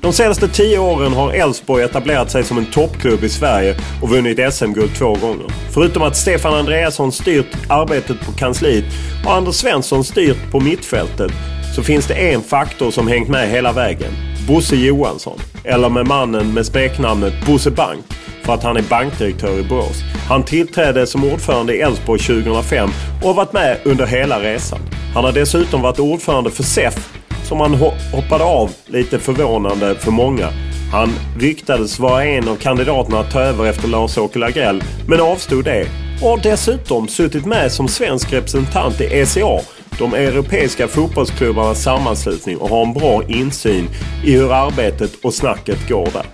De 0.00 0.12
senaste 0.12 0.48
tio 0.48 0.78
åren 0.78 1.12
har 1.12 1.32
Elfsborg 1.32 1.84
etablerat 1.84 2.30
sig 2.30 2.44
som 2.44 2.58
en 2.58 2.66
toppklubb 2.66 3.24
i 3.24 3.28
Sverige 3.28 3.76
och 4.02 4.08
vunnit 4.08 4.54
SM-guld 4.54 4.90
två 4.96 5.14
gånger. 5.14 5.46
Förutom 5.74 6.02
att 6.02 6.16
Stefan 6.16 6.54
Andreasson 6.54 7.12
styrt 7.12 7.56
arbetet 7.68 8.20
på 8.26 8.32
kansliet 8.32 8.84
och 9.26 9.34
Anders 9.34 9.54
Svensson 9.54 10.04
styrt 10.04 10.50
på 10.50 10.60
mittfältet 10.60 11.30
så 11.76 11.82
finns 11.82 12.06
det 12.06 12.14
en 12.14 12.42
faktor 12.42 12.90
som 12.90 13.08
hängt 13.08 13.28
med 13.28 13.48
hela 13.48 13.72
vägen. 13.72 14.12
Bosse 14.48 14.76
Johansson. 14.76 15.38
Eller 15.64 15.88
med 15.88 16.06
mannen 16.06 16.54
med 16.54 16.66
smeknamnet 16.66 17.46
Bosse 17.46 17.70
Bank 17.70 18.04
för 18.42 18.54
att 18.54 18.62
han 18.62 18.76
är 18.76 18.82
bankdirektör 18.82 19.58
i 19.58 19.62
Borås. 19.62 20.02
Han 20.28 20.42
tillträdde 20.42 21.06
som 21.06 21.24
ordförande 21.24 21.76
i 21.76 21.80
Elfsborg 21.80 22.20
2005 22.20 22.90
och 23.22 23.28
har 23.28 23.34
varit 23.34 23.52
med 23.52 23.78
under 23.84 24.06
hela 24.06 24.40
resan. 24.40 24.80
Han 25.14 25.24
har 25.24 25.32
dessutom 25.32 25.82
varit 25.82 25.98
ordförande 25.98 26.50
för 26.50 26.62
SEF 26.62 27.17
som 27.48 27.60
han 27.60 27.74
hoppade 28.12 28.44
av 28.44 28.70
lite 28.86 29.18
förvånande 29.18 29.94
för 29.94 30.10
många. 30.10 30.48
Han 30.92 31.10
ryktades 31.38 31.98
vara 31.98 32.24
en 32.24 32.48
av 32.48 32.56
kandidaterna 32.56 33.20
att 33.20 33.30
ta 33.30 33.40
över 33.40 33.66
efter 33.66 33.88
Lars-Åke 33.88 34.38
Lagrell 34.38 34.82
men 35.08 35.20
avstod 35.20 35.64
det. 35.64 35.86
Och 36.22 36.28
har 36.28 36.38
dessutom 36.42 37.08
suttit 37.08 37.46
med 37.46 37.72
som 37.72 37.88
svensk 37.88 38.32
representant 38.32 39.00
i 39.00 39.04
ECA, 39.04 39.60
de 39.98 40.14
europeiska 40.14 40.88
fotbollsklubbarnas 40.88 41.82
sammanslutning 41.82 42.56
och 42.56 42.68
har 42.68 42.86
en 42.86 42.92
bra 42.92 43.22
insyn 43.28 43.88
i 44.24 44.32
hur 44.32 44.52
arbetet 44.52 45.24
och 45.24 45.34
snacket 45.34 45.88
går 45.88 46.08
där. 46.12 46.26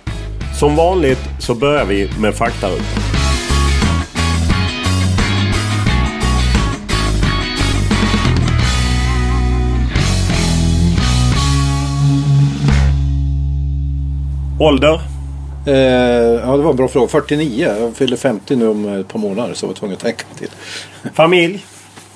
Som 0.59 0.75
vanligt 0.75 1.21
så 1.39 1.55
börjar 1.55 1.85
vi 1.85 2.09
med 2.19 2.35
faktarutan. 2.35 3.14
Ålder? 14.59 15.01
Eh, 15.65 15.73
ja, 15.75 16.57
det 16.57 16.63
var 16.63 16.69
en 16.69 16.75
bra 16.75 16.87
fråga. 16.87 17.07
49. 17.07 17.75
Jag 17.79 17.95
fyller 17.95 18.17
50 18.17 18.55
nu 18.55 18.67
om 18.67 18.87
ett 18.99 19.07
par 19.07 19.19
månader 19.19 19.53
så 19.53 19.63
jag 19.63 19.67
var 19.67 19.75
tvungen 19.75 19.95
att 19.95 20.01
tänka 20.01 20.25
till. 20.35 20.49
Familj? 21.13 21.65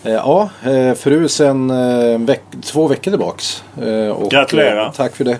Eh, 0.04 0.12
ja, 0.12 0.50
eh, 0.64 0.94
fru 0.94 1.28
sen 1.28 1.70
eh, 1.70 2.20
veck 2.20 2.42
två 2.62 2.88
veckor 2.88 3.12
tillbaks. 3.12 3.64
Eh, 3.82 4.10
och, 4.10 4.32
Gratulerar. 4.32 4.92
Tack 4.96 5.16
för 5.16 5.24
det. 5.24 5.38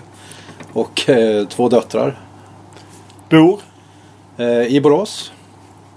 Och 0.72 1.10
två 1.48 1.68
döttrar. 1.68 2.18
Bor? 3.30 3.60
I 4.68 4.80
Borås. 4.80 5.32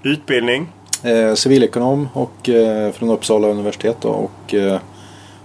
Utbildning? 0.03 0.67
Eh, 1.03 1.33
civilekonom 1.33 2.09
och 2.13 2.49
eh, 2.49 2.91
från 2.91 3.09
Uppsala 3.09 3.47
universitet 3.47 3.97
då, 4.01 4.09
och 4.09 4.53
eh, 4.53 4.79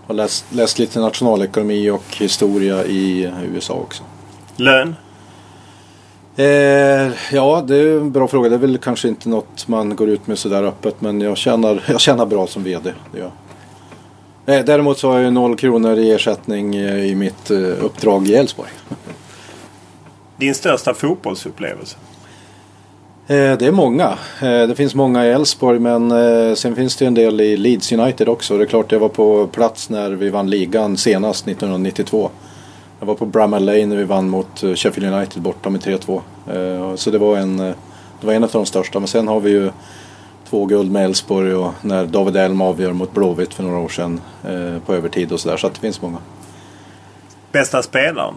har 0.06 0.14
läst, 0.14 0.44
läst 0.50 0.78
lite 0.78 1.00
nationalekonomi 1.00 1.90
och 1.90 2.16
historia 2.16 2.84
i 2.84 3.32
USA 3.54 3.74
också. 3.74 4.02
Lön? 4.56 4.96
Eh, 6.38 7.12
ja, 7.32 7.64
det 7.66 7.76
är 7.76 8.00
en 8.00 8.12
bra 8.12 8.28
fråga. 8.28 8.48
Det 8.48 8.54
är 8.54 8.58
väl 8.58 8.78
kanske 8.78 9.08
inte 9.08 9.28
något 9.28 9.68
man 9.68 9.96
går 9.96 10.08
ut 10.08 10.26
med 10.26 10.38
sådär 10.38 10.62
öppet 10.62 11.00
men 11.00 11.20
jag 11.20 11.36
tjänar, 11.36 11.84
jag 11.88 12.00
tjänar 12.00 12.26
bra 12.26 12.46
som 12.46 12.64
VD. 12.64 12.92
Det 13.12 13.18
gör. 13.18 13.30
Eh, 14.46 14.64
däremot 14.64 14.98
så 14.98 15.10
har 15.10 15.18
jag 15.18 15.32
noll 15.32 15.56
kronor 15.56 15.98
i 15.98 16.10
ersättning 16.10 16.76
eh, 16.76 17.04
i 17.04 17.14
mitt 17.14 17.50
eh, 17.50 17.58
uppdrag 17.58 18.28
i 18.28 18.34
Elfsborg. 18.34 18.68
Din 20.36 20.54
största 20.54 20.94
fotbollsupplevelse? 20.94 21.96
Eh, 23.26 23.58
det 23.58 23.66
är 23.66 23.72
många. 23.72 24.18
Det 24.40 24.74
finns 24.76 24.94
många 24.94 25.26
i 25.26 25.30
Elfsborg 25.30 25.78
men 25.78 26.56
sen 26.56 26.76
finns 26.76 26.96
det 26.96 27.06
en 27.06 27.14
del 27.14 27.40
i 27.40 27.56
Leeds 27.56 27.92
United 27.92 28.28
också. 28.28 28.58
Det 28.58 28.64
är 28.64 28.66
klart 28.66 28.92
jag 28.92 29.00
var 29.00 29.08
på 29.08 29.46
plats 29.46 29.90
när 29.90 30.10
vi 30.10 30.30
vann 30.30 30.50
ligan 30.50 30.96
senast 30.96 31.48
1992. 31.48 32.30
Jag 32.98 33.06
var 33.06 33.14
på 33.14 33.26
Bramall 33.26 33.64
Lane 33.64 33.86
när 33.86 33.96
vi 33.96 34.04
vann 34.04 34.28
mot 34.28 34.62
eh, 34.62 34.74
Sheffield 34.74 35.14
United 35.14 35.42
borta 35.42 35.70
med 35.70 35.80
3-2. 35.80 36.20
Eh, 36.90 36.94
Så 36.96 37.10
det 37.10 37.18
var, 37.18 37.36
en, 37.36 37.60
eh, 37.60 37.74
det 38.20 38.26
var 38.26 38.34
en 38.34 38.44
av 38.44 38.50
de 38.52 38.66
största. 38.66 38.98
Men 39.00 39.08
sen 39.08 39.28
har 39.28 39.40
vi 39.40 39.50
ju 39.50 39.70
två 40.50 40.66
guld 40.66 40.90
med 40.92 41.04
Elfsborg 41.04 41.54
och 41.54 41.72
när 41.82 42.06
David 42.06 42.36
Elm 42.36 42.60
avgör 42.60 42.92
mot 42.92 43.12
Blåvitt 43.12 43.54
för 43.54 43.62
några 43.62 43.78
år 43.78 43.88
sedan 43.88 44.20
eh, 44.44 44.78
på 44.86 44.94
övertid 44.94 45.32
och 45.32 45.40
sådär. 45.40 45.56
Så 45.56 45.66
att 45.66 45.74
det 45.74 45.80
finns 45.80 46.02
många. 46.02 46.18
Bästa 47.52 47.82
spelaren? 47.82 48.34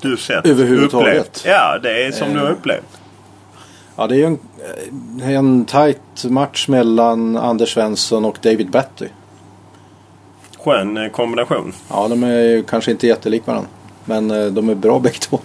Du 0.00 0.16
sett? 0.16 0.46
Överhuvudtaget? 0.46 1.08
Upplevt? 1.16 1.42
Ja, 1.46 1.78
det 1.82 2.04
är 2.06 2.12
som 2.12 2.32
du 2.32 2.38
har 2.38 2.46
Eh. 2.46 2.52
upplevt. 2.52 2.98
Ja, 3.96 4.06
det 4.06 4.14
är 4.14 4.18
ju 4.18 4.24
en, 4.24 4.38
en 5.22 5.64
tight 5.64 6.24
match 6.24 6.68
mellan 6.68 7.36
Anders 7.36 7.74
Svensson 7.74 8.24
och 8.24 8.38
David 8.42 8.70
Batty. 8.70 9.06
Skön 10.64 10.96
eh, 10.96 11.08
kombination. 11.08 11.72
Ja, 11.88 12.08
de 12.08 12.22
är 12.22 12.40
ju 12.40 12.62
kanske 12.62 12.90
inte 12.90 13.06
jättelik 13.06 13.46
varandra. 13.46 13.68
Men 14.04 14.30
eh, 14.30 14.46
de 14.46 14.68
är 14.68 14.74
bra 14.74 14.98
bägge 14.98 15.18
två. 15.18 15.40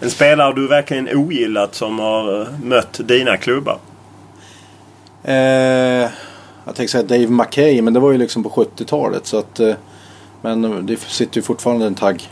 En 0.00 0.10
spelare 0.10 0.54
du 0.54 0.68
verkligen 0.68 1.08
ogillat 1.16 1.74
som 1.74 1.98
har 1.98 2.40
eh, 2.40 2.46
mött 2.62 3.00
dina 3.04 3.36
klubbar? 3.36 3.78
Eh, 5.24 5.34
jag 6.64 6.74
tänkte 6.74 6.88
säga 6.88 7.02
Dave 7.02 7.26
McKay, 7.26 7.82
men 7.82 7.94
det 7.94 8.00
var 8.00 8.12
ju 8.12 8.18
liksom 8.18 8.42
på 8.42 8.48
70-talet. 8.48 9.26
Så 9.26 9.38
att, 9.38 9.60
eh, 9.60 9.74
men 10.42 10.86
det 10.86 11.00
sitter 11.00 11.36
ju 11.36 11.42
fortfarande 11.42 11.86
en 11.86 11.94
tagg 11.94 12.28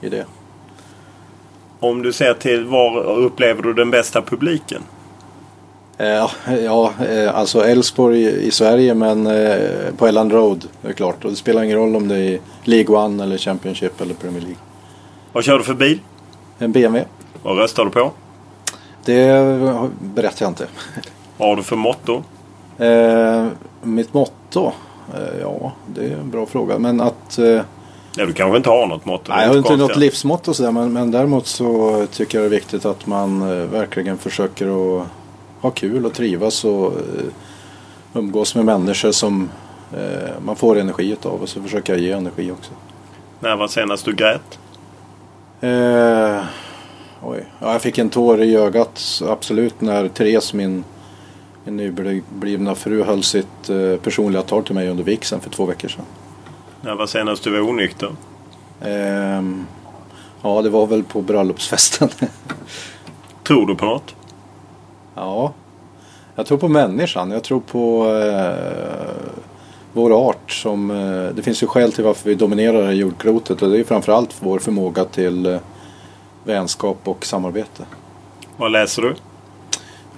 i 0.00 0.08
det. 0.08 0.26
Om 1.80 2.02
du 2.02 2.12
ser 2.12 2.34
till 2.34 2.64
var 2.64 3.04
upplever 3.04 3.62
du 3.62 3.72
den 3.72 3.90
bästa 3.90 4.22
publiken? 4.22 4.82
Eh, 5.98 6.24
ja, 6.64 6.92
eh, 7.08 7.36
alltså 7.36 7.64
Elfsborg 7.64 8.22
i, 8.22 8.50
Sverige 8.50 8.94
men 8.94 9.26
eh, 9.26 9.94
på 9.96 10.06
Elland 10.06 10.32
Road 10.32 10.64
är 10.82 10.92
klart. 10.92 11.24
Och 11.24 11.30
det 11.30 11.36
spelar 11.36 11.62
ingen 11.62 11.76
roll 11.76 11.96
om 11.96 12.08
det 12.08 12.18
är 12.18 12.40
League 12.64 12.96
One 12.96 13.22
eller 13.22 13.38
Championship 13.38 14.00
eller 14.00 14.14
Premier 14.14 14.40
League. 14.40 14.58
Vad 15.32 15.44
kör 15.44 15.58
du 15.58 15.64
för 15.64 15.74
bil? 15.74 15.98
En 16.58 16.72
BMW. 16.72 17.08
Vad 17.42 17.58
röstar 17.58 17.84
du 17.84 17.90
på? 17.90 18.10
Det 19.04 19.32
berättar 20.00 20.44
jag 20.44 20.50
inte. 20.50 20.66
Vad 21.36 21.48
har 21.48 21.56
du 21.56 21.62
för 21.62 21.76
motto? 21.76 22.22
Eh, 22.78 23.46
mitt 23.82 24.14
motto? 24.14 24.72
Eh, 25.14 25.40
ja, 25.40 25.72
det 25.86 26.04
är 26.04 26.12
en 26.12 26.30
bra 26.30 26.46
fråga. 26.46 26.78
Men 26.78 27.00
att... 27.00 27.38
Eh, 27.38 27.60
Ja, 28.16 28.26
du 28.26 28.32
kanske 28.32 28.56
inte 28.56 28.68
har 28.68 28.86
något 28.86 29.04
motto? 29.04 29.24
nej, 29.28 29.40
jag 29.40 29.48
har 29.48 29.56
inte 29.56 29.68
konstigt. 29.68 29.88
något 29.88 29.96
livsmotto 29.96 30.54
sådär. 30.54 30.72
Men, 30.72 30.92
men 30.92 31.10
däremot 31.10 31.46
så 31.46 32.06
tycker 32.12 32.38
jag 32.38 32.44
det 32.50 32.56
är 32.56 32.58
viktigt 32.58 32.84
att 32.84 33.06
man 33.06 33.48
verkligen 33.70 34.18
försöker 34.18 34.98
att 35.00 35.06
ha 35.60 35.70
kul 35.70 36.06
och 36.06 36.14
trivas 36.14 36.64
och 36.64 36.86
eh, 36.86 37.24
umgås 38.14 38.54
med 38.54 38.64
människor 38.64 39.12
som 39.12 39.50
eh, 39.92 40.40
man 40.44 40.56
får 40.56 40.78
energi 40.78 41.12
utav. 41.12 41.42
Och 41.42 41.48
så 41.48 41.62
försöker 41.62 41.92
jag 41.92 42.02
ge 42.02 42.12
energi 42.12 42.50
också. 42.50 42.72
När 43.40 43.56
var 43.56 43.68
senast 43.68 44.04
du 44.04 44.14
grät? 44.14 44.58
Eh, 45.60 46.44
oj. 47.22 47.44
Ja, 47.60 47.72
jag 47.72 47.82
fick 47.82 47.98
en 47.98 48.10
tår 48.10 48.42
i 48.42 48.56
ögat 48.56 49.22
absolut 49.28 49.80
när 49.80 50.08
Therese, 50.08 50.52
min, 50.52 50.84
Min 51.64 51.76
nyblivna 51.76 52.74
fru 52.74 53.02
höll 53.02 53.22
sitt 53.22 53.68
eh, 53.68 53.96
personliga 54.02 54.42
tal 54.42 54.64
till 54.64 54.74
mig 54.74 54.88
under 54.88 55.04
vigseln 55.04 55.40
för 55.40 55.50
två 55.50 55.66
veckor 55.66 55.88
sedan. 55.88 56.04
När 56.80 56.94
var 56.94 57.06
senast 57.06 57.44
du 57.44 57.50
var 57.50 57.60
onykter? 57.60 58.12
Ehm, 58.80 59.66
ja, 60.42 60.62
det 60.62 60.70
var 60.70 60.86
väl 60.86 61.04
på 61.04 61.22
bröllopsfesten. 61.22 62.08
Tror 63.46 63.66
du 63.66 63.74
på 63.74 63.84
något? 63.84 64.14
Ja, 65.18 65.52
jag 66.34 66.46
tror 66.46 66.58
på 66.58 66.68
människan. 66.68 67.30
Jag 67.30 67.44
tror 67.44 67.60
på 67.60 68.06
eh, 68.14 69.32
vår 69.92 70.28
art. 70.28 70.50
Som, 70.50 70.90
eh, 70.90 71.34
det 71.34 71.42
finns 71.42 71.62
ju 71.62 71.66
skäl 71.66 71.92
till 71.92 72.04
varför 72.04 72.28
vi 72.28 72.34
dominerar 72.34 72.80
det 72.80 72.86
här 72.86 72.92
jordklotet 72.92 73.62
och 73.62 73.70
det 73.70 73.78
är 73.78 73.84
framförallt 73.84 74.36
vår 74.40 74.58
förmåga 74.58 75.04
till 75.04 75.46
eh, 75.46 75.58
vänskap 76.44 76.98
och 77.04 77.26
samarbete. 77.26 77.84
Vad 78.56 78.72
läser 78.72 79.02
du? 79.02 79.14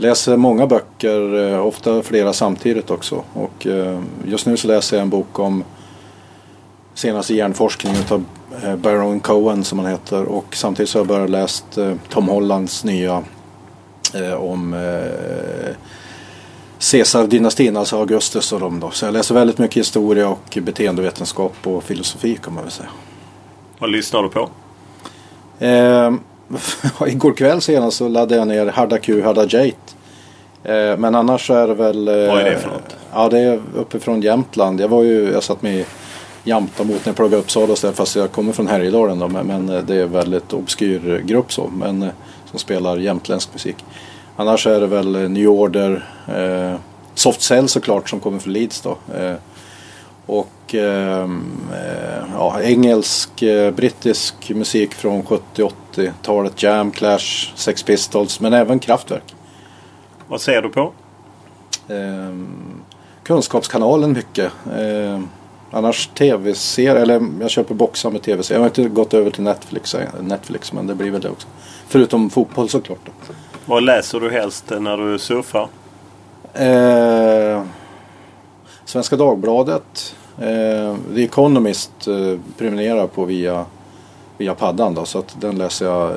läser 0.00 0.36
många 0.36 0.66
böcker, 0.66 1.52
eh, 1.52 1.66
ofta 1.66 2.02
flera 2.02 2.32
samtidigt 2.32 2.90
också. 2.90 3.22
Och 3.32 3.66
eh, 3.66 4.00
just 4.24 4.46
nu 4.46 4.56
så 4.56 4.68
läser 4.68 4.96
jag 4.96 5.02
en 5.02 5.10
bok 5.10 5.38
om 5.38 5.64
senaste 6.94 7.34
hjärnforskning 7.34 7.94
av 8.10 8.24
eh, 8.64 8.76
Baron 8.76 9.20
Cohen 9.20 9.64
som 9.64 9.78
han 9.78 9.88
heter. 9.88 10.24
Och 10.24 10.56
samtidigt 10.56 10.90
så 10.90 10.98
har 10.98 11.00
jag 11.00 11.08
börjat 11.08 11.30
läst 11.30 11.78
Tom 12.08 12.28
Hollands 12.28 12.84
nya 12.84 13.22
om 14.38 14.74
Caesar-dynastin, 16.80 17.76
alltså 17.76 17.96
Augustus 17.96 18.52
och 18.52 18.60
dem 18.60 18.80
då. 18.80 18.90
Så 18.90 19.04
jag 19.04 19.12
läser 19.12 19.34
väldigt 19.34 19.58
mycket 19.58 19.76
historia 19.76 20.28
och 20.28 20.58
beteendevetenskap 20.62 21.54
och 21.64 21.84
filosofi 21.84 22.38
kan 22.44 22.54
man 22.54 22.62
väl 22.62 22.72
säga. 22.72 22.88
Vad 23.78 23.90
lyssnar 23.90 24.22
du 24.22 24.28
på? 24.28 24.48
Eh, 25.58 26.12
igår 27.08 27.32
kväll 27.32 27.60
senast 27.60 27.96
så 27.96 28.08
laddade 28.08 28.36
jag 28.36 28.48
ner 28.48 28.66
Harda 28.66 28.98
Q, 28.98 29.22
Harda 29.22 29.42
Jate. 29.42 29.76
Eh, 30.64 30.96
men 30.98 31.14
annars 31.14 31.46
så 31.46 31.54
är 31.54 31.68
det 31.68 31.74
väl... 31.74 32.08
Eh, 32.08 32.14
Vad 32.14 32.40
är 32.40 32.50
det 32.50 32.58
för 32.58 32.68
något? 32.68 32.96
Ja, 33.12 33.28
det 33.28 33.38
är 33.38 33.60
uppifrån 33.76 34.22
Jämtland. 34.22 34.80
Jag 34.80 34.88
var 34.88 35.02
ju, 35.02 35.32
jag 35.32 35.42
satt 35.42 35.62
med 35.62 35.74
i 35.74 35.84
Jämta 36.44 36.84
mot 36.84 36.96
när 36.96 37.08
jag 37.08 37.16
pluggade 37.16 37.42
Uppsala 37.42 37.72
och 37.72 37.78
fast 37.78 38.16
jag 38.16 38.32
kommer 38.32 38.52
från 38.52 38.68
Härjedalen 38.68 39.18
då. 39.18 39.28
Men, 39.28 39.68
eh, 39.68 39.82
det 39.82 39.96
är 39.96 40.06
väldigt 40.06 40.52
obskyr 40.52 41.22
grupp 41.26 41.52
så. 41.52 41.70
Men 41.76 42.02
eh, 42.02 42.08
som 42.50 42.58
spelar 42.58 42.96
jämtländsk 42.96 43.52
musik. 43.52 43.76
Annars 44.36 44.66
är 44.66 44.80
det 44.80 44.86
väl 44.86 45.14
eh, 45.14 45.28
New 45.28 45.48
Order, 45.48 46.08
eh, 46.28 46.80
Soft 47.14 47.42
Cell 47.42 47.68
såklart 47.68 48.08
som 48.08 48.20
kommer 48.20 48.38
från 48.38 48.52
Leeds 48.52 48.80
då. 48.80 48.98
Eh, 49.14 49.34
och 50.26 50.74
ehm, 50.74 51.44
eh, 51.72 52.24
ja, 52.34 52.60
engelsk, 52.62 53.42
eh, 53.42 53.74
brittisk 53.74 54.50
musik 54.50 54.94
från 54.94 55.22
70-80-talet. 55.22 56.62
Jam, 56.62 56.90
Clash, 56.90 57.52
Sex 57.54 57.82
Pistols 57.82 58.40
men 58.40 58.52
även 58.52 58.78
Kraftwerk. 58.78 59.34
Vad 60.28 60.40
ser 60.40 60.62
du 60.62 60.68
på? 60.68 60.92
Eh, 61.88 62.36
kunskapskanalen 63.22 64.12
mycket. 64.12 64.52
Annars 65.70 66.06
tv-serier, 66.06 66.96
eller 66.96 67.22
jag 67.40 67.50
köper 67.50 67.74
boxar 67.74 68.10
med 68.10 68.22
tv-serier. 68.22 68.58
Jag 68.58 68.62
har 68.62 68.82
inte 68.82 68.94
gått 68.94 69.14
över 69.14 69.30
till 69.30 69.42
Netflix, 69.42 69.96
Netflix 70.20 70.72
men 70.72 70.86
det 70.86 70.94
blir 70.94 71.10
väl 71.10 71.20
det 71.20 71.28
också. 71.28 71.48
Förutom 71.88 72.30
fotboll 72.30 72.68
såklart. 72.68 72.98
Då. 73.04 73.34
Vad 73.66 73.82
läser 73.82 74.20
du 74.20 74.30
helst 74.30 74.72
när 74.80 74.96
du 74.96 75.18
surfar? 75.18 75.68
Eh, 76.54 77.62
Svenska 78.84 79.16
Dagbladet. 79.16 80.14
Eh, 80.38 80.96
The 81.14 81.24
Economist 81.24 82.08
eh, 82.08 82.38
prenumererar 82.58 83.06
på 83.06 83.24
via, 83.24 83.64
via 84.38 84.54
paddan 84.54 84.94
då, 84.94 85.04
så 85.04 85.18
att 85.18 85.36
den 85.40 85.58
läser 85.58 85.86
jag 85.86 86.10
eh, 86.10 86.16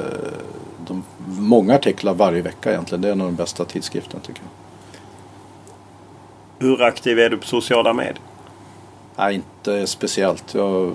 de, 0.87 1.03
många 1.27 1.75
artiklar 1.75 2.13
varje 2.13 2.41
vecka 2.41 2.71
egentligen. 2.71 3.01
Det 3.01 3.09
är 3.09 3.15
nog 3.15 3.27
den 3.27 3.35
bästa 3.35 3.65
tidskriften 3.65 4.19
tycker 4.19 4.41
jag. 4.41 4.49
Hur 6.67 6.81
aktiv 6.81 7.19
är 7.19 7.29
du 7.29 7.37
på 7.37 7.45
sociala 7.45 7.93
medier? 7.93 8.19
Nej, 9.17 9.35
inte 9.35 9.87
speciellt. 9.87 10.53
Jag, 10.53 10.93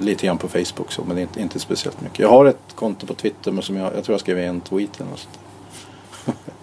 lite 0.00 0.26
grann 0.26 0.38
på 0.38 0.48
Facebook 0.48 0.92
så, 0.92 1.04
men 1.04 1.18
inte, 1.18 1.40
inte 1.40 1.58
speciellt 1.58 2.00
mycket. 2.00 2.18
Jag 2.18 2.28
har 2.28 2.46
ett 2.46 2.74
konto 2.74 3.06
på 3.06 3.14
Twitter 3.14 3.52
men 3.52 3.62
som 3.62 3.76
jag, 3.76 3.96
jag 3.96 4.04
tror 4.04 4.14
jag 4.14 4.20
skrev 4.20 4.38
en 4.38 4.60
tweet 4.60 5.00
eller 5.00 5.10
något 5.10 5.18
sånt. 5.18 5.38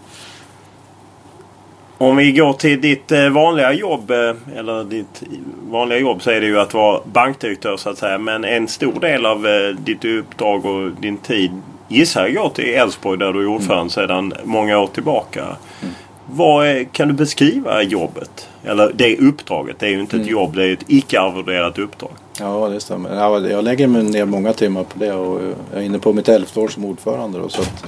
Om 1.97 2.17
vi 2.17 2.31
går 2.31 2.53
till 2.53 2.81
ditt 2.81 3.11
eh, 3.11 3.29
vanliga 3.29 3.73
jobb, 3.73 4.11
eh, 4.11 4.35
eller 4.55 4.83
ditt 4.83 5.23
vanliga 5.69 5.99
jobb 5.99 6.21
så 6.21 6.31
är 6.31 6.41
det 6.41 6.47
ju 6.47 6.59
att 6.59 6.73
vara 6.73 7.01
bankdirektör 7.13 7.77
så 7.77 7.89
att 7.89 7.97
säga. 7.97 8.17
Men 8.17 8.43
en 8.43 8.67
stor 8.67 8.99
del 8.99 9.25
av 9.25 9.47
eh, 9.47 9.75
ditt 9.75 10.05
uppdrag 10.05 10.65
och 10.65 10.91
din 10.91 11.17
tid 11.17 11.51
gissar 11.87 12.27
jag 12.27 12.33
går 12.33 12.49
till 12.49 12.73
Elfsborg 12.73 13.19
där 13.19 13.33
du 13.33 13.41
är 13.41 13.47
ordförande 13.47 13.81
mm. 13.81 13.89
sedan 13.89 14.33
många 14.43 14.79
år 14.79 14.87
tillbaka. 14.87 15.41
Mm. 15.41 15.93
Vad 16.25 16.91
kan 16.91 17.07
du 17.07 17.13
beskriva 17.13 17.83
jobbet? 17.83 18.49
Eller 18.63 18.91
det 18.95 19.17
uppdraget. 19.17 19.79
Det 19.79 19.85
är 19.85 19.89
ju 19.89 19.99
inte 19.99 20.15
mm. 20.15 20.25
ett 20.25 20.31
jobb, 20.31 20.55
det 20.55 20.63
är 20.63 20.73
ett 20.73 20.85
icke-arvoderat 20.87 21.79
uppdrag. 21.79 22.11
Ja, 22.39 22.69
det 22.69 22.79
stämmer. 22.79 23.15
Jag 23.49 23.63
lägger 23.63 23.87
ner 23.87 24.25
många 24.25 24.53
timmar 24.53 24.83
på 24.83 24.99
det 24.99 25.13
och 25.13 25.41
jag 25.71 25.81
är 25.81 25.85
inne 25.85 25.99
på 25.99 26.13
mitt 26.13 26.29
elfte 26.29 26.59
år 26.59 26.67
som 26.67 26.85
ordförande. 26.85 27.39
Då, 27.39 27.49
så 27.49 27.61
att 27.61 27.83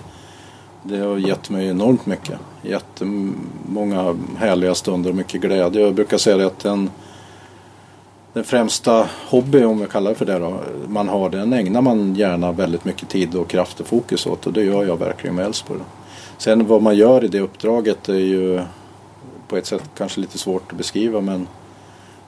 det 0.83 0.97
har 0.97 1.17
gett 1.17 1.49
mig 1.49 1.67
enormt 1.67 2.05
mycket. 2.05 2.39
Jättemånga 2.61 4.17
härliga 4.37 4.75
stunder 4.75 5.09
och 5.09 5.15
mycket 5.15 5.41
glädje. 5.41 5.81
Jag 5.81 5.93
brukar 5.93 6.17
säga 6.17 6.47
att 6.47 6.59
den, 6.59 6.89
den 8.33 8.43
främsta 8.43 9.07
hobby, 9.29 9.63
om 9.63 9.81
jag 9.81 9.89
kallar 9.89 10.09
det 10.09 10.15
för 10.15 10.25
det 10.25 10.39
då, 10.39 10.59
man 10.87 11.09
har 11.09 11.29
den 11.29 11.53
ägnar 11.53 11.81
man 11.81 12.15
gärna 12.15 12.51
väldigt 12.51 12.85
mycket 12.85 13.09
tid 13.09 13.35
och 13.35 13.49
kraft 13.49 13.79
och 13.79 13.87
fokus 13.87 14.27
åt 14.27 14.47
och 14.47 14.53
det 14.53 14.63
gör 14.63 14.85
jag 14.85 14.99
verkligen 14.99 15.35
med 15.35 15.45
Elfsborg. 15.45 15.79
Sen 16.37 16.67
vad 16.67 16.81
man 16.81 16.95
gör 16.95 17.23
i 17.23 17.27
det 17.27 17.39
uppdraget 17.39 18.09
är 18.09 18.13
ju 18.13 18.61
på 19.47 19.57
ett 19.57 19.65
sätt 19.65 19.89
kanske 19.97 20.19
lite 20.19 20.37
svårt 20.37 20.71
att 20.71 20.77
beskriva 20.77 21.21
men 21.21 21.47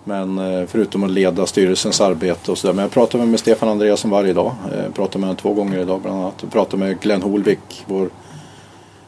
men 0.04 0.40
eh, 0.40 0.68
förutom 0.68 1.04
att 1.04 1.12
leda 1.12 1.46
styrelsens 1.46 2.02
arbete 2.02 2.52
och 2.52 2.58
sådär. 2.58 2.74
Men 2.74 2.84
jag 2.84 2.92
pratar 2.92 3.26
med 3.26 3.40
Stefan 3.40 3.70
Andreasson 3.70 4.12
varje 4.12 4.34
dag. 4.34 4.56
Jag 4.86 4.96
pratar 4.96 5.20
med 5.20 5.28
honom 5.28 5.42
två 5.42 5.54
gånger 5.54 5.80
idag 5.80 6.02
bland 6.02 6.20
annat. 6.20 6.34
Jag 6.42 6.52
pratar 6.52 6.78
med 6.78 7.00
Glenn 7.00 7.22
Holvik, 7.22 7.84
vår 7.86 8.10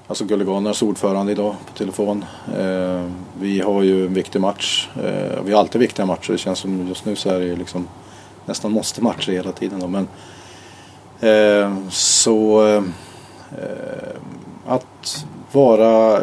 alltså 0.07 0.25
Gulliganernas 0.25 0.81
ordförande 0.81 1.31
idag 1.31 1.55
på 1.67 1.77
telefon. 1.77 2.25
Eh, 2.59 3.05
vi 3.39 3.59
har 3.59 3.81
ju 3.81 4.05
en 4.05 4.13
viktig 4.13 4.41
match. 4.41 4.89
Eh, 5.03 5.43
vi 5.45 5.53
har 5.53 5.59
alltid 5.59 5.81
viktiga 5.81 6.05
matcher. 6.05 6.31
Det 6.31 6.37
känns 6.37 6.59
som 6.59 6.87
just 6.87 7.05
nu 7.05 7.15
så 7.15 7.29
är 7.29 7.39
det 7.39 7.55
liksom 7.55 7.87
nästan 8.45 8.71
måste 8.71 9.03
matcher 9.03 9.31
hela 9.31 9.51
tiden. 9.51 9.79
Då. 9.79 9.87
Men, 9.87 10.07
eh, 11.19 11.89
så 11.89 12.67
eh, 12.67 12.83
att 14.67 15.25
vara 15.51 16.21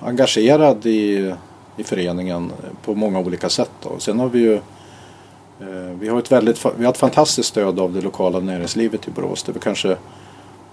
engagerad 0.00 0.86
i, 0.86 1.34
i 1.76 1.84
föreningen 1.84 2.52
på 2.84 2.94
många 2.94 3.18
olika 3.18 3.48
sätt. 3.48 3.70
Då. 3.82 3.98
Sen 3.98 4.20
har 4.20 4.28
vi 4.28 4.38
ju 4.38 4.54
eh, 4.54 5.94
vi 6.00 6.08
har, 6.08 6.18
ett 6.18 6.32
väldigt, 6.32 6.66
vi 6.76 6.84
har 6.84 6.92
ett 6.92 6.98
fantastiskt 6.98 7.48
stöd 7.48 7.80
av 7.80 7.92
det 7.92 8.00
lokala 8.00 8.40
näringslivet 8.40 9.08
i 9.08 9.10
Borås. 9.10 9.42
Det 9.42 9.56
är 9.56 9.60
kanske 9.60 9.96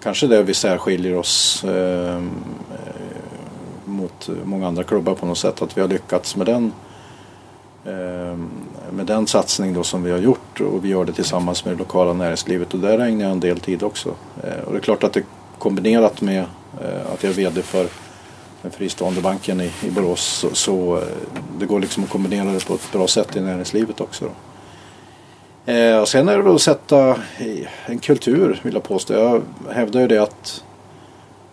kanske 0.04 0.28
det 0.28 0.44
vi 0.44 0.54
särskiljer 0.54 1.18
oss 1.18 1.64
ehm, 1.64 2.30
eh, 2.72 2.94
mot 3.86 4.30
många 4.44 4.68
andra 4.68 4.84
klubbar 4.84 5.14
på 5.14 5.26
något 5.26 5.38
sätt. 5.38 5.62
Att 5.62 5.78
vi 5.78 5.82
har 5.82 5.88
lyckats 5.88 6.36
med 6.36 6.46
den, 6.46 6.74
eh, 7.86 8.38
med 8.92 9.06
den 9.06 9.28
satsning 9.28 9.74
då 9.74 9.84
som 9.84 10.04
vi 10.04 10.12
har 10.12 10.20
gjort 10.20 10.62
och 10.62 10.86
vi 10.86 10.90
gör 10.90 11.06
det 11.06 11.14
tillsammans 11.14 11.66
med 11.66 11.74
det 11.74 11.80
lokala 11.80 12.14
näringslivet 12.14 12.74
och 12.74 12.80
där 12.80 13.00
ägnar 13.00 13.24
jag 13.24 13.32
en 13.32 13.40
del 13.40 13.60
tid 13.60 13.84
också. 13.84 14.10
Eh, 14.44 14.64
och 14.66 14.72
det 14.72 14.78
är 14.78 14.82
klart 14.82 15.04
att 15.04 15.14
det 15.14 15.24
kombinerat 15.60 16.22
med 16.22 16.46
Eh, 16.82 17.14
att 17.14 17.24
jag 17.24 17.30
är 17.30 17.36
VD 17.36 17.62
för 17.62 17.88
den 18.62 18.72
fristående 18.72 19.22
banken 19.22 19.62
i, 19.62 19.72
i 19.84 19.90
Borås 19.90 20.22
så, 20.22 20.56
så 20.56 20.98
eh, 20.98 21.04
det 21.60 21.66
går 21.66 21.80
liksom 21.80 22.04
att 22.04 22.10
kombinera 22.10 22.52
det 22.52 22.66
på 22.66 22.74
ett 22.74 22.92
bra 22.92 23.08
sätt 23.08 23.36
i 23.36 23.42
näringslivet 23.42 24.02
också. 24.02 24.26
Då. 24.26 24.32
Eh, 25.66 25.98
och 25.98 26.08
sen 26.08 26.30
är 26.30 26.38
det 26.38 26.44
väl 26.44 26.56
att 26.56 26.62
sätta 26.62 27.16
en 27.86 28.00
kultur 28.00 28.60
vill 28.64 28.74
jag 28.74 28.84
påstå. 28.84 29.14
Jag 29.14 29.42
hävdar 29.74 30.02
ju 30.02 30.08
det 30.08 30.18
att, 30.18 30.64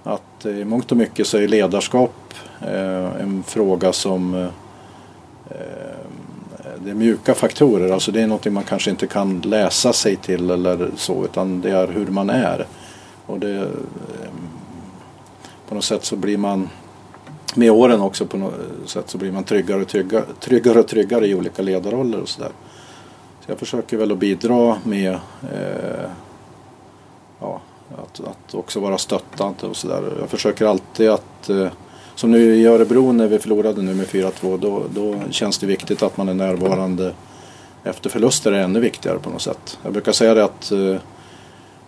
att 0.05 0.47
i 0.47 0.65
mångt 0.65 0.91
och 0.91 0.97
mycket 0.97 1.27
så 1.27 1.39
är 1.39 1.49
ledarskap 1.49 2.35
eh, 2.61 3.21
en 3.21 3.43
fråga 3.47 3.93
som 3.93 4.35
eh, 4.35 4.45
eh, 5.51 5.99
det 6.85 6.91
är 6.91 6.95
mjuka 6.95 7.35
faktorer. 7.35 7.93
Alltså 7.93 8.13
det 8.13 8.21
är 8.21 8.27
någonting 8.27 8.53
man 8.53 8.65
kanske 8.65 8.91
inte 8.91 9.07
kan 9.07 9.41
läsa 9.41 9.93
sig 9.93 10.17
till 10.17 10.51
eller 10.51 10.91
så 10.97 11.25
utan 11.25 11.61
det 11.61 11.71
är 11.71 11.89
hur 11.89 12.07
man 12.07 12.31
är. 12.31 12.67
Och 13.27 13.39
det, 13.39 13.69
på 15.69 15.75
något 15.75 15.85
sätt 15.85 16.05
så 16.05 16.17
blir 16.17 16.39
man 16.39 16.69
med 17.55 17.71
åren 17.71 18.01
också 18.01 18.27
på 18.27 18.37
något 18.37 18.55
sätt 18.87 19.11
så 19.11 19.19
blir 19.19 19.33
man 19.33 19.45
tryggare 19.45 19.81
och 19.81 19.89
tryggare, 19.89 20.25
tryggare, 20.41 20.81
och 20.81 20.89
tryggare 20.89 21.27
i 21.27 21.35
olika 21.35 21.63
ledarroller 21.63 22.21
och 22.21 22.29
sådär 22.29 22.53
jag 23.49 23.59
försöker 23.59 23.97
väl 23.97 24.13
att 24.13 24.19
bidra 24.19 24.79
med 24.85 25.13
eh, 25.53 26.11
ja, 27.41 27.61
att, 28.03 28.21
att 28.21 28.55
också 28.55 28.81
vara 28.81 28.99
stöttande 28.99 29.67
och 29.67 29.77
sådär. 29.77 30.03
Jag 30.21 30.31
försöker 30.31 30.67
alltid 30.67 31.11
att 31.11 31.51
eh, 31.51 31.69
som 32.15 32.31
nu 32.31 32.57
i 32.57 32.67
Örebro 32.67 33.13
när 33.13 33.29
vi 33.29 33.39
förlorade 33.39 33.83
nu 33.83 33.95
med 33.95 34.07
4-2 34.07 34.59
då, 34.59 34.83
då 34.95 35.17
känns 35.31 35.59
det 35.59 35.67
viktigt 35.67 36.03
att 36.03 36.17
man 36.17 36.29
är 36.29 36.35
närvarande 36.35 37.15
efter 37.85 38.11
förluster 38.11 38.53
är 38.53 38.63
ännu 38.63 38.81
viktigare 38.81 39.19
på 39.19 39.31
något 39.31 39.43
sätt. 39.43 39.79
Jag 39.83 39.93
brukar 39.93 40.13
säga 40.13 40.35
det 40.35 40.45
att 40.45 40.73
eh, 40.73 40.97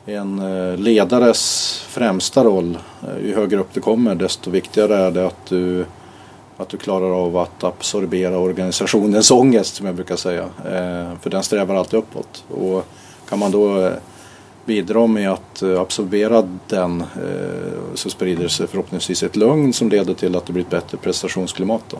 en 0.06 0.38
eh, 0.38 0.78
ledares 0.78 1.78
främsta 1.88 2.44
roll, 2.44 2.78
eh, 3.02 3.26
ju 3.26 3.34
högre 3.34 3.60
upp 3.60 3.68
du 3.72 3.80
kommer 3.80 4.14
desto 4.14 4.50
viktigare 4.50 4.96
är 4.96 5.10
det 5.10 5.26
att 5.26 5.46
du 5.46 5.84
Att 6.56 6.68
du 6.68 6.76
klarar 6.76 7.24
av 7.24 7.36
att 7.36 7.64
absorbera 7.64 8.38
organisationens 8.38 9.30
ångest 9.40 9.74
som 9.74 9.86
jag 9.86 9.94
brukar 9.94 10.16
säga. 10.16 10.42
Eh, 10.42 11.18
för 11.20 11.30
den 11.30 11.42
strävar 11.42 11.74
alltid 11.74 11.98
uppåt. 11.98 12.44
Och 12.48 12.86
kan 13.28 13.38
man 13.38 13.50
då 13.50 13.90
bidra 14.64 15.06
med 15.06 15.30
att 15.30 15.62
absorbera 15.62 16.48
den 16.68 17.04
så 17.94 18.10
sprider 18.10 18.48
sig 18.48 18.66
förhoppningsvis 18.66 19.22
ett 19.22 19.36
lugn 19.36 19.72
som 19.72 19.88
leder 19.88 20.14
till 20.14 20.36
att 20.36 20.46
det 20.46 20.52
blir 20.52 20.62
ett 20.62 20.70
bättre 20.70 20.98
prestationsklimat. 20.98 21.82
Då. 21.90 21.98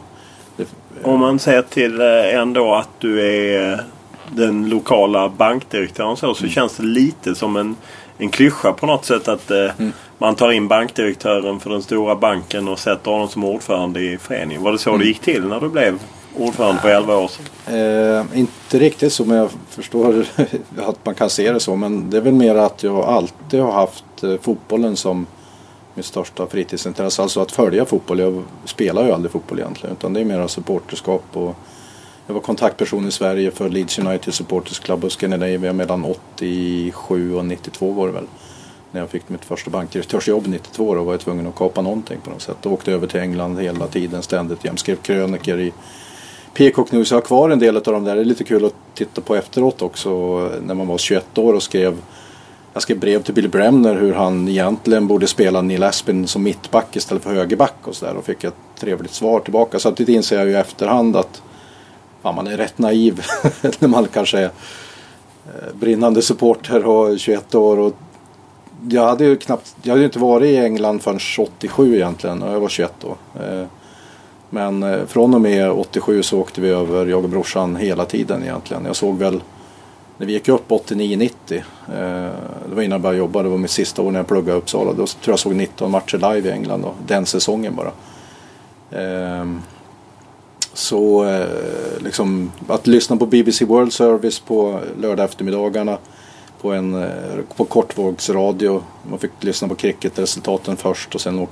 Om 1.03 1.21
man 1.21 1.39
ser 1.39 1.63
till 1.63 2.01
ändå 2.01 2.75
att 2.75 2.91
du 2.99 3.21
är 3.21 3.85
den 4.35 4.69
lokala 4.69 5.29
bankdirektören 5.29 6.17
så, 6.17 6.35
så 6.35 6.43
mm. 6.43 6.53
känns 6.53 6.77
det 6.77 6.83
lite 6.83 7.35
som 7.35 7.57
en, 7.57 7.77
en 8.19 8.31
klyscha 8.31 8.73
på 8.73 8.87
något 8.87 9.05
sätt 9.05 9.29
att 9.29 9.51
mm. 9.51 9.93
man 10.19 10.35
tar 10.35 10.53
in 10.53 10.69
bankdirektören 10.69 11.61
för 11.61 11.71
den 11.71 11.83
stora 11.83 12.17
banken 12.17 12.69
och 12.69 12.79
sätter 12.79 13.11
honom 13.11 13.29
som 13.29 13.45
ordförande 13.45 14.01
i 14.01 14.19
föreningen. 14.19 14.63
Var 14.63 14.73
det 14.73 14.79
så 14.79 14.91
mm. 14.91 15.01
det 15.01 15.07
gick 15.07 15.21
till 15.21 15.47
när 15.47 15.61
du 15.61 15.69
blev 15.69 15.99
ordförande 16.37 16.81
för 16.81 16.89
11 16.89 17.17
år 17.17 17.29
sedan? 17.29 17.47
Eh, 17.75 18.39
inte 18.39 18.79
riktigt 18.79 19.13
så 19.13 19.25
men 19.25 19.37
jag 19.37 19.51
förstår 19.69 20.25
att 20.79 21.07
man 21.07 21.15
kan 21.15 21.31
se 21.31 21.53
det 21.53 21.61
så. 21.61 21.77
Men 21.77 22.11
det 22.11 22.17
är 22.17 22.21
väl 22.21 22.35
mer 22.35 22.55
att 22.55 22.83
jag 22.83 22.97
alltid 22.97 23.61
har 23.61 23.73
haft 23.73 24.05
eh, 24.23 24.37
fotbollen 24.41 24.97
som 24.97 25.27
mitt 25.95 26.07
största 26.07 26.47
fritidsintresse. 26.47 27.23
Alltså 27.23 27.41
att 27.41 27.53
följa 27.53 27.85
fotboll. 27.85 28.19
Jag 28.19 28.43
spelar 28.65 29.05
ju 29.05 29.13
aldrig 29.13 29.33
fotboll 29.33 29.59
egentligen. 29.59 29.97
Utan 29.97 30.13
det 30.13 30.21
är 30.21 30.25
mer 30.25 30.47
supporterskap. 30.47 31.25
Och 31.33 31.57
jag 32.31 32.35
var 32.35 32.41
kontaktperson 32.41 33.09
i 33.09 33.11
Sverige 33.11 33.51
för 33.51 33.69
Leeds 33.69 33.99
United 33.99 34.35
Supporters 34.35 34.79
Club 34.79 35.05
of 35.05 35.13
Scandinavia 35.13 35.73
mellan 35.73 36.05
87 36.05 37.35
och 37.35 37.45
92 37.45 37.93
var 37.93 38.07
det 38.07 38.13
väl. 38.13 38.27
När 38.93 39.01
jag 39.01 39.11
fick 39.11 39.29
mitt 39.29 39.45
första 39.45 39.71
bankdirektörsjobb 39.71 40.47
92 40.47 40.95
då 40.95 41.05
var 41.05 41.13
jag 41.13 41.21
tvungen 41.21 41.47
att 41.47 41.55
kapa 41.55 41.83
någonting 41.83 42.21
på 42.21 42.31
något 42.31 42.43
sätt. 42.43 42.57
Då 42.63 42.73
åkte 42.73 42.93
över 42.93 43.07
till 43.07 43.21
England 43.21 43.59
hela 43.59 43.87
tiden 43.87 44.23
ständigt. 44.23 44.59
Jag 44.63 44.79
skrev 44.79 44.97
kröniker 44.97 45.61
i 45.61 45.73
Peacock 46.55 46.93
News. 46.93 47.11
Jag 47.11 47.17
har 47.17 47.23
kvar 47.23 47.51
en 47.51 47.59
del 47.59 47.77
av 47.77 47.83
de 47.83 48.05
där. 48.05 48.15
Det 48.15 48.21
är 48.21 48.25
lite 48.25 48.45
kul 48.45 48.65
att 48.65 48.75
titta 48.95 49.21
på 49.21 49.37
efteråt 49.37 49.83
också. 49.83 50.11
När 50.63 50.75
man 50.75 50.87
var 50.87 50.99
21 50.99 51.39
år 51.39 51.55
och 51.55 51.63
skrev 51.63 51.97
jag 52.73 52.83
skrev 52.83 52.99
brev 52.99 53.23
till 53.23 53.35
Billy 53.35 53.49
Bremner 53.49 53.95
hur 53.95 54.15
han 54.15 54.49
egentligen 54.49 55.07
borde 55.07 55.27
spela 55.27 55.63
Neil 55.63 55.83
Aspin 55.83 56.27
som 56.27 56.43
mittback 56.43 56.97
istället 56.97 57.23
för 57.23 57.35
högerback 57.35 57.77
och 57.83 57.97
sådär. 57.97 58.17
Och 58.17 58.25
fick 58.25 58.45
ett 58.45 58.55
trevligt 58.79 59.15
svar 59.15 59.41
tillbaka. 59.41 59.79
Samtidigt 59.79 60.15
inser 60.15 60.37
jag 60.37 60.47
ju 60.47 60.53
i 60.53 60.57
efterhand 60.57 61.17
att 61.17 61.43
ja, 62.23 62.33
man 62.33 62.47
är 62.47 62.57
rätt 62.57 62.79
naiv 62.79 63.21
när 63.79 63.89
man 63.89 64.07
kanske 64.13 64.39
är 64.39 64.51
eh, 65.47 65.75
brinnande 65.75 66.23
supporter 66.23 66.87
och 66.87 67.19
21 67.19 67.55
år. 67.55 67.79
Och 67.79 67.93
jag 68.89 69.07
hade 69.07 69.25
ju 69.25 69.37
knappt, 69.37 69.77
jag 69.83 69.91
hade 69.91 70.01
ju 70.01 70.07
inte 70.07 70.19
varit 70.19 70.47
i 70.47 70.57
England 70.57 71.03
förrän 71.03 71.21
87 71.39 71.95
egentligen 71.95 72.43
och 72.43 72.55
jag 72.55 72.61
var 72.61 72.69
21 72.69 72.93
då. 73.01 73.41
Eh, 73.43 73.67
men 74.51 74.83
eh, 74.83 75.07
från 75.07 75.35
och 75.35 75.41
med 75.41 75.71
87 75.71 76.23
så 76.23 76.41
åkte 76.41 76.61
vi 76.61 76.69
över, 76.69 77.07
jag 77.07 77.25
och 77.25 77.31
brorsan, 77.31 77.77
hela 77.77 78.05
tiden 78.05 78.43
egentligen. 78.43 78.85
Jag 78.85 78.97
såg 78.97 79.19
väl 79.19 79.43
när 80.19 80.27
vi 80.27 80.33
gick 80.33 80.49
upp 80.49 80.69
89-90, 80.69 81.31
det 82.69 82.75
var 82.75 82.83
innan 82.83 82.91
jag 82.91 83.01
började 83.01 83.19
jobba, 83.19 83.43
det 83.43 83.49
var 83.49 83.59
mitt 83.59 83.71
sista 83.71 84.03
år 84.03 84.11
när 84.11 84.19
jag 84.19 84.27
pluggade 84.27 84.53
i 84.53 84.61
Uppsala. 84.61 84.93
Då 84.93 85.07
tror 85.07 85.33
jag 85.33 85.39
såg 85.39 85.55
19 85.55 85.91
matcher 85.91 86.35
live 86.35 86.49
i 86.49 86.53
England 86.53 86.83
då, 86.83 86.95
den 87.07 87.27
säsongen 87.27 87.75
bara. 87.77 87.93
Ehm, 88.91 89.61
så 90.73 91.25
eh, 91.25 92.03
liksom, 92.05 92.53
att 92.69 92.87
lyssna 92.87 93.17
på 93.17 93.27
BBC 93.27 93.65
World 93.65 93.93
Service 93.93 94.39
på 94.39 94.81
lördag 95.01 95.25
eftermiddagarna 95.25 95.99
på, 96.61 96.73
en, 96.73 97.03
eh, 97.03 97.11
på 97.57 97.65
kortvågsradio. 97.65 98.83
Man 99.11 99.19
fick 99.19 99.31
lyssna 99.41 99.69
på 99.69 99.75
cricketresultaten 99.75 100.77
först 100.77 101.15
och 101.15 101.21
sen, 101.21 101.47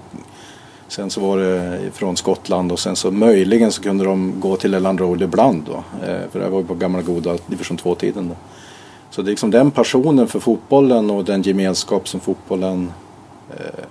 sen 0.89 1.11
så 1.11 1.21
var 1.21 1.39
det 1.39 1.79
från 1.95 2.17
Skottland 2.17 2.73
och 2.73 2.79
sen 2.79 2.97
så 2.97 3.11
möjligen 3.11 3.73
så 3.73 3.83
kunde 3.83 4.05
de 4.05 4.41
gå 4.41 4.57
till 4.57 4.75
Elland 4.75 5.01
Road 5.01 5.23
ibland 5.23 5.63
då. 5.67 6.07
Eh, 6.07 6.31
för 6.33 6.41
det 6.41 6.49
var 6.49 6.61
ju 6.61 6.67
på 6.67 6.75
gamla 6.75 7.03
goda 7.03 7.37
division 7.47 7.79
2-tiden 7.79 8.29
då. 8.29 8.35
Så 9.11 9.23
det 9.23 9.29
är 9.29 9.31
liksom 9.31 9.51
den 9.51 9.71
passionen 9.71 10.27
för 10.27 10.41
fotbollen 10.41 11.11
och 11.11 11.25
den 11.25 11.43
gemenskap 11.43 12.09
som 12.09 12.21
fotbollen 12.21 12.93
eh, 13.51 13.85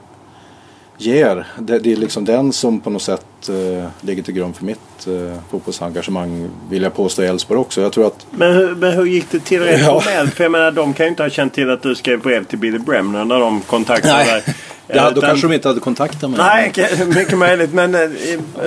ger. 0.98 1.48
Det, 1.60 1.80
det, 1.80 1.92
är 1.92 1.96
liksom 1.96 2.26
den 2.26 2.54
som 2.54 2.80
på 2.80 2.90
något 2.90 3.02
sätt 3.02 3.50
eh, 3.50 3.90
ligger 4.02 4.24
till 4.24 4.34
grund 4.34 4.56
för 4.56 4.66
mitt 4.66 5.08
eh, 5.08 5.40
fotbollsengagemang 5.52 6.50
vill 6.70 6.84
jag 6.84 6.96
påstå 6.96 7.24
i 7.24 7.28
Elfsborg 7.28 7.60
också. 7.60 7.82
Jag 7.82 7.94
tror 7.94 8.08
att... 8.08 8.28
men, 8.32 8.54
hur, 8.54 8.76
men 8.76 8.94
hur 8.94 9.06
gick 9.06 9.32
det 9.32 9.40
till 9.40 9.62
rent 9.62 9.82
ja. 9.82 10.02
formellt? 10.02 10.34
För 10.34 10.44
jag 10.44 10.52
menar 10.52 10.72
de 10.72 10.94
kan 10.94 11.06
ju 11.06 11.10
inte 11.10 11.24
ha 11.24 11.30
känt 11.30 11.54
till 11.54 11.70
att 11.70 11.84
du 11.84 11.96
skrev 11.96 12.22
brev 12.22 12.44
till 12.44 12.58
Billy 12.58 12.78
Bremner 12.78 13.26
när 13.26 13.40
de 13.40 13.62
kontaktade 13.62 14.24
dig. 14.24 14.44
Ja, 14.90 15.12
då 15.12 15.22
kanske 15.22 15.48
de 15.48 15.54
inte 15.54 15.68
hade 15.68 15.80
kontaktat 15.80 16.30
mig. 16.30 16.40
Nej, 16.40 16.74
mycket 17.08 17.38
möjligt. 17.38 17.74
Men 17.74 17.96
eh, 17.96 18.02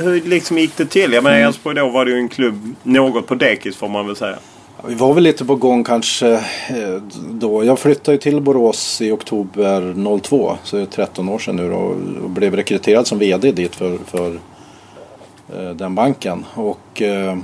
hur 0.03 0.29
liksom 0.29 0.59
gick 0.59 0.77
det 0.77 0.87
till? 0.87 1.13
Jag 1.13 1.25
menar 1.25 1.37
mm. 1.37 1.49
Elfsborg 1.49 1.77
då 1.77 1.89
var 1.89 2.05
det 2.05 2.11
ju 2.11 2.17
en 2.17 2.29
klubb, 2.29 2.75
något 2.83 3.27
på 3.27 3.35
dekis 3.35 3.77
får 3.77 3.89
man 3.89 4.07
väl 4.07 4.17
säga. 4.17 4.37
Vi 4.87 4.95
var 4.95 5.15
väl 5.15 5.25
lite 5.25 5.45
på 5.45 5.55
gång 5.55 5.85
kanske 5.85 6.33
eh, 6.69 7.03
då. 7.31 7.65
Jag 7.65 7.79
flyttade 7.79 8.19
till 8.19 8.41
Borås 8.41 9.01
i 9.01 9.11
oktober 9.11 10.19
02, 10.21 10.57
så 10.65 10.77
det 10.77 10.83
är 10.83 10.87
13 10.87 11.29
år 11.29 11.39
sedan 11.39 11.57
nu 11.57 11.71
då, 11.71 11.77
och 12.25 12.31
blev 12.31 12.57
rekryterad 12.57 13.07
som 13.07 13.19
VD 13.19 13.53
dit 13.53 13.75
för, 13.75 13.99
för 13.99 14.41
eh, 15.57 15.71
den 15.71 15.95
banken. 15.95 16.45
Och, 16.55 17.03
eh, 17.03 17.39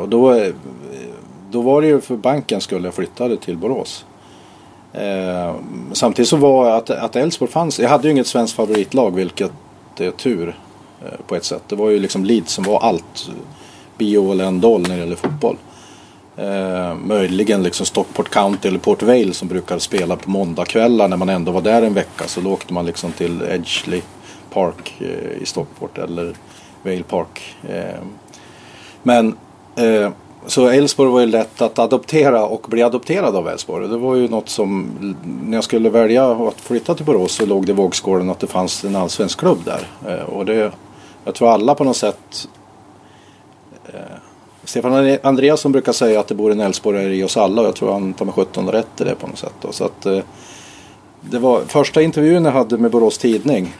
och 0.00 0.08
då, 0.08 0.46
då 1.50 1.60
var 1.60 1.82
det 1.82 1.88
ju 1.88 2.00
för 2.00 2.16
banken 2.16 2.60
skulle 2.60 2.86
jag 2.86 2.94
flyttade 2.94 3.36
till 3.36 3.56
Borås. 3.56 4.04
Samtidigt 5.92 6.28
så 6.28 6.36
var 6.36 6.70
att, 6.70 6.90
att 6.90 7.16
Elfsborg 7.16 7.50
fanns, 7.50 7.80
jag 7.80 7.88
hade 7.88 8.08
ju 8.08 8.12
inget 8.12 8.26
svenskt 8.26 8.56
favoritlag 8.56 9.14
vilket 9.14 9.52
är 9.98 10.10
tur 10.10 10.56
på 11.26 11.36
ett 11.36 11.44
sätt. 11.44 11.62
Det 11.68 11.76
var 11.76 11.90
ju 11.90 11.98
liksom 11.98 12.24
Leeds 12.24 12.52
som 12.52 12.64
var 12.64 12.80
allt. 12.80 13.30
Bio 13.98 14.32
eller 14.32 14.44
en 14.44 14.60
doll 14.60 14.82
när 14.82 14.88
det 14.88 14.96
gäller 14.96 15.16
fotboll. 15.16 15.56
Eh, 16.38 16.94
möjligen 16.94 17.62
liksom 17.62 17.86
Stockport 17.86 18.30
County 18.30 18.68
eller 18.68 18.78
Port 18.78 19.02
Vale 19.02 19.32
som 19.32 19.48
brukar 19.48 19.78
spela 19.78 20.16
på 20.16 20.30
måndagkvällar 20.30 21.08
när 21.08 21.16
man 21.16 21.28
ändå 21.28 21.52
var 21.52 21.60
där 21.60 21.82
en 21.82 21.94
vecka. 21.94 22.24
Så 22.26 22.40
då 22.40 22.52
åkte 22.52 22.72
man 22.72 22.86
liksom 22.86 23.12
till 23.12 23.42
Edgeley 23.42 24.02
Park 24.52 24.94
eh, 25.00 25.42
i 25.42 25.46
Stockport 25.46 25.98
eller 25.98 26.34
Vale 26.82 27.02
Park. 27.02 27.56
Eh, 27.68 28.00
men 29.02 29.36
eh, 29.76 30.10
så 30.46 30.68
Älvsborg 30.68 31.10
var 31.10 31.20
ju 31.20 31.26
lätt 31.26 31.62
att 31.62 31.78
adoptera 31.78 32.46
och 32.46 32.66
bli 32.68 32.82
adopterad 32.82 33.36
av 33.36 33.48
Älvsborg. 33.48 33.88
Det 33.88 33.98
var 33.98 34.14
ju 34.14 34.28
något 34.28 34.48
som, 34.48 34.90
när 35.44 35.56
jag 35.56 35.64
skulle 35.64 35.90
välja 35.90 36.30
att 36.30 36.60
flytta 36.60 36.94
till 36.94 37.04
Borås 37.04 37.32
så 37.32 37.46
låg 37.46 37.66
det 37.66 37.72
i 37.72 37.74
vågskålen 37.74 38.30
att 38.30 38.40
det 38.40 38.46
fanns 38.46 38.84
en 38.84 38.96
allsvensk 38.96 39.38
klubb 39.38 39.58
där. 39.64 40.12
Eh, 40.12 40.24
och 40.24 40.46
det, 40.46 40.72
jag 41.24 41.34
tror 41.34 41.50
alla 41.50 41.74
på 41.74 41.84
något 41.84 41.96
sätt 41.96 42.48
eh, 43.86 44.00
Stefan 44.68 45.18
Andreasson 45.22 45.72
brukar 45.72 45.92
säga 45.92 46.20
att 46.20 46.28
det 46.28 46.34
bor 46.34 46.52
en 46.52 46.60
Älvsborgare 46.60 47.14
i 47.14 47.24
oss 47.24 47.36
alla 47.36 47.62
och 47.62 47.68
jag 47.68 47.74
tror 47.76 47.92
han 47.92 48.14
tar 48.14 48.24
med 48.24 48.34
17 48.34 48.70
rätt 48.70 49.00
i 49.00 49.04
det 49.04 49.14
på 49.14 49.26
något 49.26 49.38
sätt. 49.38 49.52
Då. 49.60 49.72
Så 49.72 49.84
att, 49.84 50.06
eh, 50.06 50.18
det 51.20 51.38
var 51.38 51.60
första 51.60 52.02
intervjun 52.02 52.44
jag 52.44 52.52
hade 52.52 52.78
med 52.78 52.90
Borås 52.90 53.18
Tidning. 53.18 53.74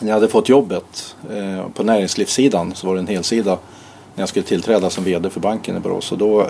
När 0.00 0.08
jag 0.08 0.14
hade 0.14 0.28
fått 0.28 0.48
jobbet 0.48 1.16
eh, 1.30 1.68
på 1.74 1.82
näringslivssidan 1.82 2.74
så 2.74 2.86
var 2.86 2.94
det 2.94 3.00
en 3.00 3.06
helsida 3.06 3.58
när 4.14 4.22
jag 4.22 4.28
skulle 4.28 4.44
tillträda 4.44 4.90
som 4.90 5.04
VD 5.04 5.30
för 5.30 5.40
banken 5.40 5.76
i 5.76 5.80
Borås. 5.80 6.12
Och 6.12 6.18
då, 6.18 6.40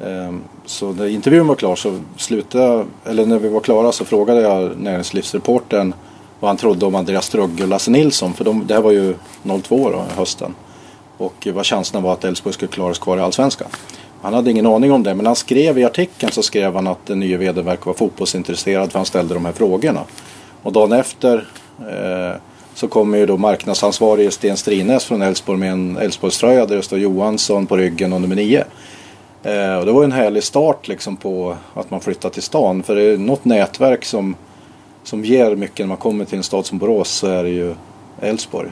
eh, 0.00 0.34
så 0.64 0.92
när 0.92 1.06
intervjun 1.06 1.46
var 1.46 1.54
klar 1.54 1.76
så 1.76 2.00
slutade 2.16 2.84
eller 3.04 3.26
när 3.26 3.38
vi 3.38 3.48
var 3.48 3.60
klara 3.60 3.92
så 3.92 4.04
frågade 4.04 4.40
jag 4.40 4.80
näringslivsreportern 4.80 5.94
vad 6.40 6.48
han 6.48 6.56
trodde 6.56 6.86
om 6.86 6.94
Andreas 6.94 7.26
Strugge 7.26 7.62
och 7.62 7.68
Lasse 7.68 7.90
Nilsson. 7.90 8.34
För 8.34 8.44
de, 8.44 8.66
det 8.66 8.74
här 8.74 8.82
var 8.82 8.92
ju 8.92 9.14
02 9.62 9.90
då, 9.90 10.04
hösten 10.16 10.54
och 11.20 11.48
vad 11.54 11.66
chanserna 11.66 12.00
var 12.00 12.12
att 12.12 12.24
Elfsborg 12.24 12.54
skulle 12.54 12.72
klara 12.72 12.94
sig 12.94 13.02
kvar 13.02 13.18
i 13.18 13.20
Allsvenskan. 13.20 13.68
Han 14.22 14.34
hade 14.34 14.50
ingen 14.50 14.66
aning 14.66 14.92
om 14.92 15.02
det 15.02 15.14
men 15.14 15.26
han 15.26 15.36
skrev 15.36 15.78
i 15.78 15.84
artikeln 15.84 16.32
så 16.32 16.42
skrev 16.42 16.74
han 16.74 16.86
att 16.86 17.06
den 17.06 17.20
nya 17.20 17.38
vd 17.38 17.62
verkar 17.62 17.84
vara 17.84 17.96
fotbollsintresserad 17.96 18.92
för 18.92 18.98
han 18.98 19.06
ställde 19.06 19.34
de 19.34 19.44
här 19.44 19.52
frågorna. 19.52 20.00
Och 20.62 20.72
dagen 20.72 20.92
efter 20.92 21.48
eh, 21.78 22.40
så 22.74 22.88
kommer 22.88 23.18
ju 23.18 23.26
då 23.26 23.36
marknadsansvarige 23.36 24.30
Sten 24.30 24.56
Strines 24.56 25.04
från 25.04 25.22
Elfsborg 25.22 25.58
med 25.58 25.72
en 25.72 25.96
Elfsborgströja 25.96 26.66
där 26.66 26.76
det 26.76 26.82
står 26.82 26.98
Johansson 26.98 27.66
på 27.66 27.76
ryggen 27.76 28.12
och 28.12 28.20
nummer 28.20 28.36
nio. 28.36 28.64
Eh, 29.42 29.74
och 29.74 29.86
det 29.86 29.92
var 29.92 30.04
en 30.04 30.12
härlig 30.12 30.44
start 30.44 30.88
liksom 30.88 31.16
på 31.16 31.56
att 31.74 31.90
man 31.90 32.00
flyttar 32.00 32.30
till 32.30 32.42
stan 32.42 32.82
för 32.82 32.94
det 32.94 33.02
är 33.02 33.18
något 33.18 33.44
nätverk 33.44 34.04
som, 34.04 34.36
som 35.04 35.24
ger 35.24 35.56
mycket 35.56 35.78
när 35.78 35.86
man 35.86 35.96
kommer 35.96 36.24
till 36.24 36.38
en 36.38 36.44
stad 36.44 36.66
som 36.66 36.78
Borås 36.78 37.10
så 37.10 37.26
är 37.26 37.42
det 37.42 37.50
ju 37.50 37.74
Elfsborg. 38.20 38.70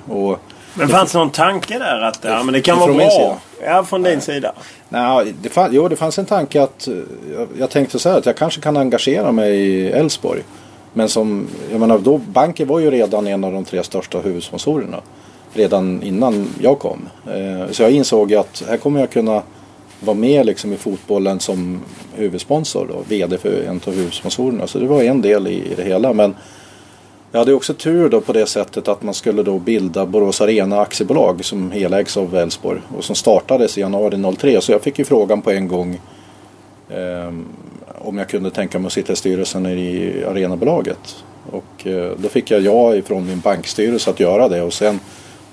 Men 0.75 0.89
fanns 0.89 1.13
det 1.13 1.19
någon 1.19 1.31
tanke 1.31 1.79
där 1.79 2.01
att 2.01 2.19
ja, 2.23 2.43
men 2.43 2.55
det 2.55 2.61
kan 2.61 2.79
vara 2.79 2.93
bra? 2.93 3.39
Ja, 3.65 3.85
från 3.85 4.03
din 4.03 4.21
sida. 4.21 4.53
Nej, 4.89 5.35
det 5.43 5.49
fann, 5.49 5.71
jo, 5.73 5.89
det 5.89 5.97
fanns 5.97 6.19
en 6.19 6.27
tanke 6.27 6.63
att 6.63 6.89
jag, 7.35 7.49
jag 7.59 7.71
tänkte 7.71 7.99
så 7.99 8.09
här 8.09 8.19
att 8.19 8.27
jag 8.27 8.37
kanske 8.37 8.61
kan 8.61 8.77
engagera 8.77 9.33
mig 9.33 9.57
i 9.57 9.91
Elfsborg. 9.91 10.43
Men 10.93 11.09
som, 11.09 11.49
jag 11.71 11.81
menar, 11.81 11.99
då, 11.99 12.19
banken 12.19 12.69
var 12.69 12.79
ju 12.79 12.91
redan 12.91 13.27
en 13.27 13.45
av 13.45 13.53
de 13.53 13.65
tre 13.65 13.83
största 13.83 14.19
huvudsponsorerna. 14.19 15.01
Redan 15.53 16.03
innan 16.03 16.49
jag 16.61 16.79
kom. 16.79 17.09
Eh, 17.27 17.71
så 17.71 17.83
jag 17.83 17.91
insåg 17.91 18.35
att 18.35 18.63
här 18.69 18.77
kommer 18.77 19.01
jag 19.01 19.11
kunna 19.11 19.43
vara 20.01 20.17
med 20.17 20.47
liksom 20.47 20.73
i 20.73 20.77
fotbollen 20.77 21.41
som 21.41 21.81
huvudsponsor. 22.15 22.87
Då, 22.87 23.03
VD 23.09 23.39
för 23.39 23.63
en 23.63 23.81
av 23.87 23.95
huvudsponsorerna. 23.95 24.67
Så 24.67 24.79
det 24.79 24.87
var 24.87 25.03
en 25.03 25.23
del 25.23 25.47
i, 25.47 25.73
i 25.73 25.75
det 25.77 25.83
hela. 25.83 26.13
Men 26.13 26.35
jag 27.32 27.38
hade 27.38 27.54
också 27.54 27.75
tur 27.75 28.08
då 28.08 28.20
på 28.20 28.32
det 28.32 28.47
sättet 28.47 28.88
att 28.88 29.02
man 29.02 29.14
skulle 29.14 29.42
då 29.42 29.58
bilda 29.58 30.06
Borås 30.06 30.40
Arena 30.40 30.80
aktiebolag 30.80 31.44
som 31.44 31.70
helägs 31.70 32.16
av 32.16 32.37
Elfsborg 32.37 32.80
och 32.97 33.04
som 33.04 33.16
startades 33.16 33.78
i 33.78 33.80
januari 33.80 34.37
03. 34.37 34.61
Så 34.61 34.73
jag 34.73 34.82
fick 34.82 34.99
ju 34.99 35.04
frågan 35.04 35.42
på 35.42 35.50
en 35.50 35.68
gång 35.68 36.00
eh, 36.88 37.32
om 37.99 38.18
jag 38.18 38.28
kunde 38.28 38.50
tänka 38.50 38.78
mig 38.78 38.87
att 38.87 38.92
sitta 38.92 39.12
i 39.12 39.16
styrelsen 39.16 39.66
i 39.66 40.14
Arenabolaget. 40.28 41.25
Och 41.50 41.87
eh, 41.87 42.12
då 42.16 42.28
fick 42.28 42.50
jag 42.50 42.61
ja 42.61 42.94
ifrån 42.94 43.26
min 43.26 43.40
bankstyrelse 43.40 44.11
att 44.11 44.20
göra 44.20 44.49
det 44.49 44.62
och 44.62 44.73
sen 44.73 45.00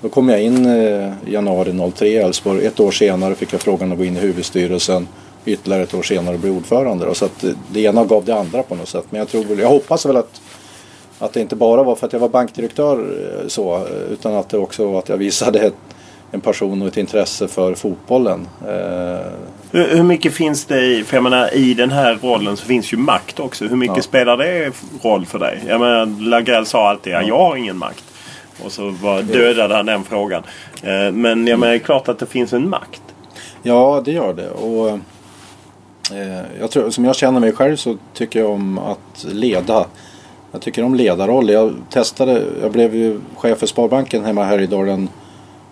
då 0.00 0.08
kom 0.08 0.28
jag 0.28 0.42
in 0.42 0.66
eh, 0.66 1.12
i 1.26 1.32
januari 1.32 1.90
03 1.94 2.08
i 2.08 2.16
Elfsborg. 2.16 2.66
Ett 2.66 2.80
år 2.80 2.90
senare 2.90 3.34
fick 3.34 3.52
jag 3.52 3.60
frågan 3.60 3.92
att 3.92 3.98
gå 3.98 4.04
in 4.04 4.16
i 4.16 4.20
huvudstyrelsen. 4.20 5.08
Ytterligare 5.44 5.82
ett 5.82 5.94
år 5.94 6.02
senare 6.02 6.38
bli 6.38 6.50
ordförande. 6.50 7.14
Så 7.14 7.24
att 7.24 7.44
eh, 7.44 7.50
det 7.72 7.80
ena 7.80 8.04
gav 8.04 8.24
det 8.24 8.34
andra 8.34 8.62
på 8.62 8.74
något 8.74 8.88
sätt. 8.88 9.04
Men 9.10 9.18
jag, 9.18 9.28
tror, 9.28 9.60
jag 9.60 9.68
hoppas 9.68 10.06
väl 10.06 10.16
att, 10.16 10.40
att 11.18 11.32
det 11.32 11.40
inte 11.40 11.56
bara 11.56 11.82
var 11.82 11.96
för 11.96 12.06
att 12.06 12.12
jag 12.12 12.20
var 12.20 12.28
bankdirektör 12.28 12.98
eh, 12.98 13.48
så. 13.48 13.86
Utan 14.10 14.34
att 14.34 14.48
det 14.48 14.58
också 14.58 14.90
var 14.90 14.98
att 14.98 15.08
jag 15.08 15.16
visade 15.16 15.58
ett, 15.58 15.74
en 16.30 16.40
passion 16.40 16.82
och 16.82 16.88
ett 16.88 16.96
intresse 16.96 17.48
för 17.48 17.74
fotbollen. 17.74 18.48
Hur, 19.70 19.96
hur, 19.96 20.02
mycket 20.02 20.34
finns 20.34 20.64
det 20.64 20.84
i, 20.84 21.04
för 21.04 21.16
jag 21.16 21.22
menar 21.22 21.54
i 21.54 21.74
den 21.74 21.90
här 21.90 22.18
rollen 22.22 22.56
så 22.56 22.66
finns 22.66 22.92
ju 22.92 22.96
makt 22.96 23.40
också. 23.40 23.64
Hur 23.64 23.76
mycket 23.76 23.96
ja. 23.96 24.02
spelar 24.02 24.36
det 24.36 24.72
roll 25.02 25.26
för 25.26 25.38
dig? 25.38 25.62
Jag 25.68 25.80
menar 25.80 26.20
Lagrell 26.20 26.66
sa 26.66 26.88
alltid 26.88 27.14
att 27.14 27.22
ja. 27.22 27.28
jag 27.28 27.38
har 27.38 27.56
ingen 27.56 27.76
makt. 27.76 28.04
Och 28.64 28.72
så 28.72 28.90
var, 28.90 29.22
dödade 29.22 29.74
han 29.74 29.86
den 29.86 30.04
frågan. 30.04 30.42
Eh, 30.82 31.12
men 31.12 31.46
jag 31.46 31.58
menar, 31.58 31.72
det 31.72 31.78
är 31.78 31.78
klart 31.78 32.08
att 32.08 32.18
det 32.18 32.26
finns 32.26 32.52
en 32.52 32.68
makt. 32.68 33.02
Ja, 33.62 34.02
det 34.04 34.12
gör 34.12 34.34
det. 34.34 34.50
Och, 34.50 34.88
eh, 36.16 36.44
jag 36.60 36.70
tror, 36.70 36.90
som 36.90 37.04
jag 37.04 37.16
känner 37.16 37.40
mig 37.40 37.52
själv 37.52 37.76
så 37.76 37.96
tycker 38.14 38.40
jag 38.40 38.50
om 38.50 38.78
att 38.78 39.26
leda. 39.32 39.86
Jag 40.56 40.62
tycker 40.62 40.82
om 40.82 40.94
ledarroll. 40.94 41.50
Jag 41.50 41.74
testade, 41.90 42.44
jag 42.62 42.72
blev 42.72 42.94
ju 42.94 43.20
chef 43.36 43.58
för 43.58 43.66
Sparbanken 43.66 44.24
hemma 44.24 44.44
här 44.44 44.60
i 44.60 44.66
Dalen 44.66 45.08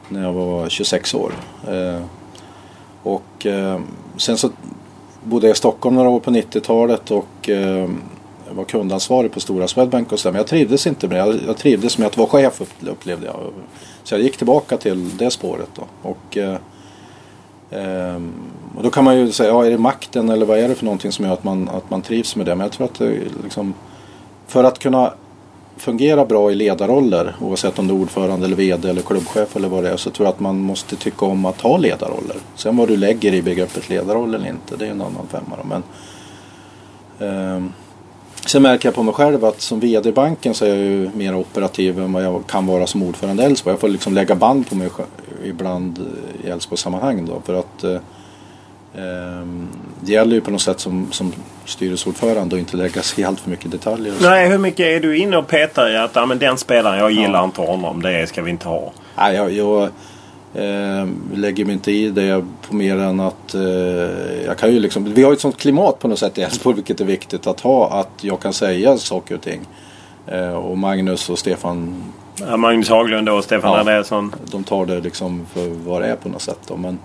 när 0.08 0.22
jag 0.22 0.32
var 0.32 0.68
26 0.68 1.14
år. 1.14 1.32
Eh, 1.68 2.00
och 3.02 3.46
eh, 3.46 3.80
sen 4.16 4.38
så 4.38 4.50
bodde 5.22 5.46
jag 5.46 5.54
i 5.54 5.56
Stockholm 5.56 5.96
några 5.96 6.08
år 6.08 6.20
på 6.20 6.30
90-talet 6.30 7.10
och 7.10 7.48
eh, 7.48 7.90
var 8.50 8.64
kundansvarig 8.64 9.32
på 9.32 9.40
stora 9.40 9.68
Swedbank 9.68 10.12
och 10.12 10.18
så 10.20 10.28
Men 10.28 10.36
jag 10.36 10.46
trivdes 10.46 10.86
inte 10.86 11.08
med 11.08 11.28
det. 11.28 11.38
Jag, 11.46 11.56
trivdes 11.56 11.98
med 11.98 12.06
att 12.06 12.16
vara 12.16 12.28
chef 12.28 12.62
upplevde 12.80 13.26
jag. 13.26 13.36
Så 14.02 14.14
jag 14.14 14.22
gick 14.22 14.36
tillbaka 14.36 14.76
till 14.76 15.16
det 15.16 15.30
spåret 15.30 15.70
då. 15.74 15.82
Och, 16.02 16.36
eh, 16.36 16.56
eh, 17.70 18.22
och 18.76 18.82
då 18.82 18.90
kan 18.90 19.04
man 19.04 19.16
ju 19.16 19.32
säga, 19.32 19.48
ja 19.48 19.66
är 19.66 19.70
det 19.70 19.78
makten 19.78 20.28
eller 20.28 20.46
vad 20.46 20.58
är 20.58 20.68
det 20.68 20.74
för 20.74 20.84
någonting 20.84 21.12
som 21.12 21.24
gör 21.24 21.32
att 21.32 21.44
man, 21.44 21.68
att 21.68 21.90
man 21.90 22.02
trivs 22.02 22.36
med 22.36 22.46
det? 22.46 22.54
Men 22.54 22.64
jag 22.64 22.72
tror 22.72 22.86
att 22.86 22.98
det 22.98 23.18
liksom, 23.42 23.74
för 24.46 24.64
att 24.64 24.78
kunna 24.78 25.12
fungera 25.76 26.24
bra 26.24 26.52
i 26.52 26.54
ledarroller 26.54 27.36
oavsett 27.40 27.78
om 27.78 27.88
du 27.88 27.94
är 27.94 28.00
ordförande 28.00 28.46
eller 28.46 28.56
VD 28.56 28.90
eller 28.90 29.02
klubbchef 29.02 29.56
eller 29.56 29.68
vad 29.68 29.84
det 29.84 29.90
är 29.90 29.96
så 29.96 30.10
tror 30.10 30.26
jag 30.26 30.32
att 30.32 30.40
man 30.40 30.60
måste 30.60 30.96
tycka 30.96 31.26
om 31.26 31.44
att 31.44 31.60
ha 31.60 31.76
ledarroller. 31.76 32.36
Sen 32.54 32.76
vad 32.76 32.88
du 32.88 32.96
lägger 32.96 33.34
i 33.34 33.42
begreppet 33.42 33.88
ledarroll 33.88 34.34
eller 34.34 34.48
inte 34.48 34.76
det 34.76 34.86
är 34.86 34.90
en 34.90 35.00
annan 35.00 35.26
femma. 35.30 35.56
Men, 35.68 35.82
eh, 37.28 37.70
Sen 38.46 38.62
märker 38.62 38.88
jag 38.88 38.94
på 38.94 39.02
mig 39.02 39.14
själv 39.14 39.44
att 39.44 39.60
som 39.60 39.80
VD 39.80 40.08
i 40.08 40.12
banken 40.12 40.54
så 40.54 40.64
är 40.64 40.68
jag 40.68 40.78
ju 40.78 41.10
mer 41.14 41.34
operativ 41.34 41.98
än 42.00 42.12
vad 42.12 42.24
jag 42.24 42.46
kan 42.46 42.66
vara 42.66 42.86
som 42.86 43.02
ordförande 43.02 43.42
i 43.42 43.46
Elfsborg. 43.46 43.72
Jag 43.72 43.80
får 43.80 43.88
liksom 43.88 44.14
lägga 44.14 44.34
band 44.34 44.68
på 44.68 44.74
mig 44.74 44.88
ibland 45.44 45.98
i 46.44 46.48
Elfsborgs 46.48 46.80
sammanhang 46.80 47.26
då 47.26 47.40
för 47.44 47.54
att 47.54 47.84
eh, 47.84 47.98
det 50.00 50.12
gäller 50.12 50.34
ju 50.34 50.40
på 50.40 50.50
något 50.50 50.60
sätt 50.60 50.80
som, 50.80 51.12
som 51.12 51.32
styrelseordförande 51.64 52.56
att 52.56 52.60
inte 52.60 52.76
lägga 52.76 53.02
sig 53.02 53.24
i 53.24 53.26
allt 53.26 53.40
för 53.40 53.50
mycket 53.50 53.70
detaljer. 53.70 54.14
Nej, 54.20 54.48
hur 54.48 54.58
mycket 54.58 54.86
är 54.86 55.00
du 55.00 55.18
inne 55.18 55.36
och 55.36 55.48
petar 55.48 55.90
i 55.90 55.96
att 55.96 56.10
ja, 56.14 56.26
men 56.26 56.38
den 56.38 56.58
spelaren, 56.58 56.98
jag 56.98 57.10
gillar 57.10 57.38
ja. 57.38 57.44
inte 57.44 57.60
honom, 57.60 58.02
det 58.02 58.26
ska 58.26 58.42
vi 58.42 58.50
inte 58.50 58.68
ha? 58.68 58.92
Nej, 59.16 59.36
jag, 59.36 59.52
jag 59.52 59.90
Eh, 60.54 61.08
lägger 61.34 61.64
mig 61.64 61.72
inte 61.74 61.92
i 61.92 62.10
det 62.10 62.44
på 62.68 62.76
mer 62.76 62.96
än 62.98 63.20
att 63.20 63.54
eh, 63.54 63.62
jag 64.46 64.58
kan 64.58 64.72
ju 64.72 64.80
liksom, 64.80 65.04
vi 65.04 65.22
har 65.22 65.30
ju 65.30 65.34
ett 65.34 65.40
sånt 65.40 65.56
klimat 65.56 65.98
på 65.98 66.08
något 66.08 66.18
sätt 66.18 66.38
i 66.38 66.42
Älvsborg 66.42 66.74
vilket 66.76 67.00
är 67.00 67.04
viktigt 67.04 67.46
att 67.46 67.60
ha. 67.60 68.00
Att 68.00 68.24
jag 68.24 68.40
kan 68.40 68.52
säga 68.52 68.98
saker 68.98 69.34
och 69.34 69.40
ting. 69.40 69.60
Eh, 70.26 70.54
och 70.54 70.78
Magnus 70.78 71.30
och 71.30 71.38
Stefan 71.38 72.04
ja, 72.40 72.56
Magnus 72.56 72.88
Haglund 72.88 73.28
och 73.28 73.44
Stefan 73.44 73.72
ja, 73.72 73.78
Andreasson. 73.78 74.34
De 74.50 74.64
tar 74.64 74.86
det 74.86 75.00
liksom 75.00 75.46
för 75.52 75.68
vad 75.68 76.02
det 76.02 76.08
är 76.08 76.16
på 76.16 76.28
något 76.28 76.42
sätt. 76.42 76.60
Då. 76.66 76.76
Men 76.76 76.98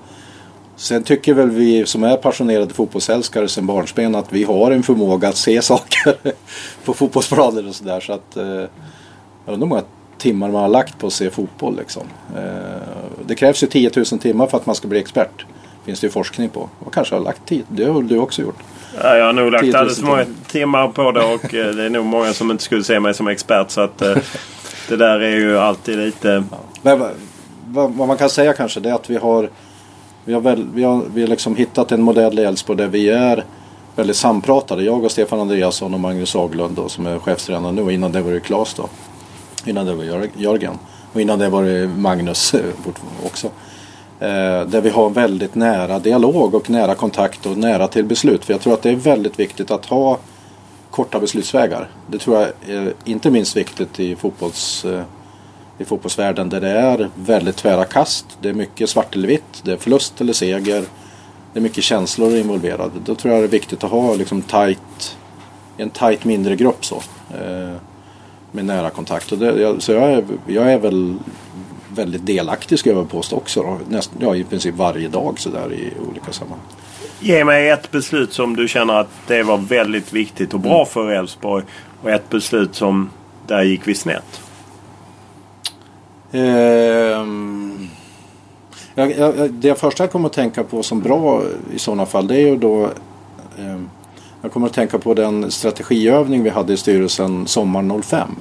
sen 0.79 1.03
tycker 1.03 1.33
väl 1.33 1.49
vi 1.49 1.85
som 1.85 2.03
är 2.03 2.17
passionerade 2.17 2.73
fotbollsälskare 2.73 3.47
sen 3.47 3.65
barnsben 3.65 4.15
att 4.15 4.33
vi 4.33 4.43
har 4.43 4.71
en 4.71 4.83
förmåga 4.83 5.27
att 5.29 5.37
se 5.37 5.61
saker 5.61 6.15
på 6.85 6.93
fotbollsplanen 6.93 7.67
och 7.67 7.75
sådär. 7.75 7.99
Så 7.99 8.13
att, 8.13 8.37
eh, 8.37 8.43
jag 8.45 8.67
undrar 9.45 9.57
hur 9.57 9.65
många 9.65 9.83
timmar 10.17 10.49
man 10.49 10.61
har 10.61 10.69
lagt 10.69 10.99
på 10.99 11.07
att 11.07 11.13
se 11.13 11.29
fotboll. 11.29 11.77
Liksom. 11.77 12.03
Eh, 12.37 12.43
det 13.25 13.35
krävs 13.35 13.63
ju 13.63 13.67
10 13.67 13.91
000 13.95 14.05
timmar 14.05 14.47
för 14.47 14.57
att 14.57 14.65
man 14.65 14.75
ska 14.75 14.87
bli 14.87 14.99
expert. 14.99 15.45
finns 15.85 15.99
det 15.99 16.07
ju 16.07 16.11
forskning 16.11 16.49
på. 16.49 16.69
Och 16.79 16.93
kanske 16.93 17.15
har 17.15 17.21
lagt 17.21 17.45
tid. 17.45 17.65
Det 17.67 17.85
har 17.85 18.01
du 18.01 18.17
också 18.17 18.41
gjort. 18.41 18.59
Ja, 19.03 19.17
jag 19.17 19.25
har 19.25 19.33
nog 19.33 19.51
lagt 19.51 19.63
alldeles 19.63 19.99
för 19.99 20.05
många 20.05 20.25
timmar 20.47 20.87
på 20.87 21.11
det 21.11 21.23
och 21.23 21.53
eh, 21.53 21.75
det 21.75 21.83
är 21.83 21.89
nog 21.89 22.05
många 22.05 22.33
som 22.33 22.51
inte 22.51 22.63
skulle 22.63 22.83
se 22.83 22.99
mig 22.99 23.13
som 23.13 23.27
expert. 23.27 23.71
Så 23.71 23.81
att 23.81 24.01
eh, 24.01 24.17
det 24.87 24.95
där 24.95 25.19
är 25.19 25.35
ju 25.35 25.57
alltid 25.57 25.97
lite... 25.97 26.43
Ja. 26.51 26.57
Men, 26.81 26.99
vad, 27.65 27.91
vad, 27.91 28.07
man 28.07 28.17
kan 28.17 28.29
säga 28.29 28.53
kanske 28.53 28.79
det 28.79 28.89
är 28.89 28.93
att 28.93 29.09
vi 29.09 29.17
har 29.17 29.49
vi 30.25 30.33
har, 30.33 30.41
väl, 30.41 30.67
vi 30.73 30.83
har, 30.83 31.03
vi 31.13 31.21
har 31.21 31.27
liksom 31.27 31.55
hittat 31.55 31.91
en 31.91 32.01
modell 32.01 32.39
i 32.39 32.43
Älvsborg 32.43 32.77
där 32.77 32.87
vi 32.87 33.09
är 33.09 33.45
väldigt 33.95 34.15
sampratade. 34.15 34.83
Jag 34.83 35.03
och 35.03 35.11
Stefan 35.11 35.39
Andreasson 35.39 35.93
och 35.93 35.99
Magnus 35.99 36.33
Haglund 36.33 36.75
då, 36.75 36.89
som 36.89 37.05
är 37.05 37.19
chefstränare 37.19 37.71
nu. 37.71 37.93
Innan 37.93 38.11
det 38.11 38.21
var 38.21 38.31
det 38.31 38.39
Klas 38.39 38.73
då. 38.73 38.89
Innan 39.65 39.85
det 39.85 39.93
var 39.93 40.27
Jörgen. 40.37 40.79
Och 41.13 41.21
innan 41.21 41.39
det 41.39 41.49
var 41.49 41.63
det 41.63 41.87
Magnus 41.87 42.53
eh, 42.53 42.61
också. 43.25 43.47
Eh, 44.19 44.67
där 44.67 44.81
vi 44.81 44.89
har 44.89 45.09
väldigt 45.09 45.55
nära 45.55 45.99
dialog 45.99 46.55
och 46.55 46.69
nära 46.69 46.95
kontakt 46.95 47.45
och 47.45 47.57
nära 47.57 47.87
till 47.87 48.05
beslut. 48.05 48.45
För 48.45 48.53
jag 48.53 48.61
tror 48.61 48.73
att 48.73 48.81
det 48.81 48.89
är 48.89 48.95
väldigt 48.95 49.39
viktigt 49.39 49.71
att 49.71 49.85
ha 49.85 50.17
korta 50.91 51.19
beslutsvägar. 51.19 51.89
Det 52.07 52.17
tror 52.17 52.37
jag 52.37 52.47
är 52.67 52.93
inte 53.05 53.31
minst 53.31 53.57
viktigt 53.57 53.99
i, 53.99 54.15
fotbolls, 54.15 54.85
eh, 54.85 55.01
i 55.79 55.85
fotbollsvärlden 55.85 56.49
där 56.49 56.61
det 56.61 56.69
är 56.69 57.09
väldigt 57.15 57.55
tvära 57.55 57.85
kast. 57.85 58.25
Det 58.41 58.49
är 58.49 58.53
mycket 58.53 58.89
svart 58.89 59.15
eller 59.15 59.27
vitt. 59.27 59.61
Det 59.63 59.71
är 59.71 59.77
förlust 59.77 60.21
eller 60.21 60.33
seger. 60.33 60.85
Det 61.53 61.59
är 61.59 61.61
mycket 61.61 61.83
känslor 61.83 62.35
involverade. 62.35 62.91
Då 63.05 63.15
tror 63.15 63.33
jag 63.33 63.43
det 63.43 63.47
är 63.47 63.51
viktigt 63.51 63.83
att 63.83 63.91
ha 63.91 64.13
liksom 64.13 64.41
tight, 64.41 65.17
en 65.77 65.89
tajt 65.89 66.25
mindre 66.25 66.55
grupp. 66.55 66.85
så 66.85 67.01
med 68.51 68.65
nära 68.65 68.89
kontakt. 68.89 69.31
Och 69.31 69.37
det, 69.37 69.81
så 69.81 69.91
jag 69.91 70.11
är, 70.11 70.23
jag 70.47 70.73
är 70.73 70.77
väl 70.77 71.15
väldigt 71.89 72.25
delaktig 72.25 72.79
ska 72.79 72.89
jag 72.89 72.97
väl 72.97 73.05
påstå 73.05 73.35
också. 73.35 73.61
Då. 73.61 73.79
Näst, 73.89 74.11
ja, 74.19 74.35
I 74.35 74.43
princip 74.43 74.75
varje 74.75 75.07
dag 75.07 75.39
sådär 75.39 75.73
i 75.73 75.93
olika 76.09 76.31
sammanhang. 76.31 76.65
Ge 77.19 77.45
mig 77.45 77.69
ett 77.69 77.91
beslut 77.91 78.33
som 78.33 78.55
du 78.55 78.67
känner 78.67 78.93
att 78.93 79.09
det 79.27 79.43
var 79.43 79.57
väldigt 79.57 80.13
viktigt 80.13 80.53
och 80.53 80.59
bra 80.59 80.75
mm. 80.75 80.85
för 80.85 81.11
Elfsborg. 81.11 81.63
Och 82.03 82.09
ett 82.09 82.29
beslut 82.29 82.75
som 82.75 83.09
där 83.47 83.63
gick 83.63 83.87
vi 83.87 83.95
snett. 83.95 84.41
Um, 86.31 87.89
jag, 88.95 89.17
jag, 89.17 89.51
det 89.51 89.79
första 89.79 90.03
jag 90.03 90.11
kommer 90.11 90.25
att 90.25 90.33
tänka 90.33 90.63
på 90.63 90.83
som 90.83 90.99
bra 90.99 91.43
i 91.73 91.79
sådana 91.79 92.05
fall 92.05 92.27
det 92.27 92.35
är 92.35 92.47
ju 92.47 92.57
då 92.57 92.83
eh, 93.57 93.79
jag 94.41 94.51
kommer 94.51 94.67
att 94.67 94.73
tänka 94.73 94.99
på 94.99 95.13
den 95.13 95.51
strategiövning 95.51 96.43
vi 96.43 96.49
hade 96.49 96.73
i 96.73 96.77
styrelsen 96.77 97.47
sommaren 97.47 98.01
05. 98.01 98.35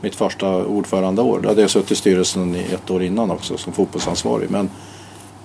Mitt 0.00 0.14
första 0.14 0.64
ordförandeår. 0.64 1.40
Då 1.42 1.48
hade 1.48 1.60
jag 1.60 1.70
suttit 1.70 1.90
i 1.90 1.94
styrelsen 1.94 2.54
i 2.54 2.66
ett 2.72 2.90
år 2.90 3.02
innan 3.02 3.30
också 3.30 3.56
som 3.56 3.72
fotbollsansvarig. 3.72 4.50
Men 4.50 4.70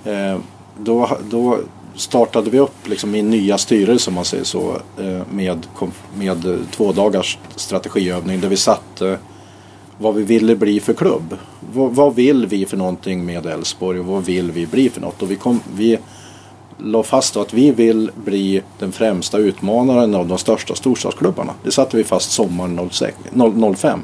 eh, 0.03 0.39
då, 0.77 1.09
då 1.29 1.57
startade 1.95 2.49
vi 2.49 2.59
upp 2.59 2.87
liksom 2.87 3.11
min 3.11 3.29
nya 3.29 3.57
styrelse 3.57 4.09
om 4.09 4.15
man 4.15 4.25
säger 4.25 4.43
så 4.43 4.71
eh, 4.97 5.21
med, 5.31 5.67
med 6.17 6.65
två 6.71 6.91
dagars 6.91 7.37
strategiövning 7.55 8.41
där 8.41 8.49
vi 8.49 8.57
satte 8.57 9.17
vad 9.99 10.15
vi 10.15 10.23
ville 10.23 10.55
bli 10.55 10.79
för 10.79 10.93
klubb. 10.93 11.37
Vad, 11.73 11.95
vad 11.95 12.15
vill 12.15 12.45
vi 12.45 12.65
för 12.65 12.77
någonting 12.77 13.25
med 13.25 13.45
Elfsborg 13.45 13.99
och 13.99 14.05
vad 14.05 14.25
vill 14.25 14.51
vi 14.51 14.67
bli 14.67 14.89
för 14.89 15.01
något? 15.01 15.21
Och 15.21 15.31
vi, 15.31 15.35
kom, 15.35 15.59
vi 15.75 15.97
la 16.77 17.03
fast 17.03 17.37
att 17.37 17.53
vi 17.53 17.71
vill 17.71 18.11
bli 18.15 18.61
den 18.79 18.91
främsta 18.91 19.37
utmanaren 19.37 20.15
av 20.15 20.27
de 20.27 20.37
största 20.37 20.75
storstadsklubbarna. 20.75 21.53
Det 21.63 21.71
satte 21.71 21.97
vi 21.97 22.03
fast 22.03 22.31
sommaren 22.31 22.89
05. 23.75 23.99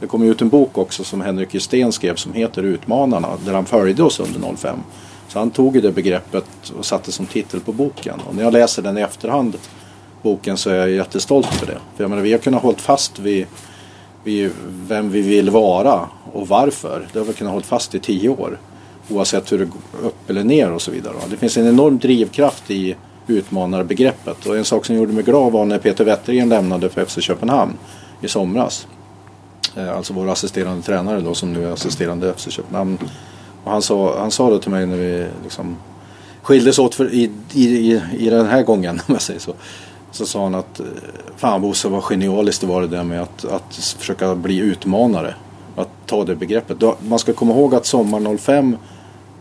Det 0.00 0.06
kom 0.06 0.22
ut 0.22 0.42
en 0.42 0.48
bok 0.48 0.78
också 0.78 1.04
som 1.04 1.20
Henrik 1.20 1.54
Justén 1.54 1.92
skrev 1.92 2.14
som 2.14 2.32
heter 2.32 2.62
Utmanarna 2.62 3.28
där 3.44 3.54
han 3.54 3.64
följde 3.64 4.02
oss 4.02 4.20
under 4.20 4.56
05. 4.56 4.78
Så 5.28 5.38
han 5.38 5.50
tog 5.50 5.82
det 5.82 5.92
begreppet 5.92 6.72
och 6.78 6.86
satte 6.86 7.12
som 7.12 7.26
titel 7.26 7.60
på 7.60 7.72
boken. 7.72 8.20
Och 8.28 8.34
när 8.34 8.42
jag 8.42 8.52
läser 8.52 8.82
den 8.82 8.98
i 8.98 9.00
efterhand, 9.00 9.56
boken, 10.22 10.56
så 10.56 10.70
är 10.70 10.74
jag 10.74 10.90
jättestolt 10.90 11.46
för 11.46 11.66
det. 11.66 11.78
För 11.96 12.04
jag 12.04 12.10
menar, 12.10 12.22
vi 12.22 12.32
har 12.32 12.38
kunnat 12.38 12.62
hålla 12.62 12.78
fast 12.78 13.18
vid, 13.18 13.46
vi, 14.24 14.50
vem 14.88 15.10
vi 15.10 15.20
vill 15.20 15.50
vara 15.50 16.08
och 16.32 16.48
varför. 16.48 17.08
Det 17.12 17.18
har 17.18 17.26
vi 17.26 17.32
kunnat 17.32 17.52
hålla 17.52 17.64
fast 17.64 17.94
i 17.94 17.98
tio 17.98 18.28
år. 18.28 18.58
Oavsett 19.10 19.52
hur 19.52 19.58
det 19.58 19.64
går 19.64 20.06
upp 20.08 20.30
eller 20.30 20.44
ner 20.44 20.72
och 20.72 20.82
så 20.82 20.90
vidare. 20.90 21.14
Det 21.30 21.36
finns 21.36 21.56
en 21.56 21.66
enorm 21.66 21.98
drivkraft 21.98 22.70
i 22.70 22.96
utmanarbegreppet. 23.26 24.46
Och 24.46 24.56
en 24.56 24.64
sak 24.64 24.86
som 24.86 24.96
gjorde 24.96 25.12
mig 25.12 25.24
glad 25.24 25.52
var 25.52 25.64
när 25.64 25.78
Peter 25.78 26.04
Wettergren 26.04 26.48
lämnade 26.48 26.88
för 26.88 27.04
FC 27.04 27.18
Köpenhamn 27.20 27.72
i 28.20 28.28
somras. 28.28 28.86
Eh, 29.76 29.96
alltså 29.96 30.12
vår 30.12 30.30
assisterande 30.30 30.82
tränare 30.82 31.20
då 31.20 31.34
som 31.34 31.52
nu 31.52 31.68
är 31.68 31.72
assisterande 31.72 32.34
FC 32.36 32.50
Köpenhamn. 32.50 32.98
Och 33.64 33.70
han 33.70 33.82
sa, 33.82 34.18
han 34.18 34.30
sa 34.30 34.50
det 34.50 34.60
till 34.60 34.70
mig 34.70 34.86
när 34.86 34.96
vi 34.96 35.26
liksom 35.42 35.76
skildes 36.42 36.78
åt 36.78 36.94
för, 36.94 37.14
i, 37.14 37.30
i, 37.52 37.64
i, 37.64 38.02
i 38.18 38.30
den 38.30 38.46
här 38.46 38.62
gången 38.62 39.00
om 39.06 39.14
jag 39.14 39.22
säger 39.22 39.40
så. 39.40 39.54
Så 40.10 40.26
sa 40.26 40.42
han 40.42 40.54
att 40.54 40.80
fan 41.36 41.62
Bosse 41.62 41.88
vad 41.88 42.02
genialiskt 42.02 42.60
det 42.60 42.66
var 42.66 42.80
det 42.80 42.86
där 42.86 43.04
med 43.04 43.22
att, 43.22 43.44
att 43.44 43.74
försöka 43.98 44.34
bli 44.34 44.58
utmanare. 44.58 45.34
Att 45.76 45.88
ta 46.06 46.24
det 46.24 46.36
begreppet. 46.36 46.76
Man 47.08 47.18
ska 47.18 47.32
komma 47.32 47.52
ihåg 47.52 47.74
att 47.74 47.86
sommar 47.86 48.36
05 48.38 48.76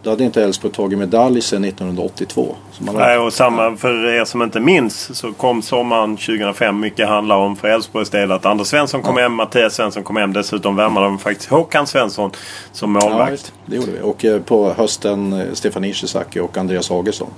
då 0.07 0.09
hade 0.09 0.23
inte 0.23 0.43
Elfsborg 0.43 0.73
tagit 0.73 0.99
medalj 0.99 1.41
sedan 1.41 1.63
1982. 1.63 2.55
Nej, 2.79 3.17
och 3.17 3.33
samma 3.33 3.75
för 3.75 4.05
er 4.05 4.25
som 4.25 4.41
inte 4.41 4.59
minns 4.59 5.17
så 5.17 5.33
kom 5.33 5.61
sommaren 5.61 6.17
2005 6.17 6.79
mycket 6.79 7.07
handla 7.07 7.35
om 7.35 7.55
för 7.55 7.67
Elfsborgs 7.67 8.09
del 8.09 8.31
att 8.31 8.45
Anders 8.45 8.67
Svensson 8.67 9.01
kom 9.01 9.17
ja. 9.17 9.23
hem, 9.23 9.33
Mattias 9.33 9.75
Svensson 9.75 10.03
kom 10.03 10.17
hem. 10.17 10.33
Dessutom 10.33 10.75
värmade 10.75 11.05
de 11.05 11.19
faktiskt 11.19 11.49
Håkan 11.49 11.87
Svensson 11.87 12.31
som 12.71 12.91
målvakt. 12.91 13.53
Ja, 13.55 13.61
det 13.65 13.75
gjorde 13.75 13.91
vi. 13.91 14.01
Och 14.01 14.25
eh, 14.25 14.41
på 14.41 14.73
hösten 14.77 15.33
eh, 15.33 15.53
Stefan 15.53 15.83
Ishizaki 15.83 16.39
och 16.39 16.57
Andreas 16.57 16.89
Hagesson. 16.89 17.29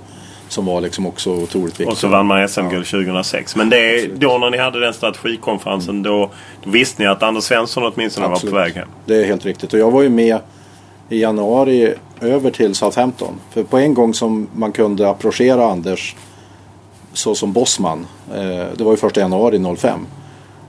Som 0.50 0.66
var 0.66 0.80
liksom 0.80 1.06
också 1.06 1.30
otroligt 1.30 1.80
viktigt. 1.80 1.88
Och 1.88 1.98
så 1.98 2.08
vann 2.08 2.26
man 2.26 2.48
SM-guld 2.48 2.86
ja. 2.86 2.98
2006. 2.98 3.56
Men 3.56 3.70
det, 3.70 4.06
då 4.06 4.38
när 4.38 4.50
ni 4.50 4.58
hade 4.58 4.80
den 4.80 4.94
strategikonferensen 4.94 5.90
mm. 5.90 6.02
då, 6.02 6.30
då, 6.64 6.70
visste 6.70 7.02
ni 7.02 7.08
att 7.08 7.22
Anders 7.22 7.44
Svensson 7.44 7.92
åtminstone 7.94 8.26
Absolut. 8.26 8.54
var 8.54 8.60
på 8.60 8.64
väg 8.64 8.74
hem. 8.74 8.88
Det 9.04 9.16
är 9.16 9.24
helt 9.24 9.44
riktigt. 9.44 9.72
Och 9.72 9.78
jag 9.78 9.90
var 9.90 10.02
ju 10.02 10.08
med 10.08 10.38
i 11.08 11.20
januari 11.20 11.94
över 12.20 12.50
till 12.50 12.74
Southampton. 12.74 13.34
För 13.50 13.62
på 13.62 13.78
en 13.78 13.94
gång 13.94 14.14
som 14.14 14.48
man 14.54 14.72
kunde 14.72 15.10
approchera 15.10 15.64
Anders 15.64 16.14
så 17.12 17.34
som 17.34 17.52
bossman. 17.52 18.06
Eh, 18.34 18.66
det 18.76 18.84
var 18.84 18.90
ju 18.90 18.96
första 18.96 19.20
januari 19.20 19.76
05. 19.76 20.06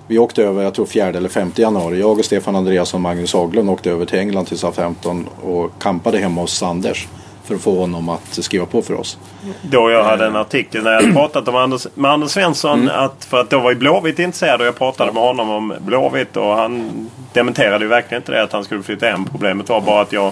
Vi 0.07 0.17
åkte 0.17 0.43
över, 0.43 0.63
jag 0.63 0.73
tror 0.73 0.85
4 0.85 1.07
eller 1.07 1.29
5 1.29 1.51
januari. 1.55 1.99
Jag 1.99 2.19
och 2.19 2.25
Stefan 2.25 2.55
Andreasson 2.55 2.97
och 2.97 3.01
Magnus 3.01 3.33
Haglund 3.33 3.69
åkte 3.69 3.91
över 3.91 4.05
till 4.05 4.19
England 4.19 4.45
till 4.45 4.57
Southampton 4.57 5.27
och 5.43 5.71
kampade 5.79 6.17
hemma 6.17 6.41
hos 6.41 6.63
Anders 6.63 7.07
för 7.43 7.55
att 7.55 7.61
få 7.61 7.79
honom 7.79 8.09
att 8.09 8.43
skriva 8.43 8.65
på 8.65 8.81
för 8.81 8.93
oss. 8.93 9.17
Då 9.61 9.91
jag 9.91 10.03
hade 10.03 10.25
en 10.25 10.35
artikel 10.35 10.83
när 10.83 10.91
jag 10.91 11.01
hade 11.01 11.13
pratat 11.13 11.47
om 11.47 11.55
Anders, 11.55 11.87
med 11.95 12.11
Anders 12.11 12.31
Svensson. 12.31 12.81
Mm. 12.81 13.05
Att, 13.05 13.25
för 13.25 13.41
att 13.41 13.49
då 13.49 13.59
var 13.59 13.71
ju 13.71 13.77
Blåvitt 13.77 14.19
intresserad 14.19 14.61
och 14.61 14.67
jag 14.67 14.77
pratade 14.77 15.11
med 15.11 15.23
honom 15.23 15.49
om 15.49 15.73
Blåvitt. 15.79 16.37
Och 16.37 16.55
han 16.55 16.91
dementerade 17.33 17.85
ju 17.85 17.89
verkligen 17.89 18.21
inte 18.21 18.31
det 18.31 18.43
att 18.43 18.51
han 18.51 18.63
skulle 18.63 18.83
flytta 18.83 19.05
hem. 19.05 19.25
Problemet 19.25 19.69
var 19.69 19.81
bara 19.81 20.01
att 20.01 20.13
jag 20.13 20.31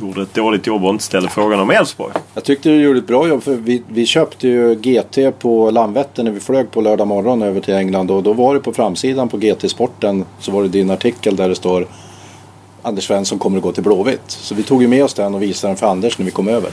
gjorde 0.00 0.22
ett 0.22 0.34
dåligt 0.34 0.66
jobb 0.66 0.84
och 0.84 0.90
inte 0.90 1.04
ställde 1.04 1.28
frågan 1.28 1.60
om 1.60 1.70
Elfsborg. 1.70 2.12
Jag 2.34 2.44
tyckte 2.44 2.68
du 2.68 2.82
gjorde 2.82 2.98
ett 2.98 3.06
bra 3.06 3.28
jobb 3.28 3.42
för 3.42 3.54
vi, 3.54 3.82
vi 3.88 4.06
köpte 4.06 4.48
ju 4.48 4.74
GT 4.74 5.38
på 5.38 5.70
Landvetter 5.70 6.22
när 6.22 6.30
vi 6.30 6.40
flög 6.40 6.70
på 6.70 6.80
lördag 6.80 7.06
morgon 7.06 7.42
över 7.42 7.60
till 7.60 7.74
England 7.74 8.10
och 8.10 8.22
då 8.22 8.32
var 8.32 8.54
det 8.54 8.60
på 8.60 8.72
framsidan 8.72 9.28
på 9.28 9.36
GT-sporten 9.36 10.24
så 10.40 10.52
var 10.52 10.62
det 10.62 10.68
din 10.68 10.90
artikel 10.90 11.36
där 11.36 11.48
det 11.48 11.54
står 11.54 11.86
Anders 12.84 13.06
Svensson 13.06 13.38
kommer 13.38 13.56
att 13.56 13.62
gå 13.62 13.72
till 13.72 13.82
Blåvitt. 13.82 14.20
Så 14.26 14.54
vi 14.54 14.62
tog 14.62 14.82
ju 14.82 14.88
med 14.88 15.04
oss 15.04 15.14
den 15.14 15.34
och 15.34 15.42
visade 15.42 15.70
den 15.70 15.76
för 15.76 15.86
Anders 15.86 16.18
när 16.18 16.24
vi 16.24 16.30
kom 16.30 16.48
över. 16.48 16.70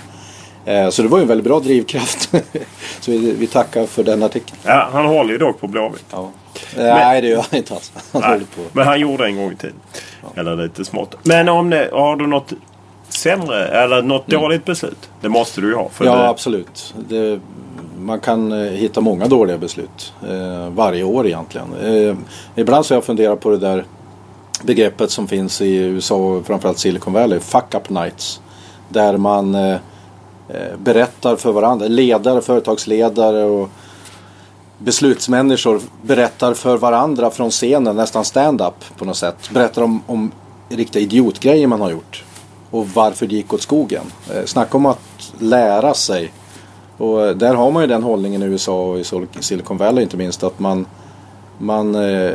Eh, 0.65 0.89
så 0.89 1.01
det 1.01 1.07
var 1.07 1.17
ju 1.17 1.21
en 1.21 1.27
väldigt 1.27 1.47
bra 1.47 1.59
drivkraft. 1.59 2.29
så 2.99 3.11
vi, 3.11 3.47
tackar 3.47 3.85
för 3.85 4.03
den 4.03 4.23
artikeln. 4.23 4.57
Ja, 4.63 4.89
han 4.91 5.05
håller 5.05 5.31
ju 5.31 5.37
dock 5.37 5.59
på 5.59 5.67
Blåvitt. 5.67 6.05
Ja. 6.11 6.29
Nej, 6.77 7.21
det 7.21 7.27
gör 7.27 7.45
han 7.51 7.57
inte 7.57 7.73
alls. 7.73 7.91
Han 8.11 8.21
nej, 8.21 8.39
på. 8.39 8.61
Men 8.71 8.87
han 8.87 8.99
gjorde 8.99 9.25
en 9.25 9.35
gång 9.35 9.51
i 9.51 9.55
tiden. 9.55 9.75
Ja. 10.21 10.41
Eller 10.41 10.55
lite 10.55 10.85
smått. 10.85 11.15
Men 11.23 11.49
om 11.49 11.69
det, 11.69 11.89
har 11.93 12.15
du 12.15 12.27
något 12.27 12.53
sämre 13.09 13.67
eller 13.67 14.01
något 14.01 14.27
mm. 14.27 14.41
dåligt 14.41 14.65
beslut? 14.65 15.09
Det 15.21 15.29
måste 15.29 15.61
du 15.61 15.67
ju 15.67 15.75
ha. 15.75 15.89
ja, 15.99 16.15
det... 16.15 16.29
absolut. 16.29 16.93
Det, 17.09 17.39
man 17.99 18.19
kan 18.19 18.51
eh, 18.51 18.71
hitta 18.71 19.01
många 19.01 19.27
dåliga 19.27 19.57
beslut 19.57 20.13
eh, 20.29 20.69
varje 20.69 21.03
år 21.03 21.27
egentligen. 21.27 21.73
Eh, 21.83 22.15
ibland 22.55 22.85
så 22.85 22.93
har 22.93 22.97
jag 22.97 23.05
funderat 23.05 23.39
på 23.39 23.49
det 23.49 23.57
där 23.57 23.85
begreppet 24.63 25.11
som 25.11 25.27
finns 25.27 25.61
i 25.61 25.75
USA 25.75 26.15
och 26.15 26.45
framförallt 26.45 26.79
Silicon 26.79 27.13
Valley, 27.13 27.39
fuck 27.39 27.75
up 27.75 27.89
nights. 27.89 28.41
Där 28.89 29.17
man 29.17 29.55
eh, 29.55 29.75
eh, 30.49 30.77
berättar 30.77 31.35
för 31.35 31.51
varandra, 31.51 31.87
ledare, 31.87 32.41
företagsledare 32.41 33.43
och 33.43 33.69
beslutsmänniskor 34.77 35.81
berättar 36.01 36.53
för 36.53 36.77
varandra 36.77 37.31
från 37.31 37.51
scenen, 37.51 37.95
nästan 37.95 38.25
stand-up 38.25 38.97
på 38.97 39.05
något 39.05 39.17
sätt. 39.17 39.49
Berättar 39.53 39.81
om, 39.81 40.03
om 40.07 40.31
riktiga 40.69 41.03
idiotgrejer 41.03 41.67
man 41.67 41.81
har 41.81 41.91
gjort 41.91 42.23
och 42.71 42.87
varför 42.87 43.27
det 43.27 43.35
gick 43.35 43.53
åt 43.53 43.61
skogen. 43.61 44.03
Eh, 44.33 44.45
snacka 44.45 44.77
om 44.77 44.85
att 44.85 45.33
lära 45.39 45.93
sig. 45.93 46.31
Och 46.97 47.25
eh, 47.25 47.35
där 47.35 47.55
har 47.55 47.71
man 47.71 47.83
ju 47.83 47.87
den 47.87 48.03
hållningen 48.03 48.43
i 48.43 48.45
USA 48.45 48.83
och 48.83 48.99
i 48.99 49.03
Silicon 49.39 49.77
Valley 49.77 50.03
inte 50.03 50.17
minst 50.17 50.43
att 50.43 50.59
man 50.59 50.85
man, 51.61 51.95
eh, 51.95 52.33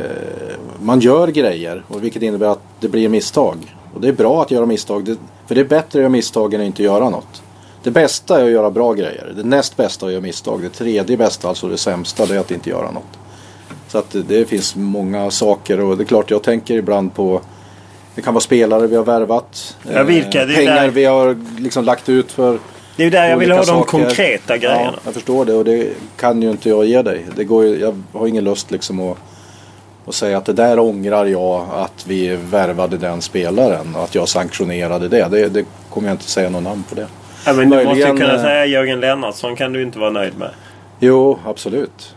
man 0.81 0.99
gör 0.99 1.27
grejer 1.27 1.83
och 1.87 2.03
vilket 2.03 2.21
innebär 2.21 2.47
att 2.47 2.61
det 2.79 2.89
blir 2.89 3.09
misstag. 3.09 3.75
Och 3.93 4.01
det 4.01 4.07
är 4.07 4.13
bra 4.13 4.41
att 4.41 4.51
göra 4.51 4.65
misstag. 4.65 5.15
För 5.47 5.55
det 5.55 5.61
är 5.61 5.65
bättre 5.65 5.99
att 5.99 6.01
göra 6.01 6.09
misstag 6.09 6.53
än 6.53 6.61
att 6.61 6.67
inte 6.67 6.83
göra 6.83 7.09
något. 7.09 7.41
Det 7.83 7.91
bästa 7.91 8.39
är 8.39 8.43
att 8.43 8.51
göra 8.51 8.71
bra 8.71 8.93
grejer. 8.93 9.33
Det 9.35 9.43
näst 9.43 9.77
bästa 9.77 10.05
är 10.05 10.07
att 10.07 10.13
göra 10.13 10.21
misstag. 10.21 10.61
Det 10.61 10.69
tredje 10.69 11.17
bästa, 11.17 11.49
alltså 11.49 11.67
det 11.67 11.77
sämsta, 11.77 12.25
det 12.25 12.35
är 12.35 12.39
att 12.39 12.51
inte 12.51 12.69
göra 12.69 12.91
något. 12.91 13.17
Så 13.87 13.97
att 13.97 14.15
det 14.27 14.45
finns 14.45 14.75
många 14.75 15.31
saker 15.31 15.79
och 15.79 15.97
det 15.97 16.03
är 16.03 16.05
klart 16.05 16.31
jag 16.31 16.43
tänker 16.43 16.75
ibland 16.75 17.15
på 17.15 17.41
det 18.17 18.21
kan 18.21 18.33
vara 18.33 18.41
spelare 18.41 18.87
vi 18.87 18.95
har 18.95 19.03
värvat. 19.03 19.77
Ja, 19.93 20.03
vilka? 20.03 20.41
Eh, 20.41 20.55
pengar 20.55 20.81
där... 20.81 20.89
vi 20.89 21.05
har 21.05 21.37
liksom 21.59 21.85
lagt 21.85 22.09
ut 22.09 22.31
för 22.31 22.59
det 22.97 23.03
är 23.03 23.05
ju 23.05 23.09
där 23.09 23.29
jag 23.29 23.37
vill 23.37 23.51
ha 23.51 23.63
de 23.63 23.83
konkreta 23.83 24.57
grejerna. 24.57 24.93
Ja, 24.95 24.99
jag 25.05 25.13
förstår 25.13 25.45
det 25.45 25.53
och 25.53 25.65
det 25.65 25.89
kan 26.17 26.41
ju 26.41 26.51
inte 26.51 26.69
jag 26.69 26.85
ge 26.85 27.01
dig. 27.01 27.25
Det 27.35 27.43
går 27.43 27.65
ju, 27.65 27.79
jag 27.79 28.01
har 28.13 28.27
ingen 28.27 28.43
lust 28.43 28.71
liksom 28.71 28.99
att, 28.99 29.17
att 30.05 30.15
säga 30.15 30.37
att 30.37 30.45
det 30.45 30.53
där 30.53 30.79
ångrar 30.79 31.25
jag 31.25 31.67
att 31.73 32.05
vi 32.07 32.35
värvade 32.35 32.97
den 32.97 33.21
spelaren. 33.21 33.95
Att 33.95 34.15
jag 34.15 34.29
sanktionerade 34.29 35.07
det. 35.07 35.27
Det, 35.31 35.49
det 35.49 35.65
kommer 35.89 36.07
jag 36.07 36.13
inte 36.13 36.29
säga 36.29 36.49
någon 36.49 36.63
namn 36.63 36.83
på 36.89 36.95
det. 36.95 37.07
Ja, 37.45 37.53
men 37.53 37.69
du 37.69 37.83
måste 37.83 37.99
ju 37.99 38.05
kunna 38.05 38.35
eh, 38.35 38.41
säga 38.41 38.65
Jörgen 38.65 38.99
Lennartsson 38.99 39.55
kan 39.55 39.73
du 39.73 39.83
inte 39.83 39.99
vara 39.99 40.09
nöjd 40.09 40.37
med. 40.37 40.49
Jo, 40.99 41.39
absolut. 41.45 42.15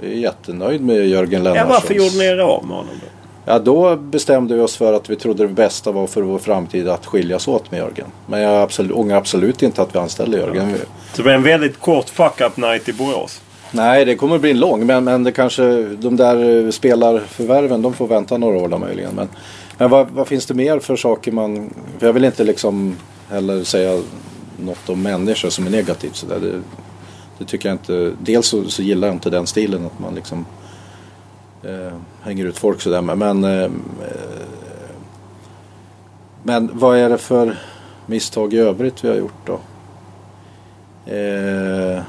Jag 0.00 0.10
är 0.10 0.14
jättenöjd 0.14 0.80
med 0.80 1.06
Jörgen 1.06 1.42
Lennartsson. 1.42 1.68
Ja, 1.68 1.74
varför 1.74 1.94
gjorde 1.94 2.18
ni 2.18 2.24
er 2.24 2.38
av 2.38 2.66
med 2.66 2.76
honom 2.76 2.94
då? 3.00 3.06
Ja, 3.48 3.58
då 3.58 3.96
bestämde 3.96 4.54
vi 4.54 4.60
oss 4.60 4.76
för 4.76 4.92
att 4.92 5.10
vi 5.10 5.16
trodde 5.16 5.46
det 5.46 5.52
bästa 5.52 5.92
var 5.92 6.06
för 6.06 6.22
vår 6.22 6.38
framtid 6.38 6.88
att 6.88 7.06
skiljas 7.06 7.48
åt 7.48 7.70
med 7.70 7.78
Jörgen. 7.78 8.06
Men 8.26 8.40
jag 8.40 8.62
absolut, 8.62 8.92
ångrar 8.92 9.16
absolut 9.16 9.62
inte 9.62 9.82
att 9.82 9.94
vi 9.94 9.98
anställde 9.98 10.36
Jörgen. 10.36 10.70
Ja. 10.70 10.76
Så 11.12 11.16
det 11.16 11.22
blir 11.22 11.32
en 11.32 11.42
väldigt 11.42 11.80
kort 11.80 12.08
fuck-up 12.08 12.56
night 12.56 12.88
i 12.88 12.92
Borås? 12.92 13.40
Nej, 13.72 14.04
det 14.04 14.16
kommer 14.16 14.38
bli 14.38 14.50
en 14.50 14.60
lång. 14.60 14.86
Men, 14.86 15.04
men 15.04 15.24
det 15.24 15.32
kanske, 15.32 15.82
de 15.82 16.16
där 16.16 16.70
spelarförvärven, 16.70 17.82
de 17.82 17.94
får 17.94 18.06
vänta 18.06 18.38
några 18.38 18.58
år 18.58 18.68
då 18.68 18.78
möjligen. 18.78 19.14
Men, 19.14 19.28
men 19.78 19.90
vad, 19.90 20.10
vad, 20.10 20.28
finns 20.28 20.46
det 20.46 20.54
mer 20.54 20.78
för 20.78 20.96
saker 20.96 21.32
man... 21.32 21.74
För 21.98 22.06
jag 22.06 22.12
vill 22.12 22.24
inte 22.24 22.44
liksom 22.44 22.96
heller 23.30 23.64
säga 23.64 24.00
något 24.56 24.88
om 24.88 25.02
människor 25.02 25.50
som 25.50 25.66
är 25.66 25.70
negativt. 25.70 26.16
Så 26.16 26.26
där. 26.26 26.40
Det, 26.40 26.60
det 27.38 27.44
tycker 27.44 27.68
jag 27.68 27.74
inte. 27.74 28.12
Dels 28.20 28.46
så, 28.46 28.64
så 28.64 28.82
gillar 28.82 29.08
jag 29.08 29.14
inte 29.14 29.30
den 29.30 29.46
stilen 29.46 29.86
att 29.86 29.98
man 29.98 30.14
liksom 30.14 30.46
eh, 31.66 31.92
hänger 32.22 32.44
ut 32.44 32.58
folk 32.58 32.80
sådär. 32.80 33.02
Men, 33.02 33.44
eh, 33.44 33.70
men 36.42 36.70
vad 36.72 36.98
är 36.98 37.08
det 37.08 37.18
för 37.18 37.58
misstag 38.06 38.54
i 38.54 38.58
övrigt 38.58 39.04
vi 39.04 39.08
har 39.08 39.16
gjort 39.16 39.46
då? 39.46 39.60
Eh, 41.06 42.02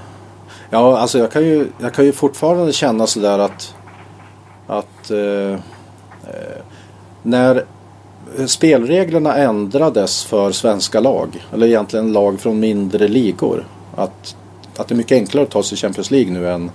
ja, 0.70 0.98
alltså 0.98 1.17
jag 1.17 1.32
kan, 1.32 1.43
ju, 1.43 1.67
jag 1.80 1.93
kan 1.93 2.06
ju 2.06 2.12
fortfarande 2.12 2.74
känna 2.74 3.08
sådär 3.08 3.39
att, 3.39 3.76
att 4.67 5.12
eh, 5.12 5.54
eh 6.24 6.62
när 7.24 7.65
spelreglerna 8.46 9.36
ändrades 9.36 10.26
för 10.26 10.52
svenska 10.52 11.00
lag, 11.00 11.46
eller 11.54 11.67
egentligen 11.67 12.13
lag 12.13 12.39
från 12.39 12.60
mindre 12.60 13.08
ligor, 13.08 13.67
att, 13.96 14.36
att 14.78 14.88
det 14.88 14.93
är 14.93 14.98
mycket 14.98 15.15
enklare 15.15 15.43
att 15.43 15.52
ta 15.52 15.63
sig 15.63 15.78
Champions 15.78 16.12
League 16.12 16.34
nu 16.34 16.50
än, 16.50 16.72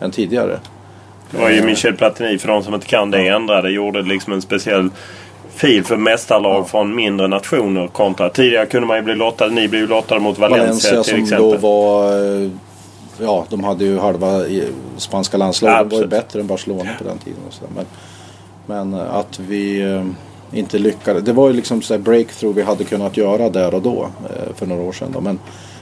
än 0.00 0.10
tidigare. 0.10 0.60
Det 1.32 1.38
var 1.38 1.50
ju 1.50 1.62
Michel 1.62 1.96
Platini, 1.96 2.38
för 2.38 2.48
de 2.48 2.62
som 2.62 2.74
inte 2.74 2.86
kan 2.86 3.10
det, 3.10 3.28
ändrade. 3.28 3.70
Gjorde 3.70 4.02
liksom 4.02 4.32
en 4.32 4.42
speciell 4.42 4.90
fil 5.54 5.84
för 5.84 5.96
mästarlag 5.96 6.60
ja. 6.60 6.64
från 6.64 6.94
mindre 6.94 7.28
nationer 7.28 7.88
kontra 7.88 8.28
tidigare 8.28 8.66
kunde 8.66 8.86
man 8.86 8.96
ju 8.96 9.02
bli 9.02 9.14
lottad. 9.14 9.48
Ni 9.48 9.68
blev 9.68 9.82
ju 9.82 9.88
lottade 9.88 10.20
mot 10.20 10.38
Valencia, 10.38 10.90
Valencia 10.90 11.02
till 11.02 11.22
exempel. 11.22 11.38
Valencia 11.38 11.38
som 11.38 11.60
då 11.60 11.68
var... 11.68 12.42
Eh, 12.42 12.50
ja, 13.18 13.46
de 13.50 13.64
hade 13.64 13.84
ju 13.84 13.98
halva 13.98 14.40
spanska 14.96 15.36
landslaget. 15.36 15.76
Ja, 15.76 15.84
de 15.84 15.96
var 15.96 16.02
ju 16.02 16.08
bättre 16.08 16.40
än 16.40 16.46
Barcelona 16.46 16.90
på 16.98 17.04
den 17.04 17.18
tiden. 17.18 17.40
Och 17.48 17.54
så. 17.54 17.64
Men, 17.76 17.86
men 18.66 19.00
eh, 19.00 19.14
att 19.14 19.38
vi 19.38 19.80
eh, 19.80 20.58
inte 20.58 20.78
lyckades. 20.78 21.24
Det 21.24 21.32
var 21.32 21.48
ju 21.48 21.54
liksom 21.54 21.82
så 21.82 21.98
breakthrough 21.98 22.56
vi 22.56 22.62
hade 22.62 22.84
kunnat 22.84 23.16
göra 23.16 23.48
där 23.48 23.74
och 23.74 23.82
då 23.82 24.08
för 24.56 24.66
några 24.66 24.82
år 24.82 24.92
sedan. 24.92 25.08
Då. 25.12 25.20
Men, 25.20 25.38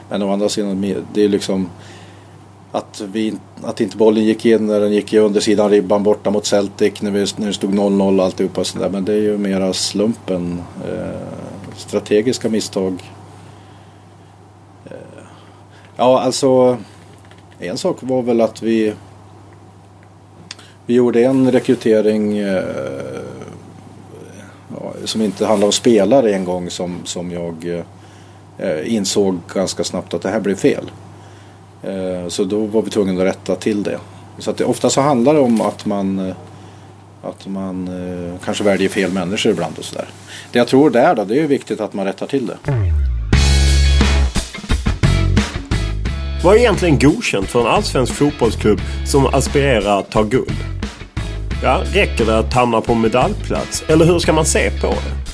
men 0.08 0.22
å 0.22 0.32
andra 0.32 0.48
sidan, 0.48 0.94
det 1.12 1.24
är 1.24 1.28
liksom 1.28 1.68
att, 2.72 3.02
vi, 3.12 3.34
att 3.62 3.80
inte 3.80 3.96
bollen 3.96 4.24
gick 4.24 4.46
in 4.46 4.66
när 4.66 4.80
den 4.80 4.92
gick 4.92 5.12
i 5.12 5.18
undersidan 5.18 5.70
ribban 5.70 6.02
borta 6.02 6.30
mot 6.30 6.46
Celtic 6.46 7.02
när, 7.02 7.10
vi, 7.10 7.26
när 7.36 7.46
det 7.46 7.52
stod 7.52 7.74
0-0 7.74 8.18
och 8.18 8.24
alltihopa 8.24 8.64
sådär. 8.64 8.88
Men 8.88 9.04
det 9.04 9.12
är 9.12 9.20
ju 9.20 9.38
mera 9.38 9.72
slumpen. 9.72 10.62
Eh, 10.88 11.20
strategiska 11.76 12.48
misstag. 12.48 13.02
Eh, 14.84 14.92
ja, 15.96 16.20
alltså 16.20 16.78
en 17.58 17.78
sak 17.78 17.96
var 18.00 18.22
väl 18.22 18.40
att 18.40 18.62
vi 18.62 18.94
vi 20.90 20.94
gjorde 20.96 21.24
en 21.24 21.52
rekrytering 21.52 22.38
eh, 22.38 22.64
som 25.04 25.22
inte 25.22 25.46
handlade 25.46 25.66
om 25.66 25.72
spelare 25.72 26.34
en 26.34 26.44
gång 26.44 26.70
som, 26.70 27.00
som 27.04 27.30
jag 27.30 27.84
eh, 28.58 28.94
insåg 28.94 29.38
ganska 29.54 29.84
snabbt 29.84 30.14
att 30.14 30.22
det 30.22 30.28
här 30.28 30.40
blev 30.40 30.56
fel. 30.56 30.90
Eh, 31.82 32.28
så 32.28 32.44
då 32.44 32.66
var 32.66 32.82
vi 32.82 32.90
tvungna 32.90 33.20
att 33.20 33.26
rätta 33.28 33.56
till 33.56 33.82
det. 33.82 33.98
Så 34.38 34.50
att 34.50 34.56
det, 34.56 34.64
ofta 34.64 34.90
så 34.90 35.00
handlar 35.00 35.34
det 35.34 35.40
om 35.40 35.60
att 35.60 35.86
man, 35.86 36.18
eh, 36.18 36.34
att 37.22 37.46
man 37.46 37.88
eh, 37.88 38.34
kanske 38.44 38.64
väljer 38.64 38.88
fel 38.88 39.12
människor 39.12 39.52
ibland 39.52 39.78
och 39.78 39.84
sådär. 39.84 40.08
Det 40.52 40.58
jag 40.58 40.68
tror 40.68 40.90
där 40.90 41.14
då, 41.14 41.24
det 41.24 41.40
är 41.40 41.46
viktigt 41.46 41.80
att 41.80 41.94
man 41.94 42.06
rättar 42.06 42.26
till 42.26 42.46
det. 42.46 42.56
Vad 46.44 46.54
är 46.54 46.58
egentligen 46.58 46.98
godkänt 46.98 47.46
för 47.46 47.60
en 47.60 47.66
allsvensk 47.66 48.14
fotbollsklubb 48.14 48.80
som 49.06 49.26
aspirerar 49.26 49.98
att 49.98 50.10
ta 50.10 50.22
guld? 50.22 50.56
Ja, 51.62 51.82
räcker 51.92 52.26
det 52.26 52.38
att 52.38 52.54
hamna 52.54 52.80
på 52.80 52.94
medaljplats? 52.94 53.84
Eller 53.88 54.04
hur 54.04 54.18
ska 54.18 54.32
man 54.32 54.44
se 54.44 54.70
på 54.70 54.86
det? 54.86 55.29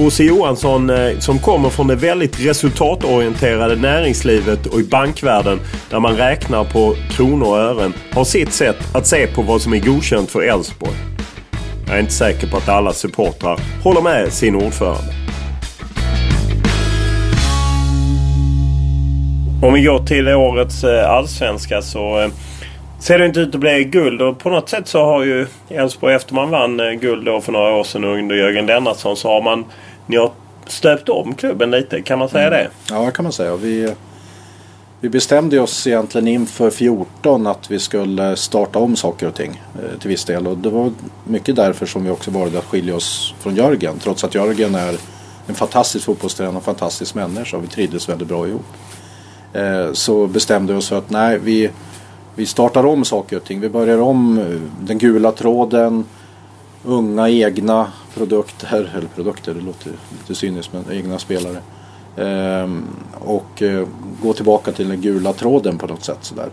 Bosse 0.00 0.24
Johansson 0.24 0.90
eh, 0.90 1.18
som 1.18 1.38
kommer 1.38 1.70
från 1.70 1.86
det 1.86 1.96
väldigt 1.96 2.46
resultatorienterade 2.46 3.76
näringslivet 3.76 4.66
och 4.66 4.80
i 4.80 4.84
bankvärlden 4.84 5.60
där 5.90 6.00
man 6.00 6.16
räknar 6.16 6.64
på 6.64 6.94
kronor 7.10 7.48
och 7.48 7.58
ören 7.58 7.94
har 8.12 8.24
sitt 8.24 8.52
sätt 8.52 8.76
att 8.94 9.06
se 9.06 9.26
på 9.26 9.42
vad 9.42 9.62
som 9.62 9.72
är 9.72 9.78
godkänt 9.78 10.30
för 10.30 10.42
Elfsborg. 10.42 10.92
Jag 11.86 11.96
är 11.96 12.00
inte 12.00 12.12
säker 12.12 12.46
på 12.46 12.56
att 12.56 12.68
alla 12.68 12.92
supportrar 12.92 13.60
håller 13.84 14.00
med 14.00 14.32
sin 14.32 14.54
ordförande. 14.54 15.12
Om 19.62 19.74
vi 19.74 19.82
går 19.82 20.06
till 20.06 20.28
årets 20.28 20.84
eh, 20.84 21.10
allsvenska 21.10 21.82
så 21.82 22.20
eh, 22.20 22.28
ser 23.00 23.18
det 23.18 23.26
inte 23.26 23.40
ut 23.40 23.54
att 23.54 23.60
bli 23.60 23.84
guld. 23.84 24.22
Och 24.22 24.38
på 24.38 24.50
något 24.50 24.68
sätt 24.68 24.88
så 24.88 25.04
har 25.04 25.24
ju 25.24 25.46
Elfsborg 25.68 26.14
efter 26.14 26.34
man 26.34 26.50
vann 26.50 26.98
guld 27.00 27.24
då 27.24 27.40
för 27.40 27.52
några 27.52 27.74
år 27.74 27.84
sedan 27.84 28.04
under 28.04 28.36
Jörgen 28.36 28.66
Lennartsson 28.66 29.16
så 29.16 29.28
har 29.28 29.42
man 29.42 29.64
ni 30.10 30.16
har 30.16 30.32
stöpt 30.66 31.08
om 31.08 31.34
klubben 31.34 31.70
lite. 31.70 32.02
Kan 32.02 32.18
man 32.18 32.28
säga 32.28 32.46
mm. 32.46 32.58
det? 32.58 32.94
Ja, 32.94 33.04
det 33.04 33.12
kan 33.12 33.22
man 33.22 33.32
säga. 33.32 33.56
Vi, 33.56 33.94
vi 35.00 35.08
bestämde 35.08 35.60
oss 35.60 35.86
egentligen 35.86 36.28
inför 36.28 36.70
14 36.70 37.46
att 37.46 37.70
vi 37.70 37.78
skulle 37.78 38.36
starta 38.36 38.78
om 38.78 38.96
saker 38.96 39.26
och 39.26 39.34
ting 39.34 39.62
till 40.00 40.08
viss 40.08 40.24
del. 40.24 40.46
Och 40.46 40.58
det 40.58 40.70
var 40.70 40.92
mycket 41.24 41.56
därför 41.56 41.86
som 41.86 42.04
vi 42.04 42.10
också 42.10 42.30
valde 42.30 42.58
att 42.58 42.64
skilja 42.64 42.96
oss 42.96 43.34
från 43.40 43.54
Jörgen. 43.54 43.98
Trots 43.98 44.24
att 44.24 44.34
Jörgen 44.34 44.74
är 44.74 44.96
en 45.46 45.54
fantastisk 45.54 46.04
fotbollstränare 46.04 46.56
och 46.56 46.64
fantastisk 46.64 47.14
människa. 47.14 47.58
Vi 47.58 47.66
trivdes 47.66 48.08
väldigt 48.08 48.28
bra 48.28 48.48
ihop. 48.48 48.66
Eh, 49.52 49.92
så 49.92 50.26
bestämde 50.26 50.72
vi 50.72 50.78
oss 50.78 50.88
för 50.88 50.98
att 50.98 51.10
nej, 51.10 51.38
vi, 51.38 51.70
vi 52.34 52.46
startar 52.46 52.86
om 52.86 53.04
saker 53.04 53.36
och 53.36 53.44
ting. 53.44 53.60
Vi 53.60 53.68
börjar 53.68 54.00
om 54.00 54.38
eh, 54.38 54.44
den 54.80 54.98
gula 54.98 55.32
tråden, 55.32 56.04
unga 56.84 57.28
egna 57.28 57.92
produkter, 58.14 58.90
eller 58.96 59.08
produkter, 59.14 59.54
det 59.54 59.60
låter 59.60 59.90
lite 60.18 60.34
cyniskt 60.34 60.72
men 60.72 60.84
egna 60.92 61.18
spelare. 61.18 61.56
Ehm, 62.16 62.84
och 63.20 63.62
eh, 63.62 63.86
gå 64.22 64.32
tillbaka 64.32 64.72
till 64.72 64.88
den 64.88 65.00
gula 65.00 65.32
tråden 65.32 65.78
på 65.78 65.86
något 65.86 66.04
sätt 66.04 66.18
sådär. 66.20 66.48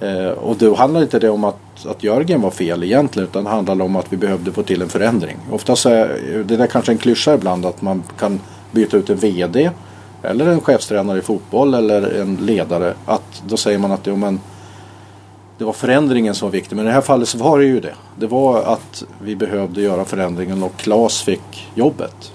Eh, 0.00 0.30
och 0.30 0.56
då 0.56 0.74
handlar 0.74 1.02
inte 1.02 1.18
det 1.18 1.30
om 1.30 1.44
att, 1.44 1.86
att 1.86 2.02
Jörgen 2.02 2.40
var 2.40 2.50
fel 2.50 2.84
egentligen 2.84 3.28
utan 3.28 3.44
det 3.44 3.50
handlar 3.50 3.80
om 3.80 3.96
att 3.96 4.12
vi 4.12 4.16
behövde 4.16 4.52
få 4.52 4.62
till 4.62 4.82
en 4.82 4.88
förändring. 4.88 5.36
Oftast 5.50 5.86
är 5.86 6.44
det 6.46 6.56
där 6.56 6.66
kanske 6.66 6.92
en 6.92 6.98
klyscha 6.98 7.34
ibland 7.34 7.66
att 7.66 7.82
man 7.82 8.02
kan 8.18 8.40
byta 8.72 8.96
ut 8.96 9.10
en 9.10 9.16
VD 9.16 9.70
eller 10.22 10.46
en 10.46 10.60
chefstränare 10.60 11.18
i 11.18 11.22
fotboll 11.22 11.74
eller 11.74 12.20
en 12.20 12.36
ledare 12.36 12.94
att 13.06 13.42
då 13.46 13.56
säger 13.56 13.78
man 13.78 13.92
att 13.92 14.06
jo, 14.06 14.16
men, 14.16 14.40
det 15.60 15.66
var 15.66 15.72
förändringen 15.72 16.34
som 16.34 16.48
var 16.48 16.52
viktig. 16.52 16.76
Men 16.76 16.84
i 16.84 16.88
det 16.88 16.94
här 16.94 17.00
fallet 17.00 17.28
så 17.28 17.38
var 17.38 17.58
det 17.58 17.64
ju 17.64 17.80
det. 17.80 17.94
Det 18.16 18.26
var 18.26 18.62
att 18.62 19.04
vi 19.22 19.36
behövde 19.36 19.82
göra 19.82 20.04
förändringen 20.04 20.62
och 20.62 20.76
Klas 20.76 21.22
fick 21.22 21.68
jobbet. 21.74 22.32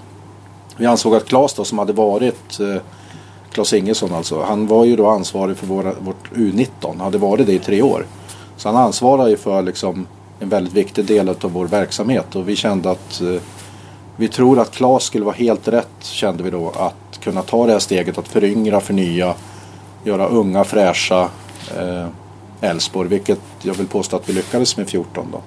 Vi 0.76 0.86
ansåg 0.86 1.14
att 1.14 1.24
Klas 1.24 1.54
då 1.54 1.64
som 1.64 1.78
hade 1.78 1.92
varit 1.92 2.60
eh, 2.60 2.76
Klas 3.50 3.72
Ingesson 3.72 4.14
alltså. 4.14 4.42
Han 4.42 4.66
var 4.66 4.84
ju 4.84 4.96
då 4.96 5.08
ansvarig 5.08 5.56
för 5.56 5.66
våra, 5.66 5.92
vårt 5.98 6.32
U19. 6.34 7.00
Hade 7.00 7.18
varit 7.18 7.46
det 7.46 7.52
i 7.52 7.58
tre 7.58 7.82
år. 7.82 8.06
Så 8.56 8.68
han 8.68 8.76
ansvarar 8.76 9.28
ju 9.28 9.36
för 9.36 9.62
liksom 9.62 10.06
en 10.40 10.48
väldigt 10.48 10.74
viktig 10.74 11.04
del 11.04 11.28
av 11.28 11.36
vår 11.40 11.66
verksamhet. 11.66 12.36
Och 12.36 12.48
vi 12.48 12.56
kände 12.56 12.90
att 12.90 13.20
eh, 13.20 13.42
vi 14.16 14.28
tror 14.28 14.58
att 14.58 14.70
Klas 14.70 15.04
skulle 15.04 15.24
vara 15.24 15.36
helt 15.36 15.68
rätt 15.68 15.96
kände 16.00 16.42
vi 16.42 16.50
då 16.50 16.72
att 16.76 17.20
kunna 17.20 17.42
ta 17.42 17.66
det 17.66 17.72
här 17.72 17.78
steget 17.78 18.18
att 18.18 18.28
föryngra, 18.28 18.80
förnya, 18.80 19.34
göra 20.04 20.26
unga 20.26 20.64
fräscha 20.64 21.28
eh, 21.78 22.06
Elfsborg. 22.60 23.08
Vilket 23.08 23.40
jag 23.62 23.74
vill 23.74 23.86
påstå 23.86 24.16
att 24.16 24.28
vi 24.28 24.32
lyckades 24.32 24.76
med 24.76 24.88
14 24.88 25.28
då. 25.32 25.40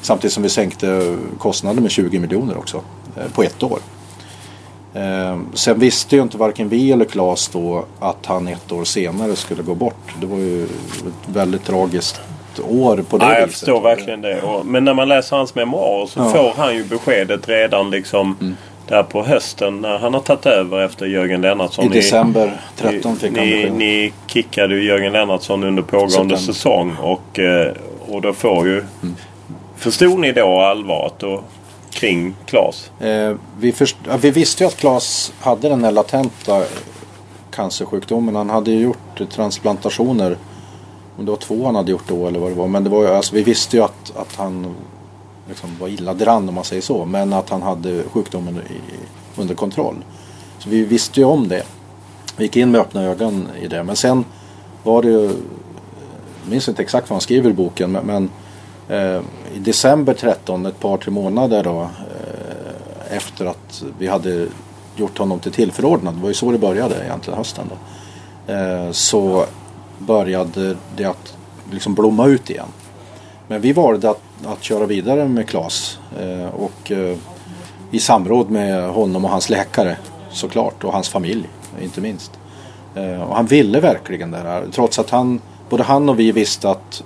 Samtidigt 0.00 0.32
som 0.32 0.42
vi 0.42 0.48
sänkte 0.48 1.16
kostnaden 1.38 1.82
med 1.82 1.90
20 1.92 2.18
miljoner 2.18 2.58
också 2.58 2.82
eh, 3.16 3.32
på 3.34 3.42
ett 3.42 3.62
år. 3.62 3.78
Eh, 4.94 5.38
sen 5.54 5.78
visste 5.78 6.16
ju 6.16 6.22
inte 6.22 6.36
varken 6.36 6.68
vi 6.68 6.92
eller 6.92 7.04
Claes 7.04 7.48
då 7.48 7.84
att 7.98 8.26
han 8.26 8.48
ett 8.48 8.72
år 8.72 8.84
senare 8.84 9.36
skulle 9.36 9.62
gå 9.62 9.74
bort. 9.74 10.14
Det 10.20 10.26
var 10.26 10.38
ju 10.38 10.64
ett 10.64 10.68
väldigt 11.26 11.64
tragiskt 11.64 12.20
år 12.68 13.04
på 13.08 13.18
det 13.18 13.24
ja, 13.24 13.30
viset. 13.30 13.40
Jag 13.40 13.50
förstår 13.50 13.80
verkligen 13.80 14.20
det. 14.20 14.42
Men 14.64 14.84
när 14.84 14.94
man 14.94 15.08
läser 15.08 15.36
hans 15.36 15.54
memoarer 15.54 16.06
så 16.06 16.20
ja. 16.20 16.30
får 16.30 16.52
han 16.62 16.74
ju 16.74 16.84
beskedet 16.84 17.48
redan 17.48 17.90
liksom 17.90 18.36
mm 18.40 18.56
där 18.92 19.02
på 19.02 19.22
hösten 19.22 19.80
när 19.80 19.98
han 19.98 20.14
har 20.14 20.20
tagit 20.20 20.46
över 20.46 20.84
efter 20.84 21.06
Jörgen 21.06 21.40
Lennartsson. 21.40 21.84
I 21.84 21.88
december 21.88 22.60
13 22.76 23.16
fick 23.16 23.32
ni, 23.32 23.68
han 23.68 23.78
Ni 23.78 24.12
kickade 24.26 24.74
ju 24.74 24.84
Jörgen 24.84 25.12
Lennartsson 25.12 25.64
under 25.64 25.82
pågående 25.82 26.36
September. 26.36 26.36
säsong 26.36 26.96
och, 26.96 27.38
eh, 27.38 27.72
och 28.08 28.22
då 28.22 28.32
får 28.32 28.66
ju... 28.66 28.78
Mm. 28.78 29.16
Förstod 29.76 30.18
ni 30.18 30.32
då 30.32 30.60
allvaret 30.60 31.22
och, 31.22 31.44
kring 31.90 32.34
Klas? 32.46 32.90
Eh, 33.00 33.34
vi, 33.58 33.72
först, 33.72 33.96
vi 34.20 34.30
visste 34.30 34.64
ju 34.64 34.68
att 34.68 34.76
Klas 34.76 35.32
hade 35.40 35.68
den 35.68 35.84
här 35.84 35.92
latenta 35.92 36.62
cancersjukdomen. 37.50 38.36
Han 38.36 38.50
hade 38.50 38.70
ju 38.70 38.80
gjort 38.80 39.30
transplantationer. 39.30 40.36
Om 41.18 41.24
det 41.24 41.30
var 41.30 41.38
två 41.38 41.64
han 41.64 41.74
hade 41.74 41.90
gjort 41.90 42.08
då 42.08 42.26
eller 42.26 42.40
vad 42.40 42.50
det 42.50 42.54
var. 42.54 42.68
Men 42.68 42.84
det 42.84 42.90
var, 42.90 43.06
alltså, 43.06 43.34
vi 43.34 43.42
visste 43.42 43.76
ju 43.76 43.82
att, 43.82 44.12
att 44.16 44.36
han 44.36 44.74
liksom 45.52 45.70
var 45.80 45.88
illa 45.88 46.14
däran 46.14 46.48
om 46.48 46.54
man 46.54 46.64
säger 46.64 46.82
så. 46.82 47.04
Men 47.04 47.32
att 47.32 47.50
han 47.50 47.62
hade 47.62 48.02
sjukdomen 48.02 48.56
i, 48.56 49.40
under 49.40 49.54
kontroll. 49.54 49.96
Så 50.58 50.68
vi 50.68 50.84
visste 50.84 51.20
ju 51.20 51.26
om 51.26 51.48
det. 51.48 51.62
Vi 52.36 52.44
gick 52.44 52.56
in 52.56 52.70
med 52.70 52.80
öppna 52.80 53.02
ögon 53.02 53.48
i 53.60 53.68
det. 53.68 53.82
Men 53.82 53.96
sen 53.96 54.24
var 54.82 55.02
det 55.02 55.08
ju, 55.08 55.22
jag 56.42 56.50
minns 56.50 56.68
inte 56.68 56.82
exakt 56.82 57.10
vad 57.10 57.14
han 57.14 57.20
skriver 57.20 57.50
i 57.50 57.52
boken, 57.52 57.92
men, 57.92 58.06
men 58.06 58.30
eh, 58.88 59.22
i 59.54 59.58
december 59.58 60.14
13, 60.14 60.66
ett 60.66 60.80
par 60.80 60.96
tre 60.96 61.12
månader 61.12 61.64
då, 61.64 61.80
eh, 61.82 63.16
efter 63.16 63.46
att 63.46 63.84
vi 63.98 64.06
hade 64.06 64.46
gjort 64.96 65.18
honom 65.18 65.40
till 65.40 65.52
tillförordnad, 65.52 66.14
det 66.14 66.20
var 66.20 66.28
ju 66.28 66.34
så 66.34 66.52
det 66.52 66.58
började 66.58 67.04
egentligen 67.04 67.38
hösten 67.38 67.70
då, 67.70 68.52
eh, 68.52 68.90
så 68.92 69.44
började 69.98 70.76
det 70.96 71.04
att 71.04 71.36
liksom 71.70 71.94
blomma 71.94 72.26
ut 72.26 72.50
igen. 72.50 72.68
Men 73.48 73.60
vi 73.60 73.72
valde 73.72 74.10
att, 74.10 74.20
att 74.46 74.62
köra 74.62 74.86
vidare 74.86 75.28
med 75.28 75.48
Klas 75.48 75.98
eh, 76.20 76.54
och 76.54 76.90
eh, 76.90 77.16
i 77.90 77.98
samråd 77.98 78.50
med 78.50 78.90
honom 78.90 79.24
och 79.24 79.30
hans 79.30 79.50
läkare 79.50 79.96
såklart 80.30 80.84
och 80.84 80.92
hans 80.92 81.08
familj 81.08 81.48
inte 81.82 82.00
minst. 82.00 82.30
Eh, 82.94 83.22
och 83.22 83.36
han 83.36 83.46
ville 83.46 83.80
verkligen 83.80 84.30
det 84.30 84.38
här 84.38 84.64
trots 84.72 84.98
att 84.98 85.10
han, 85.10 85.40
både 85.70 85.82
han 85.82 86.08
och 86.08 86.18
vi 86.18 86.32
visste 86.32 86.70
att, 86.70 87.04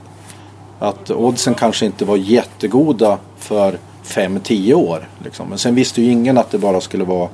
att 0.78 1.10
oddsen 1.10 1.54
kanske 1.54 1.86
inte 1.86 2.04
var 2.04 2.16
jättegoda 2.16 3.18
för 3.38 3.78
5-10 4.04 4.74
år. 4.74 5.08
Liksom. 5.24 5.48
Men 5.48 5.58
sen 5.58 5.74
visste 5.74 6.02
ju 6.02 6.12
ingen 6.12 6.38
att 6.38 6.50
det 6.50 6.58
bara 6.58 6.80
skulle 6.80 7.04
vara 7.04 7.28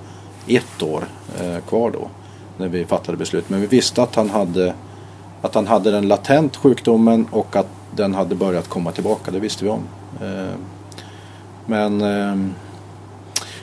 ett 0.47 0.83
år 0.83 1.05
kvar 1.69 1.91
då 1.91 2.09
när 2.57 2.69
vi 2.69 2.85
fattade 2.85 3.19
beslut. 3.19 3.51
Men 3.51 3.61
vi 3.61 3.67
visste 3.67 4.03
att 4.03 4.15
han 4.15 4.31
hade, 4.31 4.75
att 5.43 5.55
han 5.55 5.67
hade 5.67 5.91
den 5.91 6.09
latent 6.09 6.57
sjukdomen 6.57 7.27
och 7.31 7.57
att 7.57 7.67
den 7.97 8.15
hade 8.15 8.35
börjat 8.35 8.69
komma 8.69 8.93
tillbaka, 8.93 9.31
det 9.31 9.41
visste 9.41 9.65
vi 9.65 9.71
om. 9.71 9.83
Eh, 10.21 10.55
men 11.67 12.01
eh, 12.01 12.53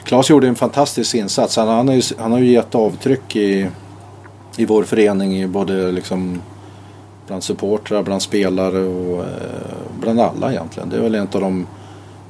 Claes 0.04 0.30
gjorde 0.30 0.48
en 0.48 0.56
fantastisk 0.56 1.16
insats. 1.16 1.58
Han, 1.58 1.68
han, 1.68 1.88
har, 1.88 1.96
ju, 1.96 2.02
han 2.18 2.32
har 2.32 2.40
ju 2.40 2.52
gett 2.52 2.76
avtryck 2.76 3.36
i, 3.36 3.70
i 4.58 4.66
vår 4.66 4.84
förening, 4.84 5.52
både 5.52 5.92
liksom 5.92 6.42
bland 7.28 7.44
supportrar, 7.44 8.04
bland 8.04 8.22
spelare 8.22 8.80
och 8.80 9.24
eh, 9.24 9.30
bland 10.02 10.20
alla 10.20 10.52
egentligen. 10.52 10.90
Det 10.90 10.98
är 10.98 11.02
väl 11.02 11.16
en 11.16 11.28
av 11.32 11.42
de... 11.42 11.68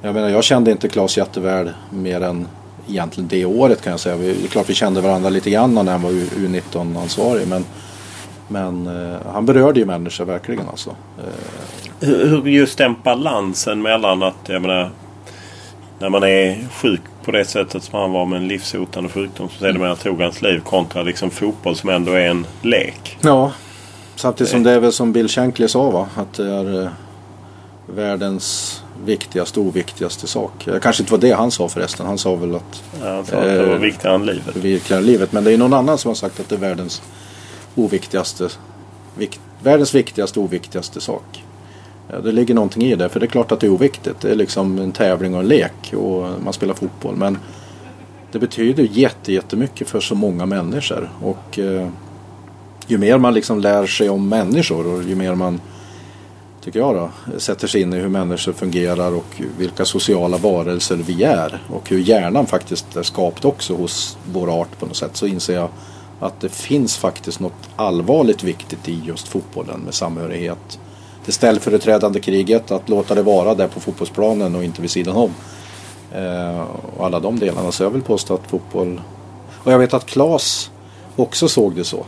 Jag 0.02 0.14
menar, 0.14 0.30
jag 0.30 0.44
kände 0.44 0.72
inte 0.72 0.90
Claes 0.90 1.18
jätteväl 1.18 1.72
mer 1.90 2.22
än 2.22 2.48
egentligen 2.88 3.28
det 3.28 3.46
året 3.46 3.82
kan 3.82 3.92
jag 3.92 4.00
säga. 4.00 4.18
Det 4.18 4.44
är 4.44 4.48
klart 4.48 4.70
vi 4.70 4.74
kände 4.74 5.02
varandra 5.02 5.30
lite 5.30 5.50
grann 5.50 5.74
när 5.74 5.92
han 5.92 6.02
var 6.02 6.12
U19-ansvarig 6.12 7.48
men, 7.48 7.66
men 8.48 8.88
eh, 8.88 9.18
han 9.34 9.46
berörde 9.46 9.80
ju 9.80 9.86
människor 9.86 10.26
verkligen 10.26 10.70
alltså. 10.70 10.90
Eh, 11.18 11.24
hur 12.00 12.48
just 12.48 12.78
den 12.78 12.96
balansen 13.04 13.82
mellan 13.82 14.24
att, 14.24 14.36
jag 14.46 14.62
menar, 14.62 14.90
när 16.00 16.10
man 16.10 16.24
är 16.24 16.68
sjuk 16.74 17.02
på 17.26 17.32
det 17.32 17.46
sättet 17.46 17.84
som 17.84 18.00
han 18.00 18.12
var 18.12 18.26
med 18.26 18.38
en 18.42 18.48
livshotande 18.48 19.10
sjukdom 19.10 19.50
som 19.50 19.60
sedermera 19.60 19.96
tog 19.96 20.22
hans 20.22 20.42
liv 20.42 20.60
kontra 20.60 21.04
liksom 21.04 21.30
fotboll 21.30 21.76
som 21.76 21.90
ändå 21.90 22.12
är 22.12 22.28
en 22.30 22.48
lek. 22.62 23.18
Ja, 23.22 23.52
samtidigt 24.16 24.52
som 24.52 24.64
det 24.64 24.72
är 24.72 24.80
väl 24.80 24.92
som 24.92 25.14
Bill 25.14 25.28
Shankly 25.28 25.68
sa 25.68 25.90
va, 25.90 26.08
att 26.16 26.34
det 26.34 26.50
är 26.52 26.84
eh, 26.84 26.90
världens 27.86 28.82
viktigaste 29.06 29.60
oviktigaste 29.60 30.28
sak. 30.28 30.52
Det 30.66 30.80
kanske 30.80 31.04
inte 31.04 31.12
var 31.14 31.20
det 31.20 31.32
han 31.32 31.52
sa 31.52 31.70
förresten. 31.70 32.06
Han 32.06 32.18
sa 32.18 32.36
väl 32.36 32.56
att 32.56 32.84
Ja, 33.02 33.08
han 33.16 33.26
sa 33.26 33.38
att 33.38 33.44
det 33.44 33.66
var 33.66 33.74
Eh, 33.74 33.80
viktigare 33.80 34.16
än 34.16 34.26
livet. 34.26 34.56
viktigare 34.56 35.00
än 35.02 35.06
livet. 35.06 35.32
Men 35.32 35.44
det 35.44 35.54
är 35.54 35.58
någon 35.58 35.74
annan 35.74 35.98
som 35.98 36.10
har 36.10 36.16
sagt 36.16 36.40
att 36.40 36.50
det 36.50 36.56
är 36.56 36.60
världens 36.60 37.02
oviktigaste, 37.76 38.50
vik, 39.16 39.40
världens 39.64 39.96
viktigaste 39.96 40.40
oviktigaste 40.40 41.02
sak. 41.02 41.44
Ja, 42.12 42.20
det 42.20 42.32
ligger 42.32 42.54
någonting 42.54 42.84
i 42.84 42.96
det. 42.96 43.10
För 43.10 43.20
det 43.20 43.26
är 43.26 43.28
klart 43.28 43.52
att 43.52 43.60
det 43.60 43.68
är 43.68 43.72
oviktigt. 43.72 44.22
Det 44.22 44.32
är 44.32 44.36
liksom 44.36 44.80
en 44.80 44.92
tävling 44.92 45.34
och 45.34 45.40
en 45.40 45.48
lek 45.48 45.94
och 45.94 46.42
man 46.44 46.54
spelar 46.54 46.74
fotboll. 46.74 47.16
Men 47.16 47.38
det 48.32 48.40
betyder 48.40 48.84
jätte, 48.84 49.34
jättemycket 49.34 49.88
för 49.88 50.00
så 50.00 50.16
många 50.16 50.46
människor. 50.46 51.10
Och 51.24 51.60
eh, 51.60 51.88
ju 52.88 52.98
mer 52.98 53.18
man 53.18 53.34
liksom 53.34 53.60
lär 53.60 53.86
sig 53.86 54.10
om 54.10 54.30
människor 54.30 54.88
och 54.88 55.04
ju 55.04 55.16
mer 55.16 55.36
man 55.36 55.62
tycker 56.62 56.80
jag 56.80 56.96
då, 56.96 57.10
sätter 57.40 57.68
sig 57.68 57.82
in 57.82 57.94
i 57.94 58.00
hur 58.00 58.10
människor 58.10 58.54
fungerar 58.54 59.16
och 59.16 59.42
vilka 59.58 59.86
sociala 59.86 60.38
varelser 60.38 60.96
vi 60.96 61.24
är 61.24 61.62
och 61.70 61.90
hur 61.90 62.00
hjärnan 62.00 62.46
faktiskt 62.46 62.96
är 62.96 63.04
skapt 63.04 63.46
också 63.46 63.76
hos 63.76 64.18
vår 64.34 64.62
art 64.62 64.80
på 64.80 64.86
något 64.86 64.96
sätt 64.96 65.16
så 65.16 65.28
inser 65.28 65.56
jag 65.56 65.70
att 66.20 66.42
det 66.42 66.50
finns 66.50 66.98
faktiskt 66.98 67.40
något 67.40 67.70
allvarligt 67.76 68.44
viktigt 68.44 68.90
i 68.90 69.02
just 69.06 69.28
fotbollen 69.28 69.80
med 69.80 69.94
samhörighet. 69.94 70.80
Det 71.30 71.34
ställföreträdande 71.34 72.20
kriget, 72.20 72.72
att 72.72 72.90
låta 72.90 73.16
det 73.16 73.22
vara 73.22 73.56
där 73.56 73.68
på 73.68 73.80
fotbollsplanen 73.80 74.56
och 74.56 74.64
inte 74.64 74.82
vid 74.82 74.92
sidan 74.92 75.16
om. 75.16 75.34
Eh, 76.12 76.62
och 76.98 77.06
alla 77.06 77.20
de 77.20 77.40
delarna. 77.40 77.72
Så 77.72 77.84
jag 77.84 77.90
vill 77.90 78.02
påstå 78.02 78.34
att 78.34 78.48
fotboll... 78.48 79.02
Och 79.64 79.72
jag 79.72 79.80
vet 79.80 79.94
att 79.94 80.06
Klas 80.06 80.72
också 81.16 81.48
såg 81.48 81.76
det 81.76 81.84
så. 81.84 82.06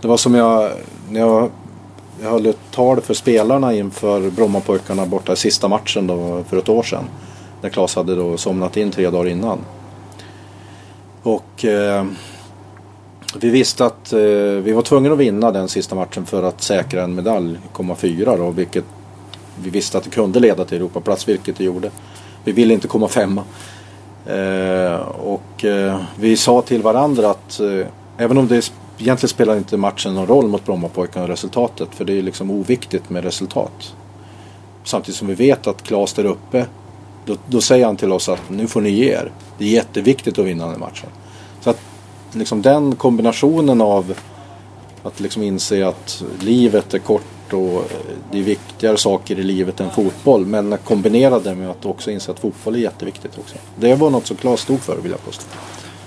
Det 0.00 0.08
var 0.08 0.16
som 0.16 0.34
jag, 0.34 0.70
när 1.10 1.20
jag, 1.20 1.50
jag 2.22 2.30
höll 2.30 2.46
ett 2.46 2.58
tal 2.70 3.00
för 3.00 3.14
spelarna 3.14 3.74
inför 3.74 4.30
Brommapojkarna 4.30 5.06
borta 5.06 5.32
i 5.32 5.36
sista 5.36 5.68
matchen 5.68 6.06
då 6.06 6.44
för 6.48 6.56
ett 6.56 6.68
år 6.68 6.82
sedan. 6.82 7.04
När 7.62 7.70
Klas 7.70 7.96
hade 7.96 8.14
då 8.14 8.36
somnat 8.36 8.76
in 8.76 8.90
tre 8.90 9.10
dagar 9.10 9.30
innan. 9.30 9.58
Och 11.22 11.64
eh, 11.64 12.06
vi 13.40 13.50
visste 13.50 13.84
att 13.84 14.12
eh, 14.12 14.18
vi 14.62 14.72
var 14.72 14.82
tvungna 14.82 15.12
att 15.12 15.18
vinna 15.18 15.50
den 15.50 15.68
sista 15.68 15.94
matchen 15.94 16.26
för 16.26 16.42
att 16.42 16.62
säkra 16.62 17.02
en 17.02 17.14
medalj, 17.14 17.58
komma 17.72 17.94
fyra 17.94 18.36
då, 18.36 18.50
vilket 18.50 18.84
vi 19.62 19.70
visste 19.70 19.98
att 19.98 20.04
det 20.04 20.10
kunde 20.10 20.40
leda 20.40 20.64
till 20.64 20.78
Europaplats, 20.78 21.28
vilket 21.28 21.56
det 21.56 21.64
gjorde. 21.64 21.90
Vi 22.44 22.52
ville 22.52 22.74
inte 22.74 22.88
komma 22.88 23.08
femma. 23.08 23.44
Eh, 24.26 25.00
och 25.08 25.64
eh, 25.64 26.00
vi 26.18 26.36
sa 26.36 26.62
till 26.62 26.82
varandra 26.82 27.30
att 27.30 27.60
eh, 27.60 27.86
även 28.18 28.38
om 28.38 28.48
det 28.48 28.72
egentligen 28.98 29.28
spelar 29.28 29.56
inte 29.56 29.76
matchen 29.76 30.14
någon 30.14 30.26
roll 30.26 30.46
mot 30.48 30.64
Brommapojkarna 30.64 31.22
och 31.22 31.28
resultatet, 31.28 31.88
för 31.92 32.04
det 32.04 32.18
är 32.18 32.22
liksom 32.22 32.50
oviktigt 32.50 33.10
med 33.10 33.24
resultat. 33.24 33.94
Samtidigt 34.84 35.16
som 35.18 35.28
vi 35.28 35.34
vet 35.34 35.66
att 35.66 35.82
Klas 35.82 36.12
där 36.12 36.24
uppe, 36.24 36.66
då, 37.24 37.36
då 37.46 37.60
säger 37.60 37.86
han 37.86 37.96
till 37.96 38.12
oss 38.12 38.28
att 38.28 38.50
nu 38.50 38.66
får 38.66 38.80
ni 38.80 38.90
ge 38.90 39.12
er. 39.12 39.32
Det 39.58 39.64
är 39.64 39.68
jätteviktigt 39.68 40.38
att 40.38 40.44
vinna 40.44 40.66
den 40.66 40.80
matchen. 40.80 41.08
Så 41.60 41.70
att 41.70 41.80
liksom 42.38 42.62
den 42.62 42.96
kombinationen 42.96 43.80
av 43.80 44.14
att 45.02 45.20
liksom 45.20 45.42
inse 45.42 45.86
att 45.86 46.24
livet 46.40 46.94
är 46.94 46.98
kort 46.98 47.52
och 47.52 47.90
det 48.32 48.38
är 48.38 48.42
viktigare 48.42 48.96
saker 48.96 49.38
i 49.38 49.42
livet 49.42 49.80
än 49.80 49.90
fotboll. 49.90 50.46
Men 50.46 50.78
kombinera 50.84 51.38
det 51.38 51.54
med 51.54 51.70
att 51.70 51.86
också 51.86 52.10
inse 52.10 52.30
att 52.30 52.38
fotboll 52.38 52.74
är 52.74 52.78
jätteviktigt 52.78 53.38
också. 53.38 53.56
Det 53.76 53.94
var 53.94 54.10
något 54.10 54.26
som 54.26 54.36
Klas 54.36 54.60
stod 54.60 54.80
för 54.80 54.96
vill 54.96 55.10
jag 55.10 55.24
påstå. 55.24 55.44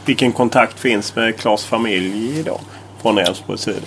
Vilken 0.05 0.31
kontakt 0.31 0.79
finns 0.79 1.15
med 1.15 1.37
Klas 1.37 1.65
familj 1.65 2.39
idag? 2.39 2.59
Från 3.01 3.17
Älvsborgs 3.17 3.61
sida. 3.61 3.77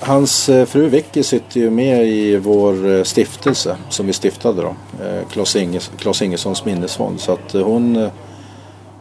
Hans 0.00 0.48
eh, 0.48 0.66
fru 0.66 0.88
Vicky 0.88 1.22
sitter 1.22 1.60
ju 1.60 1.70
med 1.70 2.06
i 2.06 2.36
vår 2.36 2.90
eh, 2.90 3.02
stiftelse 3.02 3.76
som 3.88 4.06
vi 4.06 4.12
stiftade 4.12 4.62
då. 4.62 4.74
eh, 5.04 5.28
Claes, 5.30 5.56
Claes 5.98 6.22
Ingessons 6.22 6.64
minnesfond. 6.64 7.20
Så 7.20 7.32
att 7.32 7.54
eh, 7.54 7.62
hon... 7.62 8.10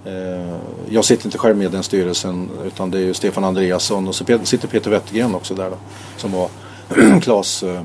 Eh, 0.06 0.56
jag 0.90 1.06
sitter 1.06 1.26
inte 1.26 1.38
själv 1.38 1.58
med 1.58 1.66
i 1.66 1.70
den 1.70 1.84
styrelsen 1.84 2.50
utan 2.66 2.92
det 2.92 2.98
är 2.98 3.02
ju 3.02 3.14
Stefan 3.14 3.44
Andreasson 3.44 4.08
och 4.08 4.16
så 4.16 4.26
sitter 4.44 4.68
Peter 4.68 4.92
Wettergren 4.92 5.36
också 5.36 5.56
där 5.56 5.70
då. 5.70 5.78
Som 6.18 6.32
var 6.32 6.50
Klas 7.22 7.64
eh, 7.64 7.84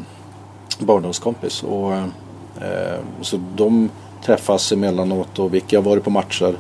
barndomskompis. 0.79 1.63
Och, 1.63 1.95
eh, 1.95 2.99
så 3.21 3.41
de 3.57 3.91
träffas 4.25 4.73
emellanåt 4.73 5.39
och 5.39 5.55
Vicky 5.55 5.77
har 5.77 5.83
varit 5.83 6.05
på 6.05 6.11
matcher. 6.11 6.59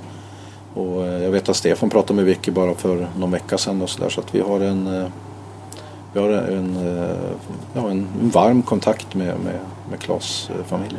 Och 0.74 1.06
jag 1.06 1.30
vet 1.30 1.48
att 1.48 1.56
Stefan 1.56 1.90
pratade 1.90 2.14
med 2.14 2.24
Vicky 2.24 2.50
bara 2.50 2.74
för 2.74 3.08
någon 3.18 3.30
vecka 3.30 3.58
sedan 3.58 3.82
och 3.82 3.90
så 3.90 4.00
där. 4.00 4.08
Så 4.08 4.20
att 4.20 4.34
vi 4.34 4.40
har 4.40 4.60
en 4.60 5.10
vi 6.12 6.20
har 6.20 6.28
en, 6.28 6.78
ja, 7.74 7.90
en 7.90 8.30
varm 8.32 8.62
kontakt 8.62 9.14
med, 9.14 9.40
med, 9.40 9.58
med 9.90 10.00
Klas 10.00 10.50
familj. 10.66 10.96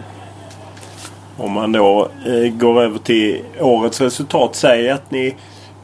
Om 1.40 1.52
man 1.52 1.72
då 1.72 2.10
eh, 2.26 2.54
går 2.54 2.82
över 2.82 3.00
till 3.00 3.42
årets 3.60 4.02
resultat. 4.02 4.56
Säger 4.56 4.94
att 4.94 5.12
ni... 5.12 5.36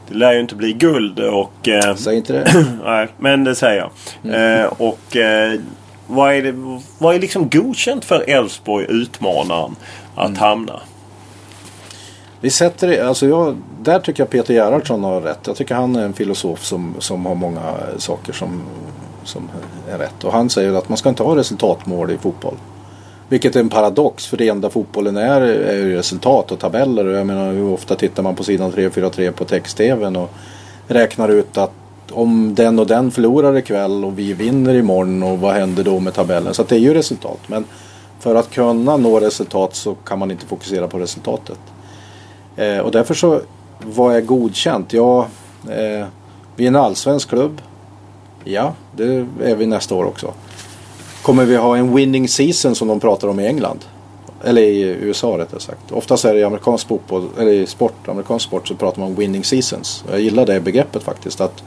Det 0.08 0.14
lär 0.14 0.32
ju 0.32 0.40
inte 0.40 0.54
bli 0.54 0.72
guld 0.72 1.20
och... 1.20 1.68
Eh, 1.68 1.94
Säg 1.94 2.16
inte 2.16 2.32
det. 2.32 2.66
nej, 2.84 3.08
men 3.18 3.44
det 3.44 3.54
säger 3.54 3.90
jag. 4.22 4.60
Eh, 4.62 4.66
och 4.66 5.16
eh, 5.16 5.60
vad 6.06 6.34
är 6.34 6.42
det... 6.42 6.80
Vad 6.98 7.14
är 7.14 7.20
liksom 7.20 7.48
godkänt 7.48 8.04
för 8.04 8.30
Elfsborg 8.30 8.86
utmanaren 8.88 9.76
att 10.14 10.38
hamna? 10.38 10.80
Vi 12.40 12.50
sätter 12.50 12.88
det, 12.88 13.00
alltså 13.00 13.26
jag, 13.26 13.56
där 13.82 13.98
tycker 13.98 14.22
jag 14.22 14.30
Peter 14.30 14.54
Gerhardsson 14.54 15.04
har 15.04 15.20
rätt. 15.20 15.40
Jag 15.46 15.56
tycker 15.56 15.74
han 15.74 15.96
är 15.96 16.04
en 16.04 16.12
filosof 16.12 16.64
som, 16.64 16.94
som 16.98 17.26
har 17.26 17.34
många 17.34 17.74
saker 17.98 18.32
som, 18.32 18.62
som 19.24 19.48
är 19.90 19.98
rätt. 19.98 20.24
Och 20.24 20.32
han 20.32 20.50
säger 20.50 20.72
att 20.72 20.88
man 20.88 20.98
ska 20.98 21.08
inte 21.08 21.22
ha 21.22 21.36
resultatmål 21.36 22.10
i 22.10 22.18
fotboll. 22.18 22.54
Vilket 23.28 23.56
är 23.56 23.60
en 23.60 23.68
paradox 23.68 24.26
för 24.26 24.36
det 24.36 24.48
enda 24.48 24.70
fotbollen 24.70 25.16
är 25.16 25.40
är 25.40 25.76
ju 25.76 25.96
resultat 25.96 26.52
och 26.52 26.58
tabeller. 26.58 27.06
Och 27.06 27.12
jag 27.12 27.26
menar 27.26 27.52
hur 27.52 27.72
ofta 27.72 27.94
tittar 27.94 28.22
man 28.22 28.34
på 28.34 28.44
sidan 28.44 28.72
343 28.72 29.32
på 29.32 29.44
text-tvn 29.44 30.16
och 30.16 30.30
räknar 30.86 31.28
ut 31.28 31.58
att 31.58 31.72
om 32.12 32.54
den 32.54 32.78
och 32.78 32.86
den 32.86 33.10
förlorar 33.10 33.56
ikväll 33.56 34.04
och 34.04 34.18
vi 34.18 34.32
vinner 34.32 34.74
imorgon 34.74 35.22
och 35.22 35.38
vad 35.38 35.54
händer 35.54 35.84
då 35.84 36.00
med 36.00 36.14
tabellen. 36.14 36.54
Så 36.54 36.62
att 36.62 36.68
det 36.68 36.76
är 36.76 36.80
ju 36.80 36.94
resultat. 36.94 37.38
Men 37.46 37.64
för 38.20 38.34
att 38.34 38.50
kunna 38.50 38.96
nå 38.96 39.20
resultat 39.20 39.74
så 39.74 39.94
kan 39.94 40.18
man 40.18 40.30
inte 40.30 40.46
fokusera 40.46 40.88
på 40.88 40.98
resultatet. 40.98 41.58
Eh, 42.56 42.78
och 42.78 42.90
därför 42.90 43.14
så, 43.14 43.40
vad 43.78 44.16
är 44.16 44.20
godkänt? 44.20 44.92
Ja, 44.92 45.26
eh, 45.68 46.06
vi 46.56 46.64
är 46.64 46.68
en 46.68 46.76
allsvensk 46.76 47.28
klubb. 47.28 47.62
Ja, 48.44 48.74
det 48.96 49.26
är 49.42 49.56
vi 49.56 49.66
nästa 49.66 49.94
år 49.94 50.04
också. 50.04 50.32
Kommer 51.26 51.44
vi 51.44 51.56
ha 51.56 51.76
en 51.76 51.94
winning 51.94 52.28
season 52.28 52.74
som 52.74 52.88
de 52.88 53.00
pratar 53.00 53.28
om 53.28 53.40
i 53.40 53.46
England? 53.46 53.84
Eller 54.44 54.62
i 54.62 54.82
USA 54.82 55.38
rättare 55.38 55.60
sagt. 55.60 55.92
Oftast 55.92 56.24
är 56.24 56.34
det 56.34 56.40
i 56.40 56.44
amerikansk 56.44 56.88
fotboll, 56.88 57.28
eller 57.38 57.52
i 57.52 57.66
sport, 57.66 58.08
amerikansk 58.08 58.46
sport 58.46 58.68
så 58.68 58.74
pratar 58.74 59.00
man 59.00 59.08
om 59.08 59.14
winning 59.14 59.44
seasons. 59.44 60.04
Jag 60.10 60.20
gillar 60.20 60.46
det 60.46 60.60
begreppet 60.60 61.02
faktiskt. 61.02 61.40
Att 61.40 61.62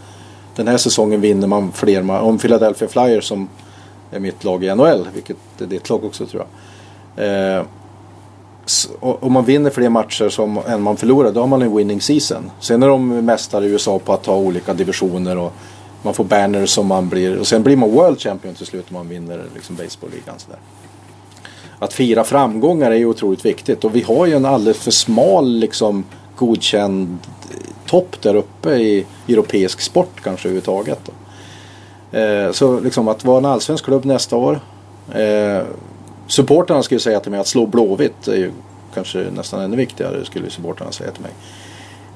den 0.56 0.67
här 0.67 0.78
säsongen 0.78 1.22
vinner 1.22 1.48
man 1.48 1.72
fler 1.72 2.12
Om 2.22 2.38
Philadelphia 2.38 2.88
Flyers 2.88 3.24
som 3.24 3.50
är 4.12 4.19
mitt 4.19 4.43
lag 4.43 4.63
i 4.63 4.76
NHL, 4.76 5.08
vilket 5.13 5.38
är 5.60 5.65
ditt 5.65 5.89
lag 5.89 6.04
också 6.04 6.26
tror 6.26 6.45
jag. 7.15 7.58
Eh, 7.58 7.63
om 9.00 9.34
man 9.34 9.45
vinner 9.45 9.69
fler 9.69 9.89
matcher 9.89 10.30
som, 10.30 10.60
än 10.67 10.82
man 10.82 10.98
förlorar, 10.98 11.32
då 11.32 11.39
har 11.39 11.48
man 11.48 11.62
en 11.62 11.76
winning 11.76 12.02
season. 12.02 12.52
Sen 12.60 12.84
är 12.84 12.88
de 12.88 13.26
mästare 13.26 13.65
i 13.65 13.67
USA 13.67 14.00
på 14.00 14.13
att 14.13 14.24
ta 14.24 14.36
olika 14.36 14.74
divisioner 14.74 15.38
och 15.38 15.54
man 16.01 16.13
får 16.13 16.23
banners 16.23 16.69
som 16.69 16.88
man 16.88 17.09
blir. 17.09 17.39
Och 17.39 17.47
sen 17.47 17.63
blir 17.63 17.75
man 17.75 17.91
world 17.91 18.19
champion 18.19 18.55
till 18.55 18.65
slut 18.65 18.85
om 18.89 18.93
man 18.93 19.09
vinner 19.09 19.43
liksom 19.55 19.75
baseballligan. 19.75 20.35
Att 21.79 21.93
fira 21.93 22.23
framgångar 22.23 22.91
är 22.91 22.95
ju 22.95 23.05
otroligt 23.05 23.45
viktigt 23.45 23.83
och 23.83 23.95
vi 23.95 24.01
har 24.01 24.25
ju 24.25 24.33
en 24.33 24.45
alldeles 24.45 24.77
för 24.77 24.91
smal 24.91 25.59
liksom 25.59 26.05
godkänd 26.35 27.17
topp 27.85 28.21
där 28.21 28.35
uppe 28.35 28.69
i 28.69 29.05
europeisk 29.27 29.81
sport 29.81 30.21
kanske 30.23 30.47
överhuvudtaget. 30.47 30.99
Då. 31.05 31.12
Eh, 32.17 32.51
så 32.51 32.79
liksom 32.79 33.07
att 33.07 33.25
vara 33.25 33.38
en 33.38 33.45
allsvensk 33.45 33.85
klubb 33.85 34.05
nästa 34.05 34.35
år. 34.35 34.59
Eh, 35.13 35.63
supporterna 36.27 36.83
skulle 36.83 36.99
säga 36.99 37.19
till 37.19 37.31
mig 37.31 37.39
att 37.39 37.47
slå 37.47 37.65
Blåvitt 37.65 38.27
är 38.27 38.35
ju 38.35 38.51
kanske 38.93 39.25
nästan 39.35 39.62
ännu 39.62 39.77
viktigare 39.77 40.25
skulle 40.25 40.49
supporterna 40.49 40.91
säga 40.91 41.12
till 41.12 41.21
mig. 41.21 41.31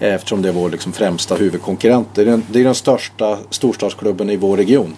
Eh, 0.03 0.13
eftersom 0.13 0.41
det 0.41 0.49
är 0.49 0.53
vår 0.53 0.69
liksom 0.69 0.93
främsta 0.93 1.36
huvudkonkurrent. 1.36 2.07
Det 2.13 2.21
är, 2.21 2.25
den, 2.25 2.43
det 2.51 2.59
är 2.59 2.63
den 2.63 2.75
största 2.75 3.38
storstadsklubben 3.49 4.30
i 4.30 4.36
vår 4.36 4.57
region. 4.57 4.95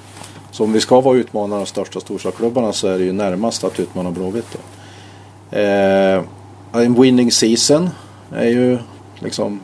Så 0.52 0.64
om 0.64 0.74
vi 0.74 0.80
ska 0.80 1.02
vara 1.02 1.18
utmanare 1.18 1.60
av 1.60 1.66
de 1.66 1.70
största 1.70 2.00
storstadsklubbarna 2.00 2.74
så 2.74 2.88
är 2.88 2.98
det 2.98 3.04
ju 3.04 3.12
närmast 3.12 3.64
att 3.64 3.80
utmana 3.80 4.12
Blåvitt. 4.12 4.46
Då. 4.52 5.58
Eh, 5.58 6.24
en 6.74 7.02
winning 7.02 7.32
season 7.32 7.90
är 8.32 8.48
ju 8.48 8.78
liksom 9.20 9.60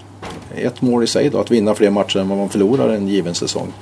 ett 0.55 0.81
mål 0.81 1.03
i 1.03 1.07
sig 1.07 1.29
då. 1.29 1.39
Att 1.39 1.51
vinna 1.51 1.75
fler 1.75 1.89
matcher 1.89 2.19
än 2.19 2.29
vad 2.29 2.37
man 2.37 2.49
förlorar 2.49 2.89
en 2.89 3.07
given 3.07 3.35
säsong. 3.35 3.73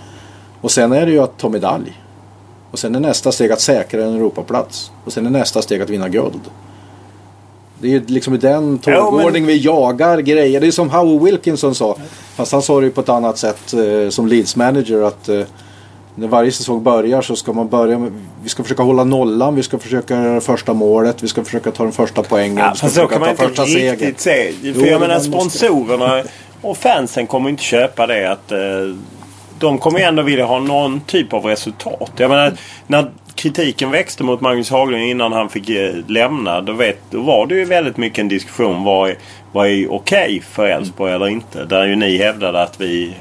Och 0.62 0.72
sen 0.72 0.92
är 0.92 1.06
det 1.06 1.12
ju 1.12 1.20
att 1.20 1.38
ta 1.38 1.50
medalj. 1.50 2.02
Och 2.72 2.80
sen 2.80 2.96
är 2.96 3.00
nästa 3.00 3.32
steg 3.32 3.52
att 3.52 3.62
säkra 3.62 4.06
en 4.06 4.16
Europaplats. 4.16 4.92
Och 5.06 5.14
sen 5.14 5.26
är 5.26 5.30
nästa 5.30 5.62
steg 5.62 5.82
att 5.82 5.90
vinna 5.90 6.10
guld. 6.10 6.42
Det 7.82 7.88
är 7.88 7.92
ju 7.92 8.06
liksom 8.08 8.34
i 8.34 8.38
den 8.38 8.80
Ja, 8.86 8.94
tågordning 9.06 9.46
vi 9.46 9.58
jagar 9.58 10.18
grejer. 10.20 10.62
Det 10.62 10.68
är 10.68 10.72
som 10.72 10.90
Howie 10.90 11.20
Wilkinson 11.32 11.76
sa. 11.76 11.96
Fast 12.36 12.52
han 12.52 12.62
sa 12.62 12.80
det 12.80 12.86
ju 12.86 12.92
på 12.92 13.02
ett 13.02 13.10
annat 13.10 13.38
sätt 13.38 13.74
eh, 13.74 14.10
som 14.10 14.28
Leeds 14.28 14.56
manager 14.56 15.02
att 15.02 15.30
eh, 15.30 15.42
när 16.16 16.28
varje 16.28 16.52
säsong 16.52 16.84
börjar 16.84 17.22
så 17.22 17.36
ska 17.36 17.54
man 17.54 17.68
börja 17.70 18.00
med, 18.00 18.12
vi 18.44 18.50
ska 18.50 18.64
försöka 18.64 18.84
hålla 18.84 19.04
nollan, 19.04 19.56
vi 19.56 19.64
ska 19.64 19.78
försöka 19.80 20.16
göra 20.16 20.34
det 20.36 20.42
första 20.42 20.74
målet, 20.74 21.24
vi 21.24 21.28
ska 21.28 21.44
försöka 21.44 21.72
ta 21.72 21.84
den 21.84 21.92
första 21.92 22.24
poängen. 22.24 22.58
Ja, 22.58 22.72
vi 22.72 22.78
ska 22.78 22.90
så 22.90 23.08
kan 23.08 23.20
man 23.22 23.30
inte 23.30 23.44
riktigt 23.48 24.20
se. 24.20 24.52
För 24.52 24.56
Jo, 24.62 24.74
jag 24.86 24.92
men 24.92 25.00
menar 25.00 25.16
måste- 25.16 25.32
sponsorerna 25.32 26.24
och 26.62 26.78
fansen 26.78 27.28
kommer 27.28 27.50
inte 27.50 27.64
köpa 27.64 28.08
det. 28.08 28.32
att 28.32 28.52
eh, 28.52 28.58
De 29.60 29.78
kommer 29.78 30.00
ju 30.00 30.06
ändå 30.06 30.22
vilja 30.24 30.46
ha 30.46 30.60
någon 30.60 31.02
typ 31.02 31.34
av 31.34 31.46
resultat. 31.46 32.12
Jag 32.18 32.30
menar 32.30 32.54
när 32.88 33.12
kritiken 33.40 33.92
växte 33.92 34.24
mot 34.24 34.42
Magnus 34.42 34.70
Haglund 34.70 35.04
innan 35.04 35.34
han 35.34 35.50
fick 35.50 35.70
eh, 35.70 35.96
lämna. 36.08 36.62
Då, 36.62 36.74
vet, 36.74 36.98
då 37.10 37.22
var 37.22 37.48
det 37.48 37.56
ju 37.56 37.66
väldigt 37.66 37.98
mycket 37.98 38.20
en 38.20 38.28
diskussion. 38.28 38.84
Vad 38.84 39.10
är, 39.10 39.18
vad 39.52 39.68
är 39.68 39.92
okej 39.92 40.42
för 40.50 40.66
Elfsborg 40.66 41.14
eller 41.14 41.28
inte? 41.28 41.66
Där 41.66 41.86
ju 41.86 41.96
ni 41.96 42.18
hävdade 42.18 42.62
att 42.62 42.82
vi 42.82 43.14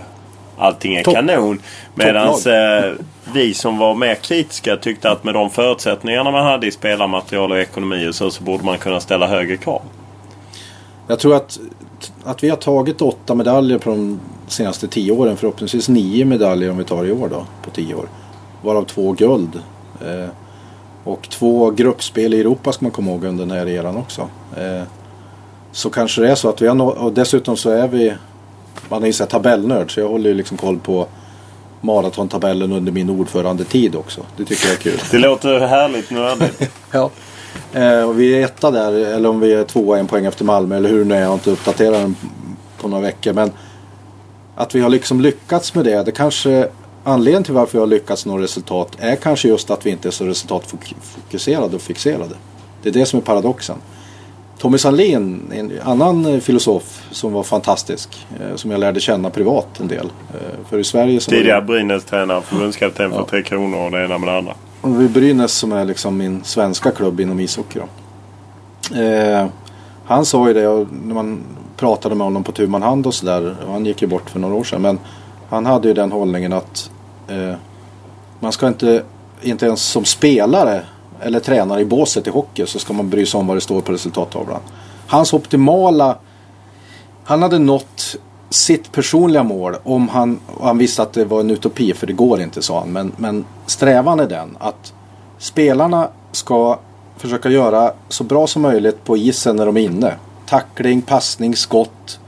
allting 0.58 0.94
är 0.94 1.02
Topp- 1.02 1.14
kanon. 1.14 1.60
Medan 1.94 2.28
eh, 2.28 2.92
vi 3.32 3.54
som 3.54 3.78
var 3.78 3.94
mer 3.94 4.14
kritiska 4.14 4.76
tyckte 4.76 5.10
att 5.10 5.24
med 5.24 5.34
de 5.34 5.50
förutsättningarna 5.50 6.30
man 6.30 6.44
hade 6.44 6.66
i 6.66 6.70
spelarmaterial 6.70 7.52
och 7.52 7.58
ekonomi 7.58 8.08
och 8.08 8.14
så, 8.14 8.30
så 8.30 8.44
borde 8.44 8.64
man 8.64 8.78
kunna 8.78 9.00
ställa 9.00 9.26
högre 9.26 9.56
krav. 9.56 9.82
Jag 11.06 11.18
tror 11.18 11.36
att, 11.36 11.58
att 12.24 12.44
vi 12.44 12.48
har 12.48 12.56
tagit 12.56 13.02
åtta 13.02 13.34
medaljer 13.34 13.78
på 13.78 13.90
de 13.90 14.20
senaste 14.48 14.88
tio 14.88 15.12
åren. 15.12 15.36
Förhoppningsvis 15.36 15.88
nio 15.88 16.24
medaljer 16.24 16.70
om 16.70 16.78
vi 16.78 16.84
tar 16.84 17.04
i 17.04 17.12
år 17.12 17.28
då, 17.28 17.46
på 17.62 17.70
tio 17.70 17.94
år. 17.94 18.08
Varav 18.62 18.84
två 18.84 19.12
guld. 19.12 19.62
Eh, 20.06 20.28
och 21.04 21.28
två 21.30 21.70
gruppspel 21.70 22.34
i 22.34 22.40
Europa 22.40 22.72
ska 22.72 22.84
man 22.84 22.92
komma 22.92 23.10
ihåg 23.10 23.24
under 23.24 23.46
den 23.46 23.56
här 23.56 23.68
eran 23.68 23.96
också. 23.96 24.28
Eh, 24.56 24.82
så 25.72 25.90
kanske 25.90 26.20
det 26.20 26.30
är 26.30 26.34
så 26.34 26.48
att 26.48 26.62
vi 26.62 26.66
har 26.66 26.74
nå- 26.74 26.88
och 26.90 27.12
dessutom 27.12 27.56
så 27.56 27.70
är 27.70 27.88
vi, 27.88 28.14
man 28.88 29.02
är 29.02 29.06
ju 29.06 29.12
tabellnörd 29.12 29.94
så 29.94 30.00
jag 30.00 30.08
håller 30.08 30.30
ju 30.30 30.34
liksom 30.34 30.56
koll 30.56 30.78
på 30.78 31.06
maratontabellen 31.80 32.72
under 32.72 32.92
min 32.92 33.10
ordförandetid 33.10 33.96
också. 33.96 34.20
Det 34.36 34.44
tycker 34.44 34.66
jag 34.66 34.74
är 34.74 34.80
kul. 34.80 35.00
Det 35.10 35.18
låter 35.18 35.60
härligt 35.60 36.10
nördigt. 36.10 36.70
Ja. 36.92 37.10
Eh, 37.72 38.02
och 38.02 38.20
vi 38.20 38.34
är 38.34 38.44
etta 38.44 38.70
där, 38.70 38.92
eller 38.92 39.28
om 39.28 39.40
vi 39.40 39.52
är 39.52 39.64
tvåa 39.64 39.98
en 39.98 40.06
poäng 40.06 40.26
efter 40.26 40.44
Malmö, 40.44 40.76
eller 40.76 40.88
hur 40.88 40.98
det 40.98 41.04
nu 41.04 41.14
är. 41.14 41.20
Jag 41.20 41.26
har 41.26 41.34
inte 41.34 41.50
uppdaterat 41.50 41.94
den 41.94 42.16
på 42.80 42.88
några 42.88 43.02
veckor. 43.02 43.32
Men 43.32 43.52
att 44.54 44.74
vi 44.74 44.80
har 44.80 44.88
liksom 44.88 45.20
lyckats 45.20 45.74
med 45.74 45.84
det, 45.84 46.02
det 46.02 46.12
kanske 46.12 46.68
anledningen 47.08 47.44
till 47.44 47.54
varför 47.54 47.72
vi 47.72 47.78
har 47.78 47.86
lyckats 47.86 48.26
nå 48.26 48.38
resultat 48.38 48.92
är 48.98 49.16
kanske 49.16 49.48
just 49.48 49.70
att 49.70 49.86
vi 49.86 49.90
inte 49.90 50.08
är 50.08 50.12
så 50.12 50.24
resultatfokuserade 50.24 51.76
och 51.76 51.82
fixerade. 51.82 52.34
Det 52.82 52.88
är 52.88 52.92
det 52.92 53.06
som 53.06 53.18
är 53.18 53.22
paradoxen. 53.22 53.76
Tommy 54.58 54.78
Sandlin, 54.78 55.42
en 55.54 55.72
annan 55.84 56.26
eh, 56.26 56.40
filosof 56.40 57.02
som 57.10 57.32
var 57.32 57.42
fantastisk, 57.42 58.26
eh, 58.40 58.56
som 58.56 58.70
jag 58.70 58.80
lärde 58.80 59.00
känna 59.00 59.30
privat 59.30 59.80
en 59.80 59.88
del. 59.88 60.06
Eh, 60.34 60.40
För 60.70 60.78
i 60.78 60.84
Sverige 60.84 61.14
det- 61.14 61.20
Tidigare 61.24 61.62
Brynäs-tränare, 61.62 62.42
förbundskapten 62.42 63.10
för 63.10 63.22
Tre 63.24 63.42
Kronor 63.42 63.78
och 63.84 63.90
det 63.90 64.04
ena 64.04 64.18
med 64.18 64.28
det 64.28 64.38
andra. 64.38 64.54
Och 64.80 64.90
Brynäs 64.90 65.52
som 65.52 65.72
är 65.72 65.84
liksom 65.84 66.16
min 66.16 66.44
svenska 66.44 66.90
klubb 66.90 67.20
inom 67.20 67.40
ishockey. 67.40 67.78
Eh, 68.94 69.46
han 70.04 70.24
sa 70.24 70.48
ju 70.48 70.54
det 70.54 70.86
när 71.04 71.14
man 71.14 71.40
pratade 71.76 72.14
med 72.14 72.24
honom 72.26 72.44
på 72.44 72.52
tu 72.52 72.66
man 72.66 72.82
hand 72.82 73.06
och 73.06 73.14
sådär. 73.14 73.56
Han 73.68 73.86
gick 73.86 74.02
ju 74.02 74.08
bort 74.08 74.30
för 74.30 74.38
några 74.38 74.54
år 74.54 74.64
sedan. 74.64 74.82
Men 74.82 74.98
han 75.50 75.66
hade 75.66 75.88
ju 75.88 75.94
den 75.94 76.12
hållningen 76.12 76.52
att 76.52 76.90
eh, 77.28 77.54
man 78.40 78.52
ska 78.52 78.68
inte, 78.68 79.02
inte 79.42 79.66
ens 79.66 79.82
som 79.82 80.04
spelare 80.04 80.82
eller 81.20 81.40
tränare 81.40 81.80
i 81.80 81.84
båset 81.84 82.26
i 82.26 82.30
hockey 82.30 82.66
så 82.66 82.78
ska 82.78 82.92
man 82.92 83.10
bry 83.10 83.26
sig 83.26 83.40
om 83.40 83.46
vad 83.46 83.56
det 83.56 83.60
står 83.60 83.80
på 83.80 83.92
resultattavlan. 83.92 84.60
Hans 85.06 85.32
optimala 85.32 86.18
han 87.24 87.42
hade 87.42 87.58
nått 87.58 88.16
sitt 88.50 88.92
personliga 88.92 89.42
mål 89.42 89.76
om 89.82 90.08
han, 90.08 90.40
han 90.60 90.78
visste 90.78 91.02
att 91.02 91.12
det 91.12 91.24
var 91.24 91.40
en 91.40 91.50
utopi 91.50 91.94
för 91.94 92.06
det 92.06 92.12
går 92.12 92.40
inte 92.40 92.62
sa 92.62 92.80
han. 92.80 92.92
Men, 92.92 93.12
men 93.16 93.44
strävan 93.66 94.20
är 94.20 94.26
den 94.26 94.56
att 94.60 94.92
spelarna 95.38 96.08
ska 96.32 96.78
försöka 97.16 97.48
göra 97.50 97.92
så 98.08 98.24
bra 98.24 98.46
som 98.46 98.62
möjligt 98.62 99.04
på 99.04 99.16
isen 99.16 99.56
när 99.56 99.66
de 99.66 99.76
är 99.76 99.80
inne. 99.80 100.14
Tackling, 100.46 101.02
passning, 101.02 101.56
skott, 101.56 102.20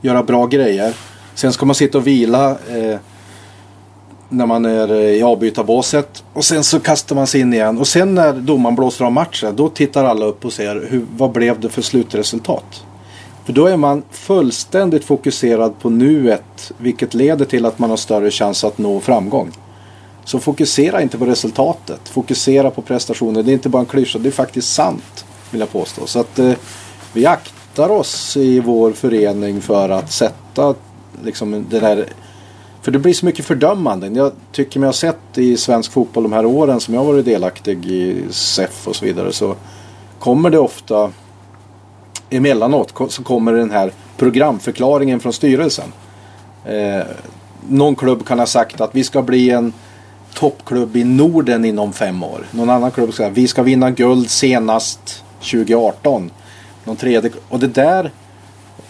göra 0.00 0.22
bra 0.22 0.46
grejer. 0.46 0.94
Sen 1.34 1.52
ska 1.52 1.66
man 1.66 1.74
sitta 1.74 1.98
och 1.98 2.06
vila 2.06 2.50
eh, 2.50 2.98
när 4.28 4.46
man 4.46 4.64
är 4.64 4.92
eh, 4.92 5.00
i 5.00 5.22
avbytarbåset. 5.22 6.24
Och 6.32 6.44
sen 6.44 6.64
så 6.64 6.80
kastar 6.80 7.16
man 7.16 7.26
sig 7.26 7.40
in 7.40 7.54
igen. 7.54 7.78
Och 7.78 7.88
sen 7.88 8.14
när 8.14 8.32
domaren 8.32 8.76
blåser 8.76 9.04
av 9.04 9.12
matchen 9.12 9.56
då 9.56 9.68
tittar 9.68 10.04
alla 10.04 10.26
upp 10.26 10.44
och 10.44 10.52
ser 10.52 10.86
hur, 10.90 11.06
vad 11.16 11.32
blev 11.32 11.60
det 11.60 11.68
för 11.68 11.82
slutresultat. 11.82 12.84
För 13.44 13.52
då 13.52 13.66
är 13.66 13.76
man 13.76 14.02
fullständigt 14.10 15.04
fokuserad 15.04 15.78
på 15.78 15.90
nuet. 15.90 16.72
Vilket 16.78 17.14
leder 17.14 17.44
till 17.44 17.66
att 17.66 17.78
man 17.78 17.90
har 17.90 17.96
större 17.96 18.30
chans 18.30 18.64
att 18.64 18.78
nå 18.78 19.00
framgång. 19.00 19.50
Så 20.24 20.38
fokusera 20.38 21.02
inte 21.02 21.18
på 21.18 21.26
resultatet. 21.26 22.08
Fokusera 22.08 22.70
på 22.70 22.82
prestationen. 22.82 23.44
Det 23.44 23.50
är 23.50 23.54
inte 23.54 23.68
bara 23.68 23.80
en 23.80 23.86
klyscha. 23.86 24.18
Det 24.18 24.28
är 24.28 24.32
faktiskt 24.32 24.74
sant. 24.74 25.24
Vill 25.50 25.60
jag 25.60 25.72
påstå. 25.72 26.06
Så 26.06 26.20
att 26.20 26.38
eh, 26.38 26.52
vi 27.12 27.26
aktar 27.26 27.88
oss 27.88 28.36
i 28.36 28.60
vår 28.60 28.92
förening 28.92 29.60
för 29.60 29.88
att 29.88 30.12
sätta 30.12 30.74
liksom 31.24 31.66
den 31.70 31.84
här 31.84 32.06
för 32.86 32.92
det 32.92 32.98
blir 32.98 33.14
så 33.14 33.26
mycket 33.26 33.44
fördömanden. 33.44 34.14
Jag 34.14 34.32
tycker 34.52 34.80
mig 34.80 34.86
ha 34.86 34.92
sett 34.92 35.38
i 35.38 35.56
svensk 35.56 35.92
fotboll 35.92 36.22
de 36.22 36.32
här 36.32 36.46
åren 36.46 36.80
som 36.80 36.94
jag 36.94 37.00
har 37.00 37.12
varit 37.12 37.24
delaktig 37.24 37.86
i 37.86 38.24
SEF 38.30 38.88
och 38.88 38.96
så 38.96 39.04
vidare. 39.04 39.32
Så 39.32 39.54
kommer 40.18 40.50
det 40.50 40.58
ofta 40.58 41.12
emellanåt 42.30 42.94
så 43.08 43.22
kommer 43.22 43.52
den 43.52 43.70
här 43.70 43.92
programförklaringen 44.16 45.20
från 45.20 45.32
styrelsen. 45.32 45.92
Eh, 46.64 47.06
någon 47.68 47.96
klubb 47.96 48.26
kan 48.26 48.38
ha 48.38 48.46
sagt 48.46 48.80
att 48.80 48.94
vi 48.94 49.04
ska 49.04 49.22
bli 49.22 49.50
en 49.50 49.72
toppklubb 50.34 50.96
i 50.96 51.04
Norden 51.04 51.64
inom 51.64 51.92
fem 51.92 52.22
år. 52.22 52.46
Någon 52.50 52.70
annan 52.70 52.90
klubb 52.90 53.12
ska 53.12 53.16
säga 53.16 53.30
vi 53.30 53.48
ska 53.48 53.62
vinna 53.62 53.90
guld 53.90 54.30
senast 54.30 55.24
2018. 55.38 56.30
Någon 56.84 56.96
tredje, 56.96 57.30
och 57.48 57.58
det 57.58 57.66
där 57.66 58.10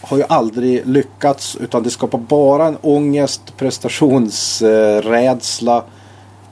har 0.07 0.17
ju 0.17 0.25
aldrig 0.29 0.87
lyckats 0.87 1.57
utan 1.57 1.83
det 1.83 1.91
skapar 1.91 2.19
bara 2.19 2.67
en 2.67 2.77
ångest, 2.81 3.57
prestationsrädsla 3.57 5.85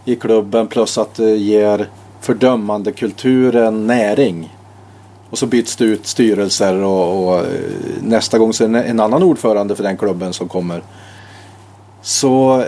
i 0.04 0.16
klubben 0.16 0.66
plus 0.66 0.98
att 0.98 1.14
det 1.14 1.36
ger 1.36 1.88
fördömande 2.20 2.92
kulturen 2.92 3.86
näring. 3.86 4.56
Och 5.30 5.38
så 5.38 5.46
byts 5.46 5.76
det 5.76 5.84
ut 5.84 6.06
styrelser 6.06 6.82
och, 6.82 7.28
och 7.28 7.38
eh, 7.38 7.44
nästa 8.00 8.38
gång 8.38 8.52
så 8.52 8.64
är 8.64 8.68
det 8.68 8.82
en 8.82 9.00
annan 9.00 9.22
ordförande 9.22 9.76
för 9.76 9.82
den 9.82 9.96
klubben 9.96 10.32
som 10.32 10.48
kommer. 10.48 10.82
Så 12.02 12.64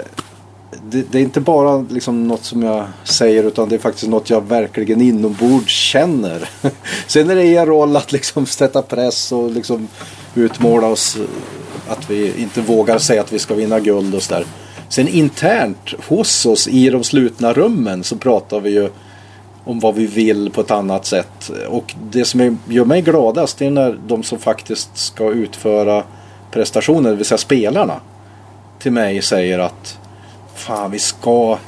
det, 0.83 1.13
det 1.13 1.19
är 1.19 1.23
inte 1.23 1.41
bara 1.41 1.87
liksom 1.91 2.29
något 2.29 2.45
som 2.45 2.63
jag 2.63 2.87
säger 3.05 3.45
utan 3.45 3.69
det 3.69 3.75
är 3.75 3.79
faktiskt 3.79 4.09
något 4.09 4.31
jag 4.31 4.49
verkligen 4.49 5.01
inombords 5.01 5.73
känner. 5.73 6.49
Sen 7.07 7.31
är 7.31 7.35
det 7.35 7.47
er 7.47 7.67
roll 7.67 7.97
att 7.97 8.13
liksom 8.13 8.47
sätta 8.47 8.83
press 8.83 9.33
och 9.33 9.51
liksom 9.51 9.89
utmåla 10.37 10.87
oss 10.87 11.17
eh, 11.17 11.93
att 11.93 12.11
vi 12.11 12.43
inte 12.43 12.61
vågar 12.61 12.99
säga 12.99 13.21
att 13.21 13.33
vi 13.33 13.39
ska 13.39 13.55
vinna 13.55 13.81
guld 13.81 14.15
och 14.15 14.23
sådär. 14.23 14.45
Sen 14.89 15.09
internt 15.09 15.95
hos 16.09 16.47
oss 16.47 16.69
i 16.69 16.91
de 16.91 17.05
slutna 17.05 17.53
rummen 17.53 18.05
så 18.05 18.17
pratar 18.17 18.61
vi 18.61 18.71
ju 18.71 18.89
om 19.65 19.81
vad 19.81 19.95
vi 19.95 20.07
vill 20.07 20.51
på 20.51 20.61
ett 20.61 20.71
annat 20.71 21.07
sätt. 21.07 21.51
Och 21.69 21.95
det 22.11 22.25
som 22.25 22.59
gör 22.69 22.85
mig 22.85 23.03
gladast 23.03 23.63
är 23.63 23.71
när 23.71 23.99
de 24.07 24.23
som 24.23 24.39
faktiskt 24.39 24.97
ska 24.97 25.31
utföra 25.31 26.05
prestationen, 26.51 27.05
det 27.05 27.17
vill 27.17 27.27
säga 27.27 27.39
spelarna, 27.39 28.01
till 28.79 28.93
mig 28.93 29.23
säger 29.23 29.59
att 29.59 29.99
fan 30.55 30.91
vi 30.91 30.99
ska 30.99 31.59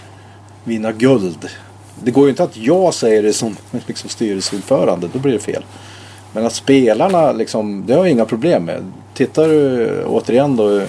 vinna 0.64 0.92
guld. 0.92 1.48
Det 2.02 2.10
går 2.10 2.24
ju 2.24 2.30
inte 2.30 2.42
att 2.42 2.56
jag 2.56 2.94
säger 2.94 3.22
det 3.22 3.32
som 3.32 3.56
liksom, 3.86 4.10
styrelseordförande, 4.10 5.08
då 5.12 5.18
blir 5.18 5.32
det 5.32 5.38
fel. 5.38 5.64
Men 6.32 6.46
att 6.46 6.52
spelarna, 6.52 7.32
liksom, 7.32 7.86
det 7.86 7.94
har 7.94 8.00
jag 8.00 8.10
inga 8.10 8.24
problem 8.24 8.64
med. 8.64 8.92
Tittar 9.14 9.48
du 9.48 10.04
återigen 10.04 10.56
då 10.56 10.82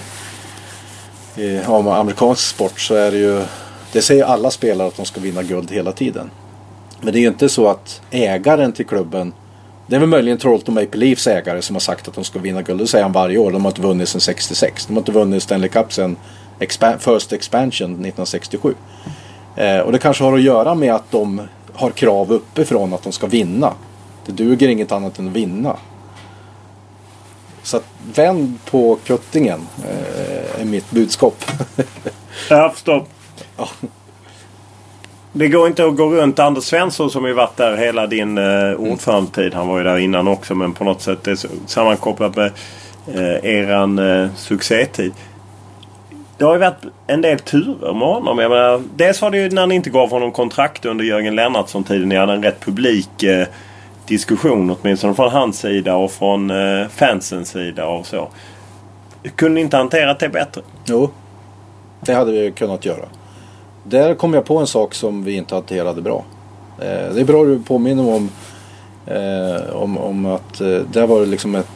i 1.36 1.60
om 1.66 1.88
amerikansk 1.88 2.48
sport 2.48 2.80
så 2.80 2.94
är 2.94 3.10
det 3.10 3.18
ju, 3.18 3.42
det 3.92 4.02
säger 4.02 4.24
alla 4.24 4.50
spelare 4.50 4.88
att 4.88 4.96
de 4.96 5.06
ska 5.06 5.20
vinna 5.20 5.42
guld 5.42 5.70
hela 5.70 5.92
tiden. 5.92 6.30
Men 7.00 7.12
det 7.12 7.18
är 7.18 7.20
ju 7.20 7.28
inte 7.28 7.48
så 7.48 7.68
att 7.68 8.02
ägaren 8.10 8.72
till 8.72 8.86
klubben 8.86 9.32
det 9.90 9.96
är 9.96 10.00
väl 10.00 10.08
möjligen 10.08 10.38
Toronto 10.38 10.72
Maple 10.72 11.00
Leafs 11.00 11.26
ägare 11.26 11.62
som 11.62 11.76
har 11.76 11.80
sagt 11.80 12.08
att 12.08 12.14
de 12.14 12.24
ska 12.24 12.38
vinna 12.38 12.62
guld. 12.62 12.80
Det 12.80 12.86
säger 12.86 13.04
han 13.04 13.12
varje 13.12 13.38
år. 13.38 13.50
De 13.50 13.64
har 13.64 13.70
inte 13.70 13.82
vunnit 13.82 14.08
sedan 14.08 14.20
66. 14.20 14.86
De 14.86 14.92
har 14.92 15.00
inte 15.00 15.12
vunnit 15.12 15.42
Stanley 15.42 15.68
Cup 15.68 15.92
sedan 15.92 16.16
expan 16.58 16.98
First 16.98 17.32
Expansion 17.32 17.90
1967. 17.90 18.74
Eh, 19.56 19.78
och 19.78 19.92
det 19.92 19.98
kanske 19.98 20.24
har 20.24 20.34
att 20.34 20.42
göra 20.42 20.74
med 20.74 20.94
att 20.94 21.10
de 21.10 21.40
har 21.74 21.90
krav 21.90 22.32
uppifrån 22.32 22.94
att 22.94 23.02
de 23.02 23.12
ska 23.12 23.26
vinna. 23.26 23.72
Det 24.30 24.44
duger 24.44 24.68
inget 24.68 24.92
annat 24.92 25.18
än 25.18 25.28
att 25.28 25.32
vinna. 25.32 25.76
Så 27.62 27.76
att 27.76 27.84
vänd 28.14 28.58
på 28.64 28.98
kuttingen 29.04 29.60
eh, 29.84 30.60
är 30.60 30.64
mitt 30.64 30.90
budskap. 30.90 31.44
Jag 32.48 32.72
förstår. 32.72 33.04
Ja. 33.56 33.68
Det 35.32 35.48
går 35.48 35.66
inte 35.66 35.86
att 35.86 35.96
gå 35.96 36.10
runt 36.10 36.38
Anders 36.38 36.64
Svensson 36.64 37.10
som 37.10 37.26
ju 37.26 37.32
varit 37.32 37.56
där 37.56 37.76
hela 37.76 38.06
din 38.06 38.38
eh, 38.38 38.72
ordförandetid. 38.72 39.54
Han 39.54 39.68
var 39.68 39.78
ju 39.78 39.84
där 39.84 39.98
innan 39.98 40.28
också 40.28 40.54
men 40.54 40.72
på 40.72 40.84
något 40.84 41.02
sätt 41.02 41.26
är 41.26 41.36
sammankopplat 41.66 42.36
med 42.36 42.52
eh, 43.14 43.50
eran 43.50 43.98
eh, 43.98 44.28
succétid. 44.36 45.12
det 46.38 46.44
har 46.44 46.52
ju 46.52 46.58
varit 46.58 46.84
en 47.06 47.22
del 47.22 47.38
turer 47.38 47.92
med 47.92 48.08
honom. 48.08 48.38
Jag 48.38 48.50
menar, 48.50 48.82
dels 48.96 49.22
var 49.22 49.30
det 49.30 49.38
ju 49.38 49.50
när 49.50 49.66
ni 49.66 49.74
inte 49.74 49.90
gav 49.90 50.10
honom 50.10 50.32
kontrakt 50.32 50.84
under 50.84 51.04
Jörgen 51.04 51.36
Lennartsson-tiden. 51.36 52.08
Ni 52.08 52.16
hade 52.16 52.32
en 52.32 52.42
rätt 52.42 52.60
publik 52.60 53.22
eh, 53.22 53.46
diskussion 54.10 54.76
åtminstone 54.80 55.14
från 55.14 55.30
hans 55.30 55.58
sida 55.58 55.96
och 55.96 56.10
från 56.12 56.50
eh, 56.50 56.88
fansens 56.88 57.48
sida 57.48 57.86
och 57.86 58.06
så. 58.06 58.28
Kunde 59.36 59.54
ni 59.54 59.60
inte 59.60 59.76
hanterat 59.76 60.18
det 60.18 60.28
bättre? 60.28 60.62
Jo, 60.84 61.10
det 62.00 62.14
hade 62.14 62.32
vi 62.32 62.52
kunnat 62.52 62.84
göra. 62.84 63.04
Där 63.84 64.14
kom 64.14 64.34
jag 64.34 64.44
på 64.44 64.58
en 64.58 64.66
sak 64.66 64.94
som 64.94 65.24
vi 65.24 65.32
inte 65.36 65.54
hanterade 65.54 66.02
bra. 66.02 66.24
Eh, 66.78 67.14
det 67.14 67.20
är 67.20 67.24
bra 67.24 67.40
att 67.42 67.46
du 67.48 67.62
påminner 67.62 68.14
om, 68.14 68.30
eh, 69.06 69.76
om, 69.76 69.98
om 69.98 70.26
att 70.26 70.58
där 70.92 71.06
var 71.06 71.20
det 71.20 71.26
liksom 71.26 71.54
ett, 71.54 71.68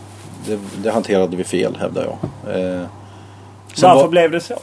det, 0.46 0.58
det 0.82 0.90
hanterade 0.90 1.36
vi 1.36 1.44
fel 1.44 1.76
hävdar 1.80 2.02
jag. 2.04 2.16
Sen 3.74 3.88
Varför 3.88 4.02
var- 4.02 4.08
blev 4.08 4.30
det 4.30 4.40
så? 4.40 4.54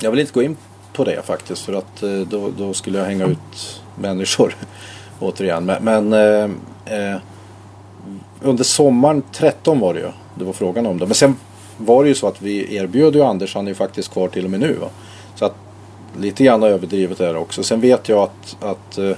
Jag 0.00 0.10
vill 0.10 0.20
inte 0.20 0.32
gå 0.32 0.42
in 0.42 0.56
på 0.92 1.04
det 1.04 1.26
faktiskt 1.26 1.62
för 1.64 1.72
att 1.72 2.00
då, 2.30 2.50
då 2.58 2.72
skulle 2.74 2.98
jag 2.98 3.04
hänga 3.04 3.26
ut 3.26 3.80
människor 3.96 4.54
återigen. 5.20 5.64
Men, 5.64 5.84
men 5.84 6.60
eh, 6.90 7.16
under 8.40 8.64
sommaren 8.64 9.22
13 9.32 9.80
var 9.80 9.94
det 9.94 10.00
ju. 10.00 10.10
Det 10.34 10.44
var 10.44 10.52
frågan 10.52 10.86
om 10.86 10.98
det. 10.98 11.06
Men 11.06 11.14
sen 11.14 11.36
var 11.76 12.02
det 12.02 12.08
ju 12.08 12.14
så 12.14 12.26
att 12.26 12.42
vi 12.42 12.76
erbjöd 12.76 13.14
ju 13.14 13.22
Anders, 13.22 13.54
han 13.54 13.66
är 13.66 13.70
ju 13.70 13.74
faktiskt 13.74 14.12
kvar 14.12 14.28
till 14.28 14.44
och 14.44 14.50
med 14.50 14.60
nu. 14.60 14.72
Va? 14.72 14.88
Så 15.34 15.44
att 15.44 15.54
lite 16.18 16.44
grann 16.44 16.62
överdrivet 16.62 17.20
är 17.20 17.32
det 17.32 17.38
också. 17.38 17.62
Sen 17.62 17.80
vet 17.80 18.08
jag 18.08 18.18
att, 18.18 18.56
att 18.60 18.98
eh, 18.98 19.16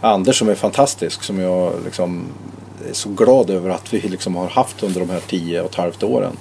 Anders 0.00 0.38
som 0.38 0.48
är 0.48 0.54
fantastisk, 0.54 1.22
som 1.22 1.38
jag 1.38 1.72
liksom 1.84 2.24
är 2.90 2.92
så 2.92 3.08
glad 3.08 3.50
över 3.50 3.70
att 3.70 3.94
vi 3.94 4.00
liksom 4.00 4.36
har 4.36 4.48
haft 4.48 4.82
under 4.82 5.00
de 5.00 5.10
här 5.10 5.20
tio 5.20 5.60
och 5.60 5.70
ett 5.70 5.74
halvt 5.74 6.02
åren. 6.02 6.36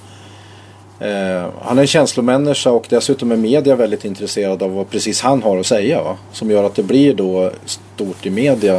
Eh, 1.00 1.50
han 1.62 1.78
är 1.78 1.82
en 1.82 1.88
känslomänniska 1.88 2.72
och 2.72 2.86
dessutom 2.90 3.32
är 3.32 3.36
media 3.36 3.76
väldigt 3.76 4.06
intresserad 4.06 4.64
av 4.64 4.74
vad 4.74 4.90
precis 4.90 5.22
han 5.22 5.44
har 5.44 5.58
att 5.58 5.66
säga. 5.66 6.04
Va? 6.04 6.18
Som 6.32 6.52
gör 6.52 6.64
att 6.64 6.76
det 6.76 6.84
blir 6.84 7.14
då 7.14 7.52
stort 7.66 8.26
i 8.26 8.30
media 8.30 8.76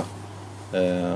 eh, 0.73 1.13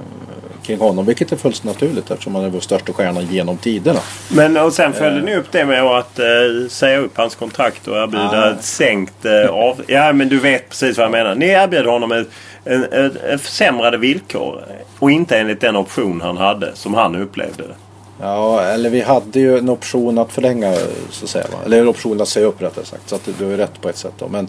kring 0.62 0.78
honom. 0.78 1.06
Vilket 1.06 1.32
är 1.32 1.36
fullt 1.36 1.64
naturligt 1.64 2.10
eftersom 2.10 2.34
han 2.34 2.44
är 2.44 2.48
vår 2.48 2.60
största 2.60 2.92
stjärna 2.92 3.20
genom 3.22 3.56
tiderna. 3.56 4.00
Men 4.28 4.56
och 4.56 4.72
sen 4.72 4.92
följde 4.92 5.22
ni 5.22 5.36
upp 5.36 5.52
det 5.52 5.64
med 5.64 5.82
att 5.82 6.18
eh, 6.18 6.24
säga 6.68 6.98
upp 6.98 7.16
hans 7.16 7.34
kontrakt 7.34 7.88
och 7.88 7.96
erbjuda 7.96 8.42
Ah. 8.44 8.50
ett 8.50 8.64
sänkt 8.64 9.24
eh, 9.24 9.50
av... 9.50 9.82
Ja 9.86 10.12
men 10.12 10.28
du 10.28 10.38
vet 10.40 10.68
precis 10.68 10.96
vad 10.96 11.04
jag 11.04 11.10
menar. 11.12 11.34
Ni 11.34 11.46
erbjöd 11.46 11.86
honom 11.86 12.12
ett, 12.12 12.28
en, 12.64 12.84
ett, 12.84 13.16
ett 13.16 13.40
försämrade 13.40 13.98
villkor. 13.98 14.64
Och 14.98 15.10
inte 15.10 15.38
enligt 15.38 15.60
den 15.60 15.76
option 15.76 16.20
han 16.20 16.36
hade 16.36 16.70
som 16.74 16.94
han 16.94 17.16
upplevde 17.16 17.62
det. 17.62 17.74
Ja, 18.22 18.62
eller 18.62 18.90
vi 18.90 19.00
hade 19.00 19.40
ju 19.40 19.58
en 19.58 19.68
option 19.68 20.18
att 20.18 20.32
förlänga 20.32 20.74
så 21.10 21.24
att 21.24 21.30
säga. 21.30 21.46
Va? 21.52 21.58
Eller 21.64 21.80
en 21.80 21.88
option 21.88 22.20
att 22.20 22.28
säga 22.28 22.46
upp 22.46 22.62
rättare 22.62 22.84
sagt. 22.84 23.08
Så 23.08 23.14
att 23.14 23.28
du 23.38 23.44
ju 23.46 23.56
rätt 23.56 23.80
på 23.80 23.88
ett 23.88 23.96
sätt 23.96 24.14
då. 24.18 24.28
Men 24.28 24.48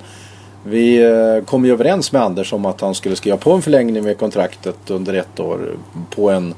vi 0.64 1.04
eh, 1.04 1.46
kom 1.46 1.66
ju 1.66 1.72
överens 1.72 2.12
med 2.12 2.22
Anders 2.22 2.54
om 2.54 2.66
att 2.66 2.82
han 2.82 2.96
skulle 2.96 3.16
skriva 3.16 3.38
på 3.38 3.52
en 3.52 3.62
förlängning 3.62 4.04
med 4.04 4.18
kontraktet 4.18 4.90
under 4.90 5.14
ett 5.14 5.40
år 5.40 5.60
på 6.16 6.30
en, 6.30 6.54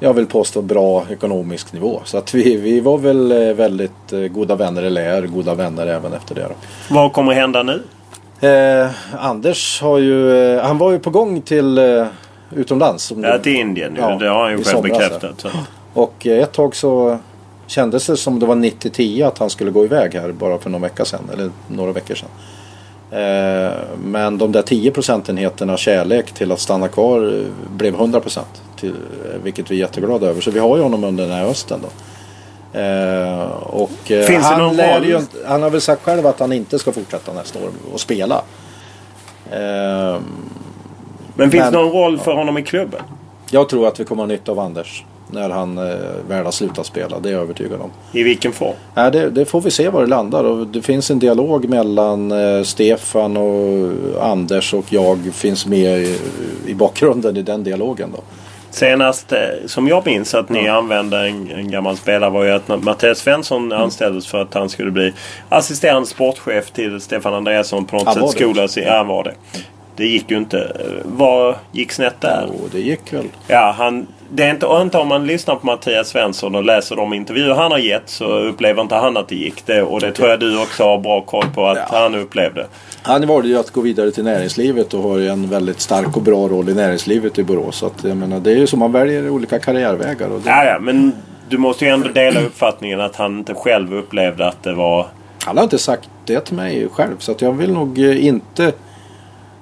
jag 0.00 0.14
vill 0.14 0.26
påstå, 0.26 0.62
bra 0.62 1.04
ekonomisk 1.10 1.72
nivå. 1.72 2.00
Så 2.04 2.18
att 2.18 2.34
vi, 2.34 2.56
vi 2.56 2.80
var 2.80 2.98
väl 2.98 3.32
eh, 3.32 3.54
väldigt 3.54 4.12
eh, 4.12 4.20
goda 4.20 4.54
vänner, 4.54 4.82
eller 4.82 5.02
är 5.02 5.22
goda 5.22 5.54
vänner 5.54 5.86
även 5.86 6.12
efter 6.12 6.34
det. 6.34 6.42
Då. 6.48 6.54
Vad 6.94 7.12
kommer 7.12 7.32
hända 7.32 7.62
nu? 7.62 7.82
Eh, 8.48 8.90
Anders 9.18 9.80
har 9.82 9.98
ju, 9.98 10.58
han 10.58 10.78
var 10.78 10.92
ju 10.92 10.98
på 10.98 11.10
gång 11.10 11.40
till 11.40 11.78
eh, 11.78 12.06
utomlands. 12.50 13.04
Som 13.04 13.24
Ja, 13.24 13.38
till 13.38 13.56
Indien. 13.56 13.96
Ja, 13.98 14.16
det 14.20 14.28
har 14.28 14.42
han 14.42 14.58
ju 14.58 14.64
själv 14.64 14.82
bekräftat. 14.82 15.40
Så. 15.40 15.48
Och 15.94 16.26
ett 16.26 16.52
tag 16.52 16.76
så 16.76 17.18
kändes 17.66 18.06
det 18.06 18.16
som 18.16 18.40
det 18.40 18.46
var 18.46 18.54
90-10 18.54 19.26
att 19.26 19.38
han 19.38 19.50
skulle 19.50 19.70
gå 19.70 19.84
iväg 19.84 20.14
här 20.14 20.32
bara 20.32 20.58
för 20.58 20.70
någon 20.70 20.82
vecka 20.82 21.04
sedan. 21.04 21.30
Eller 21.32 21.50
några 21.68 21.92
veckor 21.92 22.14
sedan. 22.14 22.28
Eh, 23.12 23.72
Men 24.04 24.38
de 24.38 24.52
där 24.52 24.62
10 24.62 24.90
procentenheterna 24.90 25.76
kärlek 25.76 26.32
till 26.32 26.52
att 26.52 26.60
stanna 26.60 26.88
kvar 26.88 27.38
eh, 27.38 27.46
blev 27.76 27.94
100 27.94 28.20
procent. 28.20 28.62
Vilket 29.42 29.70
vi 29.70 29.74
är 29.74 29.78
jätteglada 29.80 30.26
över. 30.26 30.40
Så 30.40 30.50
vi 30.50 30.58
har 30.60 30.76
ju 30.76 30.82
honom 30.82 31.04
under 31.04 31.24
den 31.24 31.32
här 31.32 31.44
hösten 31.44 31.80
då. 31.82 31.88
Eh, 32.78 33.50
Och 33.62 34.10
eh, 34.10 34.24
Finns 34.26 34.28
det 34.28 34.54
han, 34.54 34.58
någon 34.60 34.76
lär 34.76 34.94
roll? 35.00 35.08
ju, 35.08 35.20
han 35.46 35.62
har 35.62 35.70
väl 35.70 35.80
sagt 35.80 36.02
själv 36.02 36.26
att 36.26 36.40
han 36.40 36.52
inte 36.52 36.78
ska 36.78 36.92
fortsätta 36.92 37.32
nästa 37.32 37.58
år 37.58 37.68
och 37.92 38.00
spela. 38.00 38.42
Eh, 39.50 40.16
Men 41.34 41.50
finns 41.50 41.64
det 41.64 41.70
någon 41.70 41.92
roll 41.92 42.18
för 42.18 42.32
honom 42.34 42.58
i 42.58 42.62
klubben? 42.62 43.00
Jag 43.50 43.68
tror 43.68 43.86
att 43.88 44.00
vi 44.00 44.04
kommer 44.04 44.22
ha 44.22 44.26
nytta 44.26 44.52
av 44.52 44.58
Anders. 44.58 45.04
När 45.32 45.50
han 45.50 45.78
eh, 45.78 45.84
väl 46.28 46.44
har 46.44 46.52
slutat 46.52 46.86
spela. 46.86 47.20
Det 47.20 47.28
är 47.28 47.32
jag 47.32 47.42
övertygad 47.42 47.80
om. 47.80 47.90
I 48.12 48.22
vilken 48.22 48.52
form? 48.52 48.74
Nej, 48.94 49.10
det, 49.10 49.30
det 49.30 49.44
får 49.44 49.60
vi 49.60 49.70
se 49.70 49.88
var 49.88 50.00
det 50.00 50.06
landar. 50.06 50.44
Och 50.44 50.66
det 50.66 50.82
finns 50.82 51.10
en 51.10 51.18
dialog 51.18 51.68
mellan 51.68 52.32
eh, 52.32 52.62
Stefan 52.62 53.36
och 53.36 53.92
Anders 54.20 54.74
och 54.74 54.84
jag 54.88 55.18
finns 55.34 55.66
med 55.66 55.98
i, 56.02 56.18
i 56.66 56.74
bakgrunden 56.74 57.36
i 57.36 57.42
den 57.42 57.64
dialogen. 57.64 58.10
Då. 58.16 58.22
Senast 58.70 59.32
eh, 59.32 59.38
som 59.66 59.88
jag 59.88 60.06
minns 60.06 60.34
att 60.34 60.48
ni 60.48 60.68
använde 60.68 61.18
en, 61.28 61.50
en 61.50 61.70
gammal 61.70 61.96
spelare 61.96 62.30
var 62.30 62.44
ju 62.44 62.50
att 62.50 62.82
Mattias 62.82 63.18
Svensson 63.18 63.62
Mm. 63.72 63.82
anställdes 63.84 64.26
för 64.26 64.42
att 64.42 64.54
han 64.54 64.68
skulle 64.68 64.90
bli 64.90 65.12
assisterande 65.48 66.08
sportchef 66.08 66.70
till 66.70 67.00
Stefan 67.00 67.34
Andreasson 67.34 67.84
på 67.84 67.96
något 67.96 68.04
Han 68.06 68.14
sätt 68.14 68.40
skola 68.40 68.68
sig. 68.68 68.82
Ja, 68.82 68.96
han 68.96 69.06
var 69.06 69.24
det. 69.24 69.34
Det 69.96 70.06
gick 70.06 70.30
ju 70.30 70.36
inte. 70.36 70.76
Vad 71.04 71.54
gick 71.72 71.92
snett 71.92 72.20
där? 72.20 72.46
Och 72.62 72.68
det 72.72 72.80
gick 72.80 73.12
väl. 73.12 73.24
Ja, 73.48 73.74
han, 73.78 74.06
det 74.34 74.44
är 74.44 74.50
inte, 74.50 74.66
och 74.66 74.80
inte 74.82 74.98
om 74.98 75.08
man 75.08 75.26
lyssnar 75.26 75.56
på 75.56 75.66
Mattias 75.66 76.08
Svensson 76.08 76.54
och 76.54 76.64
läser 76.64 76.96
de 76.96 77.12
intervjuer 77.12 77.54
han 77.54 77.70
har 77.72 77.78
gett 77.78 78.02
så 78.08 78.24
upplever 78.24 78.82
inte 78.82 78.94
han 78.94 79.16
att 79.16 79.28
det 79.28 79.34
gick. 79.34 79.66
Det, 79.66 79.82
och 79.82 80.00
det 80.00 80.12
tror 80.12 80.28
jag 80.28 80.40
du 80.40 80.62
också 80.62 80.84
har 80.84 80.98
bra 80.98 81.20
koll 81.20 81.44
på 81.54 81.66
att 81.66 81.76
Ja. 81.90 81.98
han 81.98 82.14
upplevde. 82.14 82.66
Han 83.02 83.26
valde 83.26 83.48
ju 83.48 83.58
att 83.58 83.70
gå 83.70 83.80
vidare 83.80 84.10
till 84.10 84.24
näringslivet 84.24 84.94
och 84.94 85.02
har 85.02 85.18
ju 85.18 85.28
en 85.28 85.48
väldigt 85.48 85.80
stark 85.80 86.16
och 86.16 86.22
bra 86.22 86.48
roll 86.48 86.68
i 86.68 86.74
näringslivet 86.74 87.38
i 87.38 87.42
Borås. 87.44 87.76
Så 87.76 87.86
att, 87.86 88.04
jag 88.04 88.16
menar, 88.16 88.40
det 88.40 88.50
är 88.50 88.56
ju 88.56 88.66
så 88.66 88.76
man 88.76 88.92
väljer 88.92 89.28
olika 89.30 89.58
karriärvägar. 89.58 90.28
Och 90.28 90.40
det, 90.40 90.50
Ja, 90.50 90.64
ja, 90.64 90.78
men 90.80 91.12
du 91.48 91.58
måste 91.58 91.84
ju 91.84 91.90
ändå 91.90 92.08
dela 92.08 92.40
uppfattningen 92.40 93.00
att 93.00 93.16
han 93.16 93.38
inte 93.38 93.54
själv 93.54 93.94
upplevde 93.94 94.46
att 94.48 94.62
det 94.62 94.72
var... 94.74 95.06
Han 95.44 95.56
har 95.56 95.64
inte 95.64 95.78
sagt 95.78 96.08
det 96.26 96.40
till 96.40 96.54
mig 96.56 96.88
själv. 96.92 97.16
Så 97.18 97.32
att 97.32 97.42
jag 97.42 97.52
vill 97.52 97.72
nog 97.72 97.98
eh, 97.98 98.26
inte 98.26 98.72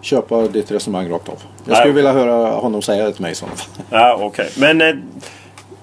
köpa 0.01 0.43
ditt 0.43 0.71
resonemang 0.71 1.11
rakt 1.11 1.29
av. 1.29 1.43
Jag 1.65 1.77
skulle 1.77 1.85
Nej. 1.85 1.93
vilja 1.93 2.13
höra 2.13 2.51
honom 2.51 2.83
säga 2.83 3.05
det 3.05 3.13
till 3.13 3.23
mig 3.23 3.33
i 3.33 3.35
sådana 3.35 3.57
fall. 3.57 3.85
Ja, 3.91 4.19
okej. 4.21 4.51
Men 4.59 4.81
eh, 4.81 4.95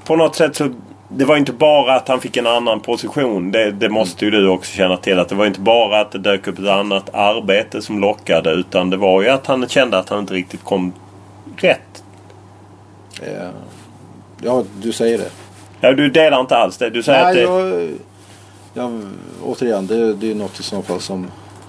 på 0.06 0.16
något 0.16 0.36
sätt 0.36 0.56
så... 0.56 0.70
Det 1.10 1.26
var 1.26 1.38
inte 1.38 1.54
bara 1.54 1.96
att 1.96 2.08
han 2.08 2.22
fick 2.22 2.38
en 2.38 2.48
annan 2.48 2.80
position. 2.80 3.52
Det, 3.52 3.72
det 3.72 3.90
måste 3.90 4.26
ju 4.26 4.32
du 4.32 4.48
också 4.48 4.72
känna 4.72 4.98
till. 4.98 5.20
Att 5.20 5.30
det 5.30 5.36
var 5.36 5.46
inte 5.46 5.60
bara 5.60 6.02
att 6.02 6.12
det 6.12 6.20
dök 6.20 6.48
upp 6.48 6.60
ett 6.60 6.68
annat 6.68 7.10
arbete 7.14 7.82
som 7.82 8.00
lockade. 8.00 8.52
Utan 8.52 8.90
det 8.90 8.98
var 8.98 9.22
ju 9.22 9.30
att 9.30 9.48
han 9.48 9.68
kände 9.68 9.98
att 9.98 10.10
han 10.10 10.20
inte 10.20 10.34
riktigt 10.34 10.64
kom 10.64 10.94
rätt. 11.58 12.04
Eh, 13.22 13.50
Ja, 14.44 14.64
du 14.82 14.92
säger 14.92 15.18
det. 15.18 15.30
Ja, 15.82 15.94
du 15.94 16.10
delar 16.10 16.40
inte 16.40 16.58
alls 16.58 16.78
det. 16.78 16.90
Du 16.90 17.04
säger 17.04 17.20
att 17.20 17.26
Nej, 17.26 17.36
det... 17.36 17.42
jag, 17.42 17.90
jag, 18.74 19.02
återigen, 19.44 19.88
det, 19.88 20.14
det 20.14 20.32
är 20.32 20.36
något 20.36 20.60
i 20.60 20.64
så 20.64 20.82
fall 20.82 21.02
som, 21.02 21.28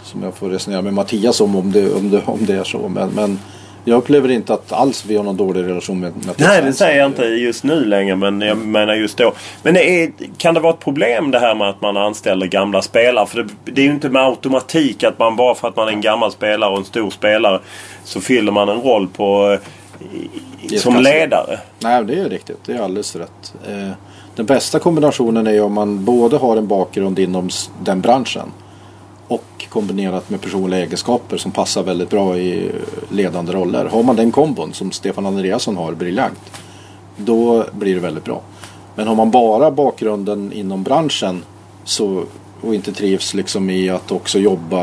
som 0.09 0.23
jag 0.23 0.35
får 0.35 0.51
resonera 0.51 0.83
med 0.83 0.95
Mattias 0.95 1.41
om, 1.41 1.57
om 1.57 1.73
det, 1.73 1.95
om 1.95 2.11
det, 2.11 2.23
om 2.27 2.47
det 2.47 2.55
är 2.55 2.65
så. 2.65 2.89
Men, 2.89 3.11
men 3.11 3.39
jag 3.85 3.99
upplever 3.99 4.29
inte 4.29 4.55
att 4.55 4.73
alls 4.73 5.05
vi 5.07 5.17
har 5.17 5.25
någon 5.25 5.37
dålig 5.37 5.63
relation 5.63 6.01
med 6.01 6.13
Mattias 6.17 6.49
Nej, 6.49 6.63
det 6.63 6.73
säger 6.73 6.99
jag 6.99 7.07
inte 7.07 7.23
just 7.25 7.65
nu 7.65 7.85
längre. 7.85 8.17
Men 8.17 8.41
jag 8.41 8.59
menar 8.59 8.95
just 8.95 9.19
då. 9.19 9.33
Men 9.63 9.75
det 9.75 10.03
är, 10.03 10.13
kan 10.37 10.55
det 10.55 10.61
vara 10.61 10.73
ett 10.73 10.81
problem 10.81 11.31
det 11.31 11.39
här 11.39 11.55
med 11.55 11.69
att 11.69 11.81
man 11.81 11.97
anställer 11.97 12.47
gamla 12.47 12.83
spelare? 12.83 13.27
För 13.27 13.43
det, 13.43 13.49
det 13.65 13.81
är 13.81 13.85
ju 13.85 13.93
inte 13.93 14.09
med 14.09 14.23
automatik 14.23 15.05
att 15.05 15.19
man 15.19 15.37
bara 15.37 15.55
för 15.55 15.69
att 15.69 15.77
man 15.77 15.89
är 15.89 15.93
en 15.93 16.01
gammal 16.01 16.33
spelare 16.33 16.71
och 16.71 16.79
en 16.79 16.85
stor 16.85 17.11
spelare 17.11 17.61
så 18.05 18.21
fyller 18.21 18.53
man 18.53 18.69
en 18.69 18.81
roll 18.81 19.09
på 19.09 19.59
eh, 20.01 20.75
ett 20.75 20.81
som 20.81 20.97
ledare. 20.97 21.59
Nej, 21.79 22.05
det 22.05 22.21
är 22.21 22.29
riktigt. 22.29 22.59
Det 22.67 22.73
är 22.73 22.83
alldeles 22.83 23.17
rätt. 23.17 23.55
Eh, 23.69 23.91
den 24.37 24.47
bästa 24.47 24.79
kombinationen 24.79 25.47
är 25.47 25.53
ju 25.53 25.61
om 25.61 25.73
man 25.73 26.05
både 26.05 26.37
har 26.37 26.57
en 26.57 26.67
bakgrund 26.67 27.19
inom 27.19 27.51
den 27.85 28.01
branschen 28.01 28.53
och 29.29 29.67
kombinerat 29.69 30.31
med 30.31 30.41
personliga 30.41 30.81
egenskaper 30.81 31.37
som 31.37 31.53
passar 31.53 31.83
väldigt 31.83 32.11
bra 32.11 32.37
i 32.39 32.71
ledande 33.11 33.53
roller. 33.53 33.85
Har 33.85 34.03
man 34.03 34.17
den 34.17 34.33
kombon 34.33 34.73
som 34.73 34.93
Stefan 34.93 35.27
Andreasson 35.27 35.77
har 35.77 35.93
briljant 35.93 36.39
då 37.19 37.65
blir 37.73 37.95
det 37.95 38.01
väldigt 38.01 38.25
bra. 38.25 38.41
Men 38.95 39.07
har 39.07 39.15
man 39.15 39.31
bara 39.31 39.71
bakgrunden 39.71 40.53
inom 40.53 40.83
branschen 40.83 41.43
så, 41.85 42.25
och 42.61 42.75
inte 42.75 42.93
trivs 42.93 43.35
liksom 43.35 43.71
i 43.71 43.91
att 43.91 44.13
också 44.13 44.39
jobba 44.39 44.83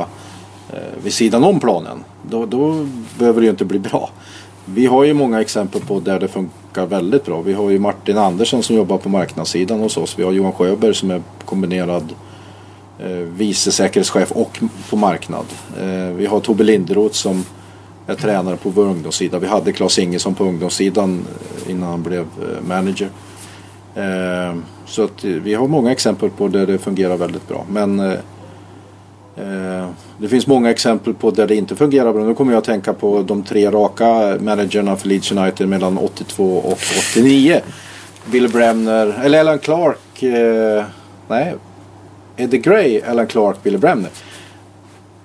eh, 0.69 1.03
vid 1.03 1.13
sidan 1.13 1.43
om 1.43 1.59
planen 1.59 2.03
då, 2.29 2.45
då 2.45 2.87
behöver 3.19 3.41
det 3.41 3.45
ju 3.45 3.51
inte 3.51 3.65
bli 3.65 3.79
bra. 3.79 4.09
Vi 4.65 4.85
har 4.85 5.03
ju 5.03 5.13
många 5.13 5.41
exempel 5.41 5.81
på 5.81 5.99
där 5.99 6.19
det 6.19 6.27
funkar 6.27 6.85
väldigt 6.85 7.25
bra. 7.25 7.41
Vi 7.41 7.53
har 7.53 7.69
ju 7.69 7.79
Martin 7.79 8.17
Andersson 8.17 8.63
som 8.63 8.75
jobbar 8.75 8.97
på 8.97 9.09
marknadssidan 9.09 9.79
hos 9.79 9.97
oss. 9.97 10.19
Vi 10.19 10.23
har 10.23 10.31
Johan 10.31 10.53
Sjöberg 10.53 10.93
som 10.93 11.11
är 11.11 11.21
kombinerad 11.45 12.03
eh, 12.03 12.34
Eh, 12.99 13.09
vice 13.37 13.71
säkerhetschef 13.71 14.31
och 14.31 14.59
på 14.89 14.95
marknad. 14.95 15.45
Eh, 15.79 16.15
vi 16.15 16.25
har 16.25 16.39
Tobbe 16.39 16.63
Linderoth 16.63 17.15
som 17.15 17.45
är 18.07 18.15
tränare 18.15 18.57
på 18.57 18.69
vår 18.69 18.85
ungdomssida. 18.85 19.39
Vi 19.39 19.47
hade 19.47 19.71
Claes 19.71 19.99
Ingesson 19.99 20.35
på 20.35 20.43
ungdomssidan 20.43 21.25
eh, 21.65 21.71
innan 21.71 21.89
han 21.89 22.03
blev 22.03 22.21
eh, 22.21 22.67
manager. 22.67 23.09
Eh, 23.95 24.57
så 24.85 25.03
att 25.03 25.23
vi 25.23 25.53
har 25.53 25.67
många 25.67 25.91
exempel 25.91 26.29
på 26.29 26.47
där 26.47 26.67
det 26.67 26.77
fungerar 26.77 27.17
väldigt 27.17 27.47
bra. 27.47 27.65
Men 27.69 28.17
Eh, 29.37 29.89
det 30.17 30.27
finns 30.27 30.47
många 30.47 30.69
exempel 30.69 31.13
på 31.13 31.31
där 31.31 31.47
det 31.47 31.55
inte 31.55 31.75
fungerar 31.75 32.13
bra. 32.13 32.23
Nu 32.23 32.33
kommer 32.33 32.51
jag 32.51 32.57
att 32.59 32.65
tänka 32.65 32.93
på 32.93 33.21
de 33.21 33.43
tre 33.43 33.71
raka 33.71 34.37
managerna 34.39 34.95
för 34.95 35.07
Leeds 35.07 35.31
United 35.31 35.67
mellan 35.67 35.97
82 35.97 36.57
och 36.57 36.79
89. 37.13 37.61
Bill 38.25 38.49
Bremner, 38.49 39.21
eller 39.23 39.39
Alan 39.39 39.59
Clark. 39.59 40.23
Eh, 40.23 40.85
nej, 41.27 41.55
Eddie 42.38 42.57
Gray, 42.57 43.01
Alan 43.01 43.27
Clark, 43.27 43.63
Billy 43.63 43.77
Bremner. 43.77 44.11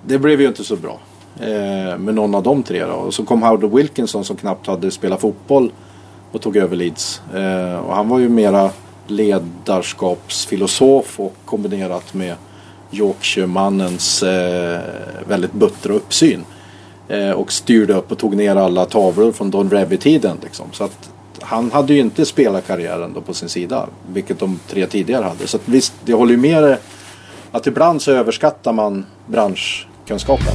Det 0.06 0.18
blev 0.18 0.40
ju 0.40 0.46
inte 0.46 0.64
så 0.64 0.76
bra 0.76 1.00
eh, 1.40 1.98
med 1.98 2.14
någon 2.14 2.34
av 2.34 2.42
de 2.42 2.62
tre. 2.62 2.84
Då. 2.84 2.92
Och 2.92 3.14
så 3.14 3.24
kom 3.24 3.42
Howard 3.42 3.74
Wilkinson 3.74 4.24
som 4.24 4.36
knappt 4.36 4.66
hade 4.66 4.90
spelat 4.90 5.20
fotboll 5.20 5.72
och 6.32 6.42
tog 6.42 6.56
över 6.56 6.76
Leeds. 6.76 7.22
Eh, 7.34 7.76
och 7.76 7.94
han 7.94 8.08
var 8.08 8.18
ju 8.18 8.28
mera 8.28 8.70
ledarskapsfilosof 9.06 11.20
och 11.20 11.34
kombinerat 11.44 12.14
med 12.14 12.34
Yorkshire-mannens 12.92 14.22
eh, 14.22 14.80
väldigt 15.28 15.52
buttra 15.52 15.92
uppsyn. 15.92 16.44
Eh, 17.08 17.30
och 17.30 17.52
styrde 17.52 17.94
upp 17.94 18.12
och 18.12 18.18
tog 18.18 18.36
ner 18.36 18.56
alla 18.56 18.84
tavlor 18.84 19.32
från 19.32 19.50
Don 19.50 19.70
Revy-tiden. 19.70 20.36
Liksom. 20.42 20.66
Så 20.72 20.84
att 20.84 21.10
han 21.40 21.70
hade 21.70 21.94
ju 21.94 22.00
inte 22.00 22.24
spelarkarriären 22.24 23.12
då 23.12 23.20
på 23.20 23.34
sin 23.34 23.48
sida. 23.48 23.86
Vilket 24.12 24.38
de 24.38 24.60
tre 24.68 24.86
tidigare 24.86 25.24
hade. 25.24 25.46
Så 25.46 25.56
att 25.56 25.68
visst, 25.68 25.92
det 26.04 26.12
håller 26.12 26.32
ju 26.32 26.38
med 26.38 26.76
att 27.52 27.66
ibland 27.66 28.02
så 28.02 28.12
överskattar 28.12 28.72
man 28.72 29.06
branschkunskapen. 29.26 30.54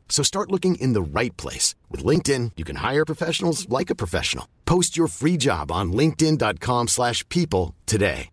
So 0.11 0.23
start 0.23 0.51
looking 0.51 0.75
in 0.75 0.93
the 0.93 1.01
right 1.01 1.41
place. 1.41 1.73
With 1.89 2.05
LinkedIn, 2.05 2.51
you 2.57 2.65
can 2.65 2.75
hire 2.75 3.05
professionals 3.05 3.67
like 3.79 3.89
a 3.93 3.95
professional. 3.95 4.45
Post 4.65 4.97
your 4.97 5.07
free 5.07 5.37
job 5.37 5.71
on 5.71 5.93
linkedin.com 5.93 6.87
slash 6.87 7.27
people 7.29 7.73
today. 7.85 8.27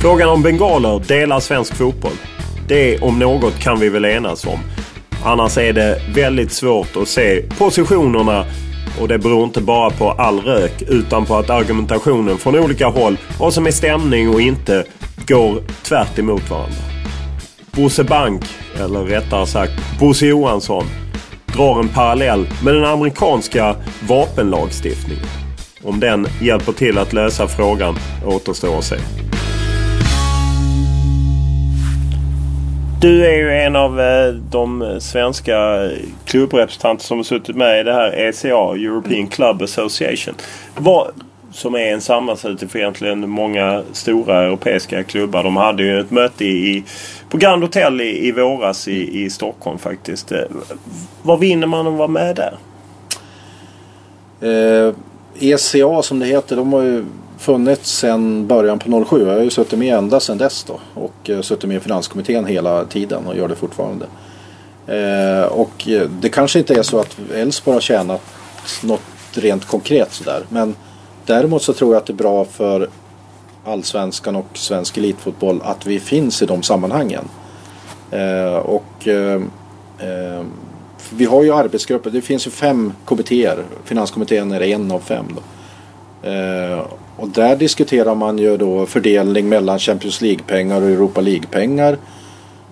Frågan 0.00 0.28
om 0.28 0.42
bengaler 0.42 1.00
delar 1.08 1.40
svensk 1.40 1.74
fotboll. 1.74 2.12
Det 2.68 2.98
om 2.98 3.18
något 3.18 3.58
kan 3.58 3.80
vi 3.80 3.88
väl 3.88 4.04
enas 4.04 4.46
om. 4.46 4.58
Annars 5.24 5.58
är 5.58 5.72
det 5.72 6.02
väldigt 6.14 6.52
svårt 6.52 6.96
att 6.96 7.08
se 7.08 7.42
positionerna 7.42 8.44
och 9.00 9.08
det 9.08 9.18
beror 9.18 9.44
inte 9.44 9.60
bara 9.60 9.90
på 9.90 10.10
all 10.10 10.40
rök 10.40 10.82
utan 10.88 11.26
på 11.26 11.36
att 11.36 11.50
argumentationen 11.50 12.38
från 12.38 12.58
olika 12.58 12.86
håll, 12.86 13.18
vad 13.38 13.54
som 13.54 13.66
är 13.66 13.70
stämning 13.70 14.28
och 14.28 14.40
inte, 14.40 14.84
går 15.26 15.62
tvärt 15.82 16.18
emot 16.18 16.50
varandra. 16.50 16.82
Bosse 17.70 18.04
Bank, 18.04 18.44
eller 18.80 19.04
rättare 19.04 19.46
sagt 19.46 19.72
Bosse 20.00 20.26
Johansson, 20.26 20.84
drar 21.46 21.80
en 21.80 21.88
parallell 21.88 22.46
med 22.64 22.74
den 22.74 22.84
amerikanska 22.84 23.76
vapenlagstiftningen. 24.08 25.24
Om 25.82 26.00
den 26.00 26.26
hjälper 26.40 26.72
till 26.72 26.98
att 26.98 27.12
lösa 27.12 27.48
frågan 27.48 27.96
återstår 28.26 28.78
att 28.78 28.84
se. 28.84 28.96
Du 33.02 33.26
är 33.26 33.36
ju 33.36 33.52
en 33.52 33.76
av 33.76 34.00
eh, 34.00 34.34
de 34.34 34.98
svenska 35.00 35.90
klubbrepresentanter 36.24 37.04
som 37.04 37.18
har 37.18 37.24
suttit 37.24 37.56
med 37.56 37.80
i 37.80 37.82
det 37.82 37.92
här 37.92 38.12
ECA, 38.12 38.48
European 38.48 39.26
Club 39.26 39.62
Association. 39.62 40.34
Vad, 40.76 41.10
som 41.52 41.74
är 41.74 41.92
en 41.92 42.00
sammanslutning 42.00 42.70
för 42.70 42.78
egentligen 42.78 43.30
många 43.30 43.82
stora 43.92 44.42
europeiska 44.42 45.04
klubbar. 45.04 45.44
De 45.44 45.56
hade 45.56 45.82
ju 45.82 46.00
ett 46.00 46.10
möte 46.10 46.44
i, 46.44 46.84
på 47.28 47.36
Grand 47.36 47.62
Hotel 47.62 48.00
i, 48.00 48.28
i 48.28 48.32
våras 48.32 48.88
i, 48.88 49.22
i 49.22 49.30
Stockholm 49.30 49.78
faktiskt. 49.78 50.32
Eh, 50.32 50.44
vad 51.22 51.40
vinner 51.40 51.66
man 51.66 51.86
om 51.86 51.92
att 51.92 51.98
vara 51.98 52.08
med 52.08 52.36
där? 52.36 52.58
Eh, 54.40 54.94
ECA 55.40 56.02
som 56.02 56.18
det 56.18 56.26
heter, 56.26 56.56
de 56.56 56.72
har 56.72 56.82
ju 56.82 57.04
funnits 57.42 57.90
sedan 57.90 58.46
början 58.46 58.78
på 58.78 59.04
07. 59.04 59.26
Jag 59.26 59.34
har 59.34 59.42
ju 59.42 59.50
suttit 59.50 59.78
med 59.78 59.96
ända 59.98 60.20
sedan 60.20 60.38
dess 60.38 60.64
då. 60.64 60.80
Och 60.94 61.30
eh, 61.30 61.40
suttit 61.40 61.68
med 61.68 61.76
i 61.76 61.80
finanskommittén 61.80 62.46
hela 62.46 62.84
tiden 62.84 63.26
och 63.26 63.36
gör 63.36 63.48
det 63.48 63.54
fortfarande. 63.56 64.06
Eh, 64.86 65.44
och 65.44 65.88
eh, 65.88 66.08
det 66.20 66.28
kanske 66.28 66.58
inte 66.58 66.74
är 66.74 66.82
så 66.82 67.00
att 67.00 67.16
Elfsborg 67.34 67.74
har 67.74 67.80
tjänat 67.80 68.20
något 68.82 69.00
rent 69.32 69.64
konkret 69.64 70.12
sådär. 70.12 70.42
Men 70.48 70.74
däremot 71.26 71.62
så 71.62 71.72
tror 71.72 71.94
jag 71.94 72.00
att 72.00 72.06
det 72.06 72.12
är 72.12 72.14
bra 72.14 72.44
för 72.44 72.88
allsvenskan 73.64 74.36
och 74.36 74.48
svensk 74.54 74.96
elitfotboll 74.96 75.60
att 75.64 75.86
vi 75.86 76.00
finns 76.00 76.42
i 76.42 76.46
de 76.46 76.62
sammanhangen. 76.62 77.24
Eh, 78.10 78.56
och 78.56 79.08
eh, 79.08 79.42
eh, 79.98 80.44
vi 81.10 81.24
har 81.24 81.42
ju 81.42 81.54
arbetsgrupper, 81.54 82.10
det 82.10 82.20
finns 82.20 82.46
ju 82.46 82.50
fem 82.50 82.92
kommittéer. 83.04 83.64
Finanskommittén 83.84 84.52
är 84.52 84.62
en 84.62 84.90
av 84.90 85.00
fem. 85.00 85.26
Då. 85.34 85.42
Eh, 86.28 86.84
och 87.16 87.28
där 87.28 87.56
diskuterar 87.56 88.14
man 88.14 88.38
ju 88.38 88.56
då 88.56 88.86
fördelning 88.86 89.48
mellan 89.48 89.78
Champions 89.78 90.20
League-pengar 90.20 90.82
och 90.82 90.88
Europa 90.88 91.20
League-pengar. 91.20 91.98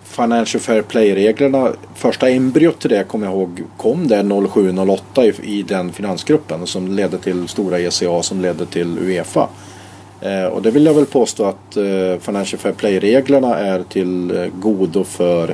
Financial 0.05 0.61
Fair 0.61 0.83
Play-reglerna, 0.83 1.73
första 1.95 2.29
embryot 2.29 2.81
till 2.81 2.91
det 2.91 3.05
kommer 3.09 3.27
jag 3.27 3.35
ihåg 3.35 3.63
kom 3.77 4.09
där 4.09 4.23
07-08 4.23 5.23
i, 5.23 5.59
i 5.59 5.63
den 5.63 5.93
finansgruppen 5.93 6.67
som 6.67 6.89
ledde 6.89 7.19
till 7.19 7.49
stora 7.49 7.81
ECA 7.81 8.23
som 8.23 8.41
ledde 8.41 8.67
till 8.67 8.99
Uefa. 8.99 9.49
Eh, 10.21 10.45
och 10.45 10.63
det 10.63 10.71
vill 10.71 10.87
jag 10.87 10.95
väl 10.95 11.07
påstå 11.07 11.45
att 11.45 11.77
eh, 11.77 12.21
Financial 12.21 12.61
Fair 12.61 12.73
Play-reglerna 12.73 13.59
är 13.59 13.83
till 13.83 14.37
eh, 14.37 14.47
godo 14.61 15.05
för 15.05 15.49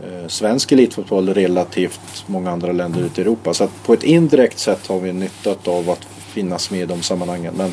eh, 0.00 0.28
svensk 0.28 0.72
elitfotboll 0.72 1.34
relativt 1.34 2.24
många 2.26 2.50
andra 2.50 2.72
länder 2.72 3.00
ute 3.00 3.20
i 3.20 3.24
Europa. 3.24 3.54
Så 3.54 3.64
att 3.64 3.82
på 3.86 3.92
ett 3.92 4.02
indirekt 4.02 4.58
sätt 4.58 4.86
har 4.86 5.00
vi 5.00 5.12
nytta 5.12 5.50
av 5.64 5.90
att 5.90 6.06
finnas 6.38 6.70
med 6.70 6.80
i 6.80 6.86
de 6.86 7.02
sammanhangen. 7.02 7.54
Men 7.56 7.72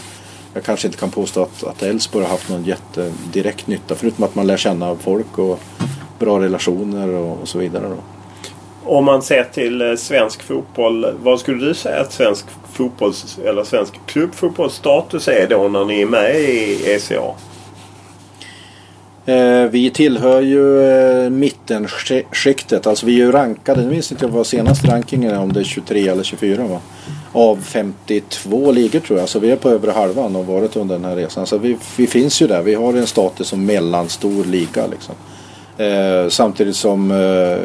jag 0.53 0.63
kanske 0.63 0.87
inte 0.87 0.99
kan 0.99 1.11
påstå 1.11 1.41
att, 1.41 1.63
att 1.63 1.83
Elfsborg 1.83 2.25
har 2.25 2.31
haft 2.31 2.49
någon 2.49 2.63
jättedirekt 2.63 3.67
nytta 3.67 3.95
förutom 3.95 4.23
att 4.23 4.35
man 4.35 4.47
lär 4.47 4.57
känna 4.57 4.95
folk 4.95 5.37
och 5.37 5.59
bra 6.19 6.39
relationer 6.39 7.09
och, 7.09 7.41
och 7.41 7.47
så 7.47 7.57
vidare. 7.57 7.87
Då. 7.89 7.97
Om 8.83 9.05
man 9.05 9.21
ser 9.21 9.43
till 9.43 9.81
eh, 9.81 9.95
svensk 9.95 10.43
fotboll. 10.43 11.05
Vad 11.23 11.39
skulle 11.39 11.65
du 11.65 11.73
säga 11.73 12.01
att 12.01 12.13
svensk 12.13 12.45
fotbolls 12.73 13.39
eller 13.45 13.63
svensk 13.63 13.93
klubbfotbollsstatus 14.05 15.27
är 15.27 15.47
då 15.49 15.67
när 15.67 15.85
ni 15.85 16.01
är 16.01 16.05
med 16.05 16.35
i 16.35 16.91
ECA? 16.91 17.33
Eh, 19.25 19.69
vi 19.71 19.89
tillhör 19.89 20.41
ju 20.41 20.81
eh, 20.81 21.29
mittenskiktet. 21.69 22.87
Alltså 22.87 23.05
vi 23.05 23.13
är 23.21 23.25
ju 23.25 23.31
rankade. 23.31 23.81
Nu 23.81 23.89
minns 23.89 24.11
inte 24.11 24.25
jag 24.25 24.31
vad 24.31 24.47
senaste 24.47 24.87
rankingen 24.87 25.31
är. 25.31 25.39
Om 25.39 25.53
det 25.53 25.59
är 25.59 25.63
23 25.63 26.07
eller 26.07 26.23
24 26.23 26.67
va? 26.67 26.79
Av 27.31 27.61
52 27.61 28.71
ligor 28.71 28.99
tror 28.99 29.19
jag. 29.19 29.29
Så 29.29 29.39
vi 29.39 29.51
är 29.51 29.55
på 29.55 29.69
övre 29.69 29.91
halvan 29.91 30.35
och 30.35 30.45
varit 30.45 30.75
under 30.75 30.95
den 30.95 31.05
här 31.05 31.15
resan. 31.15 31.47
Så 31.47 31.57
vi, 31.57 31.77
vi 31.97 32.07
finns 32.07 32.41
ju 32.41 32.47
där. 32.47 32.61
Vi 32.61 32.73
har 32.73 32.93
en 32.93 33.07
status 33.07 33.47
som 33.47 33.65
mellanstor 33.65 34.45
liga 34.45 34.87
liksom. 34.87 35.15
Eh, 35.77 36.29
samtidigt 36.29 36.75
som 36.75 37.11
eh, 37.11 37.57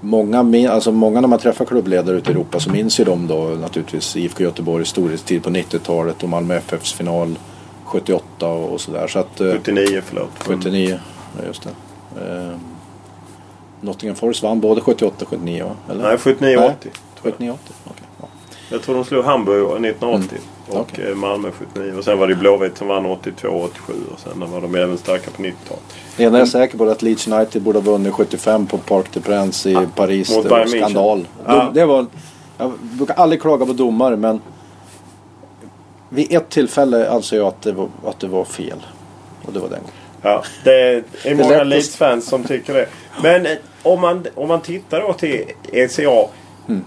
många, 0.00 0.70
alltså 0.70 0.92
många 0.92 1.20
när 1.20 1.28
man 1.28 1.38
träffar 1.38 1.64
klubbledare 1.64 2.16
ute 2.16 2.30
i 2.30 2.34
Europa 2.34 2.60
så 2.60 2.70
minns 2.70 3.00
ju 3.00 3.04
de 3.04 3.26
då 3.26 3.42
naturligtvis 3.60 4.16
IFK 4.16 4.42
Göteborgs 4.42 4.88
storhetstid 4.88 5.42
på 5.42 5.50
90-talet 5.50 6.22
och 6.22 6.28
Malmö 6.28 6.54
FFs 6.54 6.92
final 6.92 7.38
78 7.84 8.46
och, 8.46 8.80
sådär. 8.80 9.06
Så 9.06 9.18
att, 9.18 9.40
eh, 9.40 9.52
79 9.52 10.02
förlåt. 10.06 10.30
79, 10.38 11.00
ja, 11.38 11.46
just 11.46 11.62
det. 11.62 11.70
Nottingham 13.80 14.16
Forest 14.16 14.42
vann 14.42 14.60
både 14.60 14.80
78 14.80 15.16
och 15.20 15.28
79 15.28 15.64
va? 15.64 15.92
Eller? 15.92 16.02
Nej, 16.08 16.18
79 16.18 16.56
Nej, 16.60 16.68
80. 16.80 16.88
79 17.22 17.50
80, 17.64 17.72
okej. 17.84 18.04
ja. 18.20 18.26
Jag 18.70 18.82
tror 18.82 18.94
de 18.94 19.04
slog 19.04 19.24
Hamburg 19.24 19.62
1980. 19.86 20.38
Och 20.68 20.74
Mm. 20.74 20.82
Okej. 20.82 21.08
eh, 21.10 21.14
Malmö 21.16 21.50
79. 21.58 21.94
Och 21.98 22.04
sen 22.04 22.18
var 22.18 22.28
det 22.28 22.34
Blåvitt 22.34 22.78
som 22.78 22.88
vann 22.88 23.06
82 23.06 23.48
87. 23.48 23.92
Och 24.12 24.20
sen 24.20 24.50
var 24.52 24.60
de 24.60 24.74
även 24.74 24.98
starka 24.98 25.30
på 25.30 25.42
90-talet. 25.42 25.82
Det 26.16 26.24
enda 26.24 26.38
jag 26.38 26.46
är 26.46 26.50
säker 26.50 26.78
på 26.78 26.84
är 26.84 26.88
att 26.90 27.02
Leeds 27.02 27.28
United 27.28 27.62
borde 27.62 27.78
ha 27.78 27.84
vunnit 27.92 28.12
75 28.14 28.66
på 28.66 28.78
Parc 28.78 29.06
des 29.12 29.24
Princes 29.24 29.66
i 29.66 29.86
Paris. 29.94 30.30
mot 30.36 30.42
Det 30.42 30.48
var 30.48 30.66
skandal. 30.66 31.26
De, 31.46 31.70
det 31.74 31.86
var, 31.86 32.06
jag 32.58 32.72
brukar 32.80 33.14
aldrig 33.14 33.40
klaga 33.42 33.66
på 33.66 33.72
domare 33.72 34.16
men 34.16 34.40
vid 36.08 36.32
ett 36.32 36.48
tillfälle 36.48 37.10
anser 37.10 37.36
jag 37.36 37.46
att 37.46 37.62
det 37.62 37.72
var, 37.72 37.88
att 38.06 38.20
det 38.20 38.26
var 38.28 38.44
fel. 38.44 38.86
Och 39.46 39.52
det 39.52 39.58
var 39.58 39.68
den 39.68 39.78
gången. 39.78 39.94
Ja, 40.22 40.42
det 40.64 41.04
är 41.24 41.34
många 41.34 41.62
Leeds-fans 41.64 42.26
som 42.28 42.44
tycker 42.44 42.74
det. 42.74 42.86
Men 43.22 43.46
eh, 43.46 43.52
om 43.82 44.00
man, 44.00 44.26
om 44.34 44.48
man 44.48 44.60
tittar 44.60 45.00
då 45.00 45.12
till 45.12 45.44
ECA. 45.72 46.28
Mm. 46.68 46.84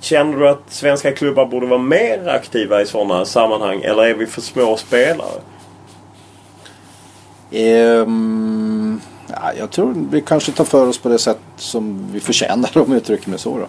Känner 0.00 0.38
du 0.38 0.48
att 0.48 0.62
svenska 0.68 1.12
klubbar 1.12 1.46
borde 1.46 1.66
vara 1.66 1.82
mer 1.82 2.28
aktiva 2.28 2.82
i 2.82 2.86
sådana 2.86 3.24
sammanhang? 3.24 3.82
Eller 3.82 4.02
är 4.02 4.14
vi 4.14 4.26
för 4.26 4.40
små 4.40 4.76
spelare? 4.76 5.40
Ehm, 7.50 9.00
ja, 9.26 9.52
jag 9.58 9.70
tror 9.70 9.94
vi 10.10 10.20
kanske 10.20 10.52
tar 10.52 10.64
för 10.64 10.88
oss 10.88 10.98
på 10.98 11.08
det 11.08 11.18
sätt 11.18 11.38
som 11.56 12.08
vi 12.12 12.20
förtjänar 12.20 12.70
om 12.78 12.84
jag 12.88 12.96
uttrycker 12.96 13.30
mig 13.30 13.38
så. 13.38 13.58
Då. 13.58 13.66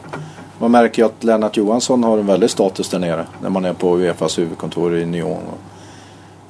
Man 0.60 0.72
märker 0.72 1.02
ju 1.02 1.06
att 1.06 1.24
Lennart 1.24 1.58
Johansson 1.58 2.04
har 2.04 2.18
en 2.18 2.26
väldig 2.26 2.50
status 2.50 2.90
där 2.90 3.00
nere 3.00 3.26
när 3.42 3.50
man 3.50 3.66
är 3.66 3.74
på 3.74 3.98
Uefas 3.98 4.40
huvudkontor 4.40 4.98
i 4.98 5.06
Nyon. 5.06 5.32
Och, 5.32 5.73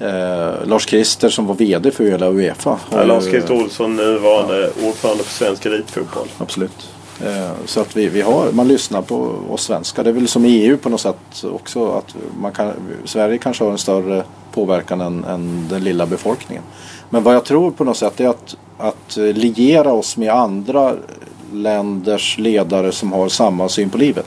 eh, 0.04 0.68
Lars 0.68 0.86
Christer 0.90 1.30
som 1.30 1.46
var 1.48 1.56
VD 1.56 1.92
för 1.92 2.04
hela 2.04 2.30
Uefa. 2.32 2.80
Ja, 2.92 3.02
ju- 3.02 3.08
Lars 3.08 3.24
Christer 3.24 3.54
Olsson, 3.54 3.96
nuvarande 3.96 4.70
ordförande 4.88 5.24
för 5.24 5.32
svensk 5.32 5.66
elitfotboll. 5.66 6.28
Absolut. 6.38 6.90
Eh, 7.26 7.50
Så 7.66 7.80
att 7.82 7.98
vi, 7.98 8.08
vi 8.10 8.22
har, 8.22 8.52
man 8.52 8.68
lyssnar 8.68 9.02
på 9.02 9.36
oss 9.50 9.64
svenskar. 9.64 10.04
Det 10.04 10.10
är 10.10 10.14
väl 10.14 10.28
som 10.28 10.46
i 10.46 10.50
EU 10.50 10.78
på 10.78 10.90
något 10.90 11.02
sätt 11.02 11.44
också. 11.54 11.92
Att 11.92 12.16
man 12.42 12.52
kan, 12.52 12.72
Sverige 13.06 13.38
kanske 13.38 13.64
har 13.64 13.72
en 13.72 13.78
större 13.78 14.24
påverkan 14.54 15.02
än, 15.02 15.24
än 15.24 15.68
den 15.70 15.84
lilla 15.84 16.06
befolkningen. 16.06 16.64
Men 17.10 17.24
vad 17.24 17.36
jag 17.36 17.44
tror 17.46 17.72
på 17.72 17.84
något 17.84 17.98
sätt 17.98 18.20
är 18.20 18.28
att, 18.28 18.56
att 18.78 19.18
liera 19.18 19.94
oss 19.94 20.18
med 20.18 20.34
andra 20.34 20.94
länders 21.54 22.38
ledare 22.38 22.92
som 22.92 23.12
har 23.12 23.28
samma 23.30 23.70
syn 23.70 23.90
på 23.90 23.98
livet. 23.98 24.26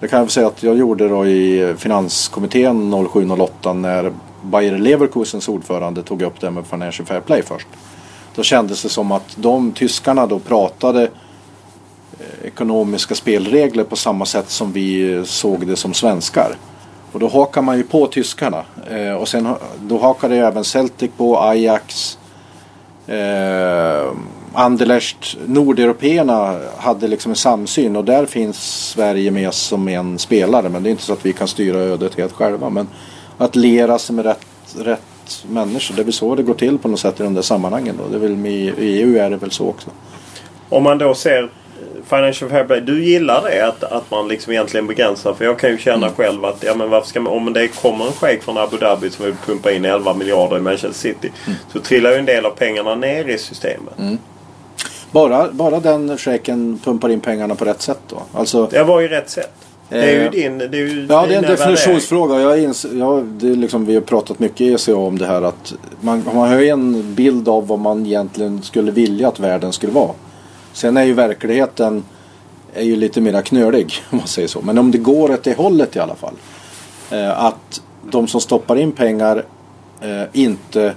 Det 0.00 0.08
kan 0.08 0.18
jag 0.18 0.30
säga 0.30 0.46
att 0.46 0.62
jag 0.62 0.76
gjorde 0.76 1.08
då 1.08 1.26
i 1.26 1.74
finanskommittén 1.78 2.94
07-08 2.94 3.74
när 3.74 4.12
Bayer 4.42 4.78
Leverkusens 4.78 5.48
ordförande 5.48 6.02
tog 6.02 6.22
upp 6.22 6.40
det 6.40 6.50
med 6.50 6.66
Financial 6.66 7.06
Fair 7.06 7.20
Play 7.20 7.42
först. 7.42 7.68
Då 8.34 8.42
kändes 8.42 8.82
det 8.82 8.88
som 8.88 9.12
att 9.12 9.36
de 9.36 9.72
tyskarna 9.72 10.26
då 10.26 10.38
pratade 10.38 11.02
eh, 11.02 12.46
ekonomiska 12.46 13.14
spelregler 13.14 13.84
på 13.84 13.96
samma 13.96 14.26
sätt 14.26 14.50
som 14.50 14.72
vi 14.72 15.14
eh, 15.14 15.24
såg 15.24 15.66
det 15.66 15.76
som 15.76 15.94
svenskar. 15.94 16.56
Och 17.12 17.20
då 17.20 17.28
hakar 17.28 17.62
man 17.62 17.76
ju 17.76 17.82
på 17.82 18.06
tyskarna. 18.06 18.64
Eh, 18.90 19.12
och 19.12 19.28
sen 19.28 19.48
då 19.80 19.98
hakade 19.98 20.34
ju 20.34 20.40
även 20.40 20.64
Celtic 20.64 21.10
på, 21.16 21.40
Ajax, 21.40 22.18
eh, 23.06 24.12
Anderlecht. 24.52 25.36
Nordeuropeerna 25.46 26.58
hade 26.76 27.08
liksom 27.08 27.32
en 27.32 27.36
samsyn 27.36 27.96
och 27.96 28.04
där 28.04 28.26
finns 28.26 28.88
Sverige 28.88 29.30
med 29.30 29.54
som 29.54 29.88
en 29.88 30.18
spelare. 30.18 30.68
Men 30.68 30.82
det 30.82 30.88
är 30.88 30.90
inte 30.90 31.02
så 31.02 31.12
att 31.12 31.26
vi 31.26 31.32
kan 31.32 31.48
styra 31.48 31.78
ödet 31.78 32.14
helt 32.14 32.32
själva. 32.32 32.70
Men 32.70 32.88
att 33.40 33.56
lera 33.56 33.98
sig 33.98 34.16
med 34.16 34.24
rätt, 34.24 34.46
rätt 34.78 35.44
människor. 35.48 35.94
Det 35.94 36.02
är 36.02 36.04
väl 36.04 36.12
så 36.12 36.34
det 36.34 36.42
går 36.42 36.54
till 36.54 36.78
på 36.78 36.88
något 36.88 37.00
sätt 37.00 37.20
i 37.20 37.22
de 37.22 37.34
där 37.34 37.42
sammanhangen. 37.42 37.96
Då. 37.98 38.08
Det 38.08 38.16
är 38.16 38.28
väl 38.28 38.46
I 38.46 38.72
EU 38.78 39.16
är 39.18 39.30
det 39.30 39.36
väl 39.36 39.50
så 39.50 39.68
också. 39.68 39.90
Om 40.68 40.82
man 40.82 40.98
då 40.98 41.14
ser 41.14 41.42
eh, 41.42 41.48
Financial 42.08 42.50
Fair 42.50 42.64
Play. 42.64 42.80
Du 42.80 43.04
gillar 43.04 43.42
det 43.42 43.66
att, 43.66 43.82
att 43.84 44.10
man 44.10 44.28
liksom 44.28 44.52
egentligen 44.52 44.86
begränsar. 44.86 45.34
För 45.34 45.44
jag 45.44 45.58
kan 45.58 45.70
ju 45.70 45.78
känna 45.78 46.06
Mm. 46.06 46.16
själv 46.16 46.44
att 46.44 46.62
ja, 46.62 46.74
men 46.74 46.90
varför 46.90 47.08
ska 47.08 47.20
man, 47.20 47.32
om 47.32 47.52
det 47.52 47.68
kommer 47.68 48.06
en 48.06 48.12
shejk 48.12 48.42
från 48.42 48.58
Abu 48.58 48.76
Dhabi 48.76 49.10
som 49.10 49.24
vill 49.24 49.34
pumpa 49.46 49.72
in 49.72 49.84
11 49.84 50.14
miljarder 50.14 50.56
i 50.56 50.60
Manchester 50.60 50.92
City. 50.92 51.32
Mm. 51.46 51.58
Så 51.72 51.78
trillar 51.80 52.10
ju 52.10 52.16
en 52.16 52.26
del 52.26 52.46
av 52.46 52.50
pengarna 52.50 52.94
ner 52.94 53.24
i 53.28 53.38
systemet. 53.38 53.94
Bara, 55.12 55.48
bara 55.52 55.80
den 55.80 56.18
shejken 56.18 56.80
pumpar 56.84 57.08
in 57.08 57.20
pengarna 57.20 57.54
på 57.54 57.64
rätt 57.64 57.82
sätt 57.82 58.00
då. 58.08 58.22
Alltså, 58.34 58.66
Det 58.66 58.84
var 58.84 59.00
ju 59.00 59.08
rätt 59.08 59.30
sätt. 59.30 59.52
Det 59.90 59.98
är 59.98 60.12
ju 60.12 60.24
Eh, 60.24 60.30
din... 60.30 60.58
Det 60.58 60.64
är 60.64 60.74
ju 60.74 61.06
ja, 61.08 61.26
det 61.26 61.34
är 61.34 61.38
en 61.38 61.42
definitionsfråga. 61.42 62.40
Jag 62.40 62.62
ins, 62.62 62.86
ja, 62.94 63.22
det 63.40 63.48
är 63.48 63.56
liksom, 63.56 63.86
vi 63.86 63.94
har 63.94 64.00
pratat 64.00 64.38
mycket 64.38 64.60
i 64.60 64.72
ECA 64.72 64.96
om 64.96 65.18
det 65.18 65.26
här 65.26 65.42
att 65.42 65.74
man, 66.00 66.22
man 66.26 66.36
har 66.36 66.58
ju 66.58 66.68
en 66.68 67.14
bild 67.14 67.48
av 67.48 67.66
vad 67.66 67.78
man 67.78 68.06
egentligen 68.06 68.62
skulle 68.62 68.92
vilja 68.92 69.28
att 69.28 69.40
världen 69.40 69.72
skulle 69.72 69.92
vara. 69.92 70.12
Sen 70.72 70.96
är 70.96 71.04
ju 71.04 71.12
verkligheten 71.12 72.04
är 72.74 72.84
ju 72.84 72.96
lite 72.96 73.20
mer 73.20 73.42
knölig 73.42 73.92
om 74.10 74.18
man 74.18 74.26
säger 74.26 74.48
så. 74.48 74.60
Men 74.60 74.78
om 74.78 74.90
det 74.90 74.98
går 74.98 75.30
åt 75.30 75.42
det 75.42 75.56
hållet 75.56 75.96
i 75.96 75.98
alla 75.98 76.14
fall. 76.14 76.34
Eh, 77.10 77.44
att 77.44 77.82
de 78.10 78.28
som 78.28 78.40
stoppar 78.40 78.76
in 78.76 78.92
pengar 78.92 79.44
eh, 80.00 80.22
inte 80.32 80.94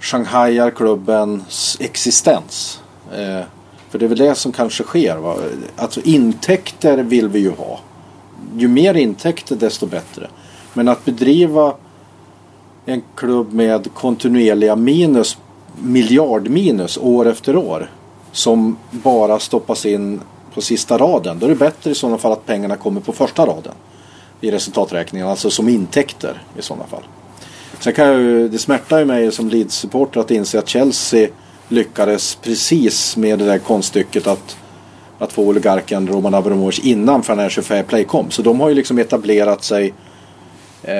Shanghaiar 0.00 0.70
klubbens 0.70 1.76
existens. 1.80 2.80
Eh, 3.12 3.44
för 3.90 3.98
det 3.98 4.04
är 4.04 4.08
väl 4.08 4.18
det 4.18 4.34
som 4.34 4.52
kanske 4.52 4.84
sker. 4.84 5.16
Va? 5.16 5.36
Alltså 5.76 6.00
intäkter 6.00 6.98
vill 6.98 7.28
vi 7.28 7.38
ju 7.38 7.50
ha. 7.50 7.80
Ju 8.56 8.68
mer 8.68 8.94
intäkter 8.94 9.56
desto 9.56 9.86
bättre. 9.86 10.28
Men 10.74 10.88
att 10.88 11.04
bedriva 11.04 11.74
en 12.86 13.02
klubb 13.14 13.52
med 13.52 13.94
kontinuerliga 13.94 14.76
minus, 14.76 15.38
miljardminus 15.78 16.98
år 16.98 17.28
efter 17.28 17.56
år. 17.56 17.90
Som 18.32 18.76
bara 18.90 19.38
stoppas 19.38 19.86
in 19.86 20.20
på 20.54 20.60
sista 20.60 20.98
raden. 20.98 21.38
Då 21.38 21.46
är 21.46 21.50
det 21.50 21.56
bättre 21.56 21.90
i 21.90 21.94
sådana 21.94 22.18
fall 22.18 22.32
att 22.32 22.46
pengarna 22.46 22.76
kommer 22.76 23.00
på 23.00 23.12
första 23.12 23.46
raden. 23.46 23.74
I 24.40 24.50
resultaträkningen, 24.50 25.28
alltså 25.28 25.50
som 25.50 25.68
intäkter 25.68 26.42
i 26.58 26.62
sådana 26.62 26.86
fall. 26.86 27.02
Sen 27.80 27.92
kan 27.92 28.06
jag 28.06 28.20
ju, 28.20 28.48
det 28.48 28.58
smärtar 28.58 28.98
ju 28.98 29.04
mig 29.04 29.32
som 29.32 29.50
Leeds-supporter 29.50 30.20
att 30.20 30.30
inse 30.30 30.58
att 30.58 30.68
Chelsea 30.68 31.28
lyckades 31.68 32.34
precis 32.34 33.16
med 33.16 33.38
det 33.38 33.44
där 33.44 33.58
konststycket 33.58 34.26
att, 34.26 34.56
att 35.18 35.32
få 35.32 35.42
oligarken 35.42 36.08
Roman 36.08 36.34
Abramovich 36.34 36.78
innan 36.78 37.22
Financial 37.22 37.64
Fair 37.64 37.82
Play 37.82 38.04
kom. 38.04 38.30
Så 38.30 38.42
de 38.42 38.60
har 38.60 38.68
ju 38.68 38.74
liksom 38.74 38.98
etablerat 38.98 39.64
sig 39.64 39.94
eh, 40.82 40.94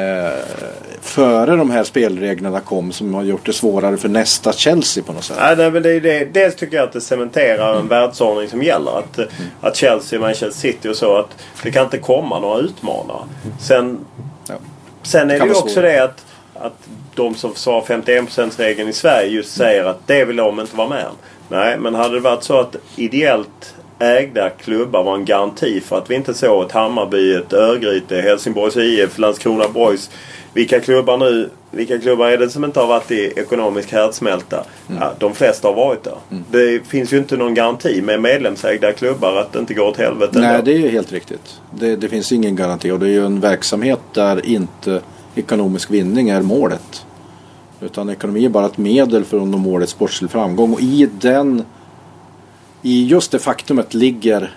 före 1.01 1.57
de 1.57 1.71
här 1.71 1.85
spelreglerna 1.85 2.61
kom 2.61 2.93
som 2.93 3.15
har 3.15 3.23
gjort 3.23 3.47
det 3.47 3.53
svårare 3.53 3.97
för 3.97 4.09
nästa 4.09 4.53
Chelsea 4.53 5.05
på 5.05 5.13
något 5.13 5.25
sätt. 5.25 5.37
Nej, 5.41 5.57
nej, 5.57 5.71
men 5.71 5.83
det 5.83 5.91
är 5.91 6.01
det. 6.01 6.25
Dels 6.25 6.57
tycker 6.57 6.77
jag 6.77 6.85
att 6.85 6.93
det 6.93 7.01
cementerar 7.01 7.79
en 7.79 7.89
världsordning 7.89 8.49
som 8.49 8.63
gäller. 8.63 8.99
Att, 8.99 9.19
att 9.61 9.77
Chelsea, 9.77 10.21
Manchester 10.21 10.61
City 10.61 10.89
och 10.89 10.97
så. 10.97 11.17
Att 11.17 11.37
det 11.63 11.71
kan 11.71 11.85
inte 11.85 11.99
komma 11.99 12.41
några 12.41 12.59
utmanare. 12.59 13.23
Sen, 13.61 13.99
Ja. 14.49 14.55
sen 15.03 15.31
är 15.31 15.39
det 15.39 15.47
ju 15.47 15.55
också 15.55 15.81
det 15.81 16.05
att, 16.05 16.27
att 16.55 16.89
de 17.15 17.35
som 17.35 17.55
försvarar 17.55 17.81
51%-regeln 17.85 18.89
i 18.89 18.93
Sverige 18.93 19.29
just 19.29 19.57
säger 19.57 19.85
att 19.85 20.07
det 20.07 20.25
vill 20.25 20.37
de 20.37 20.61
inte 20.61 20.77
vara 20.77 20.89
med 20.89 21.05
om. 21.07 21.17
Nej, 21.49 21.79
men 21.79 21.95
hade 21.95 22.15
det 22.15 22.21
varit 22.21 22.45
så 22.45 22.61
att 22.61 22.77
ideellt 22.97 23.75
ägda 23.99 24.51
klubbar 24.51 25.05
var 25.05 25.15
en 25.15 25.25
garanti 25.25 25.81
för 25.81 25.99
att 25.99 26.11
vi 26.11 26.15
inte 26.15 26.35
såg 26.35 26.65
ett 26.65 26.73
Hammarby, 26.73 27.35
ett 27.35 27.53
Örgryte, 27.53 28.21
Helsingborgs 28.21 28.77
IF, 28.77 29.19
Landskrona 29.19 29.69
Boys. 29.69 30.11
Vilka 30.53 30.81
klubbar 30.81 31.17
nu 31.17 31.51
vilka 31.71 31.99
klubbar 31.99 32.27
är 32.27 32.39
det 32.39 32.51
som 32.51 32.65
inte 32.65 32.81
har 32.81 32.87
varit 32.87 33.11
i 33.11 33.33
ekonomisk 33.37 33.93
härdsmälta? 33.93 34.65
Ja, 35.01 35.13
de 35.19 35.35
flesta 35.35 35.69
har 35.69 35.75
varit 35.75 36.05
där. 36.05 36.17
Det 36.51 36.87
finns 36.87 37.13
ju 37.13 37.19
inte 37.19 37.37
någon 37.37 37.55
garanti 37.55 38.03
med 38.03 38.21
medlemsägda 38.21 38.93
klubbar 38.93 39.37
att 39.37 39.53
det 39.53 39.59
inte 39.59 39.75
går 39.75 39.87
åt 39.87 39.97
helvete 39.97 40.39
Nej, 40.39 40.49
ändå. 40.49 40.63
det 40.65 40.73
är 40.73 40.79
ju 40.79 40.89
helt 40.89 41.13
riktigt. 41.13 41.61
Det, 41.71 41.97
det 41.97 42.09
finns 42.09 42.33
ingen 42.33 42.57
garanti 42.57 42.91
och 42.91 42.99
det 42.99 43.07
är 43.07 43.11
ju 43.11 43.27
en 43.27 43.41
verksamhet 43.41 44.01
där 44.13 44.47
inte 44.47 45.01
ekonomisk 45.35 45.91
vinning 45.91 46.29
är 46.29 46.43
målet. 46.43 47.07
Utan 47.81 48.11
ekonomi 48.11 48.45
är 48.45 48.49
bara 48.49 48.67
ett 48.67 48.79
medel 48.79 49.25
för 49.25 49.37
att 49.37 49.49
nå 49.49 49.59
målet 49.59 49.89
sportslig 49.89 50.31
framgång. 50.31 50.73
Och 50.73 50.81
i 50.81 51.09
den 51.21 51.65
i 52.83 53.07
just 53.07 53.31
det 53.31 53.39
faktumet 53.39 53.95
ligger 53.95 54.55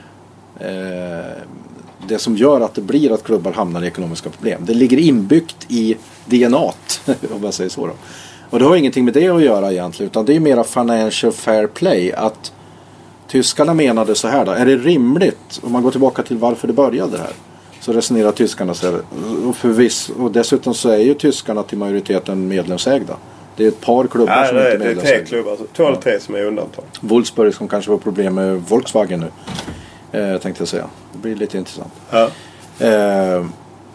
eh, 0.59 1.43
det 2.07 2.19
som 2.19 2.37
gör 2.37 2.61
att 2.61 2.73
det 2.73 2.81
blir 2.81 3.11
att 3.11 3.23
klubbar 3.23 3.51
hamnar 3.51 3.83
i 3.83 3.87
ekonomiska 3.87 4.29
problem. 4.29 4.61
Det 4.65 4.73
ligger 4.73 4.97
inbyggt 4.97 5.65
i 5.67 5.97
DNA, 6.25 6.57
om 7.31 7.41
man 7.41 7.51
säger 7.51 7.69
så. 7.69 7.87
Då. 7.87 7.93
Och 8.49 8.59
det 8.59 8.65
har 8.65 8.75
ingenting 8.75 9.05
med 9.05 9.13
det 9.13 9.27
att 9.27 9.43
göra 9.43 9.71
egentligen 9.71 10.09
utan 10.09 10.25
det 10.25 10.35
är 10.35 10.39
mera 10.39 10.63
financial 10.63 11.33
fair 11.33 11.67
play. 11.67 12.11
Att 12.11 12.53
tyskarna 13.27 13.73
menade 13.73 14.15
så 14.15 14.27
här 14.27 14.45
då. 14.45 14.51
Är 14.51 14.65
det 14.65 14.77
rimligt, 14.77 15.59
om 15.63 15.71
man 15.71 15.83
går 15.83 15.91
tillbaka 15.91 16.23
till 16.23 16.37
varför 16.37 16.67
det 16.67 16.73
började 16.73 17.17
här. 17.17 17.31
Så 17.79 17.93
resonerar 17.93 18.31
tyskarna 18.31 18.73
så 18.73 18.91
här. 18.91 19.01
Och, 19.45 19.55
förviss, 19.55 20.09
och 20.09 20.31
dessutom 20.31 20.73
så 20.73 20.89
är 20.89 20.97
ju 20.97 21.13
tyskarna 21.13 21.63
till 21.63 21.77
majoriteten 21.77 22.47
medlemsägda. 22.47 23.17
Det 23.57 23.63
är 23.63 23.67
ett 23.67 23.81
par 23.81 24.07
klubbar 24.07 24.33
Ja, 24.37 24.45
som 24.47 24.55
det, 24.57 24.73
inte 24.73 24.85
är 24.85 24.89
är- 24.91 24.95
det 24.95 25.01
är 25.01 25.05
tre 25.17 25.25
klubbar. 25.25 25.51
alltså. 25.51 25.65
Två 25.75 25.87
eller 25.87 25.97
tre 25.97 26.19
som 26.19 26.35
är 26.35 26.45
undantag. 26.45 26.83
Wolfsburg 27.01 27.53
som 27.55 27.67
kanske 27.67 27.91
får 27.91 27.97
problem 27.97 28.35
med 28.35 28.61
Volkswagen 28.67 29.19
nu. 29.19 29.31
Eh, 30.19 30.37
tänkte 30.37 30.61
jag 30.61 30.67
säga. 30.67 30.85
Det 31.13 31.17
blir 31.19 31.35
lite 31.35 31.57
intressant. 31.57 31.93
Ja. 32.09 32.29
Eh, 32.87 33.45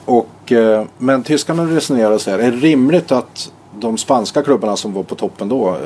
och, 0.04 0.52
eh, 0.52 0.84
men 0.98 1.22
tyskarna 1.22 1.64
resonerar 1.64 2.18
så 2.18 2.30
här. 2.30 2.38
Är 2.38 2.50
det 2.50 2.56
rimligt 2.56 3.12
att 3.12 3.52
de 3.78 3.98
spanska 3.98 4.42
klubbarna 4.42 4.76
som 4.76 4.92
var 4.92 5.02
på 5.02 5.14
toppen 5.14 5.48
då, 5.48 5.68
eh, 5.68 5.76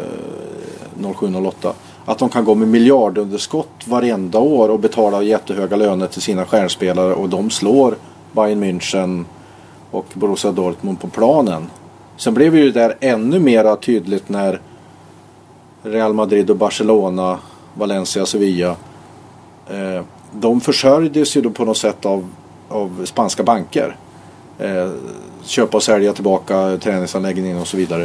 07-08, 1.01 1.73
att 2.05 2.19
de 2.19 2.29
kan 2.29 2.45
gå 2.45 2.55
med 2.55 2.69
miljardunderskott 2.69 3.69
varenda 3.87 4.39
år 4.39 4.69
och 4.69 4.79
betala 4.79 5.23
jättehöga 5.23 5.77
löner 5.77 6.07
till 6.07 6.23
sina 6.23 6.47
stjärnspelare 6.47 7.15
och 7.15 7.29
de 7.29 7.51
slår 7.51 7.95
Bayern 8.33 8.65
München 8.65 9.25
och 9.91 10.07
Borussia 10.15 10.53
Dortmund 10.53 11.01
på 11.01 11.09
planen. 11.09 11.67
Sen 12.21 12.35
blev 12.35 12.57
ju 12.57 12.71
det 12.71 12.81
där 12.81 12.97
ännu 13.01 13.39
mer 13.39 13.77
tydligt 13.77 14.29
när 14.29 14.61
Real 15.83 16.13
Madrid 16.13 16.51
och 16.51 16.57
Barcelona, 16.57 17.39
Valencia, 17.75 18.27
Sevilla. 18.27 18.77
Eh, 19.71 20.05
de 20.33 20.61
försörjdes 20.61 21.37
ju 21.37 21.41
då 21.41 21.51
på 21.51 21.65
något 21.65 21.77
sätt 21.77 22.07
av, 22.07 22.29
av 22.69 23.05
spanska 23.05 23.43
banker. 23.43 23.97
Eh, 24.59 24.91
köpa 25.43 25.77
och 25.77 25.83
sälja 25.83 26.13
tillbaka 26.13 26.79
träningsanläggningen 26.83 27.61
och 27.61 27.67
så 27.67 27.77
vidare. 27.77 28.03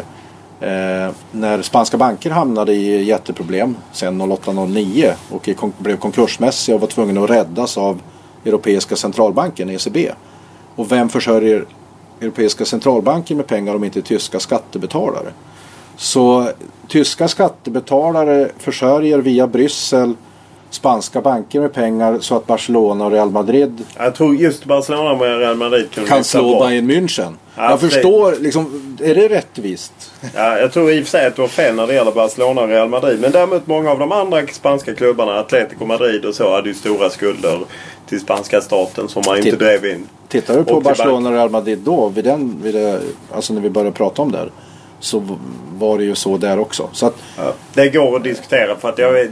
Eh, 0.59 1.13
när 1.32 1.61
spanska 1.61 1.97
banker 1.97 2.30
hamnade 2.30 2.74
i 2.74 3.03
jätteproblem 3.03 3.76
sen 3.91 4.22
08-09 4.22 5.13
och 5.32 5.49
kon- 5.57 5.74
blev 5.78 5.97
konkursmässiga 5.97 6.76
och 6.76 6.82
var 6.82 6.88
tvungna 6.88 7.24
att 7.24 7.30
räddas 7.30 7.78
av 7.78 8.01
Europeiska 8.45 8.95
centralbanken, 8.95 9.70
ECB. 9.70 10.11
Och 10.76 10.91
vem 10.91 11.09
försörjer 11.09 11.66
Europeiska 12.22 12.66
centralbanken 12.66 13.38
med 13.38 13.47
pengar 13.47 13.76
om 13.76 13.84
inte 13.84 14.01
tyska 14.01 14.39
skattebetalare? 14.39 15.32
Så 15.97 16.49
tyska 16.88 17.28
skattebetalare 17.28 18.49
försörjer 18.59 19.18
via 19.18 19.47
Bryssel 19.47 20.13
spanska 20.70 21.22
banker 21.22 21.59
med 21.61 21.74
pengar 21.74 22.18
så 22.22 22.36
att 22.36 22.47
Barcelona 22.47 23.05
och 23.05 23.11
Real 23.11 23.30
Madrid 23.32 23.84
Jag 23.97 24.16
tror 24.16 24.36
just 24.36 24.66
Barcelona 24.66 25.11
och 25.11 25.22
Real 25.22 25.55
Madrid 25.57 25.91
kan 25.91 26.03
lyfta 26.03 26.24
slå. 26.24 26.59
Bayern 26.68 26.91
München. 26.91 27.34
Ja, 27.55 27.70
jag 27.70 27.80
det- 27.80 27.89
förstår, 27.89 28.36
liksom, 28.39 28.95
är 29.03 29.16
det 29.16 29.28
rättvist? 29.30 29.93
Ja, 30.36 30.57
jag 30.59 30.74
tror 30.74 30.91
i 30.91 30.99
och 30.99 31.03
för 31.03 31.09
sig 31.11 31.28
att 31.28 31.36
du 31.36 31.41
har 31.41 31.49
fel 31.49 31.76
när 31.76 31.88
det 31.88 31.93
gäller 31.93 32.11
Barcelona 32.11 32.61
och 32.61 32.68
Real 32.68 32.89
Madrid. 32.89 33.20
Men 33.22 33.32
däremot 33.32 33.68
många 33.68 33.91
av 33.91 33.99
de 33.99 34.11
andra 34.11 34.47
spanska 34.47 34.93
klubbarna, 34.95 35.39
Atletico 35.39 35.86
Madrid 35.86 36.26
och 36.26 36.36
så, 36.36 36.51
hade 36.55 36.70
ju 36.70 36.76
stora 36.76 37.09
skulder 37.09 37.59
till 38.10 38.20
spanska 38.20 38.62
staten 38.62 39.08
som 39.08 39.24
man 39.26 39.38
inte 39.38 39.49
Titt- 39.49 39.60
drev 39.60 39.86
in. 39.86 40.08
Tittar 40.28 40.58
du 40.58 40.64
på 40.64 40.74
Och 40.74 40.84
Barcelona 40.84 41.30
och 41.30 41.36
Real 41.36 41.49
Madrid 41.49 41.80
då, 41.80 42.10
vid 42.10 42.24
den, 42.24 42.60
vid 42.64 42.74
det, 42.76 43.01
alltså 43.32 43.53
när 43.53 43.62
vi 43.62 43.70
började 43.70 43.91
prata 43.91 44.22
om 44.22 44.32
det 44.32 44.38
här, 44.38 44.51
så 44.99 45.24
var 45.78 45.97
det 45.97 46.03
ju 46.03 46.16
så 46.16 46.38
där 46.38 46.60
också. 46.60 46.89
Så 46.93 47.06
att, 47.08 47.16
Ja, 47.38 47.53
det 47.74 47.89
går 47.89 48.16
att 48.16 48.24
diskutera 48.24 48.76
för 48.76 48.89
att 48.89 48.97
jag, 48.97 49.28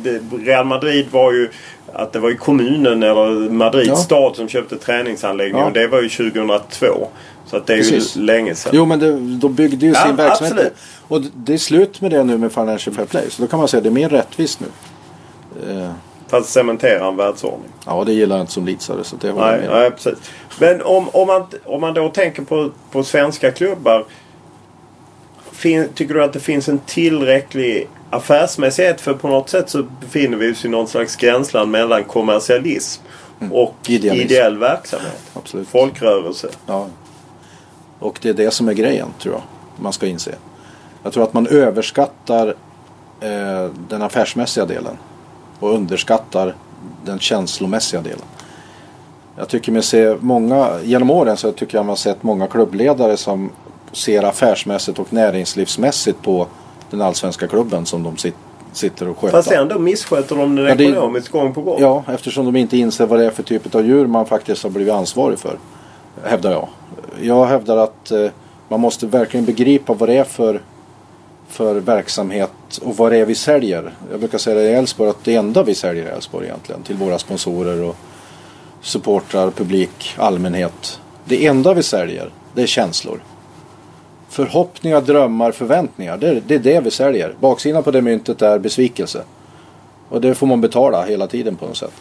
Real 0.46 0.66
Madrid 0.66 1.06
var 1.12 1.32
ju 1.34 1.50
att 1.94 2.14
det 2.14 2.20
var 2.20 2.30
ju 2.30 2.36
kommunen 2.38 3.04
eller 3.04 3.50
Madrids 3.50 3.88
Ja. 3.88 3.96
stad 3.96 4.36
som 4.36 4.48
köpte 4.48 4.78
träningsanläggningen 4.78 5.60
Ja. 5.62 5.68
och 5.68 5.74
det 5.74 5.88
var 5.88 6.02
ju 6.02 6.10
2002. 6.10 7.08
Så 7.46 7.58
att 7.58 7.66
det 7.68 7.74
är 7.74 7.78
Precis. 7.78 8.18
ju 8.18 8.22
länge 8.22 8.56
sedan. 8.56 8.72
jo 8.76 8.86
men 8.86 9.00
det, 9.00 9.20
då 9.20 9.50
byggde 9.50 9.86
ju 9.86 9.94
sin 9.94 10.16
verksamhet 10.16 10.54
absolut. 10.54 10.74
Och 11.08 11.22
det 11.36 11.54
är 11.54 11.58
slut 11.58 12.02
med 12.02 12.12
det 12.12 12.24
nu 12.24 12.38
med 12.38 12.52
Financial 12.52 12.96
Fair 12.96 13.06
Play. 13.06 13.26
Så 13.30 13.42
då 13.42 13.48
kan 13.48 13.60
man 13.60 13.68
säga 13.68 13.78
att 13.78 13.84
det 13.84 13.90
är 13.90 13.92
mer 13.92 14.10
rättvist 14.10 14.60
nu. 14.60 14.68
Eh, 15.72 15.90
Fast 16.34 16.50
cementera 16.50 17.08
en 17.08 17.16
världsordning. 17.18 17.70
ja, 17.86 18.04
det 18.04 18.14
gillar 18.14 18.36
jag 18.36 18.44
inte 18.44 18.54
som 18.54 18.66
Leedsare 18.66 19.04
så 19.04 19.16
det 19.16 19.30
håller 19.32 19.52
jag 19.52 19.60
Nej, 19.60 19.70
med 19.70 19.80
nej, 19.80 19.92
precis. 19.92 20.32
Men 20.60 20.82
om, 20.82 21.10
om, 21.10 21.28
man, 21.28 21.46
om 21.66 21.82
man 21.82 21.94
då 21.94 22.10
tänker 22.10 22.44
på, 22.44 22.70
på 22.92 23.04
svenska 23.04 23.52
klubbar. 23.52 24.06
Fin, 25.52 25.90
tycker 25.96 26.14
du 26.14 26.24
att 26.24 26.34
det 26.34 26.40
finns 26.40 26.70
en 26.70 26.80
tillräcklig 26.80 27.88
affärsmässighet? 28.10 29.02
För 29.02 29.14
på 29.14 29.28
något 29.28 29.50
sätt 29.50 29.70
så 29.70 29.84
befinner 30.02 30.38
vi 30.38 30.52
oss 30.54 30.66
i 30.66 30.70
någon 30.70 30.88
slags 30.88 31.16
gränsland 31.16 31.72
mellan 31.72 32.04
kommersialism 32.04 33.02
och 33.52 33.76
Mm. 33.88 33.96
Idealism. 34.02 34.26
ideell 34.26 34.58
verksamhet. 34.58 35.22
Absolut. 35.34 35.68
Folkrörelse. 35.68 36.48
Ja. 36.66 36.88
Och 38.00 38.20
det 38.22 38.30
är 38.30 38.34
det 38.34 38.52
som 38.52 38.70
är 38.70 38.74
grejen 38.74 39.08
tror 39.20 39.34
jag. 39.34 39.44
Man 39.84 39.94
ska 39.94 40.08
inse. 40.08 40.36
Jag 41.04 41.14
tror 41.14 41.24
att 41.24 41.34
man 41.34 41.48
överskattar 41.48 42.48
eh, 43.20 43.70
den 43.90 44.02
affärsmässiga 44.02 44.66
delen. 44.66 44.98
Och 45.60 45.74
underskattar 45.74 46.56
den 47.06 47.20
känslomässiga 47.20 48.02
delen. 48.02 48.26
Jag 49.38 49.48
tycker 49.50 49.72
mig 49.72 49.84
se 49.84 50.16
många, 50.20 50.70
genom 50.84 51.10
åren 51.10 51.38
så 51.38 51.52
tycker 51.52 51.78
jag 51.78 51.86
man 51.86 51.90
har 51.90 51.96
sett 51.96 52.24
många 52.24 52.48
klubbledare 52.48 53.18
som 53.18 53.50
ser 53.92 54.24
affärsmässigt 54.24 55.00
och 55.00 55.14
näringslivsmässigt 55.14 56.22
på 56.22 56.48
den 56.90 57.02
allsvenska 57.02 57.48
klubben 57.48 57.86
som 57.86 58.04
de 58.04 58.18
sit, 58.18 58.36
sitter 58.72 59.08
och 59.10 59.18
sköter. 59.18 59.38
Fast 59.38 59.52
ändå 59.52 59.80
missköter 59.80 60.36
de 60.36 60.56
det 60.56 60.70
Ja, 60.70 60.76
det- 60.76 60.84
ekonomiskt 60.84 61.30
gång 61.30 61.54
på 61.54 61.62
gång. 61.62 61.78
Ja, 61.82 62.04
eftersom 62.08 62.46
de 62.46 62.56
inte 62.56 62.78
inser 62.78 63.06
vad 63.06 63.20
det 63.20 63.26
är 63.26 63.30
för 63.30 63.44
typ 63.44 63.76
av 63.76 63.86
djur 63.86 64.08
man 64.08 64.26
faktiskt 64.26 64.64
har 64.64 64.70
blivit 64.70 64.94
ansvarig 64.94 65.40
för. 65.40 65.58
Hävdar 66.24 66.52
jag. 66.52 66.68
Jag 67.22 67.46
hävdar 67.46 67.78
att 67.78 68.12
eh, 68.12 68.28
man 68.70 68.80
måste 68.80 69.06
verkligen 69.08 69.46
begripa 69.46 69.94
vad 69.94 70.10
det 70.10 70.18
är 70.18 70.24
för, 70.24 70.62
för 71.54 71.76
verksamhet 71.76 72.52
och 72.82 72.98
vad 72.98 73.12
det 73.12 73.18
är 73.18 73.26
vi 73.26 73.36
säljer. 73.36 73.94
Jag 74.12 74.20
brukar 74.20 74.38
säga 74.38 74.56
det 74.56 74.70
i 74.70 74.74
Älvsborg 74.74 75.10
att 75.10 75.24
det 75.24 75.36
enda 75.36 75.64
vi 75.64 75.76
säljer 75.76 76.06
i 76.06 76.10
Älvsborg 76.10 76.46
egentligen 76.48 76.84
till 76.84 76.96
våra 76.96 77.20
sponsorer 77.20 77.84
och 77.84 77.96
supportrar, 78.82 79.52
publik, 79.52 80.16
allmänhet. 80.18 81.00
Det 81.26 81.46
enda 81.46 81.74
vi 81.74 81.84
säljer, 81.84 82.30
det 82.54 82.62
är 82.62 82.68
känslor. 82.68 83.24
Förhoppningar, 84.30 85.02
drömmar, 85.02 85.52
förväntningar. 85.52 86.18
Det 86.18 86.28
är, 86.28 86.42
det 86.48 86.56
är 86.56 86.60
det 86.60 86.80
vi 86.80 86.92
säljer. 86.92 87.36
Baksidan 87.40 87.84
på 87.84 87.92
det 87.92 88.02
myntet 88.02 88.42
är 88.42 88.60
besvikelse. 88.60 89.24
Och 90.10 90.22
det 90.22 90.36
får 90.36 90.48
man 90.48 90.62
betala 90.62 91.04
hela 91.04 91.28
tiden 91.28 91.56
på 91.56 91.66
något 91.66 91.78
sätt. 91.78 91.94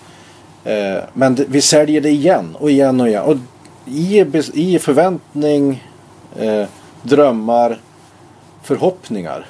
Eh, 0.65 1.05
men 1.13 1.35
det, 1.35 1.45
vi 1.49 1.61
säljer 1.61 2.01
det 2.01 2.11
igen 2.11 2.57
och 2.61 2.71
igen 2.71 3.01
och 3.01 3.09
igen. 3.09 3.23
Och 3.23 3.37
i, 3.87 4.25
i 4.55 4.79
förväntning, 4.79 5.85
eh, 6.39 6.65
drömmar, 7.03 7.79
förhoppningar 8.63 9.47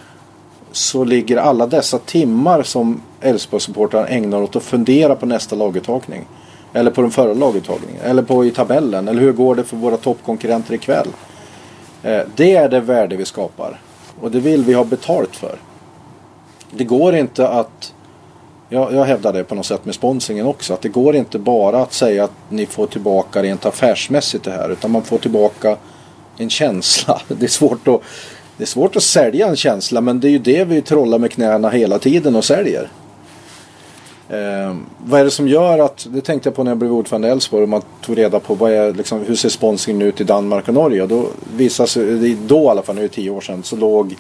så 0.73 1.05
ligger 1.05 1.37
alla 1.37 1.67
dessa 1.67 1.99
timmar 1.99 2.63
som 2.63 3.03
Elfsborgssupportrarna 3.21 4.09
ägnar 4.09 4.43
åt 4.43 4.57
att 4.57 4.63
fundera 4.63 5.15
på 5.15 5.27
nästa 5.27 5.57
laguttagning. 5.57 6.27
Eller 6.73 6.91
på 6.91 7.03
den 7.03 7.11
förra 7.11 7.35
laguttagningen. 7.35 8.03
Eller 8.03 8.23
på 8.23 8.45
i 8.45 8.51
tabellen. 8.51 9.09
Eller 9.09 9.21
hur 9.21 9.33
går 9.33 9.55
det 9.55 9.65
för 9.65 9.77
våra 9.77 9.97
toppkonkurrenter 9.97 10.75
ikväll. 10.75 11.09
Eh, 12.03 12.21
det 12.37 12.57
är 12.57 12.69
det 12.69 12.81
värde 12.81 13.17
vi 13.17 13.25
skapar. 13.25 13.81
Och 14.21 14.31
det 14.31 14.41
vill 14.41 14.65
vi 14.65 14.73
ha 14.73 14.85
betalt 14.85 15.37
för. 15.37 15.57
Det 16.71 16.85
går 16.85 17.15
inte 17.15 17.49
att 17.49 17.95
jag, 18.69 18.93
jag 18.93 19.05
hävdar 19.05 19.33
det 19.33 19.45
på 19.45 19.55
något 19.55 19.67
sätt 19.67 19.85
med 19.85 19.95
sponsringen 19.95 20.47
också. 20.47 20.75
Att 20.75 20.83
det 20.83 20.89
går 20.89 21.17
inte 21.17 21.39
bara 21.39 21.83
att 21.83 21.93
säga 21.93 22.25
att 22.25 22.33
ni 22.49 22.67
får 22.67 22.87
tillbaka 22.87 23.43
rent 23.43 23.67
affärsmässigt 23.67 24.45
det 24.45 24.51
här. 24.51 24.71
Utan 24.71 24.91
man 24.91 25.03
får 25.03 25.19
tillbaka 25.19 25.77
en 26.37 26.51
känsla. 26.51 27.21
Det 27.29 27.45
är 27.45 27.49
svårt 27.49 27.89
att, 27.89 28.01
det 28.63 28.65
är 28.65 28.69
svårt 28.69 28.97
att 28.97 29.03
sälja 29.03 29.47
en 29.47 29.57
känsla. 29.57 30.01
Men 30.01 30.21
det 30.21 30.29
är 30.29 30.31
ju 30.31 30.39
det 30.39 30.65
vi 30.65 30.83
trollar 30.83 31.19
med 31.19 31.31
knäna 31.31 31.69
hela 31.69 31.99
tiden 31.99 32.37
och 32.37 32.45
säljer. 32.45 32.89
Eh, 34.29 34.77
vad 35.05 35.21
är 35.21 35.25
det 35.25 35.31
som 35.31 35.49
gör 35.49 35.79
att, 35.79 36.07
det 36.11 36.21
tänkte 36.21 36.49
jag 36.49 36.57
på 36.57 36.65
när 36.65 36.71
jag 36.71 36.79
blev 36.79 36.93
ordförande 36.93 37.29
i 37.29 37.31
Elfsborg. 37.31 37.67
Man 37.67 37.83
tog 38.01 38.19
reda 38.19 38.41
på 38.41 38.55
vad 38.55 38.73
är, 38.73 38.95
liksom, 38.95 39.21
hur 39.21 39.35
ser 39.35 39.49
sponsringen 39.49 40.03
ut 40.03 40.21
i 40.21 40.25
Danmark 40.25 40.69
och 40.69 40.75
Norge. 40.75 41.03
Och 41.03 41.09
då 41.09 41.27
visade 41.57 41.89
sig, 41.89 42.35
då 42.35 42.63
i 42.63 42.67
alla 42.67 42.83
fall, 42.83 42.95
nu 42.95 43.01
är 43.01 43.09
det 43.09 43.15
tio 43.15 43.31
år 43.31 43.41
sedan, 43.41 43.63
så 43.63 43.77
låg 43.77 44.17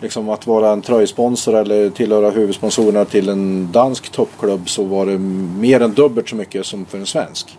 liksom 0.00 0.28
att 0.28 0.46
vara 0.46 0.70
en 0.70 0.82
tröjsponsor 0.82 1.54
eller 1.54 1.90
tillhöra 1.90 2.30
huvudsponsorerna 2.30 3.04
till 3.04 3.28
en 3.28 3.72
dansk 3.72 4.10
toppklubb 4.10 4.68
så 4.68 4.84
var 4.84 5.06
det 5.06 5.18
mer 5.58 5.80
än 5.82 5.92
dubbelt 5.92 6.28
så 6.28 6.36
mycket 6.36 6.66
som 6.66 6.86
för 6.86 6.98
en 6.98 7.06
svensk. 7.06 7.58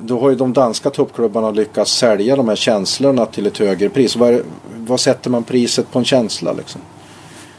Då 0.00 0.20
har 0.20 0.30
ju 0.30 0.36
de 0.36 0.52
danska 0.52 0.90
toppklubbarna 0.90 1.50
lyckats 1.50 1.92
sälja 1.92 2.36
de 2.36 2.48
här 2.48 2.56
känslorna 2.56 3.26
till 3.26 3.46
ett 3.46 3.58
högre 3.58 3.88
pris. 3.88 4.16
Vad, 4.16 4.40
vad 4.76 5.00
sätter 5.00 5.30
man 5.30 5.44
priset 5.44 5.92
på 5.92 5.98
en 5.98 6.04
känsla 6.04 6.52
liksom? 6.52 6.80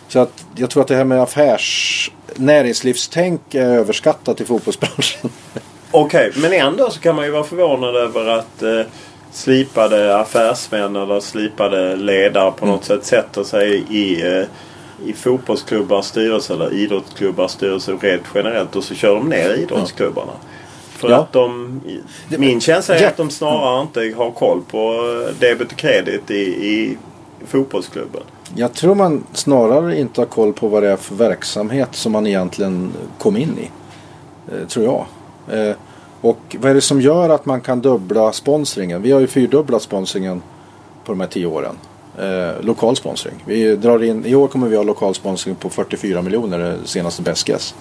Så 0.08 0.20
att 0.20 0.46
jag 0.56 0.70
tror 0.70 0.82
att 0.82 0.88
det 0.88 0.96
här 0.96 1.04
med 1.04 1.22
affärs 1.22 2.12
näringslivstänk 2.36 3.56
är 3.56 3.66
överskattat 3.66 4.42
i 4.42 4.46
fotbollsbranschen. 4.46 5.30
Okej, 5.92 6.32
men 6.36 6.54
ändå 6.54 6.90
så 6.90 7.00
kan 7.00 7.16
man 7.16 7.26
ju 7.26 7.32
vara 7.32 7.44
förvånad 7.44 7.96
över 7.96 8.28
att 8.28 8.64
eh, 8.64 8.82
slipade 9.32 10.18
affärsmän 10.18 10.96
eller 10.96 11.20
slipade 11.20 11.96
ledare 11.96 12.52
på 12.52 12.66
något 12.66 12.86
sätt 12.86 13.06
sätter 13.06 13.44
sig 13.44 13.84
i, 13.90 14.22
eh, 14.22 14.46
i 15.06 15.14
fotbollsklubbar 15.14 16.02
styrelser 16.02 16.54
eller 16.54 16.74
idrottsklubbars 16.74 17.52
styrelser 17.52 17.98
rent 17.98 18.24
generellt 18.36 18.76
och 18.76 18.84
så 18.84 18.96
kör 18.96 19.16
de 19.16 19.30
ner 19.30 19.54
idrottsklubbarna. 19.54 20.34
För 20.96 21.10
Ja. 21.10 21.18
att 21.18 21.34
de, 21.34 21.82
min 22.38 22.62
känsla 22.62 22.96
är 22.96 23.08
att 23.08 23.18
de 23.18 23.30
snarare 23.30 23.82
inte 23.82 24.18
har 24.18 24.32
koll 24.32 24.62
på 24.72 25.02
debet 25.40 25.72
och 25.72 25.78
kredit 25.78 26.32
i, 26.32 26.36
i 26.68 26.98
fotbollsklubben. 27.48 28.22
Jag 28.56 28.74
tror 28.74 28.96
man 28.96 29.24
snarare 29.34 30.00
inte 30.00 30.22
har 30.22 30.26
koll 30.26 30.54
på 30.54 30.68
vad 30.68 30.84
det 30.84 30.90
är 30.92 30.96
för 30.98 31.16
verksamhet 31.16 31.90
som 31.92 32.12
man 32.12 32.28
egentligen 32.28 32.92
kom 33.20 33.38
in 33.38 33.58
i. 33.60 33.70
Eh, 34.54 34.68
tror 34.68 34.86
jag. 34.86 35.06
Eh, 35.60 35.76
och 36.22 36.56
vad 36.60 36.72
är 36.72 36.76
det 36.76 36.82
som 36.82 37.02
gör 37.02 37.30
att 37.30 37.46
man 37.46 37.62
kan 37.62 37.82
dubbla 37.82 38.32
sponsringen? 38.32 39.02
Vi 39.02 39.12
har 39.12 39.20
ju 39.20 39.28
fyrdubblat 39.28 39.82
sponsringen 39.82 40.42
på 41.06 41.12
de 41.12 41.20
här 41.20 41.28
tio 41.28 41.46
åren. 41.46 41.76
Eh, 42.20 42.62
lokal 42.66 42.96
sponsring. 42.96 43.34
Vi 43.46 43.76
drar 43.76 44.04
in, 44.04 44.26
I 44.26 44.36
år 44.36 44.48
kommer 44.48 44.68
vi 44.68 44.76
ha 44.76 44.84
lokal 44.84 45.16
sponsring 45.16 45.56
på 45.56 45.70
44 45.70 46.22
miljoner, 46.22 46.60
det 46.60 46.88
senaste 46.88 47.22
bäst. 47.22 47.76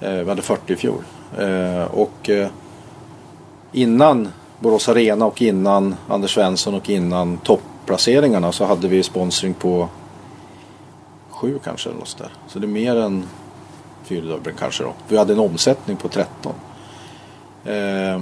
Eh, 0.00 0.12
vi 0.12 0.28
hade 0.28 0.42
40 0.42 0.72
i 0.72 0.76
fjol. 0.76 1.02
Eh, 1.38 1.84
och 1.84 2.30
eh, 2.30 2.48
innan 3.72 4.28
Borås 4.60 4.88
Arena 4.88 5.26
och 5.26 5.42
innan 5.42 5.94
Anders 6.08 6.34
Svensson 6.34 6.74
och 6.74 6.90
innan 6.90 7.38
topplaceringarna 7.38 8.52
så 8.52 8.64
hade 8.64 8.88
vi 8.88 9.02
sponsring 9.02 9.54
på 9.54 9.88
sju 11.30 11.58
kanske 11.64 11.88
eller 11.88 11.98
något 11.98 12.18
där. 12.18 12.30
Så 12.48 12.58
det 12.58 12.66
är 12.66 12.68
mer 12.68 12.96
än 12.96 13.24
fyrdubbling 14.04 14.54
kanske 14.58 14.82
då. 14.84 14.92
Vi 15.08 15.16
hade 15.16 15.32
en 15.32 15.38
omsättning 15.38 15.96
på 15.96 16.08
13. 16.08 16.52
Eh, 17.64 18.20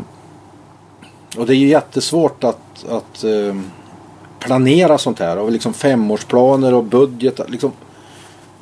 och 1.37 1.47
det 1.47 1.55
är 1.55 1.59
ju 1.59 1.69
jättesvårt 1.69 2.45
att, 2.45 2.85
att 2.89 3.25
eh, 3.25 3.57
planera 4.39 4.99
sånt 4.99 5.19
här. 5.19 5.39
Och 5.39 5.53
liksom 5.53 5.75
femårsplaner 5.75 6.75
och 6.75 6.85
budget. 6.85 7.41
Liksom, 7.49 7.73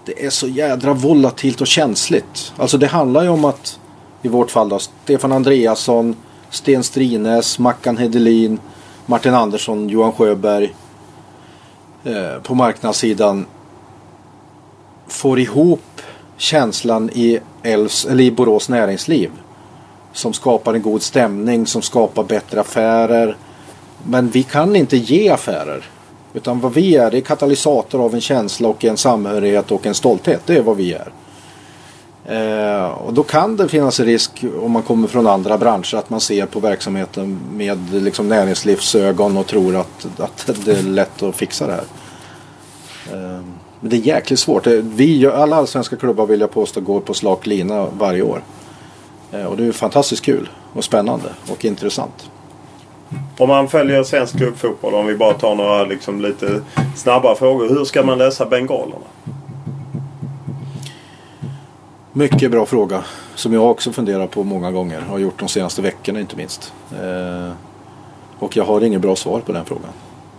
det 0.05 0.27
är 0.27 0.31
så 0.31 0.49
jädra 0.49 0.93
volatilt 0.93 1.61
och 1.61 1.67
känsligt. 1.67 2.53
Alltså 2.57 2.79
det 2.79 2.87
handlar 2.87 3.23
ju 3.23 3.29
om 3.29 3.45
att 3.45 3.80
i 4.23 4.29
vårt 4.29 4.51
fall 4.51 4.69
då 4.69 4.79
Stefan 4.79 5.33
Andreasson, 5.33 6.17
Sten 6.51 6.83
Strines, 6.83 7.59
Mackan 7.59 7.97
Hedelin, 7.97 8.59
Martin 9.07 9.35
Andersson, 9.35 9.89
Johan 9.89 10.13
Sjöberg 10.13 10.75
eh, 12.05 12.43
på 12.43 12.55
marknadssidan 12.55 13.47
får 15.07 15.39
ihop 15.39 16.01
känslan 16.37 17.11
i, 17.11 17.39
Älvs, 17.63 18.05
eller 18.05 18.25
i 18.25 18.31
Borås 18.31 18.69
näringsliv. 18.69 19.31
Som 20.13 20.33
skapar 20.33 20.75
en 20.75 20.83
god 20.83 21.03
stämning, 21.03 21.67
som 21.67 21.83
skapar 21.83 22.25
bättre 22.25 22.61
affärer. 22.61 23.37
Men 24.05 24.31
vi 24.31 24.43
kan 24.43 24.77
inte 24.77 24.97
ge 24.97 25.29
affärer. 25.29 25.85
Utan 26.33 26.61
vad 26.61 26.75
vi 26.75 26.97
är, 26.97 27.11
det 27.11 27.17
är 27.17 27.21
katalysator 27.21 28.05
av 28.05 28.15
en 28.15 28.21
känsla 28.21 28.69
och 28.69 28.85
en 28.85 28.97
samhörighet 28.97 29.71
och 29.71 29.87
en 29.87 29.95
stolthet. 29.95 30.43
Det 30.47 30.57
är 30.57 30.63
vad 30.63 30.77
vi 30.77 30.93
är. 30.93 31.13
Eh, 32.31 32.87
och 32.87 33.15
då 33.15 33.23
kan 33.23 33.57
det 33.57 33.69
finnas 33.69 34.01
en 34.01 34.07
risk 34.07 34.45
om 34.63 34.73
man 34.73 34.83
kommer 34.83 35.09
från 35.09 35.27
andra 35.27 35.59
branscher 35.59 35.95
att 35.95 36.11
man 36.11 36.21
ser 36.21 36.47
på 36.47 36.61
verksamheten 36.61 37.41
med 37.53 37.79
liksom 37.93 38.29
näringslivsögon 38.29 39.37
och 39.37 39.47
tror 39.47 39.77
att, 39.77 40.21
att 40.21 40.51
det 40.65 40.79
är 40.79 40.83
lätt 40.83 41.23
att 41.23 41.37
fixa 41.37 41.67
det 41.67 41.73
här. 41.73 41.85
Eh, 43.13 43.41
men 43.81 43.91
det 43.91 43.97
är 43.97 44.01
jäkligt 44.01 44.39
svårt. 44.39 44.67
Eh, 44.67 44.73
vi, 44.73 45.27
alla 45.27 45.57
allsvenska 45.57 45.97
klubbar 45.97 46.27
vill 46.27 46.41
jag 46.41 46.51
påstå 46.51 46.81
går 46.81 47.01
på 47.01 47.15
slak 47.15 47.47
lina 47.47 47.87
varje 47.99 48.23
år. 48.23 48.43
Eh, 49.33 49.45
och 49.45 49.57
det 49.57 49.67
är 49.67 49.73
fantastiskt 49.73 50.25
kul 50.25 50.49
och 50.73 50.85
spännande 50.85 51.29
och 51.49 51.65
intressant. 51.65 52.31
Om 53.39 53.49
man 53.49 53.69
följer 53.69 54.03
svensk 54.03 54.37
klubbfotboll, 54.37 54.95
om 54.95 55.07
vi 55.07 55.17
bara 55.17 55.35
tar 55.35 55.55
några 55.55 55.85
liksom 55.85 56.21
lite 56.21 56.61
snabba 56.97 57.35
frågor. 57.35 57.69
Hur 57.69 57.85
ska 57.85 58.03
man 58.03 58.19
lösa 58.19 58.47
bengalerna? 58.47 59.07
Mycket 62.13 62.51
bra 62.51 62.67
fråga. 62.67 63.05
Som 63.35 63.53
jag 63.53 63.71
också 63.71 63.93
funderar 63.93 64.27
på 64.27 64.45
många 64.45 64.71
gånger. 64.71 65.01
Har 65.01 65.19
gjort 65.19 65.39
de 65.39 65.49
senaste 65.49 65.83
veckorna 65.83 66.21
inte 66.21 66.37
minst. 66.37 66.73
Eh, 66.93 67.53
och 68.39 68.57
jag 68.57 68.65
har 68.65 68.81
inget 68.81 69.01
bra 69.01 69.17
svar 69.17 69.41
på 69.41 69.53
den 69.53 69.65
frågan. 69.65 69.91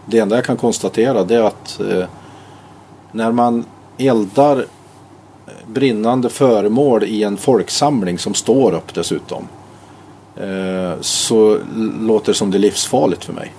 Det 0.05 0.19
enda 0.19 0.36
jag 0.36 0.45
kan 0.45 0.57
konstatera 0.57 1.24
det 1.24 1.36
är 1.36 1.41
att 1.41 1.80
eh, 1.80 2.05
när 3.11 3.32
man 3.32 3.65
eldar 3.97 4.65
brinnande 5.65 6.30
föremål 6.30 7.03
i 7.03 7.24
en 7.24 7.38
folksamling 7.38 8.17
som 8.17 8.34
står 8.34 8.74
upp 8.74 8.93
dessutom. 8.93 9.47
Eh, 10.36 11.01
så 11.01 11.57
låter 11.99 12.32
det 12.32 12.38
som 12.38 12.51
det 12.51 12.57
är 12.57 12.59
livsfarligt 12.59 13.26
för 13.26 13.34
mig. 13.34 13.53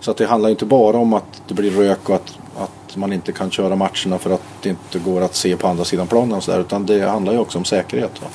Så 0.00 0.10
att 0.10 0.16
det 0.16 0.26
handlar 0.26 0.50
inte 0.50 0.64
bara 0.64 0.96
om 0.96 1.12
att 1.12 1.42
det 1.48 1.54
blir 1.54 1.70
rök 1.70 2.08
och 2.08 2.14
att, 2.14 2.38
att 2.56 2.72
man 2.96 3.12
inte 3.12 3.32
kan 3.32 3.50
köra 3.50 3.76
matcherna 3.76 4.18
för 4.18 4.30
att 4.30 4.42
det 4.62 4.68
inte 4.68 4.98
går 4.98 5.20
att 5.20 5.34
se 5.34 5.56
på 5.56 5.68
andra 5.68 5.84
sidan 5.84 6.06
planen 6.06 6.32
och 6.32 6.42
så 6.42 6.50
där, 6.50 6.60
Utan 6.60 6.86
det 6.86 7.08
handlar 7.08 7.32
ju 7.32 7.38
också 7.38 7.58
om 7.58 7.64
säkerhet. 7.64 8.22
Va? 8.22 8.28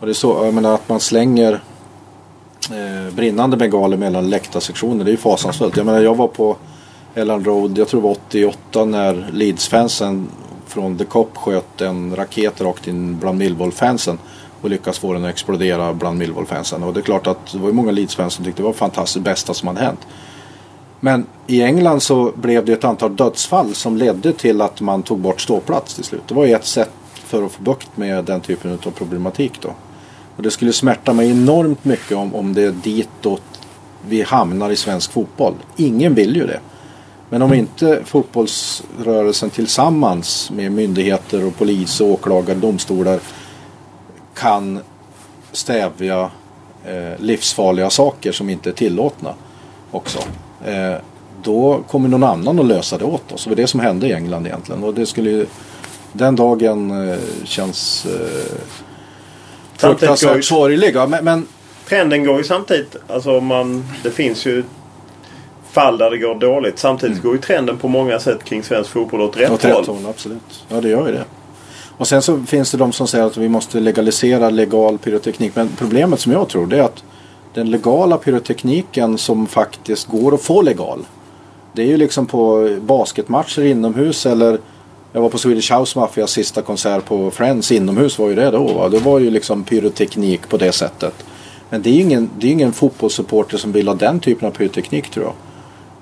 Och 0.00 0.06
det 0.06 0.12
är 0.12 0.14
så, 0.14 0.44
jag 0.44 0.54
menar 0.54 0.74
att 0.74 0.88
man 0.88 1.00
slänger 1.00 1.60
eh, 2.70 3.14
brinnande 3.14 3.56
bengaler 3.56 3.96
mellan 3.96 4.30
läktarsektioner. 4.30 5.04
Det 5.04 5.10
är 5.10 5.12
ju 5.12 5.18
fasansfullt. 5.18 5.76
Jag 5.76 5.86
menar 5.86 6.00
jag 6.00 6.14
var 6.14 6.28
på 6.28 6.56
Elland 7.14 7.46
Road, 7.46 7.78
jag 7.78 7.88
tror 7.88 8.00
det 8.00 8.06
var 8.06 8.12
88 8.12 8.84
när 8.84 9.30
Leeds-fansen 9.32 10.28
från 10.66 10.98
The 10.98 11.04
Cop 11.04 11.36
sköt 11.36 11.80
en 11.80 12.16
raket 12.16 12.60
rakt 12.60 12.86
in 12.86 13.18
bland 13.18 13.38
Millwall-fansen. 13.38 14.18
Och 14.62 14.70
lyckas 14.70 14.98
få 14.98 15.12
den 15.12 15.24
att 15.24 15.30
explodera 15.30 15.94
bland 15.94 16.18
Millwall-fansen. 16.18 16.82
Och 16.82 16.94
det 16.94 17.00
är 17.00 17.02
klart 17.02 17.26
att 17.26 17.52
det 17.52 17.58
var 17.58 17.68
ju 17.68 17.74
många 17.74 17.90
Leeds-fans 17.90 18.34
som 18.34 18.44
tyckte 18.44 18.62
det 18.62 18.66
var 18.66 18.72
fantastiskt 18.72 19.24
bästa 19.24 19.54
som 19.54 19.68
hade 19.68 19.80
hänt. 19.80 20.06
Men 21.00 21.26
i 21.46 21.62
England 21.62 22.00
så 22.00 22.32
blev 22.34 22.64
det 22.64 22.72
ett 22.72 22.84
antal 22.84 23.16
dödsfall 23.16 23.74
som 23.74 23.96
ledde 23.96 24.32
till 24.32 24.60
att 24.60 24.80
man 24.80 25.02
tog 25.02 25.18
bort 25.18 25.40
ståplats 25.40 25.94
till 25.94 26.04
slut. 26.04 26.22
Det 26.28 26.34
var 26.34 26.44
ju 26.44 26.52
ett 26.52 26.64
sätt 26.64 26.90
för 27.14 27.42
att 27.42 27.52
få 27.52 27.62
bukt 27.62 27.96
med 27.96 28.24
den 28.24 28.40
typen 28.40 28.78
av 28.86 28.90
problematik 28.90 29.52
då. 29.60 29.68
Och 30.36 30.42
det 30.42 30.50
skulle 30.50 30.72
smärta 30.72 31.12
mig 31.12 31.30
enormt 31.30 31.84
mycket 31.84 32.16
om, 32.16 32.34
om 32.34 32.54
det 32.54 32.62
är 32.62 32.72
ditåt 32.72 33.42
vi 34.08 34.22
hamnar 34.22 34.70
i 34.70 34.76
svensk 34.76 35.12
fotboll. 35.12 35.54
Ingen 35.76 36.14
vill 36.14 36.36
ju 36.36 36.46
det. 36.46 36.60
Men 37.30 37.42
om 37.42 37.54
inte 37.54 38.02
fotbollsrörelsen 38.04 39.50
tillsammans 39.50 40.50
med 40.50 40.72
myndigheter 40.72 41.46
och 41.46 41.56
polis, 41.56 42.00
och 42.00 42.08
åklagare, 42.08 42.58
domstolar 42.58 43.20
kan 44.34 44.80
stävja 45.52 46.30
eh, 46.84 47.20
livsfarliga 47.20 47.90
saker 47.90 48.32
som 48.32 48.50
inte 48.50 48.70
är 48.70 48.74
tillåtna 48.74 49.34
också. 49.90 50.18
Eh, 50.64 50.94
då 51.42 51.80
kommer 51.90 52.08
någon 52.08 52.24
annan 52.24 52.60
att 52.60 52.66
lösa 52.66 52.98
det 52.98 53.04
åt 53.04 53.32
oss. 53.32 53.44
Det 53.44 53.50
var 53.50 53.56
det 53.56 53.66
som 53.66 53.80
hände 53.80 54.06
i 54.06 54.12
England 54.12 54.46
egentligen. 54.46 54.84
Och 54.84 54.94
det 54.94 55.06
skulle 55.06 55.30
ju, 55.30 55.46
den 56.12 56.36
dagen 56.36 57.08
eh, 57.10 57.18
känns 57.44 58.06
eh, 58.06 58.52
fruktansvärt 59.76 60.44
sorglig. 60.44 60.90
Ja, 60.94 61.06
men, 61.06 61.24
men 61.24 61.46
Trenden 61.88 62.24
går 62.24 62.38
ju 62.38 62.44
samtidigt. 62.44 62.96
Alltså 63.08 63.40
man, 63.40 63.84
det 64.02 64.10
finns 64.10 64.46
ju 64.46 64.64
fall 65.70 65.98
där 65.98 66.10
det 66.10 66.18
går 66.18 66.34
dåligt. 66.34 66.78
Samtidigt 66.78 67.22
går 67.22 67.34
ju 67.34 67.40
trenden 67.40 67.76
på 67.76 67.88
många 67.88 68.18
sätt 68.20 68.44
kring 68.44 68.62
svensk 68.62 68.90
fotboll 68.90 69.20
åt 69.20 69.36
rätt 69.36 69.48
Mm. 69.48 69.54
Åt 69.54 69.62
håll. 69.62 69.72
rätt 69.72 69.86
håll, 69.86 70.06
absolut. 70.08 70.64
Ja, 70.68 70.80
det 70.80 70.88
gör 70.88 71.06
ju 71.06 71.12
det. 71.12 71.24
Och 71.96 72.08
sen 72.08 72.22
så 72.22 72.42
finns 72.46 72.70
det 72.70 72.78
de 72.78 72.92
som 72.92 73.08
säger 73.08 73.24
att 73.24 73.36
vi 73.36 73.48
måste 73.48 73.80
legalisera 73.80 74.50
legal 74.50 74.98
pyroteknik. 74.98 75.56
Men 75.56 75.68
problemet 75.78 76.20
som 76.20 76.32
jag 76.32 76.48
tror 76.48 76.66
det 76.66 76.78
är 76.78 76.82
att 76.82 77.04
den 77.58 77.70
legala 77.70 78.18
pyrotekniken 78.18 79.18
som 79.18 79.46
faktiskt 79.46 80.08
går 80.08 80.34
att 80.34 80.42
få 80.42 80.62
legal. 80.62 81.06
Det 81.72 81.82
är 81.82 81.86
ju 81.86 81.96
liksom 81.96 82.26
på 82.26 82.76
basketmatcher 82.80 83.62
inomhus 83.62 84.26
eller 84.26 84.58
jag 85.12 85.20
var 85.20 85.28
på 85.28 85.38
Swedish 85.38 85.72
House 85.72 85.98
Mafias 85.98 86.30
sista 86.30 86.62
konsert 86.62 87.04
på 87.04 87.30
Friends 87.30 87.72
inomhus 87.72 88.18
var 88.18 88.28
ju 88.28 88.34
det 88.34 88.50
då. 88.50 88.72
Va? 88.72 88.88
Det 88.88 88.98
var 88.98 89.18
ju 89.18 89.30
liksom 89.30 89.64
pyroteknik 89.64 90.48
på 90.48 90.56
det 90.56 90.72
sättet. 90.72 91.24
Men 91.70 91.82
det 91.82 91.90
är 91.90 91.94
ju 91.94 92.00
ingen, 92.00 92.30
det 92.38 92.46
är 92.46 92.50
ingen 92.50 92.72
fotbollssupporter 92.72 93.58
som 93.58 93.72
vill 93.72 93.88
ha 93.88 93.94
den 93.94 94.20
typen 94.20 94.48
av 94.48 94.52
pyroteknik 94.52 95.10
tror 95.10 95.26
jag. 95.26 95.34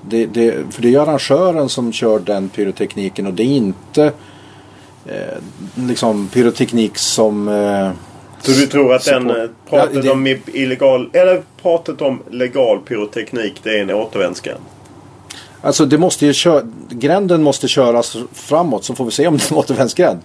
Det, 0.09 0.27
det, 0.27 0.75
för 0.75 0.83
det 0.83 0.89
är 0.89 0.93
ju 0.93 1.01
arrangören 1.01 1.69
som 1.69 1.93
kör 1.93 2.19
den 2.19 2.49
pyrotekniken 2.49 3.27
och 3.27 3.35
det 3.35 3.43
är 3.43 3.57
inte 3.57 4.05
eh, 5.07 5.39
liksom 5.75 6.29
pyroteknik 6.29 6.99
som... 6.99 7.49
Eh, 7.49 7.91
så 8.43 8.51
du 8.53 8.66
tror 8.66 8.95
att 8.95 9.05
den 9.05 9.30
eh, 9.30 9.37
pratet 9.70 9.95
Ja, 9.95 10.01
det- 10.03 10.11
om 10.11 10.26
illegal, 10.47 11.11
eller 11.12 11.43
pratet 11.62 12.03
om 12.03 12.22
legal 12.30 12.78
pyroteknik 12.78 13.55
det 13.62 13.78
är 13.78 13.82
en 13.82 13.91
återvändsgränd? 13.95 14.61
Alltså 15.61 15.84
det 15.87 15.99
måste 15.99 16.26
ju 16.26 16.32
kö- 16.32 16.62
gränden 16.91 17.43
måste 17.43 17.68
köras 17.68 18.16
framåt 18.32 18.84
så 18.84 18.95
får 18.95 19.05
vi 19.05 19.11
se 19.11 19.26
om 19.26 19.37
det 19.37 19.45
är 19.51 19.53
en 19.53 19.59
återvändsgränd. 19.59 20.20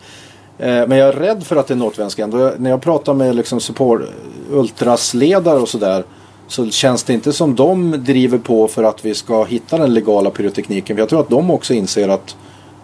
Eh, 0.59 0.67
men 0.67 0.91
jag 0.91 1.07
är 1.09 1.13
rädd 1.13 1.43
för 1.43 1.55
att 1.55 1.67
det 1.67 1.71
är 1.71 1.75
en 1.75 1.81
återvändsgränd. 1.81 2.33
När 2.57 2.69
jag 2.69 2.81
pratar 2.81 3.13
med 3.13 3.35
liksom 3.35 3.59
support, 3.59 4.01
ultrasledare 4.51 5.59
och 5.59 5.69
sådär 5.69 6.03
så 6.47 6.69
känns 6.69 7.03
det 7.03 7.13
inte 7.13 7.33
som 7.33 7.55
de 7.55 7.91
driver 8.03 8.37
på 8.37 8.67
för 8.67 8.83
att 8.83 9.05
vi 9.05 9.13
ska 9.15 9.43
hitta 9.43 9.77
den 9.77 9.93
legala 9.93 10.29
pyrotekniken. 10.29 10.95
För 10.95 11.01
jag 11.01 11.09
tror 11.09 11.19
att 11.19 11.29
de 11.29 11.51
också 11.51 11.73
inser 11.73 12.09
att 12.09 12.35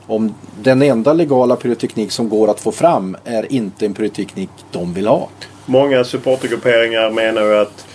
om 0.07 0.33
den 0.61 0.81
enda 0.81 1.13
legala 1.13 1.55
pyroteknik 1.55 2.11
som 2.11 2.29
går 2.29 2.47
att 2.51 2.59
få 2.59 2.71
fram 2.71 3.17
är 3.25 3.51
inte 3.53 3.85
en 3.85 3.93
pyroteknik 3.93 4.49
de 4.71 4.93
vill 4.93 5.07
ha. 5.07 5.29
Många 5.65 6.03
supportergrupperingar 6.03 7.11
menar 7.11 7.41
ju 7.41 7.57
att 7.57 7.85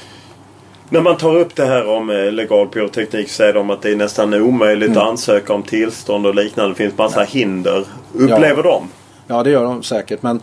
När 0.89 1.01
man 1.01 1.17
tar 1.17 1.37
upp 1.37 1.57
det 1.57 1.67
här 1.67 1.89
om 1.89 2.11
eh, 2.11 2.33
legal 2.33 2.69
pyroteknik 2.69 3.29
så 3.29 3.35
säger 3.35 3.53
de 3.55 3.71
att 3.71 3.83
det 3.83 3.91
är 3.91 3.97
nästan 3.97 4.35
omöjligt 4.35 4.89
Mm. 4.89 4.99
att 5.03 5.09
ansöka 5.09 5.53
om 5.55 5.63
tillstånd 5.63 6.27
och 6.27 6.35
liknande. 6.35 6.71
Det 6.71 6.75
finns 6.77 6.99
massa 6.99 7.23
hinder. 7.23 7.85
Upplever 8.15 8.63
de? 8.63 8.89
Ja, 9.27 9.43
det 9.43 9.51
gör 9.51 9.65
de 9.65 9.83
säkert. 9.83 10.23
Men 10.23 10.41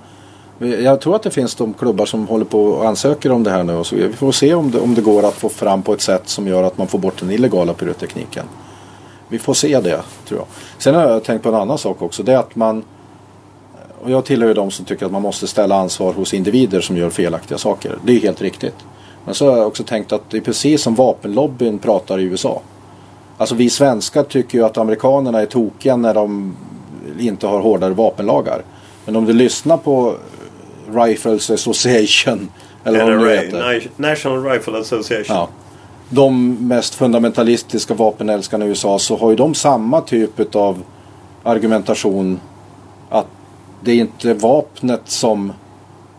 jag 0.84 1.02
tror 1.02 1.16
att 1.16 1.24
det 1.24 1.32
finns 1.32 1.56
de 1.56 1.74
klubbar 1.74 2.06
som 2.06 2.28
håller 2.28 2.46
på 2.46 2.64
och 2.64 2.86
ansöker 2.88 3.32
om 3.32 3.44
det 3.44 3.52
här 3.52 3.64
nu. 3.64 3.74
Och 3.76 3.86
så 3.88 3.96
vi 3.96 4.14
får 4.14 4.32
se 4.32 4.54
om 4.54 4.72
det, 4.72 4.80
om 4.80 4.96
det 4.96 5.02
går 5.02 5.24
att 5.28 5.34
få 5.34 5.50
fram 5.50 5.82
på 5.84 5.94
ett 5.94 6.02
sätt 6.02 6.30
som 6.30 6.48
gör 6.48 6.64
att 6.64 6.78
man 6.78 6.88
får 6.88 7.00
bort 7.00 7.20
den 7.20 7.32
illegala 7.32 7.74
pyrotekniken. 7.74 8.46
Vi 9.30 9.40
får 9.40 9.54
se 9.54 9.80
det, 9.80 10.02
tror 10.28 10.40
jag. 10.40 10.48
Sen 10.78 10.96
har 10.96 11.10
jag 11.10 11.24
tänkt 11.24 11.44
på 11.44 11.50
en 11.50 11.56
annan 11.56 11.78
sak 11.78 12.02
också. 12.02 12.24
Det 12.24 12.34
är 12.34 12.38
att 12.38 12.56
man... 12.56 12.84
Och 14.04 14.12
jag 14.12 14.26
tillhör 14.26 14.48
ju 14.48 14.54
de 14.54 14.72
som 14.72 14.86
tycker 14.86 15.06
att 15.06 15.12
man 15.12 15.22
måste 15.22 15.48
ställa 15.48 15.76
ansvar 15.76 16.14
hos 16.14 16.34
individer 16.34 16.82
som 16.82 16.98
gör 16.98 17.10
felaktiga 17.10 17.58
saker. 17.58 17.98
Det 18.04 18.16
är 18.16 18.20
helt 18.20 18.42
riktigt. 18.42 18.76
Men 19.26 19.36
så 19.36 19.50
har 19.52 19.58
jag 19.58 19.68
också 19.68 19.84
tänkt 19.84 20.12
att 20.12 20.30
det 20.30 20.38
är 20.38 20.42
precis 20.42 20.82
som 20.82 20.96
vapenlobbyn 20.96 21.80
pratar 21.80 22.20
i 22.20 22.24
USA. 22.24 22.62
Alltså 23.38 23.56
vi 23.56 23.70
svenskar 23.70 24.24
tycker 24.24 24.58
ju 24.58 24.66
att 24.66 24.78
amerikanerna 24.78 25.42
är 25.42 25.46
tokiga 25.46 25.96
när 25.96 26.14
de 26.14 26.56
inte 27.20 27.48
har 27.48 27.60
hårdare 27.60 27.94
vapenlagar. 27.94 28.62
Men 29.06 29.16
om 29.16 29.26
du 29.26 29.34
lyssnar 29.34 29.78
på 29.78 30.16
Rifles 30.94 31.50
Association 31.50 32.50
eller 32.84 33.00
vad 33.04 33.12
de 33.12 33.18
nu 33.18 33.24
NRA, 33.26 33.42
heter. 33.42 33.62
Na- 33.62 33.90
National 34.10 34.44
Rifle 34.44 34.80
Association. 34.80 35.36
Ja. 35.36 35.48
De 36.10 36.58
mest 36.68 36.96
fundamentalistiska 36.96 37.94
vapenälskarna 37.94 38.66
i 38.66 38.68
USA 38.68 39.00
så 39.00 39.18
har 39.18 39.30
ju 39.30 39.36
de 39.36 39.56
samma 39.56 40.02
typ 40.02 40.56
av 40.56 40.84
argumentation 41.44 42.40
att 43.10 43.28
det 43.82 43.92
är 43.92 43.96
inte 43.96 44.34
vapnet 44.34 45.02
som 45.06 45.54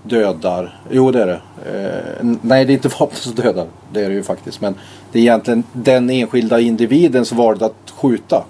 dödar. 0.02 0.80
Jo 0.90 1.10
det 1.10 1.22
är 1.22 1.26
det. 1.26 1.40
Eh, 1.66 2.36
nej 2.42 2.64
det 2.64 2.72
är 2.72 2.74
inte 2.74 2.88
vapnet 3.00 3.22
som 3.22 3.34
dödar. 3.34 3.66
Det 3.92 4.04
är 4.04 4.08
det 4.08 4.14
ju 4.14 4.22
faktiskt. 4.22 4.60
Men 4.60 4.74
det 5.12 5.18
är 5.18 5.22
egentligen 5.22 5.64
den 5.72 6.10
enskilda 6.10 6.60
individen 6.60 7.24
som 7.24 7.38
valde 7.38 7.66
att 7.66 7.92
skjuta. 7.96 8.44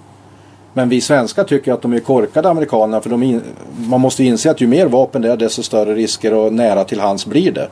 Men 0.73 0.89
vi 0.89 1.01
svenskar 1.01 1.43
tycker 1.43 1.73
att 1.73 1.81
de 1.81 1.93
är 1.93 1.99
korkade 1.99 2.49
amerikanerna 2.49 3.01
för 3.01 3.09
de 3.09 3.23
in, 3.23 3.41
man 3.89 4.01
måste 4.01 4.23
inse 4.23 4.51
att 4.51 4.61
ju 4.61 4.67
mer 4.67 4.87
vapen 4.87 5.21
det 5.21 5.31
är 5.31 5.37
desto 5.37 5.63
större 5.63 5.95
risker 5.95 6.33
och 6.33 6.53
nära 6.53 6.83
till 6.83 6.99
hands 6.99 7.25
blir 7.25 7.51
det. 7.51 7.69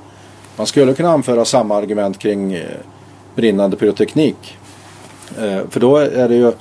Man 0.56 0.68
skulle 0.68 0.94
kunna 0.94 1.10
anföra 1.10 1.46
samma 1.46 1.76
argument 1.76 2.20
kring 2.20 2.54
eh, 2.54 2.64
brinnande 3.40 3.78
pyroteknik. 3.78 4.58
Eh, 5.38 5.62
för 5.70 5.80
då 5.80 5.98
är 5.98 6.30
det 6.30 6.36
ju 6.36 6.52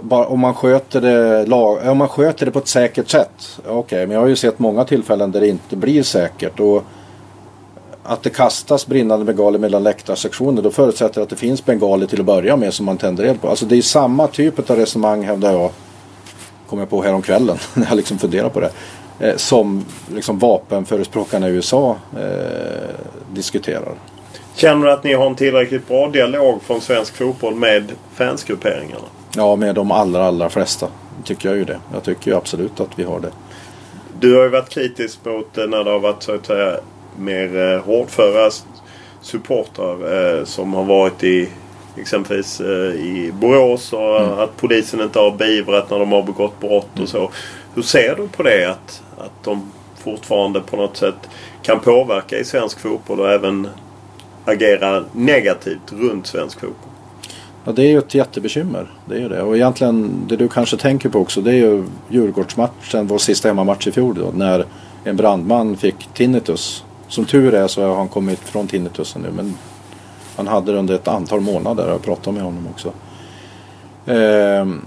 bara 0.00 0.26
om 0.26 0.40
man 0.40 0.54
sköter 0.54 1.00
det, 1.00 1.46
lag, 1.46 1.84
eh, 1.84 1.90
om 1.90 1.98
man 1.98 2.08
sköter 2.08 2.46
det 2.46 2.52
på 2.52 2.58
ett 2.58 2.68
säkert 2.68 3.08
sätt. 3.08 3.60
Okej, 3.66 4.06
men 4.06 4.14
jag 4.14 4.20
har 4.20 4.28
ju 4.28 4.36
sett 4.36 4.58
många 4.58 4.84
tillfällen 4.84 5.32
där 5.32 5.40
det 5.40 5.48
inte 5.48 5.76
blir 5.76 6.02
säkert. 6.02 6.60
Och 6.60 6.84
att 8.02 8.22
det 8.22 8.30
kastas 8.30 8.86
brinnande 8.86 9.24
bengaler 9.24 9.58
mellan 9.58 9.82
läktarsektioner 9.82 10.62
då 10.62 10.70
förutsätter 10.70 11.14
det 11.14 11.22
att 11.22 11.30
det 11.30 11.36
finns 11.36 11.64
bengaler 11.64 12.06
till 12.06 12.20
att 12.20 12.26
börja 12.26 12.56
med 12.56 12.74
som 12.74 12.86
man 12.86 12.98
tänder 12.98 13.24
eld 13.24 13.40
på. 13.40 13.48
Alltså 13.48 13.66
det 13.66 13.76
är 13.76 13.82
samma 13.82 14.26
typ 14.26 14.70
av 14.70 14.76
resonemang 14.76 15.22
hävdar 15.22 15.52
jag. 15.52 15.70
Kom 16.68 16.78
jag 16.78 16.90
på 16.90 17.02
häromkvällen 17.02 17.58
när 17.74 17.86
jag 17.86 17.96
liksom 17.96 18.18
funderar 18.18 18.48
på 18.48 18.60
det. 18.60 18.70
Eh, 19.20 19.36
som 19.36 19.84
liksom 20.14 20.38
vapenförespråkarna 20.38 21.48
i 21.48 21.50
USA 21.50 21.96
eh, 22.18 22.90
diskuterar. 23.34 23.94
Känner 24.56 24.86
du 24.86 24.92
att 24.92 25.04
ni 25.04 25.14
har 25.14 25.26
en 25.26 25.34
tillräckligt 25.34 25.88
bra 25.88 26.08
dialog 26.08 26.62
från 26.62 26.80
svensk 26.80 27.16
fotboll 27.16 27.54
med 27.54 27.92
fansgrupperingarna? 28.14 29.04
Ja, 29.36 29.56
med 29.56 29.74
de 29.74 29.90
allra, 29.90 30.24
allra 30.24 30.48
flesta 30.48 30.88
tycker 31.24 31.48
jag 31.48 31.58
ju 31.58 31.64
det. 31.64 31.80
Jag 31.92 32.02
tycker 32.02 32.30
ju 32.30 32.36
absolut 32.36 32.80
att 32.80 32.98
vi 32.98 33.04
har 33.04 33.20
det. 33.20 33.30
Du 34.20 34.36
har 34.36 34.42
ju 34.42 34.48
varit 34.48 34.68
kritisk 34.68 35.18
mot 35.24 35.58
eh, 35.58 35.66
när 35.66 35.84
det 35.84 35.90
har 35.90 35.98
varit 35.98 36.22
så 36.22 36.34
att 36.34 36.46
säga 36.46 36.76
mer 37.18 37.72
eh, 37.74 37.80
hårdföra 37.80 38.50
supportrar 39.20 40.38
eh, 40.38 40.44
som 40.44 40.74
har 40.74 40.84
varit 40.84 41.24
i 41.24 41.48
exempelvis 41.96 42.60
eh, 42.60 42.94
i 42.94 43.30
Borås 43.40 43.92
och 43.92 44.16
Mm. 44.22 44.38
att 44.38 44.56
polisen 44.56 45.00
inte 45.00 45.18
har 45.18 45.30
beivrat 45.30 45.90
när 45.90 45.98
de 45.98 46.12
har 46.12 46.22
begått 46.22 46.60
brott 46.60 47.00
och 47.00 47.08
så. 47.08 47.30
Hur 47.74 47.82
ser 47.82 48.16
du 48.16 48.28
på 48.28 48.42
det 48.42 48.64
att, 48.70 49.02
att 49.18 49.44
de 49.44 49.70
fortfarande 50.04 50.60
på 50.60 50.76
något 50.76 50.96
sätt 50.96 51.14
kan 51.62 51.80
påverka 51.80 52.38
i 52.38 52.44
svensk 52.44 52.80
fotboll 52.80 53.20
och 53.20 53.30
även 53.30 53.68
agera 54.46 55.04
negativt 55.12 55.92
runt 55.92 56.26
svensk 56.26 56.60
fotboll? 56.60 56.90
Ja, 57.64 57.72
det 57.72 57.82
är 57.82 57.88
ju 57.88 57.98
ett 57.98 58.14
jättebekymmer. 58.14 58.90
Det 59.08 59.14
är 59.14 59.20
ju 59.20 59.28
det. 59.28 59.42
Och 59.42 59.56
egentligen 59.56 60.26
det 60.28 60.36
du 60.36 60.48
kanske 60.48 60.76
tänker 60.76 61.08
på 61.08 61.18
också 61.18 61.40
det 61.40 61.50
är 61.50 61.54
ju 61.54 61.84
Djurgårdsmatchen, 62.08 63.06
vår 63.06 63.18
sista 63.18 63.48
hemmamatch 63.48 63.86
i 63.86 63.92
fjol 63.92 64.14
då, 64.14 64.30
när 64.34 64.64
en 65.04 65.16
brandman 65.16 65.76
fick 65.76 66.08
tinnitus. 66.14 66.84
Som 67.08 67.24
tur 67.24 67.54
är 67.54 67.66
så 67.66 67.86
har 67.86 67.96
han 67.96 68.08
kommit 68.08 68.38
från 68.38 68.66
tinnitusen 68.66 69.22
nu 69.22 69.28
men 69.36 69.54
han 70.36 70.46
hade 70.46 70.72
det 70.72 70.78
under 70.78 70.94
ett 70.94 71.08
antal 71.08 71.40
månader. 71.40 71.88
Jag 71.88 72.02
pratade 72.02 72.34
med 72.34 72.44
honom 72.44 72.66
också. 72.66 72.92
Ehm, 74.06 74.80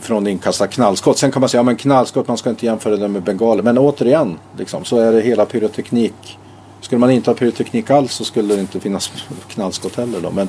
från 0.00 0.26
inkastad 0.26 0.66
knallskott. 0.66 1.18
Sen 1.18 1.32
kan 1.32 1.40
man 1.40 1.48
säga, 1.48 1.58
ja 1.58 1.62
men 1.62 1.76
knallskott, 1.76 2.28
man 2.28 2.36
ska 2.36 2.50
inte 2.50 2.66
jämföra 2.66 2.96
det 2.96 3.08
med 3.08 3.22
bengaler. 3.22 3.62
Men 3.62 3.78
återigen, 3.78 4.38
liksom, 4.58 4.84
så 4.84 4.98
är 4.98 5.12
det 5.12 5.20
hela 5.20 5.46
pyroteknik. 5.46 6.38
Skulle 6.84 6.98
man 6.98 7.10
inte 7.10 7.30
ha 7.30 7.34
pyroteknik 7.34 7.90
alls 7.90 8.14
så 8.14 8.24
skulle 8.24 8.54
det 8.54 8.60
inte 8.60 8.80
finnas 8.80 9.12
knallskott 9.48 9.96
heller 9.96 10.20
då. 10.20 10.30
Men, 10.30 10.48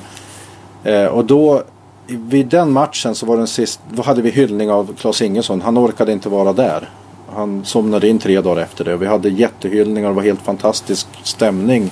eh, 0.83 1.05
och 1.05 1.25
då, 1.25 1.63
vid 2.07 2.47
den 2.47 2.71
matchen 2.71 3.15
så 3.15 3.25
var 3.25 3.37
den 3.37 3.47
sist, 3.47 3.79
då 3.91 4.01
hade 4.01 4.21
vi 4.21 4.29
hyllning 4.29 4.71
av 4.71 4.95
Claes 4.99 5.21
Ingesson. 5.21 5.61
Han 5.61 5.77
orkade 5.77 6.11
inte 6.11 6.29
vara 6.29 6.53
där. 6.53 6.89
Han 7.35 7.65
somnade 7.65 8.07
in 8.07 8.19
tre 8.19 8.41
dagar 8.41 8.61
efter 8.61 8.85
det. 8.85 8.93
Och 8.93 9.01
vi 9.01 9.05
hade 9.05 9.29
jättehyllningar 9.29 10.09
och 10.09 10.15
det 10.15 10.21
var 10.21 10.27
helt 10.27 10.41
fantastisk 10.41 11.07
stämning. 11.23 11.91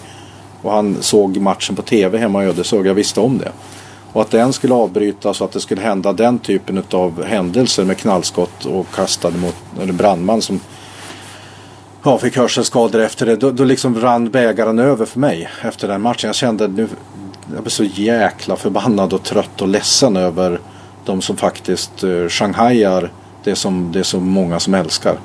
Och 0.61 0.71
han 0.71 0.97
såg 1.01 1.37
matchen 1.37 1.75
på 1.75 1.81
tv 1.81 2.17
hemma 2.17 2.43
i 2.43 2.47
Ödeshög. 2.47 2.85
Jag 2.85 2.93
visste 2.93 3.19
om 3.19 3.37
det. 3.37 3.51
Och 4.13 4.21
att 4.21 4.31
den 4.31 4.53
skulle 4.53 4.73
avbrytas 4.73 5.41
och 5.41 5.45
att 5.45 5.51
det 5.51 5.59
skulle 5.59 5.81
hända 5.81 6.13
den 6.13 6.39
typen 6.39 6.83
av 6.91 7.23
händelser 7.23 7.85
med 7.85 7.97
knallskott 7.97 8.65
och 8.65 8.87
kastade 8.95 9.37
mot 9.37 9.55
eller 9.81 9.93
brandman 9.93 10.41
som 10.41 10.59
ja, 12.04 12.18
fick 12.18 12.38
hörselskador 12.38 13.01
efter 13.01 13.26
det. 13.26 13.36
Då, 13.36 13.51
då 13.51 13.64
liksom 13.64 14.01
rann 14.01 14.30
bägaren 14.30 14.80
över 14.80 15.06
för 15.06 15.20
mig 15.20 15.49
efter 15.62 15.88
den 15.88 16.01
matchen. 16.01 16.28
Jag 16.28 16.36
kände 16.36 16.68
nu, 16.68 16.88
jag 17.54 17.64
blev 17.64 17.70
så 17.70 17.84
jäkla 17.84 18.56
förbannad 18.56 19.14
och 19.14 19.24
trött 19.24 19.62
och 19.62 19.68
ledsen 19.68 20.18
över 20.18 20.60
de 21.06 21.22
som 21.22 21.38
faktiskt 21.38 22.04
eh, 22.04 22.10
uh, 22.10 22.30
shanghajar 22.30 23.12
det 23.43 23.56
som 23.56 23.91
det 23.91 23.99
är 23.99 24.04
så 24.04 24.20
många 24.20 24.60
som 24.60 24.74
älskar. 24.74 25.18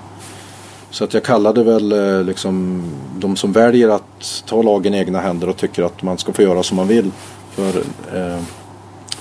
Så 0.91 1.05
att 1.05 1.14
jag 1.14 1.24
kallade 1.24 1.64
väl 1.64 1.93
eh, 1.93 2.24
liksom 2.24 2.83
de 3.18 3.37
som 3.37 3.53
väljer 3.53 3.89
att 3.89 4.45
ta 4.47 4.62
lagen 4.62 4.95
i 4.95 4.99
egna 4.99 5.20
händer 5.20 5.49
och 5.49 5.57
tycker 5.57 5.83
att 5.83 6.03
man 6.03 6.18
ska 6.18 6.33
få 6.33 6.43
göra 6.43 6.62
som 6.62 6.76
man 6.76 6.89
vill 6.89 7.11
för 7.51 7.68
eh, 8.14 8.41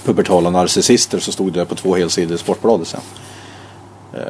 pubertala 0.04 0.50
narcissister 0.50 1.20
så 1.20 1.32
stod 1.32 1.54
det 1.54 1.66
på 1.66 1.76
två 1.76 1.96
helsidor 1.96 2.36
i 2.36 2.38
Sportbladet 2.38 2.88
sen. 2.88 3.02
Eh. 4.14 4.22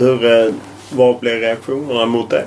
Hur, 0.00 0.46
eh, 0.46 0.52
vad 0.90 1.18
blev 1.18 1.40
reaktionerna 1.40 2.06
mot 2.06 2.30
det? 2.30 2.44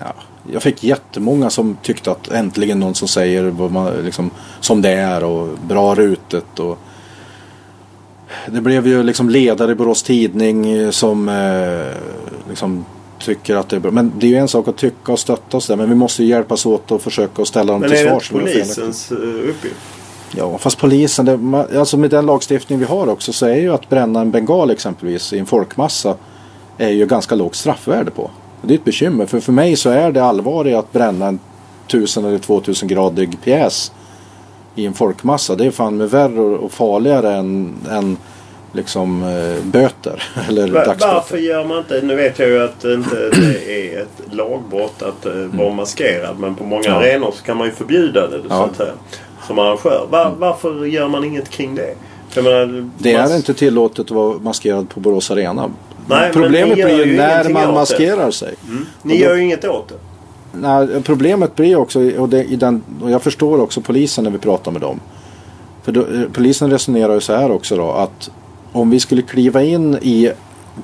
Ja, 0.00 0.14
jag 0.52 0.62
fick 0.62 0.84
jättemånga 0.84 1.50
som 1.50 1.76
tyckte 1.82 2.10
att 2.10 2.28
äntligen 2.28 2.80
någon 2.80 2.94
som 2.94 3.08
säger 3.08 3.44
vad 3.44 3.70
man, 3.72 3.92
liksom, 4.04 4.30
som 4.60 4.82
det 4.82 4.90
är 4.90 5.24
och 5.24 5.48
bra 5.68 5.94
rutet. 5.94 6.58
Och 6.58 6.78
det 8.46 8.60
blev 8.60 8.86
ju 8.86 9.02
liksom 9.02 9.30
ledare 9.30 9.72
i 9.72 9.74
Borås 9.74 10.02
Tidning 10.02 10.92
som 10.92 11.28
eh, 11.28 11.98
liksom 12.48 12.84
tycker 13.18 13.56
att 13.56 13.68
det 13.68 13.76
är 13.76 13.80
bra. 13.80 13.90
Men 13.90 14.12
det 14.18 14.26
är 14.26 14.30
ju 14.30 14.36
en 14.36 14.48
sak 14.48 14.68
att 14.68 14.76
tycka 14.76 15.12
och 15.12 15.18
stötta 15.18 15.56
oss 15.56 15.66
där. 15.66 15.76
Men 15.76 15.88
vi 15.88 15.94
måste 15.94 16.22
ju 16.22 16.28
hjälpas 16.28 16.66
åt 16.66 16.90
och 16.90 17.02
försöka 17.02 17.42
att 17.42 17.48
ställa 17.48 17.72
dem 17.72 17.80
Men 17.80 17.90
till 17.90 17.98
är 17.98 18.10
svars. 18.10 18.32
inte 18.32 18.44
för 18.44 18.46
det 18.46 18.52
felaktigt. 18.52 18.76
polisens 18.76 19.12
eh, 19.12 19.50
uppgift? 19.50 19.76
Ja, 20.36 20.58
fast 20.58 20.78
polisen, 20.78 21.24
det, 21.24 21.78
alltså 21.78 21.96
med 21.96 22.10
den 22.10 22.26
lagstiftning 22.26 22.78
vi 22.78 22.84
har 22.84 23.08
också 23.08 23.32
så 23.32 23.46
är 23.46 23.56
ju 23.56 23.74
att 23.74 23.88
bränna 23.88 24.20
en 24.20 24.30
bengal 24.30 24.70
exempelvis 24.70 25.32
i 25.32 25.38
en 25.38 25.46
folkmassa 25.46 26.16
är 26.78 26.88
ju 26.88 27.06
ganska 27.06 27.34
lågt 27.34 27.54
straffvärde 27.54 28.10
på. 28.10 28.30
Det 28.66 28.74
är 28.74 28.78
ett 28.78 28.84
bekymmer 28.84 29.26
för 29.26 29.40
för 29.40 29.52
mig 29.52 29.76
så 29.76 29.90
är 29.90 30.12
det 30.12 30.24
allvarligt 30.24 30.76
att 30.76 30.92
bränna 30.92 31.26
en 31.26 31.38
1000 31.86 32.24
eller 32.24 32.38
2000 32.38 32.88
gradig 32.88 33.38
pjäs 33.44 33.92
i 34.74 34.86
en 34.86 34.94
folkmassa. 34.94 35.54
Det 35.54 35.66
är 35.66 35.70
fan 35.70 35.96
med 35.96 36.10
värre 36.10 36.40
och 36.40 36.72
farligare 36.72 37.34
än, 37.34 37.74
än 37.90 38.16
liksom 38.72 39.22
eh, 39.22 39.64
böter 39.64 40.22
eller 40.48 40.68
Va- 40.68 40.84
dagsböter. 40.84 41.14
Varför 41.14 41.36
gör 41.38 41.64
man 41.64 41.78
inte... 41.78 42.00
Nu 42.02 42.14
vet 42.14 42.38
jag 42.38 42.48
ju 42.48 42.64
att 42.64 42.80
det 42.80 42.94
inte 42.94 43.16
det 43.30 43.94
är 43.94 44.00
ett 44.02 44.34
lagbrott 44.34 45.02
att 45.02 45.26
eh, 45.26 45.32
vara 45.32 45.72
maskerad. 45.74 46.38
Men 46.38 46.54
på 46.54 46.64
många 46.64 46.84
Mm. 46.88 46.92
Ja. 47.02 47.08
arenor 47.08 47.30
så 47.36 47.44
kan 47.44 47.56
man 47.56 47.66
ju 47.66 47.72
förbjuda 47.72 48.26
det 48.28 48.40
Ja. 48.48 48.54
Mm. 48.56 48.70
att 48.70 48.76
säga. 48.76 48.92
Som 49.46 49.58
arrangör. 49.58 50.06
Va- 50.10 50.32
Varför 50.38 50.84
gör 50.84 51.08
man 51.08 51.24
inget 51.24 51.48
kring 51.50 51.74
det? 51.74 51.94
Menar, 52.36 52.90
Det 52.98 53.12
är 53.12 53.36
inte 53.36 53.54
tillåtet 53.54 53.98
att 54.04 54.10
vara 54.10 54.38
maskerad 54.38 54.88
på 54.88 55.00
Borås 55.00 55.30
Arena. 55.30 55.70
Men 56.06 56.32
Problemet 56.32 56.74
blir 56.74 57.06
ju 57.06 57.16
när 57.16 57.48
man 57.48 57.74
maskerar 57.74 58.30
sig. 58.30 58.54
Mm. 58.68 58.86
Ni 59.02 59.16
gör 59.16 59.34
ju 59.34 59.42
inget 59.42 59.64
åt 59.64 59.88
det. 59.88 59.94
Nej, 60.52 61.02
problemet 61.02 61.56
blir 61.56 61.76
också, 61.76 62.10
och, 62.18 62.28
det, 62.28 62.44
i 62.44 62.56
den, 62.56 62.82
och 63.02 63.10
jag 63.10 63.22
förstår 63.22 63.60
också 63.60 63.80
polisen 63.80 64.24
när 64.24 64.30
vi 64.30 64.38
pratar 64.38 64.72
med 64.72 64.80
dem. 64.80 65.00
För 65.82 65.92
då, 65.92 66.00
eh, 66.00 66.22
polisen 66.32 66.70
resonerar 66.70 67.14
ju 67.14 67.20
så 67.20 67.32
här 67.32 67.50
också 67.50 67.76
då 67.76 67.90
att 67.90 68.30
om 68.72 68.90
vi 68.90 69.00
skulle 69.00 69.22
kliva 69.22 69.62
in 69.62 69.98
i, 70.02 70.30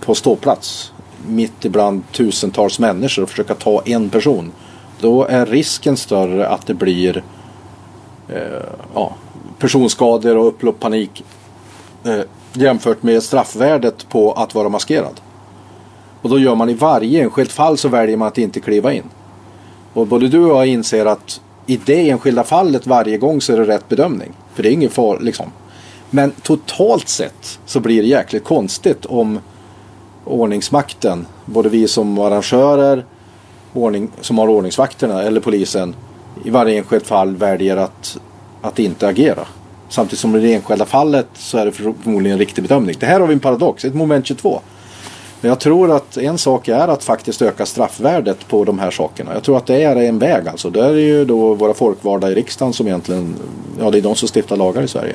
på 0.01 0.15
ståplats 0.15 0.93
mitt 1.27 1.65
ibland 1.65 2.03
tusentals 2.13 2.79
människor 2.79 3.23
och 3.23 3.31
försöka 3.31 3.55
ta 3.55 3.83
en 3.85 4.11
person. 4.11 4.53
Då 5.01 5.25
är 5.25 5.47
risken 5.47 5.97
större 5.97 6.49
att 6.49 6.67
det 6.67 6.75
blir 6.75 7.23
eh, 8.29 8.37
ja, 8.95 9.15
personskador 9.59 10.37
och 10.37 10.47
upplopp, 10.49 10.81
panik 10.81 11.25
eh, 12.05 12.21
jämfört 12.53 13.03
med 13.03 13.23
straffvärdet 13.23 14.09
på 14.09 14.33
att 14.33 14.55
vara 14.55 14.69
maskerad. 14.69 15.21
Och 16.23 16.31
då 16.31 16.39
gör 16.39 16.55
man 16.55 16.69
i 16.69 16.75
varje 16.75 17.23
enskilt 17.23 17.53
fall 17.53 17.79
så 17.79 17.89
väljer 17.89 18.17
man 18.17 18.29
att 18.29 18.39
inte 18.39 18.61
kliva 18.61 18.93
in. 18.93 19.05
Och 19.93 20.07
både 20.07 20.29
du 20.29 20.45
och 20.45 20.51
jag 20.51 20.67
inser 20.67 21.07
att 21.07 21.41
i 21.67 21.77
det 21.77 22.11
enskilda 22.11 22.45
fallet 22.45 22.87
varje 22.87 23.19
gång 23.19 23.41
så 23.41 23.53
är 23.53 23.57
det 23.57 23.65
rätt 23.65 23.89
bedömning. 23.89 24.33
För 24.55 24.63
det 24.63 24.69
är 24.69 24.73
ingen 24.73 24.91
far 24.91 25.19
liksom. 25.21 25.47
Men 26.11 26.31
totalt 26.31 27.09
sett 27.09 27.59
så 27.67 27.81
blir 27.81 28.03
det 28.03 28.09
jäkligt 28.09 28.45
konstigt 28.45 29.07
om 29.07 29.39
ordningsmakten, 30.25 31.27
både 31.45 31.69
vi 31.69 31.89
som 31.89 32.19
arrangörer, 32.19 33.05
ordning, 33.73 34.11
som 34.21 34.39
har 34.39 34.49
ordningsvakterna 34.49 35.23
eller 35.23 35.41
polisen 35.41 35.95
i 36.45 36.51
varje 36.51 36.79
enskilt 36.79 37.07
fall 37.07 37.37
väljer 37.37 37.77
att, 37.77 38.19
att 38.63 38.79
inte 38.79 39.09
agera. 39.09 39.47
Samtidigt 39.91 40.19
som 40.19 40.37
i 40.37 40.41
det 40.41 40.55
enskilda 40.55 40.85
fallet 40.85 41.27
så 41.35 41.59
är 41.59 41.67
det 41.67 41.73
förmodligen 41.73 42.33
en 42.33 42.39
riktig 42.39 42.65
bedömning. 42.65 42.97
Det 43.01 43.07
här 43.07 43.21
har 43.21 43.27
vi 43.27 43.35
en 43.35 43.41
paradox, 43.41 43.85
ett 43.85 43.95
moment 43.95 44.27
22. 44.27 44.61
Men 45.41 45.49
jag 45.49 45.61
tror 45.61 45.97
att 45.97 46.17
en 46.17 46.39
sak 46.39 46.69
är 46.69 46.89
att 46.89 47.05
faktiskt 47.05 47.43
öka 47.43 47.67
straffvärdet 47.67 48.49
på 48.49 48.65
de 48.65 48.79
här 48.79 48.91
sakerna. 48.91 49.35
Jag 49.35 49.43
tror 49.43 49.57
att 49.57 49.67
det 49.67 49.83
är 49.83 49.97
en 49.97 50.19
väg 50.19 50.49
alltså. 50.49 50.71
Det 50.71 50.85
är 50.85 50.95
ju 50.95 51.25
då 51.25 51.55
våra 51.55 51.75
folkvalda 51.75 52.31
i 52.31 52.35
riksdagen 52.35 52.73
som 52.73 52.87
egentligen, 52.87 53.35
ja 53.81 53.91
det 53.91 53.99
är 53.99 54.03
de 54.03 54.15
som 54.15 54.29
stiftar 54.29 54.57
lagar 54.57 54.83
i 54.83 54.89
Sverige. 54.89 55.15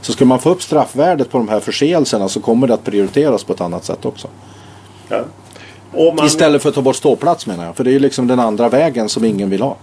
Så 0.00 0.12
ska 0.12 0.24
man 0.24 0.38
få 0.38 0.50
upp 0.50 0.62
straffvärdet 0.62 1.30
på 1.30 1.38
de 1.38 1.48
här 1.48 1.60
förseelserna 1.60 2.28
så 2.28 2.40
kommer 2.40 2.66
det 2.66 2.74
att 2.74 2.84
prioriteras 2.84 3.44
på 3.44 3.52
ett 3.52 3.60
annat 3.60 3.84
sätt 3.84 4.04
också. 4.04 4.28
Ja. 5.08 5.24
Man... 6.16 6.26
Istället 6.26 6.62
för 6.62 6.68
att 6.68 6.74
ta 6.74 6.82
bort 6.82 6.96
ståplats 6.96 7.46
menar 7.46 7.64
jag. 7.64 7.76
För 7.76 7.84
det 7.84 7.90
är 7.90 7.92
ju 7.92 7.98
liksom 7.98 8.26
den 8.26 8.40
andra 8.40 8.68
vägen 8.68 9.08
som 9.08 9.24
ingen 9.24 9.50
vill 9.50 9.62
ha. 9.62 9.76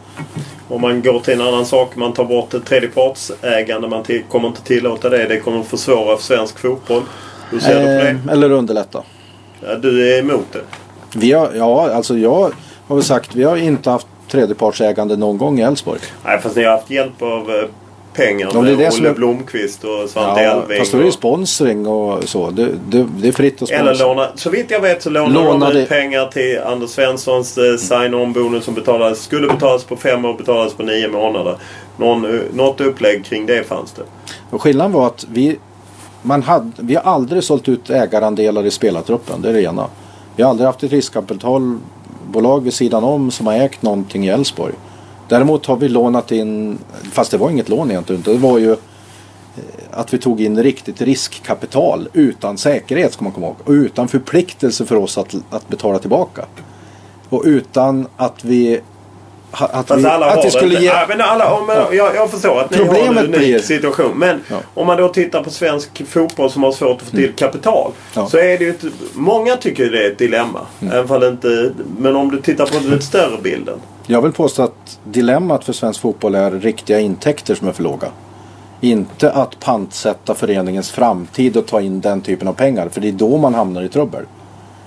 Om 0.71 0.81
man 0.81 1.01
går 1.01 1.19
till 1.19 1.33
en 1.33 1.41
annan 1.41 1.65
sak. 1.65 1.95
Man 1.95 2.13
tar 2.13 2.25
bort 2.25 2.53
ett 2.53 2.65
tredjepartsägande. 2.65 3.87
Man 3.87 4.05
kommer 4.29 4.47
inte 4.47 4.61
tillåta 4.61 5.09
det. 5.09 5.25
Det 5.27 5.39
kommer 5.39 5.63
försvåra 5.63 6.17
för 6.17 6.23
svensk 6.23 6.59
fotboll. 6.59 7.03
Hur 7.49 7.59
ser 7.59 7.75
eh, 7.75 7.81
du 7.81 8.19
på 8.19 8.27
det? 8.27 8.31
Eller 8.31 8.51
underlätta. 8.51 9.03
Ja, 9.61 9.75
du 9.75 10.13
är 10.13 10.19
emot 10.19 10.45
det? 10.51 10.61
Vi 11.15 11.31
har, 11.31 11.51
ja, 11.55 11.91
alltså 11.91 12.17
jag 12.17 12.51
har 12.87 12.95
väl 12.95 13.03
sagt 13.03 13.35
vi 13.35 13.43
har 13.43 13.57
inte 13.57 13.89
haft 13.89 14.07
tredjepartsägande 14.27 15.15
någon 15.15 15.37
gång 15.37 15.59
i 15.59 15.61
Elfsborg. 15.61 15.99
Nej, 16.25 16.39
fast 16.41 16.55
ni 16.55 16.63
har 16.63 16.71
haft 16.71 16.89
hjälp 16.89 17.21
av 17.21 17.49
eh, 17.49 17.65
pengar 18.13 18.49
ja, 18.53 18.61
med 18.61 18.73
Olle 18.73 19.09
är... 19.09 19.13
Blomqvist 19.13 19.83
och 19.83 20.09
Svante 20.09 20.41
ja, 20.41 20.61
Elving. 20.61 20.79
Fast 20.79 20.91
då 20.91 20.97
är 20.97 21.03
det 21.03 21.11
sponsring 21.11 21.87
och 21.87 22.23
så. 22.23 22.49
Det, 22.49 22.69
det, 22.89 23.07
det 23.17 23.27
är 23.27 23.31
fritt 23.31 23.53
att 23.53 23.57
sponsra. 23.67 23.77
Eller 23.77 23.99
låna. 23.99 24.27
Så 24.35 24.49
vitt 24.49 24.71
jag 24.71 24.79
vet 24.79 25.03
så 25.03 25.09
Lånade... 25.09 25.73
de 25.73 25.79
ut 25.79 25.89
pengar 25.89 26.25
till 26.25 26.59
Anders 26.65 26.89
Svenssons 26.89 27.57
eh, 27.57 27.77
sign-on-bonus 27.77 28.63
som 28.63 28.73
betalades, 28.73 29.23
skulle 29.23 29.47
betalas 29.47 29.83
på 29.83 29.95
fem 29.95 30.25
år 30.25 30.29
och 30.29 30.37
betalades 30.37 30.73
på 30.73 30.83
nio 30.83 31.07
månader. 31.07 31.55
Någon, 31.97 32.25
eh, 32.25 32.41
något 32.53 32.81
upplägg 32.81 33.25
kring 33.25 33.45
det 33.45 33.63
fanns 33.63 33.91
det. 33.91 34.03
Och 34.49 34.61
skillnaden 34.61 34.91
var 34.91 35.07
att 35.07 35.25
vi, 35.31 35.59
man 36.21 36.43
hade, 36.43 36.71
vi 36.77 36.95
har 36.95 37.03
aldrig 37.03 37.43
sålt 37.43 37.69
ut 37.69 37.89
ägarandelar 37.89 38.65
i 38.65 38.71
spelartruppen. 38.71 39.41
Det 39.41 39.49
är 39.49 39.53
det 39.53 39.63
ena. 39.63 39.87
Vi 40.35 40.43
har 40.43 40.49
aldrig 40.49 40.67
haft 40.67 40.83
ett 40.83 40.91
riskkapitalbolag 40.91 42.63
vid 42.63 42.73
sidan 42.73 43.03
om 43.03 43.31
som 43.31 43.47
har 43.47 43.53
ägt 43.53 43.81
någonting 43.81 44.25
i 44.25 44.29
Elfsborg. 44.29 44.73
Däremot 45.31 45.65
har 45.65 45.77
vi 45.77 45.89
lånat 45.89 46.31
in, 46.31 46.77
fast 47.11 47.31
det 47.31 47.37
var 47.37 47.49
inget 47.49 47.69
lån 47.69 47.91
egentligen, 47.91 48.21
det 48.21 48.37
var 48.37 48.57
ju 48.57 48.71
eh, 48.71 48.77
att 49.91 50.13
vi 50.13 50.17
tog 50.17 50.41
in 50.41 50.63
riktigt 50.63 51.01
riskkapital 51.01 52.09
utan 52.13 52.57
säkerhet 52.57 53.13
ska 53.13 53.23
man 53.23 53.33
komma 53.33 53.47
ihåg. 53.47 53.55
Och 53.63 53.71
utan 53.71 54.07
förpliktelse 54.07 54.85
för 54.85 54.95
oss 54.95 55.17
att, 55.17 55.35
att 55.49 55.67
betala 55.67 55.99
tillbaka. 55.99 56.45
Och 57.29 57.43
utan 57.45 58.07
att 58.17 58.45
vi 58.45 58.79
att 59.51 59.91
vi, 59.91 60.05
alla 60.05 60.25
att 60.25 60.45
vi 60.45 60.51
skulle 60.51 60.79
ge... 60.79 60.87
Ja, 60.87 61.05
men 61.07 61.21
alla, 61.21 61.53
om, 61.53 61.69
ja. 61.69 61.93
jag, 61.93 62.15
jag 62.15 62.31
förstår 62.31 62.59
att 62.61 62.71
ni 62.71 62.77
Problemet 62.77 63.07
har 63.07 63.11
en 63.11 63.17
unik 63.17 63.37
blir... 63.37 63.59
situation. 63.59 64.11
Men 64.15 64.41
ja. 64.47 64.57
om 64.73 64.87
man 64.87 64.97
då 64.97 65.07
tittar 65.07 65.43
på 65.43 65.49
svensk 65.49 66.07
fotboll 66.07 66.51
som 66.51 66.63
har 66.63 66.71
svårt 66.71 67.01
att 67.01 67.07
få 67.07 67.09
till 67.09 67.19
mm. 67.19 67.35
kapital. 67.35 67.91
Ja. 68.13 68.27
Så 68.27 68.37
är 68.37 68.57
det 68.57 68.63
ju 68.63 68.69
ett, 68.69 68.83
Många 69.13 69.55
tycker 69.55 69.91
det 69.91 70.05
är 70.05 70.11
ett 70.11 70.17
dilemma. 70.17 70.59
Mm. 70.81 70.93
Även 70.93 71.07
fall 71.07 71.23
inte, 71.23 71.71
men 71.97 72.15
om 72.15 72.31
du 72.31 72.41
tittar 72.41 72.65
på 72.65 72.89
den 72.89 73.01
större 73.01 73.41
bilden. 73.41 73.79
Jag 74.07 74.21
vill 74.21 74.31
påstå 74.31 74.63
att 74.63 74.99
dilemmat 75.03 75.63
för 75.63 75.73
svensk 75.73 76.01
fotboll 76.01 76.35
är 76.35 76.51
riktiga 76.51 76.99
intäkter 76.99 77.55
som 77.55 77.67
är 77.67 77.71
för 77.71 77.83
låga. 77.83 78.07
Inte 78.81 79.31
att 79.31 79.59
pantsätta 79.59 80.35
föreningens 80.35 80.91
framtid 80.91 81.57
och 81.57 81.65
ta 81.67 81.81
in 81.81 82.01
den 82.01 82.21
typen 82.21 82.47
av 82.47 82.53
pengar. 82.53 82.89
För 82.89 83.01
det 83.01 83.07
är 83.07 83.11
då 83.11 83.37
man 83.37 83.53
hamnar 83.53 83.83
i 83.83 83.89
trubbel. 83.89 84.23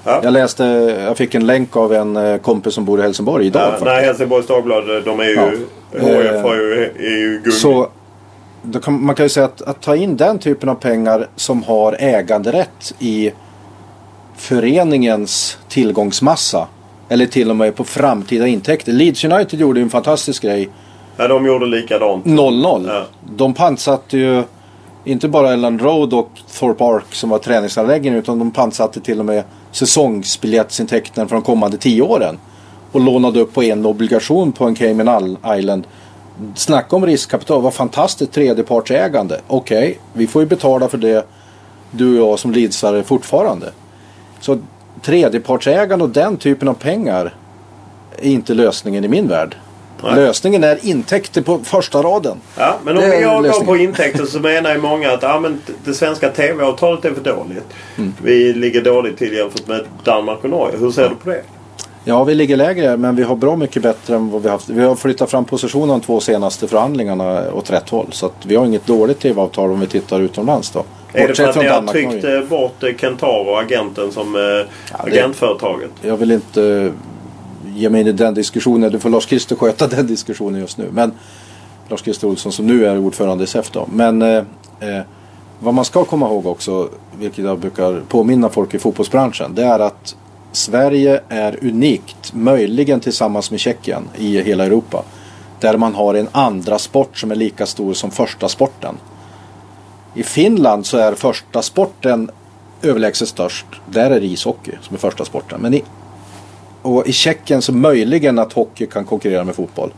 Ja. 0.05 0.21
Jag 0.23 0.33
läste, 0.33 0.65
jag 1.05 1.17
fick 1.17 1.35
en 1.35 1.47
länk 1.47 1.77
av 1.77 1.93
en 1.95 2.17
eh, 2.17 2.37
kompis 2.37 2.75
som 2.75 2.85
bor 2.85 3.01
i 3.01 3.03
Helsingborg 3.03 3.47
idag. 3.47 3.75
Ja, 3.79 3.85
nej, 3.85 4.05
Helsingborgs 4.05 4.47
Dagblad, 4.47 5.05
de 5.05 5.21
är 5.21 5.25
ju, 5.25 5.35
ja. 5.35 6.01
HF 6.01 6.43
har 6.43 6.55
ju, 6.55 6.85
är 6.99 7.19
ju 7.19 7.41
gummi. 7.45 7.53
Så 7.57 7.89
kan, 8.83 9.05
man 9.05 9.15
kan 9.15 9.25
ju 9.25 9.31
säga 9.31 9.47
att, 9.47 9.63
att 9.63 9.81
ta 9.81 9.97
in 9.97 10.17
den 10.17 10.39
typen 10.39 10.69
av 10.69 10.75
pengar 10.75 11.29
som 11.37 11.63
har 11.63 11.97
äganderätt 11.99 12.95
i 12.99 13.33
föreningens 14.37 15.59
tillgångsmassa. 15.69 16.67
Eller 17.09 17.27
till 17.27 17.51
och 17.51 17.57
med 17.57 17.77
på 17.77 17.85
framtida 17.85 18.47
intäkter. 18.47 18.93
Leeds 18.93 19.25
United 19.25 19.61
gjorde 19.61 19.81
en 19.81 19.91
fantastisk 19.91 20.43
grej. 20.43 20.69
Ja, 21.17 21.29
de 21.29 21.47
gjorde 21.47 21.67
likadant. 21.67 22.25
0-0. 22.25 22.85
Ja. 22.89 23.05
De 23.37 23.55
pantsatte 23.55 24.19
ju 24.19 24.43
inte 25.05 25.29
bara 25.29 25.53
Elland 25.53 25.83
Road 25.83 26.15
och 26.15 26.31
Thorpe 26.59 26.79
Park 26.79 27.05
som 27.15 27.31
var 27.31 27.39
träningsanläggningen 27.39 28.19
utan 28.19 28.39
de 28.39 28.51
pantsatte 28.51 29.01
till 29.01 29.21
och 29.21 29.27
med 29.27 29.45
säsongsbiljettsintäkten 29.73 31.29
för 31.29 31.37
de 31.37 31.43
kommande 31.43 31.77
tio 31.77 32.03
åren. 32.03 32.39
Och 32.93 33.01
lånade 33.01 33.41
upp 33.41 33.55
på 33.55 33.63
en 33.63 33.87
obligation 33.87 34.53
på 34.53 34.65
en 34.65 34.75
Cayman 34.75 35.37
Island. 35.59 35.87
Snacka 36.55 36.97
om 36.97 37.07
riskkapital, 37.07 37.63
vad 37.63 37.75
fantastiskt 37.75 38.33
tredjepartsägande. 38.33 39.41
Okej, 39.47 39.79
okay, 39.79 39.95
vi 40.13 40.27
får 40.27 40.43
ju 40.43 40.49
betala 40.49 40.89
för 40.89 40.99
det 40.99 41.27
du 41.91 42.21
och 42.21 42.31
jag 42.31 42.39
som 42.39 42.53
lidsare 42.53 43.03
fortfarande. 43.03 43.73
Så 44.41 44.59
tredjepartsägande 45.03 46.05
och 46.05 46.11
den 46.11 46.37
typen 46.37 46.69
av 46.69 46.75
pengar 46.75 47.35
är 48.19 48.31
inte 48.31 48.55
lösningen 48.55 49.05
i 49.05 49.09
min 49.09 49.29
värld. 49.29 49.57
Nej. 50.05 50.15
Lösningen 50.15 50.65
är 50.65 50.87
intäkter 50.87 51.43
på 51.43 51.59
första 51.65 52.03
raden. 52.03 52.37
Ja, 52.59 52.79
men 52.85 52.97
om 52.99 53.03
jag 53.03 53.43
går 53.43 53.65
på 53.65 53.77
intäkter 53.77 54.25
så 54.25 54.41
menar 54.41 54.75
ju 54.75 54.81
många 54.81 55.11
att 55.11 55.23
ja, 55.23 55.41
men 55.41 55.61
det 55.85 55.95
svenska 55.95 56.29
TV-avtalet 56.29 57.05
är 57.05 57.15
för 57.15 57.25
dåligt. 57.25 57.67
Mm. 57.97 58.15
Vi 58.23 58.53
ligger 58.53 58.83
dåligt 58.83 59.19
till 59.19 59.33
jämfört 59.33 59.67
med 59.67 59.85
Danmark 60.05 60.45
och 60.45 60.51
Norge. 60.51 60.77
Hur 60.79 60.91
ser 60.91 61.03
ja. 61.03 61.09
du 61.09 61.15
på 61.15 61.31
det? 61.31 61.43
Ja, 62.07 62.25
vi 62.25 62.35
ligger 62.35 62.57
lägre 62.57 62.97
men 62.97 63.17
vi 63.17 63.23
har 63.23 63.37
bra 63.37 63.57
mycket 63.57 63.83
bättre 63.83 64.15
än 64.15 64.31
vad 64.31 64.43
vi 64.43 64.49
haft. 64.49 64.69
Vi 64.69 64.83
har 64.83 64.95
flyttat 64.95 65.31
fram 65.31 65.45
positionen 65.45 65.89
de 65.89 66.01
två 66.01 66.21
senaste 66.21 66.69
förhandlingarna 66.69 67.53
åt 67.53 67.71
rätt 67.71 67.91
håll. 67.91 68.07
Så 68.11 68.31
vi 68.47 68.57
har 68.57 68.67
inget 68.67 68.87
dåligt 68.87 69.21
TV-avtal 69.21 69.71
om 69.71 69.81
vi 69.81 69.87
tittar 69.87 70.21
utomlands 70.21 70.71
då. 70.71 70.85
Är 71.13 71.29
det 71.29 71.35
för 71.35 71.49
att 71.49 71.57
ni 71.57 71.67
har 71.67 71.83
tryckt 71.83 72.23
Norge. 72.23 72.43
bort 72.43 72.85
Kentaro, 73.01 73.57
agenten, 73.57 74.13
som 74.13 74.37
eh, 74.37 74.43
ja, 74.43 74.67
agentföretaget? 74.99 75.91
Jag 76.03 76.17
vill 76.17 76.33
inte 76.33 76.93
ge 77.75 77.91
mig 77.91 78.01
in 78.01 78.07
i 78.07 78.13
den 78.13 78.35
diskussionen. 78.35 78.93
Du 78.93 78.99
får 78.99 79.11
Lars-Christer 79.11 79.57
sköta 79.57 79.87
den 79.97 80.07
diskussionen 80.07 80.61
just 80.61 80.79
nu. 80.79 80.89
Men 80.93 81.13
Lars-Christer 81.89 82.27
Olsson 82.27 82.53
som 82.53 82.67
nu 82.67 82.87
är 82.87 82.99
ordförande 82.99 83.45
i 83.45 83.47
SEF 83.47 83.71
då. 83.71 83.89
Men 83.93 84.23
eh, 84.23 84.37
eh, 84.81 85.03
vad 85.61 85.75
man 85.75 85.85
ska 85.85 86.05
komma 86.05 86.27
ihåg 86.27 86.47
också, 86.47 86.89
vilket 87.19 87.45
jag 87.45 87.59
brukar 87.59 88.03
påminna 88.09 88.49
folk 88.49 88.75
i 88.75 88.79
fotbollsbranschen. 88.79 89.55
Det 89.55 89.65
är 89.65 89.79
att 89.79 90.17
Sverige 90.53 91.21
är 91.29 91.59
unikt, 91.63 92.33
möjligen 92.35 93.01
tillsammans 93.01 93.51
med 93.51 93.61
Tjeckien 93.61 94.09
i 94.19 94.43
hela 94.43 94.65
Europa. 94.65 95.03
Där 95.61 95.77
man 95.77 95.95
har 95.95 96.15
en 96.15 96.29
andra 96.33 96.79
sport 96.79 97.19
som 97.19 97.31
är 97.31 97.35
lika 97.35 97.67
stor 97.67 97.95
som 97.95 98.11
första 98.11 98.49
sporten. 98.49 98.95
I 100.15 100.23
Finland 100.23 100.87
så 100.87 100.99
är 100.99 101.15
första 101.15 101.63
sporten 101.63 102.31
överlägset 102.83 103.29
störst. 103.29 103.67
Där 103.87 104.11
är 104.11 104.21
det 104.21 104.27
ishockey 104.27 104.73
som 104.81 104.95
är 104.95 104.99
första 104.99 105.25
sporten. 105.25 105.61
Men 105.61 105.75
i 105.75 105.85
och 106.85 107.07
i 107.07 107.13
Tjeckien 107.13 107.63
så 107.63 107.73
möjligen 107.73 108.39
att 108.39 108.53
hockey 108.53 108.87
kan 108.87 109.05
konkurrera 109.05 109.45
med 109.45 109.55
fotboll. 109.55 109.93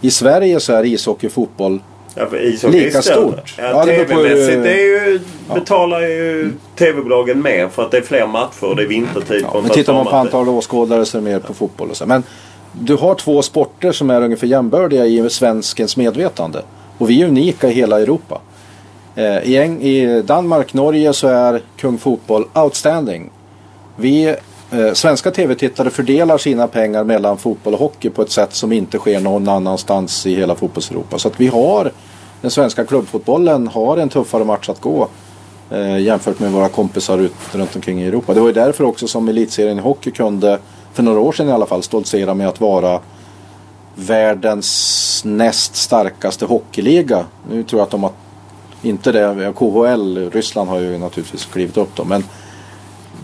I 0.00 0.10
Sverige 0.10 0.60
så 0.60 0.72
är 0.72 0.84
ishockey 0.84 1.26
och 1.26 1.32
fotboll 1.32 1.80
ja, 2.14 2.26
lika 2.68 3.02
stort. 3.02 3.54
Ja, 3.58 3.64
ja, 3.64 3.84
det 3.84 3.94
är 3.94 4.76
ju, 4.76 5.20
betalar 5.54 6.00
ju 6.00 6.52
tv-bolagen 6.78 7.42
mer 7.42 7.68
för 7.68 7.82
att 7.82 7.90
det 7.90 7.96
är 7.96 8.02
fler 8.02 8.26
matcher 8.26 8.64
och 8.64 8.76
det 8.76 8.82
är 8.82 8.86
vintertid. 8.86 9.46
Ja, 9.52 9.60
men 9.60 9.70
tittar 9.70 9.92
man 9.94 10.06
på 10.06 10.16
antal 10.16 10.48
åskådare 10.48 11.04
så 11.04 11.18
är 11.18 11.22
det 11.22 11.30
mer 11.30 11.38
på 11.38 11.54
fotboll 11.54 11.90
och 11.90 11.96
så. 11.96 12.06
Men 12.06 12.22
du 12.72 12.96
har 12.96 13.14
två 13.14 13.42
sporter 13.42 13.92
som 13.92 14.10
är 14.10 14.22
ungefär 14.22 14.46
jämbördiga 14.46 15.06
i 15.06 15.30
svenskens 15.30 15.96
medvetande. 15.96 16.62
Och 16.98 17.10
vi 17.10 17.22
är 17.22 17.28
unika 17.28 17.68
i 17.68 17.72
hela 17.72 18.00
Europa. 18.00 18.40
Eh, 19.14 19.38
I 19.44 20.22
Danmark, 20.26 20.72
Norge 20.74 21.12
så 21.12 21.28
är 21.28 21.62
kung 21.76 21.98
fotboll 21.98 22.44
outstanding. 22.54 23.30
Vi 23.96 24.36
Eh, 24.72 24.92
svenska 24.92 25.30
tv-tittare 25.30 25.90
fördelar 25.90 26.38
sina 26.38 26.66
pengar 26.66 27.04
mellan 27.04 27.38
fotboll 27.38 27.74
och 27.74 27.80
hockey 27.80 28.10
på 28.10 28.22
ett 28.22 28.30
sätt 28.30 28.54
som 28.54 28.72
inte 28.72 28.98
sker 28.98 29.20
någon 29.20 29.48
annanstans 29.48 30.26
i 30.26 30.34
hela 30.34 30.54
fotbollseuropa. 30.54 31.18
Så 31.18 31.28
att 31.28 31.40
vi 31.40 31.46
har, 31.46 31.92
den 32.40 32.50
svenska 32.50 32.84
klubbfotbollen 32.84 33.68
har 33.68 33.96
en 33.96 34.08
tuffare 34.08 34.44
match 34.44 34.68
att 34.68 34.80
gå 34.80 35.08
eh, 35.70 35.98
jämfört 35.98 36.40
med 36.40 36.52
våra 36.52 36.68
kompisar 36.68 37.18
ut, 37.18 37.34
runt 37.52 37.76
omkring 37.76 38.02
i 38.02 38.06
Europa. 38.06 38.34
Det 38.34 38.40
var 38.40 38.46
ju 38.46 38.52
därför 38.52 38.84
också 38.84 39.08
som 39.08 39.28
elitserien 39.28 39.78
i 39.78 39.82
hockey 39.82 40.10
kunde, 40.10 40.58
för 40.92 41.02
några 41.02 41.20
år 41.20 41.32
sedan 41.32 41.48
i 41.48 41.52
alla 41.52 41.66
fall, 41.66 41.82
stoltsera 41.82 42.34
med 42.34 42.48
att 42.48 42.60
vara 42.60 43.00
världens 43.94 45.22
näst 45.24 45.76
starkaste 45.76 46.44
hockeyliga. 46.44 47.24
Nu 47.50 47.62
tror 47.62 47.80
jag 47.80 47.84
att 47.84 47.90
de 47.90 48.02
har 48.02 48.12
inte 48.82 49.12
det. 49.12 49.52
KHL, 49.56 50.30
Ryssland 50.30 50.70
har 50.70 50.78
ju 50.78 50.98
naturligtvis 50.98 51.44
klivit 51.44 51.76
upp 51.76 51.96
då. 51.96 52.04
Men 52.04 52.24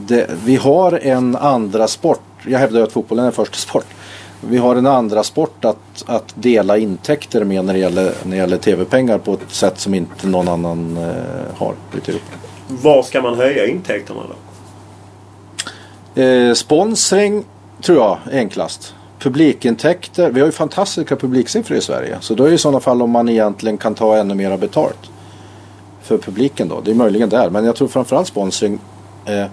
det, 0.07 0.31
vi 0.45 0.57
har 0.57 0.93
en 1.03 1.37
andra 1.37 1.89
sport. 1.89 2.21
Jag 2.47 2.59
hävdar 2.59 2.83
att 2.83 2.93
fotbollen 2.93 3.25
är 3.25 3.31
första 3.31 3.57
sport. 3.57 3.87
Vi 4.41 4.57
har 4.57 4.77
en 4.77 4.87
andra 4.87 5.23
sport 5.23 5.65
att, 5.65 6.05
att 6.07 6.35
dela 6.35 6.79
intäkter 6.79 7.45
med 7.45 7.65
när 7.65 7.73
det 7.73 7.79
gäller, 7.79 8.13
när 8.23 8.31
det 8.31 8.37
gäller 8.37 8.57
tv-pengar 8.57 9.19
på 9.19 9.33
ett 9.33 9.41
sätt 9.49 9.79
som 9.79 9.95
inte 9.95 10.27
någon 10.27 10.49
annan 10.49 10.97
eh, 10.97 11.57
har 11.57 11.75
ute 11.97 12.11
i 12.11 12.15
Europa. 12.15 12.37
Var 12.69 13.03
ska 13.03 13.23
man 13.23 13.35
höja 13.35 13.67
intäkterna 13.67 14.21
då? 14.29 16.23
Eh, 16.23 16.55
sponsring 16.55 17.45
tror 17.83 17.99
jag 17.99 18.19
är 18.31 18.39
enklast. 18.39 18.95
Publikintäkter. 19.19 20.31
Vi 20.31 20.41
har 20.41 20.47
ju 20.47 20.53
fantastiska 20.53 21.17
publiksiffror 21.17 21.79
i 21.79 21.81
Sverige. 21.81 22.17
Så 22.21 22.35
då 22.35 22.45
är 22.45 22.49
det 22.49 22.55
i 22.55 22.59
sådana 22.59 22.81
fall 22.81 23.03
om 23.03 23.11
man 23.11 23.29
egentligen 23.29 23.79
kan 23.79 23.95
ta 23.95 24.17
ännu 24.17 24.35
mera 24.35 24.57
betalt. 24.57 25.11
För 26.03 26.19
publiken 26.19 26.69
då. 26.69 26.81
Det 26.81 26.91
är 26.91 26.95
möjligen 26.95 27.29
där. 27.29 27.51
Men 27.51 27.65
jag 27.65 27.77
tror 27.77 27.89
framförallt 27.89 28.29
sponsring. 28.29 28.79
Eh, 29.25 29.47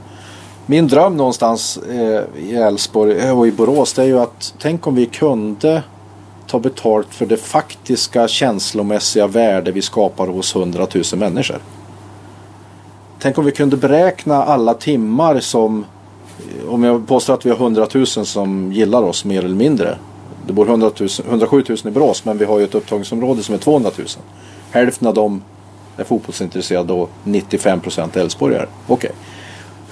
min 0.65 0.88
dröm 0.88 1.18
någonstans 1.18 1.77
eh, 1.77 2.44
i 2.44 2.56
Älvsborg 2.56 3.19
eh, 3.19 3.40
och 3.40 3.48
i 3.48 3.52
Borås 3.52 3.94
det 3.94 4.02
är 4.02 4.06
ju 4.06 4.19
att 4.19 4.53
tänk 4.60 4.88
om 4.88 4.95
vi 4.95 5.06
kunde 5.06 5.84
ta 6.48 6.60
betalt 6.60 7.07
för 7.10 7.26
det 7.26 7.38
faktiska 7.38 8.27
känslomässiga 8.27 9.27
värde 9.27 9.72
vi 9.72 9.81
skapar 9.81 10.27
hos 10.27 10.56
100 10.56 10.88
000 10.94 11.03
människor. 11.19 11.57
Tänk 13.19 13.38
om 13.38 13.45
vi 13.45 13.52
kunde 13.52 13.77
beräkna 13.77 14.44
alla 14.44 14.73
timmar 14.73 15.40
som 15.40 15.85
eh, 16.40 16.73
om 16.73 16.84
jag 16.84 17.07
påstår 17.07 17.34
att 17.34 17.45
vi 17.45 17.49
har 17.49 17.57
100 17.57 17.88
000 17.94 18.06
som 18.07 18.73
gillar 18.73 19.03
oss 19.03 19.26
mer 19.26 19.45
eller 19.45 19.56
mindre. 19.56 19.98
Det 20.48 20.53
bor 20.53 20.69
100 20.69 20.91
000, 20.99 21.10
107 21.27 21.64
000 21.69 21.77
i 21.85 21.91
Borås 21.91 22.26
men 22.26 22.38
vi 22.38 22.45
har 22.45 22.60
ju 22.60 22.64
ett 22.64 22.76
upptagningsområde 22.76 23.44
som 23.44 23.56
är 23.56 23.60
200 23.60 23.91
000. 23.98 24.07
Hälften 24.72 25.07
av 25.07 25.14
dem 25.14 25.41
är 25.98 26.03
fotbollsintresserade 26.03 26.94
och 26.94 27.10
95 27.23 27.80
procent 27.80 28.18
Älvsborgare. 28.18 28.68
Okej. 28.88 29.10
Okay. 29.10 29.11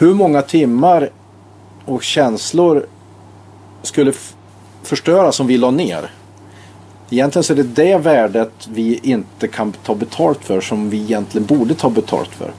Hur 0.02 0.14
många 0.14 0.42
timmar 0.42 1.10
och 1.86 2.04
känslor 2.04 2.86
skulle 3.82 4.14
förstöras 4.84 5.40
om 5.40 5.48
vi 5.48 5.58
la 5.58 5.72
ner? 5.72 6.12
Egentligen 7.10 7.44
så 7.44 7.54
är 7.54 7.58
det 7.58 7.64
det 7.64 7.98
värdet 7.98 8.52
vi 8.74 9.00
inte 9.04 9.48
kan 9.48 9.72
ta 9.72 9.96
betalt 9.96 10.44
för 10.44 10.62
som 10.62 10.90
vi 10.90 11.02
egentligen 11.02 11.48
borde 11.48 11.74
ta 11.74 11.90
betalt 11.90 12.30
för. 12.30 12.52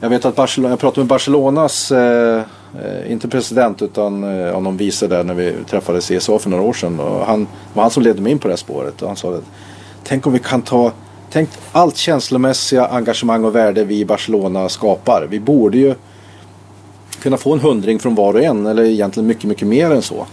Jag 0.00 0.10
vet 0.10 0.24
att 0.24 0.36
Barcelona, 0.36 0.72
jag 0.72 0.80
pratade 0.80 1.00
med 1.00 1.08
Barcelonas, 1.08 1.92
eh, 1.92 2.42
eh, 2.84 3.12
inte 3.12 3.28
president 3.28 3.82
utan 3.82 4.24
eh, 4.24 4.60
någon 4.60 4.76
vice 4.76 5.06
där 5.06 5.24
när 5.24 5.34
vi 5.34 5.54
träffades 5.70 6.10
i 6.10 6.16
ESA 6.16 6.38
för 6.38 6.50
några 6.50 6.64
år 6.64 6.72
sedan. 6.72 7.00
Och 7.00 7.26
han 7.26 7.46
var 7.74 7.82
han 7.82 7.90
som 7.90 8.02
ledde 8.02 8.22
mig 8.22 8.32
in 8.32 8.38
på 8.38 8.48
det 8.48 8.52
här 8.52 8.58
spåret. 8.58 9.02
Och 9.02 9.08
han 9.08 9.16
sa 9.16 9.34
att 9.34 9.44
tänk 10.04 10.26
om 10.26 10.32
vi 10.32 10.38
kan 10.38 10.62
ta, 10.62 10.92
tänk 11.30 11.48
allt 11.72 11.96
känslomässiga 11.96 12.86
engagemang 12.86 13.44
och 13.44 13.54
värde 13.54 13.84
vi 13.84 13.98
i 13.98 14.04
Barcelona 14.04 14.68
skapar. 14.68 15.26
Vi 15.30 15.40
borde 15.40 15.78
ju 15.78 15.94
kunna 17.20 17.36
få 17.36 17.52
en 17.52 17.60
hundring 17.60 17.98
från 17.98 18.14
var 18.14 18.34
och 18.34 18.42
en 18.42 18.66
eller 18.66 18.82
egentligen 18.82 19.26
mycket, 19.26 19.44
mycket 19.44 19.68
mer 19.68 19.90
än 19.90 20.02
så. 20.02 20.26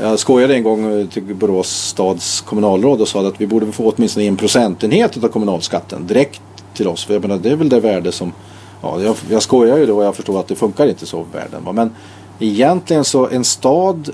Jag 0.00 0.18
skojade 0.18 0.54
en 0.54 0.62
gång 0.62 1.08
till 1.08 1.22
Borås 1.22 1.68
stads 1.68 2.40
kommunalråd 2.40 3.00
och 3.00 3.08
sa 3.08 3.28
att 3.28 3.40
vi 3.40 3.46
borde 3.46 3.72
få 3.72 3.92
åtminstone 3.96 4.26
en 4.26 4.36
procentenhet 4.36 5.24
av 5.24 5.28
kommunalskatten 5.28 6.06
direkt 6.06 6.42
till 6.74 6.88
oss. 6.88 7.04
För 7.04 7.14
jag 7.14 7.22
menar, 7.22 7.38
det 7.38 7.50
är 7.50 7.56
väl 7.56 7.68
det 7.68 7.80
värde 7.80 8.12
som 8.12 8.32
ja, 8.82 9.00
jag, 9.00 9.16
jag 9.30 9.42
skojar 9.42 9.78
ju 9.78 9.86
då 9.86 9.96
och 9.96 10.04
jag 10.04 10.16
förstår 10.16 10.40
att 10.40 10.48
det 10.48 10.54
funkar 10.54 10.86
inte 10.86 11.06
så 11.06 11.20
i 11.20 11.36
världen. 11.36 11.64
Va? 11.64 11.72
Men 11.72 11.94
egentligen 12.38 13.04
så 13.04 13.28
en 13.28 13.44
stad 13.44 14.10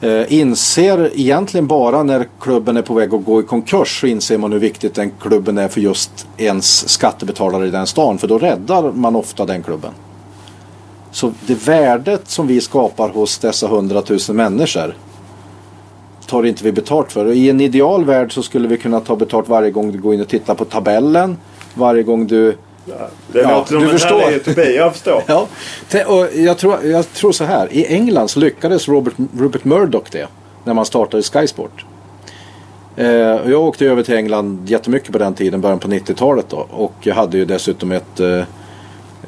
eh, 0.00 0.32
inser 0.32 1.10
egentligen 1.14 1.66
bara 1.66 2.02
när 2.02 2.28
klubben 2.40 2.76
är 2.76 2.82
på 2.82 2.94
väg 2.94 3.14
att 3.14 3.24
gå 3.24 3.40
i 3.40 3.42
konkurs 3.42 4.00
så 4.00 4.06
inser 4.06 4.38
man 4.38 4.52
hur 4.52 4.58
viktigt 4.58 4.94
den 4.94 5.12
klubben 5.20 5.58
är 5.58 5.68
för 5.68 5.80
just 5.80 6.26
ens 6.36 6.88
skattebetalare 6.88 7.66
i 7.66 7.70
den 7.70 7.86
stan. 7.86 8.18
För 8.18 8.28
då 8.28 8.38
räddar 8.38 8.92
man 8.92 9.16
ofta 9.16 9.46
den 9.46 9.62
klubben. 9.62 9.92
Så 11.14 11.32
det 11.46 11.68
värdet 11.68 12.28
som 12.28 12.46
vi 12.46 12.60
skapar 12.60 13.08
hos 13.08 13.38
dessa 13.38 13.66
hundratusen 13.66 14.36
människor 14.36 14.96
tar 16.26 16.46
inte 16.46 16.64
vi 16.64 16.72
betalt 16.72 17.12
för. 17.12 17.26
Och 17.26 17.34
I 17.34 17.50
en 17.50 17.60
ideal 17.60 18.04
värld 18.04 18.32
så 18.32 18.42
skulle 18.42 18.68
vi 18.68 18.76
kunna 18.76 19.00
ta 19.00 19.16
betalt 19.16 19.48
varje 19.48 19.70
gång 19.70 19.92
du 19.92 19.98
går 19.98 20.14
in 20.14 20.20
och 20.20 20.28
tittar 20.28 20.54
på 20.54 20.64
tabellen. 20.64 21.36
Varje 21.74 22.02
gång 22.02 22.26
du 22.26 22.56
Ja, 22.86 22.94
det 23.32 23.40
ja, 23.40 23.58
låter 23.58 23.72
som 23.72 23.78
du 23.78 23.84
en 23.84 23.90
förstår. 23.90 24.20
härlig 24.20 24.36
utopi, 24.36 24.76
jag 24.76 24.92
förstår. 24.92 25.22
ja, 25.26 25.48
och 26.06 26.28
jag, 26.34 26.58
tror, 26.58 26.84
jag 26.84 27.12
tror 27.12 27.32
så 27.32 27.44
här. 27.44 27.68
I 27.72 27.86
England 27.86 28.28
så 28.28 28.40
lyckades 28.40 28.88
Robert, 28.88 29.14
Rupert 29.38 29.64
Murdoch 29.64 30.08
det. 30.12 30.26
När 30.64 30.74
man 30.74 30.84
startade 30.84 31.22
Sky 31.22 31.46
Sport. 31.46 31.84
Eh, 32.96 33.06
jag 33.50 33.62
åkte 33.62 33.86
över 33.86 34.02
till 34.02 34.14
England 34.14 34.68
jättemycket 34.68 35.12
på 35.12 35.18
den 35.18 35.34
tiden, 35.34 35.60
början 35.60 35.78
på 35.78 35.88
90-talet 35.88 36.46
då. 36.48 36.66
Och 36.70 36.94
jag 37.00 37.14
hade 37.14 37.36
ju 37.38 37.44
dessutom 37.44 37.92
ett... 37.92 38.20
Eh, 38.20 38.42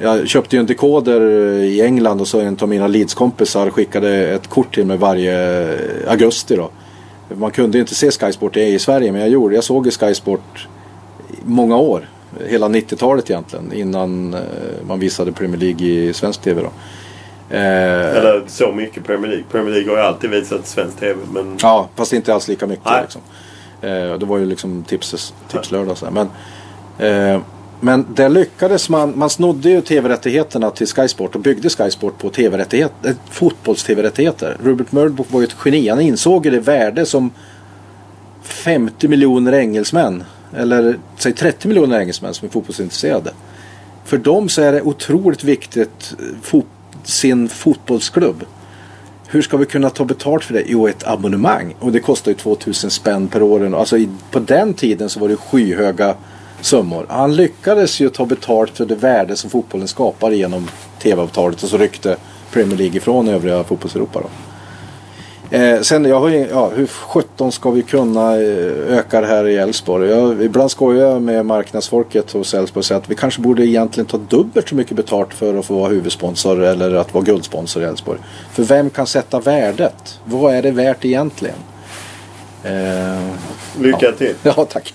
jag 0.00 0.28
köpte 0.28 0.56
ju 0.56 0.60
en 0.60 0.66
dekoder 0.66 1.20
i 1.62 1.82
England 1.82 2.20
och 2.20 2.28
så 2.28 2.40
en 2.40 2.56
av 2.60 2.68
mina 2.68 2.86
Leeds-kompisar 2.86 3.70
skickade 3.70 4.28
ett 4.28 4.46
kort 4.46 4.74
till 4.74 4.86
mig 4.86 4.96
varje 4.96 5.68
augusti 6.08 6.56
då. 6.56 6.70
Man 7.34 7.50
kunde 7.50 7.78
inte 7.78 7.94
se 7.94 8.10
Sky 8.10 8.32
Sport 8.32 8.56
i 8.56 8.78
Sverige 8.78 9.12
men 9.12 9.20
jag 9.20 9.30
gjorde 9.30 9.54
Jag 9.54 9.64
såg 9.64 9.92
Sky 9.92 10.14
Sport 10.14 10.68
många 11.42 11.76
år 11.76 12.08
hela 12.44 12.68
90-talet 12.68 13.30
egentligen 13.30 13.72
innan 13.72 14.34
eh, 14.34 14.40
man 14.88 14.98
visade 14.98 15.32
Premier 15.32 15.60
League 15.60 15.86
i 15.86 16.12
svensk 16.12 16.42
TV. 16.42 16.62
Då. 16.62 16.70
Eh, 17.56 18.16
Eller 18.16 18.42
så 18.46 18.72
mycket 18.72 19.04
Premier 19.04 19.30
League. 19.30 19.44
Premier 19.50 19.74
League 19.74 19.90
har 19.90 19.96
ju 19.96 20.02
alltid 20.02 20.30
visat 20.30 20.66
svensk 20.66 21.00
TV. 21.00 21.20
Men... 21.32 21.58
Ja, 21.62 21.88
fast 21.94 22.12
inte 22.12 22.34
alls 22.34 22.48
lika 22.48 22.66
mycket. 22.66 22.90
Liksom. 23.02 23.20
Eh, 23.80 24.18
det 24.18 24.26
var 24.26 24.38
ju 24.38 24.46
liksom 24.46 24.82
tips, 24.82 25.34
tipslördag. 25.48 25.98
Så 25.98 26.06
men, 26.10 26.28
eh, 26.98 27.40
men 27.80 28.06
det 28.14 28.28
lyckades 28.28 28.88
man. 28.88 29.18
Man 29.18 29.30
snodde 29.30 29.70
ju 29.70 29.80
TV-rättigheterna 29.80 30.70
till 30.70 30.86
Sky 30.86 31.08
Sport 31.08 31.34
och 31.34 31.40
byggde 31.40 31.70
Sky 31.70 31.90
Sport 31.90 32.18
på 32.18 32.30
TV-rättigheter, 32.30 33.10
eh, 33.10 33.16
fotbolls-TV-rättigheter. 33.30 34.56
Robert 34.64 34.92
Murdoch 34.92 35.26
var 35.30 35.40
ju 35.40 35.44
ett 35.44 35.56
geni. 35.64 35.88
Han 35.88 36.00
insåg 36.00 36.44
ju 36.44 36.50
det 36.50 36.60
värde 36.60 37.06
som 37.06 37.30
50 38.42 39.08
miljoner 39.08 39.52
engelsmän 39.52 40.24
eller 40.56 40.98
säg 41.16 41.32
30 41.32 41.68
miljoner 41.68 42.00
engelsmän 42.00 42.34
som 42.34 42.48
är 42.48 42.52
fotbollsintresserade. 42.52 43.30
För 44.04 44.18
dem 44.18 44.48
så 44.48 44.62
är 44.62 44.72
det 44.72 44.82
otroligt 44.82 45.44
viktigt 45.44 46.14
eh, 46.18 46.24
fot 46.42 46.66
sin 47.04 47.48
fotbollsklubb. 47.48 48.44
Hur 49.28 49.42
ska 49.42 49.56
vi 49.56 49.66
kunna 49.66 49.90
ta 49.90 50.04
betalt 50.04 50.44
för 50.44 50.54
det? 50.54 50.62
Jo, 50.66 50.88
ett 50.88 51.06
abonnemang. 51.06 51.74
Och 51.78 51.92
det 51.92 52.00
kostar 52.00 52.30
ju 52.30 52.36
2000 52.36 52.90
spänn 52.90 53.28
per 53.28 53.42
år. 53.42 53.74
Alltså 53.74 53.98
i, 53.98 54.08
på 54.30 54.38
den 54.38 54.74
tiden 54.74 55.10
så 55.10 55.20
var 55.20 55.28
det 55.28 55.36
skyhöga 55.36 56.14
summor. 56.60 57.06
Han 57.08 57.36
lyckades 57.36 58.00
ju 58.00 58.08
ta 58.08 58.26
betalt 58.26 58.76
för 58.76 58.86
det 58.86 58.94
värde 58.94 59.36
som 59.36 59.50
fotbollen 59.50 59.88
skapar 59.88 60.30
genom 60.30 60.68
tv-avtalet 61.02 61.62
och 61.62 61.68
så 61.68 61.78
ryckte 61.78 62.16
Premier 62.52 62.78
League 62.78 62.96
ifrån 62.96 63.28
övriga 63.28 63.64
fotbollseuropa. 63.64 64.20
Då. 64.20 64.28
Eh, 65.50 65.80
sen 65.80 66.04
jag 66.04 66.20
har 66.20 66.28
ju, 66.28 66.46
ja, 66.50 66.70
hur 66.74 66.86
sjutton 66.86 67.52
ska 67.52 67.70
vi 67.70 67.82
kunna 67.82 68.36
eh, 68.36 68.98
öka 68.98 69.20
det 69.20 69.26
här 69.26 69.46
i 69.46 69.56
Älvsborg? 69.56 70.44
ibland 70.44 70.70
skojar 70.70 71.10
jag 71.10 71.22
med 71.22 71.46
marknadsfolket 71.46 72.32
hos 72.32 72.54
Älvsborg 72.54 72.80
och 72.80 72.84
säger 72.84 73.00
att 73.00 73.10
vi 73.10 73.14
kanske 73.14 73.40
borde 73.40 73.66
egentligen 73.66 74.06
ta 74.06 74.16
dubbelt 74.16 74.68
så 74.68 74.74
mycket 74.74 74.96
betalt 74.96 75.34
för 75.34 75.58
att 75.58 75.66
få 75.66 75.74
vara 75.74 75.88
huvudsponsor 75.88 76.62
eller 76.62 76.94
att 76.94 77.14
vara 77.14 77.24
guldsponsor 77.24 77.82
i 77.82 77.86
Älvsborg. 77.86 78.18
För 78.52 78.62
vem 78.62 78.90
kan 78.90 79.06
sätta 79.06 79.40
värdet? 79.40 80.20
Vad 80.24 80.54
är 80.54 80.62
det 80.62 80.70
värt 80.70 81.04
egentligen? 81.04 81.58
Eh, 82.62 83.30
Lycka 83.80 83.98
ja. 84.00 84.12
till! 84.12 84.34
Ja, 84.42 84.66
tack! 84.70 84.94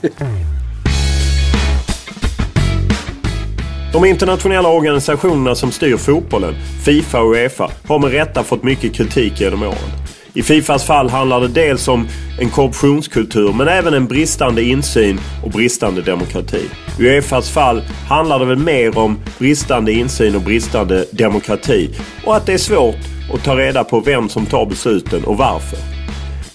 De 3.94 4.06
internationella 4.06 4.70
organisationerna 4.70 5.56
som 5.56 5.72
styr 5.72 5.98
fotbollen, 5.98 6.56
Fifa 6.86 7.22
och 7.22 7.32
Uefa, 7.32 7.72
har 7.88 8.00
med 8.00 8.12
rätta 8.12 8.44
fått 8.44 8.64
mycket 8.64 8.94
kritik 8.94 9.42
genom 9.42 9.64
åren. 9.64 9.92
I 10.34 10.44
Fifas 10.44 10.84
fall 10.84 11.10
handlar 11.10 11.42
det 11.42 11.48
dels 11.48 11.88
om 11.88 12.08
en 12.40 12.50
korruptionskultur 12.50 13.54
men 13.54 13.68
även 13.68 13.94
en 13.94 14.08
bristande 14.08 14.64
insyn 14.64 15.20
och 15.44 15.52
bristande 15.52 16.02
demokrati. 16.02 16.62
I 17.00 17.04
Uefas 17.04 17.50
fall 17.50 17.82
handlar 18.10 18.40
det 18.40 18.46
väl 18.46 18.58
mer 18.58 18.98
om 18.98 19.20
bristande 19.40 19.92
insyn 19.92 20.36
och 20.36 20.42
bristande 20.42 21.06
demokrati 21.12 21.90
och 22.26 22.36
att 22.36 22.46
det 22.46 22.54
är 22.54 22.58
svårt 22.58 23.00
att 23.34 23.44
ta 23.44 23.56
reda 23.56 23.84
på 23.84 24.00
vem 24.00 24.30
som 24.30 24.46
tar 24.46 24.66
besluten 24.66 25.24
och 25.24 25.38
varför. 25.38 25.80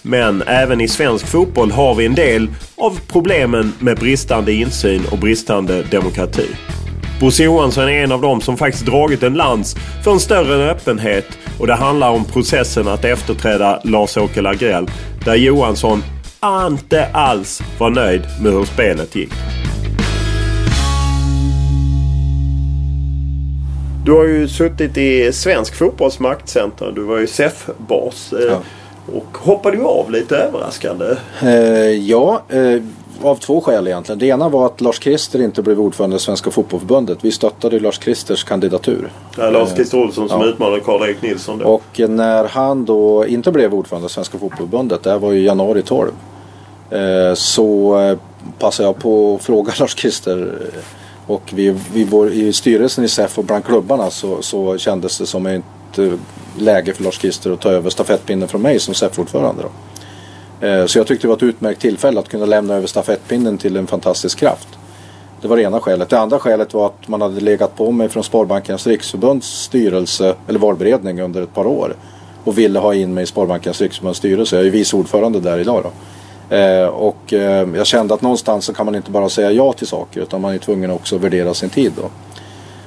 Men 0.02 0.42
även 0.46 0.80
i 0.80 0.88
svensk 0.88 1.26
fotboll 1.26 1.70
har 1.70 1.94
vi 1.94 2.06
en 2.06 2.14
del 2.14 2.48
av 2.76 3.00
problemen 3.08 3.72
med 3.78 3.96
bristande 3.96 4.52
insyn 4.52 5.02
och 5.10 5.18
bristande 5.18 5.82
demokrati. 5.82 6.46
Bosse 7.20 7.42
Johansson 7.42 7.84
är 7.84 8.04
en 8.04 8.12
av 8.12 8.20
dem 8.20 8.40
som 8.40 8.56
faktiskt 8.56 8.86
dragit 8.86 9.22
en 9.22 9.34
lans 9.34 9.76
för 10.04 10.10
en 10.10 10.20
större 10.20 10.70
öppenhet 10.70 11.26
och 11.58 11.66
det 11.66 11.74
handlar 11.74 12.10
om 12.10 12.24
processen 12.24 12.88
att 12.88 13.04
efterträda 13.04 13.80
Lars-Åke 13.84 14.40
Lagrell 14.40 14.90
där 15.24 15.34
Johansson 15.34 16.02
inte 16.66 17.06
alls 17.12 17.62
var 17.78 17.90
nöjd 17.90 18.22
med 18.42 18.52
hur 18.52 18.64
spelet 18.64 19.16
gick. 19.16 19.32
Du 24.04 24.12
har 24.12 24.24
ju 24.24 24.48
suttit 24.48 24.96
i 24.96 25.32
svensk 25.32 25.74
fotbolls 25.74 26.18
maktcenter. 26.18 26.92
Du 26.94 27.02
var 27.02 27.18
ju 27.18 27.26
SEF-bas. 27.26 28.34
Ja. 28.48 28.60
Och 29.14 29.38
hoppade 29.38 29.76
ju 29.76 29.84
av 29.84 30.10
lite 30.10 30.36
överraskande. 30.36 31.06
Eh, 31.42 31.90
ja, 31.90 32.42
eh, 32.48 32.82
av 33.22 33.36
två 33.36 33.60
skäl 33.60 33.86
egentligen. 33.86 34.18
Det 34.18 34.26
ena 34.26 34.48
var 34.48 34.66
att 34.66 34.80
Lars 34.80 35.02
Christer 35.02 35.42
inte 35.42 35.62
blev 35.62 35.80
ordförande 35.80 36.16
i 36.16 36.18
Svenska 36.18 36.50
Fotbollförbundet. 36.50 37.18
Vi 37.20 37.32
stöttade 37.32 37.80
Lars 37.80 38.00
Christers 38.00 38.44
kandidatur. 38.44 39.12
Ja, 39.38 39.50
Lars 39.50 39.74
Christer 39.74 39.98
Olsson 39.98 40.28
som 40.28 40.40
ja. 40.40 40.46
utmanade 40.46 40.80
Karl-Erik 40.80 41.22
Nilsson. 41.22 41.58
Då. 41.58 41.64
Och 41.64 42.00
när 42.08 42.44
han 42.44 42.84
då 42.84 43.26
inte 43.26 43.52
blev 43.52 43.74
ordförande 43.74 44.06
i 44.06 44.10
Svenska 44.10 44.38
Fotbollförbundet, 44.38 45.02
det 45.02 45.18
var 45.18 45.32
ju 45.32 45.42
januari 45.42 45.82
12. 45.82 46.10
Eh, 46.90 47.34
så 47.34 47.98
eh, 48.00 48.18
passade 48.58 48.88
jag 48.88 48.98
på 48.98 49.34
att 49.34 49.42
fråga 49.42 49.72
Lars 49.80 49.96
Christer 49.98 50.58
och 51.26 51.42
vi, 51.54 51.76
vi 51.92 52.04
var, 52.04 52.26
i 52.26 52.52
styrelsen 52.52 53.04
i 53.04 53.08
SEF 53.08 53.38
och 53.38 53.44
bland 53.44 53.64
klubbarna 53.64 54.10
så, 54.10 54.42
så 54.42 54.78
kändes 54.78 55.18
det 55.18 55.26
som 55.26 55.46
ett 55.46 55.62
läge 56.58 56.92
för 56.92 57.04
Lars 57.04 57.20
Christer 57.20 57.50
att 57.50 57.60
ta 57.60 57.70
över 57.70 57.90
stafettpinnen 57.90 58.48
från 58.48 58.62
mig 58.62 58.80
som 58.80 58.94
SEF-ordförande. 58.94 59.62
Eh, 59.62 59.68
Eh, 60.60 60.86
så 60.86 60.98
jag 60.98 61.06
tyckte 61.06 61.26
det 61.26 61.28
var 61.28 61.36
ett 61.36 61.42
utmärkt 61.42 61.80
tillfälle 61.80 62.20
att 62.20 62.28
kunna 62.28 62.46
lämna 62.46 62.74
över 62.74 62.86
stafettpinnen 62.86 63.58
till 63.58 63.76
en 63.76 63.86
fantastisk 63.86 64.38
kraft. 64.38 64.68
Det 65.40 65.48
var 65.48 65.56
det 65.56 65.62
ena 65.62 65.80
skälet. 65.80 66.08
Det 66.08 66.18
andra 66.18 66.38
skälet 66.38 66.74
var 66.74 66.86
att 66.86 67.08
man 67.08 67.20
hade 67.20 67.40
legat 67.40 67.76
på 67.76 67.92
mig 67.92 68.08
från 68.08 68.24
Sparbankernas 68.24 68.86
Riksförbunds 68.86 69.46
styrelse 69.46 70.34
eller 70.48 70.58
valberedning 70.58 71.22
under 71.22 71.42
ett 71.42 71.54
par 71.54 71.66
år 71.66 71.96
och 72.44 72.58
ville 72.58 72.78
ha 72.78 72.94
in 72.94 73.14
mig 73.14 73.22
i 73.22 73.26
Sparbankernas 73.26 73.80
Riksförbunds 73.80 74.18
styrelse. 74.18 74.56
Jag 74.56 74.66
är 74.66 74.70
vice 74.70 74.96
ordförande 74.96 75.40
där 75.40 75.58
idag. 75.58 75.82
Då. 75.82 75.90
Eh, 76.56 76.86
och 76.86 77.32
eh, 77.32 77.68
jag 77.74 77.86
kände 77.86 78.14
att 78.14 78.22
någonstans 78.22 78.64
så 78.64 78.74
kan 78.74 78.86
man 78.86 78.94
inte 78.94 79.10
bara 79.10 79.28
säga 79.28 79.52
ja 79.52 79.72
till 79.72 79.86
saker 79.86 80.20
utan 80.20 80.40
man 80.40 80.54
är 80.54 80.58
tvungen 80.58 80.90
också 80.90 81.16
att 81.16 81.22
värdera 81.22 81.54
sin 81.54 81.70
tid. 81.70 81.92
Då. 81.96 82.10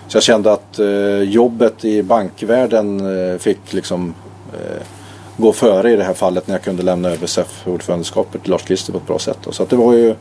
Så 0.07 0.15
jag 0.15 0.23
kände 0.23 0.51
att 0.51 0.79
eh, 0.79 1.21
jobbet 1.23 1.85
i 1.85 2.03
bankvärlden 2.03 2.99
eh, 2.99 3.37
fick 3.37 3.73
liksom 3.73 4.13
eh, 4.53 4.81
gå 5.39 5.53
före 5.53 5.91
i 5.91 5.95
det 5.95 6.03
här 6.03 6.13
fallet 6.13 6.47
när 6.47 6.55
jag 6.55 6.63
kunde 6.63 6.83
lämna 6.83 7.09
över 7.09 7.27
SEF-ordförandeskapet 7.27 8.41
till 8.41 8.51
Lars 8.51 8.63
Christer 8.63 8.91
på 8.91 8.97
ett 8.97 9.07
bra 9.07 9.19
sätt. 9.19 9.37
Då. 9.43 9.51
Så 9.51 9.65
det 9.65 9.75
var 9.75 9.93
ju 9.93 10.15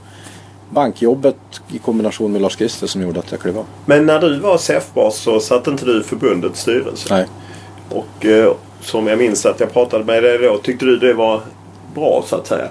bankjobbet 0.70 1.36
i 1.73 1.78
kombination 1.78 2.32
med 2.32 2.43
Lars 2.43 2.57
Christer 2.57 2.86
som 2.86 3.03
gjorde 3.03 3.20
att 3.20 3.31
jag 3.31 3.40
klev 3.40 3.59
av. 3.59 3.65
Men 3.86 4.07
när 4.07 4.20
du 4.20 4.39
var 4.39 4.59
SEF-bas 4.59 5.16
så 5.16 5.40
satt 5.40 5.66
inte 5.66 5.85
du 5.85 6.01
i 6.01 6.03
förbundets 6.03 6.61
styrelse? 6.61 7.07
Nej. 7.11 7.27
Och 7.90 8.27
eh, 8.27 8.53
som 8.81 9.07
jag 9.07 9.19
minns 9.19 9.47
att 9.47 9.61
jag 9.61 9.73
pratade 9.73 10.05
med 10.05 10.23
dig 10.23 10.39
då 10.39 10.59
tyckte 10.59 10.85
du 10.85 10.97
det 10.97 11.15
var 11.15 11.40
bra 11.95 12.24
så 12.27 12.36
att 12.36 12.47
säga. 12.47 12.69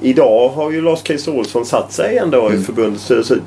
Idag 0.00 0.48
har 0.48 0.70
ju 0.70 0.80
Lars-Christer 0.80 1.32
Olsson 1.38 1.66
satt 1.66 1.92
sig 1.92 2.18
ändå 2.18 2.46
mm. 2.46 2.60
i 2.60 2.64
förbundets 2.64 3.04
styrelse. 3.04 3.38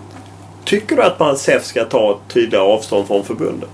Tycker 0.66 0.96
du 0.96 1.04
att 1.04 1.20
man 1.20 1.38
SEF 1.38 1.66
ska 1.66 1.86
ta 1.86 2.20
tydligare 2.28 2.66
avstånd 2.66 3.08
från 3.08 3.24
förbundet? 3.24 3.70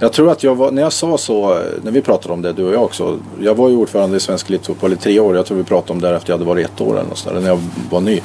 Jag 0.00 0.12
tror 0.12 0.30
att 0.30 0.42
jag 0.42 0.54
var, 0.54 0.70
när 0.70 0.82
jag 0.82 0.92
sa 0.92 1.18
så, 1.18 1.58
när 1.82 1.90
vi 1.92 2.02
pratade 2.02 2.34
om 2.34 2.42
det 2.42 2.52
du 2.52 2.64
och 2.64 2.74
jag 2.74 2.82
också. 2.82 3.18
Jag 3.40 3.54
var 3.54 3.68
ju 3.68 3.76
ordförande 3.76 4.16
i 4.16 4.20
Svensk 4.20 4.48
Elitfotboll 4.48 4.92
i 4.92 4.96
tre 4.96 5.20
år. 5.20 5.36
Jag 5.36 5.46
tror 5.46 5.58
vi 5.58 5.64
pratade 5.64 5.92
om 5.92 6.00
det 6.00 6.16
efter 6.16 6.30
jag 6.30 6.38
hade 6.38 6.48
varit 6.48 6.66
ett 6.66 6.80
år 6.80 6.98
eller 6.98 7.08
något 7.08 7.24
där, 7.24 7.40
när 7.40 7.48
jag 7.48 7.60
var 7.90 8.00
ny. 8.00 8.20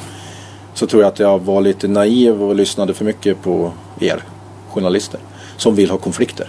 Så 0.74 0.86
tror 0.86 1.02
jag 1.02 1.08
att 1.08 1.18
jag 1.18 1.38
var 1.38 1.60
lite 1.60 1.88
naiv 1.88 2.42
och 2.42 2.54
lyssnade 2.54 2.94
för 2.94 3.04
mycket 3.04 3.42
på 3.42 3.72
er 4.00 4.22
journalister. 4.70 5.20
Som 5.56 5.74
vill 5.74 5.90
ha 5.90 5.98
konflikter. 5.98 6.48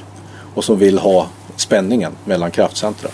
Och 0.54 0.64
som 0.64 0.78
vill 0.78 0.98
ha 0.98 1.28
spänningen 1.56 2.12
mellan 2.26 2.52
kraftcentra. 2.52 3.10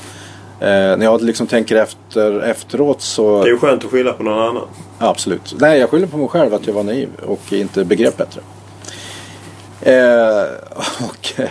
Eh, 0.59 0.67
när 0.97 1.03
jag 1.03 1.21
liksom 1.21 1.47
tänker 1.47 1.75
efter 1.75 2.39
efteråt 2.39 3.01
så... 3.01 3.43
Det 3.43 3.49
är 3.49 3.53
ju 3.53 3.59
skönt 3.59 3.85
att 3.85 3.91
skylla 3.91 4.13
på 4.13 4.23
någon 4.23 4.39
annan. 4.39 4.67
Absolut. 4.97 5.55
Nej, 5.59 5.79
jag 5.79 5.89
skyller 5.89 6.07
på 6.07 6.17
mig 6.17 6.27
själv 6.27 6.53
att 6.53 6.67
jag 6.67 6.73
var 6.73 6.83
naiv 6.83 7.09
och 7.25 7.53
inte 7.53 7.85
begrep 7.85 8.17
bättre. 8.17 8.41
Eh, 9.81 10.43
och 11.09 11.41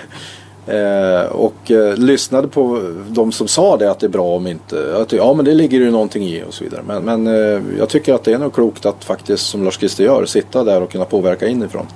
eh, 0.67 1.33
och 1.33 1.71
eh, 1.71 1.97
lyssnade 1.97 2.49
på 2.49 2.93
de 3.09 3.33
som 3.33 3.49
sa 3.49 3.77
det 3.77 3.91
att 3.91 4.01
det 4.01 4.07
är 4.07 4.09
bra 4.09 4.37
om 4.37 4.47
inte. 4.47 4.97
Att, 4.97 5.13
ja 5.13 5.35
men 5.35 5.45
det 5.45 5.55
ligger 5.55 5.79
ju 5.79 5.91
någonting 5.91 6.25
i 6.25 6.45
och 6.49 6.55
så 6.55 6.65
vidare. 6.65 6.83
Men, 6.87 7.03
men 7.03 7.27
eh, 7.27 7.63
jag 7.79 7.89
tycker 7.89 8.15
att 8.15 8.25
det 8.25 8.33
är 8.33 8.39
nog 8.39 8.55
klokt 8.55 8.87
att 8.87 9.05
faktiskt 9.05 9.47
som 9.47 9.65
Lars 9.65 9.79
Christer 9.79 10.05
gör 10.05 10.25
sitta 10.25 10.65
där 10.65 10.83
och 10.83 10.91
kunna 10.91 11.05
påverka 11.05 11.49
inifrån. 11.49 11.87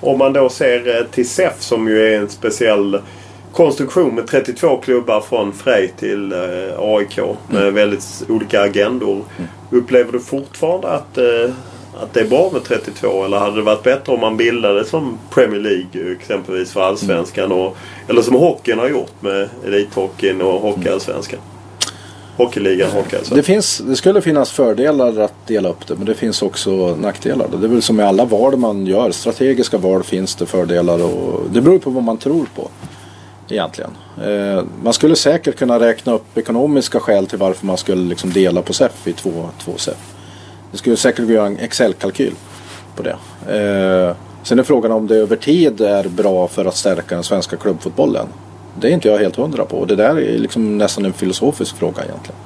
Om 0.00 0.18
man 0.18 0.32
då 0.32 0.48
ser 0.48 0.98
eh, 0.98 1.06
till 1.06 1.28
SEF 1.28 1.60
som 1.60 1.88
ju 1.88 2.14
är 2.14 2.20
en 2.20 2.28
speciell 2.28 3.00
konstruktion 3.52 4.14
med 4.14 4.26
32 4.26 4.76
klubbar 4.76 5.20
från 5.20 5.52
Frej 5.52 5.92
till 5.98 6.32
eh, 6.32 6.38
AIK 6.78 7.16
med 7.48 7.62
mm. 7.62 7.74
väldigt 7.74 8.24
olika 8.28 8.62
agendor. 8.62 9.12
Mm. 9.12 9.50
Upplever 9.70 10.12
du 10.12 10.20
fortfarande 10.20 10.88
att, 10.88 11.18
eh, 11.18 11.54
att 12.02 12.14
det 12.14 12.20
är 12.20 12.28
bra 12.28 12.50
med 12.52 12.64
32 12.64 13.24
eller 13.24 13.38
hade 13.38 13.56
det 13.56 13.62
varit 13.62 13.82
bättre 13.82 14.12
om 14.12 14.20
man 14.20 14.36
bildade 14.36 14.84
som 14.84 15.18
Premier 15.30 15.60
League 15.60 16.12
exempelvis 16.12 16.72
för 16.72 16.80
Allsvenskan 16.80 17.52
och, 17.52 17.76
eller 18.08 18.22
som 18.22 18.34
hockeyn 18.34 18.78
har 18.78 18.88
gjort 18.88 19.22
med 19.22 19.48
Elithockeyn 19.66 20.42
och 20.42 20.60
Hockeyallsvenskan? 20.60 21.40
Hockeyligan, 22.36 22.90
Hockeyallsvenskan. 22.90 23.36
Det, 23.36 23.42
finns, 23.42 23.78
det 23.78 23.96
skulle 23.96 24.22
finnas 24.22 24.50
fördelar 24.50 25.18
att 25.18 25.46
dela 25.46 25.68
upp 25.68 25.86
det 25.86 25.94
men 25.94 26.06
det 26.06 26.14
finns 26.14 26.42
också 26.42 26.96
nackdelar. 26.96 27.46
Det 27.60 27.66
är 27.66 27.68
väl 27.68 27.82
som 27.82 27.96
med 27.96 28.06
alla 28.06 28.24
val 28.24 28.56
man 28.56 28.86
gör. 28.86 29.10
Strategiska 29.10 29.78
val 29.78 30.02
finns 30.02 30.34
det 30.34 30.46
fördelar 30.46 31.02
och 31.02 31.50
det 31.50 31.60
beror 31.60 31.78
på 31.78 31.90
vad 31.90 32.02
man 32.02 32.18
tror 32.18 32.46
på 32.54 32.70
egentligen. 33.48 33.90
Eh, 34.24 34.64
man 34.82 34.92
skulle 34.92 35.16
säkert 35.16 35.56
kunna 35.56 35.80
räkna 35.80 36.12
upp 36.12 36.38
ekonomiska 36.38 37.00
skäl 37.00 37.26
till 37.26 37.38
varför 37.38 37.66
man 37.66 37.76
skulle 37.76 38.08
liksom 38.08 38.32
dela 38.32 38.62
på 38.62 38.72
SEF 38.72 39.06
i 39.06 39.12
två, 39.12 39.48
två 39.64 39.72
SEF. 39.76 40.19
Det 40.70 40.78
skulle 40.78 40.96
säkert 40.96 41.18
gå 41.18 41.24
att 41.24 41.34
göra 41.34 41.46
en 41.46 41.58
Excel-kalkyl 41.58 42.32
på 42.96 43.02
det. 43.02 43.16
Eh, 43.56 44.16
sen 44.42 44.58
är 44.58 44.62
frågan 44.62 44.92
om 44.92 45.06
det 45.06 45.16
över 45.16 45.36
tid 45.36 45.80
är 45.80 46.08
bra 46.08 46.48
för 46.48 46.64
att 46.64 46.76
stärka 46.76 47.14
den 47.14 47.24
svenska 47.24 47.56
klubbfotbollen. 47.56 48.26
Det 48.80 48.88
är 48.88 48.92
inte 48.92 49.08
jag 49.08 49.18
helt 49.18 49.36
hundra 49.36 49.64
på. 49.64 49.84
Det 49.84 49.96
där 49.96 50.18
är 50.20 50.38
liksom 50.38 50.78
nästan 50.78 51.04
en 51.04 51.12
filosofisk 51.12 51.76
fråga 51.76 52.04
egentligen. 52.04 52.40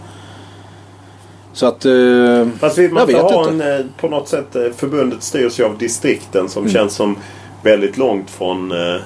Så 1.53 1.67
att... 1.67 1.85
Eh, 1.85 2.49
Fast 2.59 2.79
vill 2.79 2.93
man 2.93 3.11
inte 3.11 3.23
ha 3.23 3.49
en, 3.49 3.61
eh, 3.61 3.87
på 4.01 4.09
något 4.09 4.29
sätt, 4.29 4.57
eh, 4.57 4.63
förbundet 4.77 5.23
styrs 5.23 5.61
ju 5.61 5.65
av 5.65 5.79
distrikten 5.79 6.49
som 6.49 6.63
mm. 6.63 6.73
känns 6.73 6.95
som 6.95 7.17
väldigt 7.63 7.97
långt 7.97 8.31
från 8.31 8.73
eh, 8.73 9.01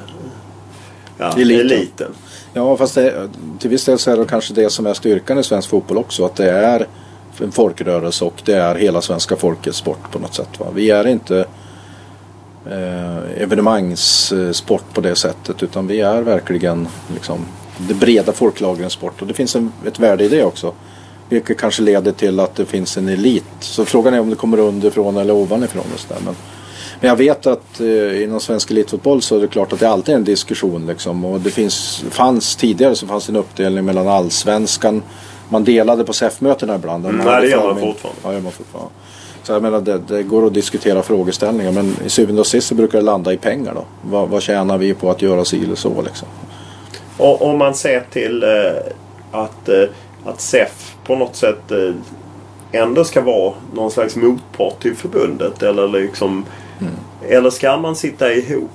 ja, 1.18 1.32
eliten. 1.36 1.66
eliten. 1.66 2.10
Ja, 2.52 2.76
fast 2.76 2.94
det, 2.94 3.28
till 3.58 3.70
viss 3.70 3.84
del 3.84 3.98
så 3.98 4.10
är 4.10 4.16
det 4.16 4.24
kanske 4.24 4.54
det 4.54 4.70
som 4.70 4.86
är 4.86 4.94
styrkan 4.94 5.38
i 5.38 5.44
svensk 5.44 5.68
fotboll 5.68 5.98
också. 5.98 6.24
Att 6.24 6.36
det 6.36 6.50
är 6.50 6.86
en 7.40 7.52
folkrörelse 7.52 8.24
och 8.24 8.42
det 8.44 8.54
är 8.54 8.74
hela 8.74 9.02
svenska 9.02 9.36
folkets 9.36 9.78
sport 9.78 10.10
på 10.12 10.18
något 10.18 10.34
sätt. 10.34 10.48
Va? 10.58 10.66
Vi 10.74 10.90
är 10.90 11.06
inte 11.06 11.46
eh, 12.66 13.42
evenemangssport 13.42 14.94
på 14.94 15.00
det 15.00 15.16
sättet 15.16 15.62
utan 15.62 15.86
vi 15.86 16.00
är 16.00 16.22
verkligen 16.22 16.88
liksom, 17.14 17.46
det 17.78 17.94
breda 17.94 18.32
folklagrens 18.32 18.92
sport. 18.92 19.20
Och 19.20 19.26
det 19.26 19.34
finns 19.34 19.56
en, 19.56 19.72
ett 19.86 19.98
värde 19.98 20.24
i 20.24 20.28
det 20.28 20.44
också. 20.44 20.72
Vilket 21.28 21.58
kanske 21.58 21.82
leder 21.82 22.12
till 22.12 22.40
att 22.40 22.54
det 22.54 22.66
finns 22.66 22.96
en 22.96 23.08
elit. 23.08 23.44
Så 23.60 23.84
frågan 23.84 24.14
är 24.14 24.20
om 24.20 24.30
det 24.30 24.36
kommer 24.36 24.58
underifrån 24.58 25.16
eller 25.16 25.34
ovanifrån. 25.34 25.84
Och 25.94 26.00
så 26.00 26.14
där. 26.14 26.20
Men, 26.24 26.34
men 27.00 27.08
jag 27.08 27.16
vet 27.16 27.46
att 27.46 27.80
eh, 27.80 28.22
inom 28.22 28.40
svensk 28.40 28.70
elitfotboll 28.70 29.22
så 29.22 29.36
är 29.36 29.40
det 29.40 29.48
klart 29.48 29.72
att 29.72 29.80
det 29.80 29.88
alltid 29.88 30.12
är 30.12 30.18
en 30.18 30.24
diskussion. 30.24 30.86
Liksom. 30.86 31.24
Och 31.24 31.40
det 31.40 31.50
finns, 31.50 32.04
fanns 32.10 32.56
tidigare 32.56 32.94
så 32.94 33.06
fanns 33.06 33.28
en 33.28 33.36
uppdelning 33.36 33.84
mellan 33.84 34.08
allsvenskan. 34.08 35.02
Man 35.48 35.64
delade 35.64 36.04
på 36.04 36.12
SEF-mötena 36.12 36.74
ibland. 36.74 37.06
Mm, 37.06 37.26
nej, 37.26 37.40
det 37.40 37.48
gör 37.48 37.64
man 37.64 37.80
fortfarande. 37.80 38.20
Ja, 38.24 38.32
gör 38.32 38.40
man 38.40 38.52
fortfarande. 38.52 38.90
Så 39.42 39.52
jag 39.52 39.62
menar 39.62 39.80
det, 39.80 39.98
det, 39.98 40.22
går 40.22 40.46
att 40.46 40.54
diskutera 40.54 41.02
frågeställningar 41.02 41.72
men 41.72 41.96
i 42.04 42.08
syvende 42.08 42.40
och 42.40 42.46
sist 42.46 42.66
så 42.66 42.74
brukar 42.74 42.98
det 42.98 43.04
landa 43.04 43.32
i 43.32 43.36
pengar 43.36 43.74
då. 43.74 43.84
Vad, 44.02 44.28
vad 44.28 44.42
tjänar 44.42 44.78
vi 44.78 44.94
på 44.94 45.10
att 45.10 45.22
göra 45.22 45.44
si 45.44 45.64
eller 45.64 45.74
så 45.74 46.02
liksom? 46.02 46.28
Och 47.18 47.42
om 47.42 47.58
man 47.58 47.74
ser 47.74 48.04
till 48.10 48.42
eh, 48.42 49.40
att, 49.40 49.68
eh, 49.68 49.84
att 50.24 50.40
SEF 50.40 50.94
på 51.04 51.16
något 51.16 51.36
sätt 51.36 51.70
eh, 51.70 51.94
ändå 52.72 53.04
ska 53.04 53.20
vara 53.20 53.54
någon 53.74 53.90
slags 53.90 54.16
motpart 54.16 54.82
till 54.82 54.96
förbundet 54.96 55.62
eller 55.62 55.88
liksom 55.88 56.44
Mm. 56.80 56.94
Eller 57.28 57.50
ska 57.50 57.76
man 57.76 57.96
sitta 57.96 58.32
ihop? 58.32 58.70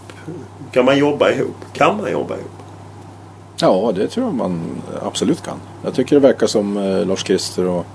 Kan 0.72 0.86
man 0.86 0.98
jobba 0.98 1.32
ihop? 1.32 1.56
Kan 1.74 1.98
man 1.98 2.12
jobba 2.12 2.34
ihop? 2.34 2.52
Ja, 3.60 3.92
det 3.96 4.08
tror 4.08 4.26
jag 4.26 4.36
man 4.36 4.62
absolut 5.02 5.44
kan. 5.44 5.58
Jag 5.84 5.94
tycker 5.94 6.16
det 6.16 6.20
verkar 6.20 6.48
som 6.48 6.78
eh, 6.78 7.06
Lars-Christer 7.06 7.68
och, 7.68 7.86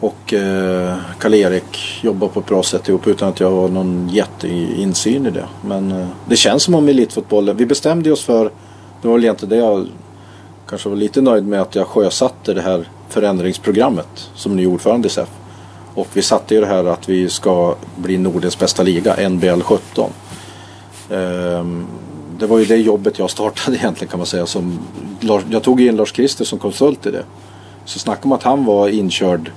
och 0.00 0.34
eh, 0.34 0.96
Karl-Erik 1.18 2.00
jobbar 2.02 2.28
på 2.28 2.40
ett 2.40 2.46
bra 2.46 2.62
sätt 2.62 2.88
ihop 2.88 3.06
utan 3.06 3.28
att 3.28 3.40
jag 3.40 3.50
har 3.50 3.68
någon 3.68 4.08
jätteinsyn 4.08 5.26
i 5.26 5.30
det. 5.30 5.46
Men 5.64 5.92
eh, 5.92 6.08
det 6.28 6.36
känns 6.36 6.62
som 6.62 6.74
om 6.74 6.88
elitfotbollen, 6.88 7.56
vi 7.56 7.66
bestämde 7.66 8.12
oss 8.12 8.24
för, 8.24 8.44
det 9.02 9.08
var 9.08 9.14
väl 9.14 9.24
egentligen 9.24 9.50
det 9.50 9.56
jag 9.56 9.86
kanske 10.68 10.88
var 10.88 10.96
lite 10.96 11.20
nöjd 11.20 11.46
med 11.46 11.60
att 11.60 11.74
jag 11.74 11.86
sjösatte 11.86 12.54
det 12.54 12.62
här 12.62 12.88
förändringsprogrammet 13.08 14.30
som 14.34 14.56
ny 14.56 14.66
ordförande 14.66 15.06
i 15.06 15.10
SEF. 15.10 15.28
Och 15.94 16.08
vi 16.12 16.22
satte 16.22 16.54
ju 16.54 16.60
det 16.60 16.66
här 16.66 16.84
att 16.84 17.08
vi 17.08 17.28
ska 17.28 17.74
bli 17.96 18.18
Nordens 18.18 18.58
bästa 18.58 18.82
liga, 18.82 19.28
NBL 19.28 19.60
17. 19.60 20.10
Ehm, 21.10 21.86
det 22.40 22.46
var 22.46 22.58
ju 22.58 22.64
det 22.64 22.76
jobbet 22.76 23.18
jag 23.18 23.30
startade 23.30 23.76
egentligen 23.76 24.10
kan 24.10 24.18
man 24.18 24.26
säga. 24.26 24.46
Som 24.46 24.78
jag 25.50 25.62
tog 25.62 25.80
in 25.80 25.96
Lars 25.96 26.14
Christer 26.14 26.44
som 26.44 26.58
konsult 26.58 27.06
i 27.06 27.10
det. 27.10 27.24
Så 27.84 27.98
snacka 27.98 28.20
om 28.24 28.32
att 28.32 28.42
han 28.42 28.64
var 28.64 28.88
inkörd 28.88 29.50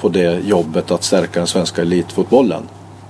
på 0.00 0.08
det 0.08 0.40
jobbet 0.40 0.90
att 0.90 1.04
stärka 1.04 1.40
den 1.40 1.46
svenska 1.46 1.82
elitfotbollen. 1.82 2.62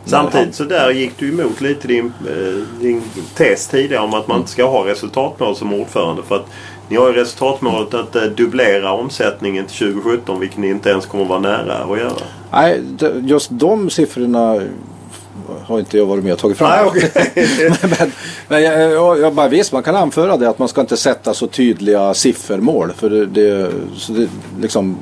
Samtidigt 0.04 0.54
så 0.54 0.64
där 0.64 0.90
gick 0.90 1.12
du 1.18 1.28
emot 1.28 1.60
lite 1.60 1.88
din, 1.88 2.12
eh, 2.28 2.80
din 2.80 3.02
tes 3.34 3.68
tidigare 3.68 4.02
om 4.02 4.14
att 4.14 4.28
man 4.28 4.38
inte 4.38 4.50
ska 4.50 4.64
ha 4.64 4.86
resultatmål 4.86 5.56
som 5.56 5.74
ordförande. 5.74 6.22
För 6.22 6.36
att 6.36 6.46
Ni 6.88 6.96
har 6.96 7.08
ju 7.08 7.12
resultatmålet 7.12 7.94
att 7.94 8.16
eh, 8.16 8.22
dubblera 8.22 8.92
omsättningen 8.92 9.66
till 9.66 9.76
2017 9.76 10.40
vilket 10.40 10.58
ni 10.58 10.68
inte 10.68 10.90
ens 10.90 11.06
kommer 11.06 11.24
vara 11.24 11.38
nära 11.38 11.74
att 11.74 11.98
göra. 11.98 12.22
Nej, 12.50 12.82
just 13.22 13.48
de 13.52 13.90
siffrorna 13.90 14.60
har 15.66 15.78
inte 15.78 15.98
jag 15.98 16.06
varit 16.06 16.24
med 16.24 16.32
och 16.32 16.38
tagit 16.38 16.58
fram. 16.58 16.70
Nej, 16.70 16.84
okej. 16.86 17.10
men 17.98 18.12
men, 18.48 18.62
jag, 18.62 18.92
jag, 18.92 19.20
jag 19.20 19.34
bara 19.34 19.48
visst, 19.48 19.72
man 19.72 19.82
kan 19.82 19.96
anföra 19.96 20.36
det 20.36 20.48
att 20.48 20.58
man 20.58 20.68
ska 20.68 20.80
inte 20.80 20.96
sätta 20.96 21.34
så 21.34 21.46
tydliga 21.46 22.14
siffermål. 22.14 22.92
För 22.96 23.10
det, 23.10 23.26
det, 23.26 23.70
det, 24.08 24.28
liksom, 24.60 24.98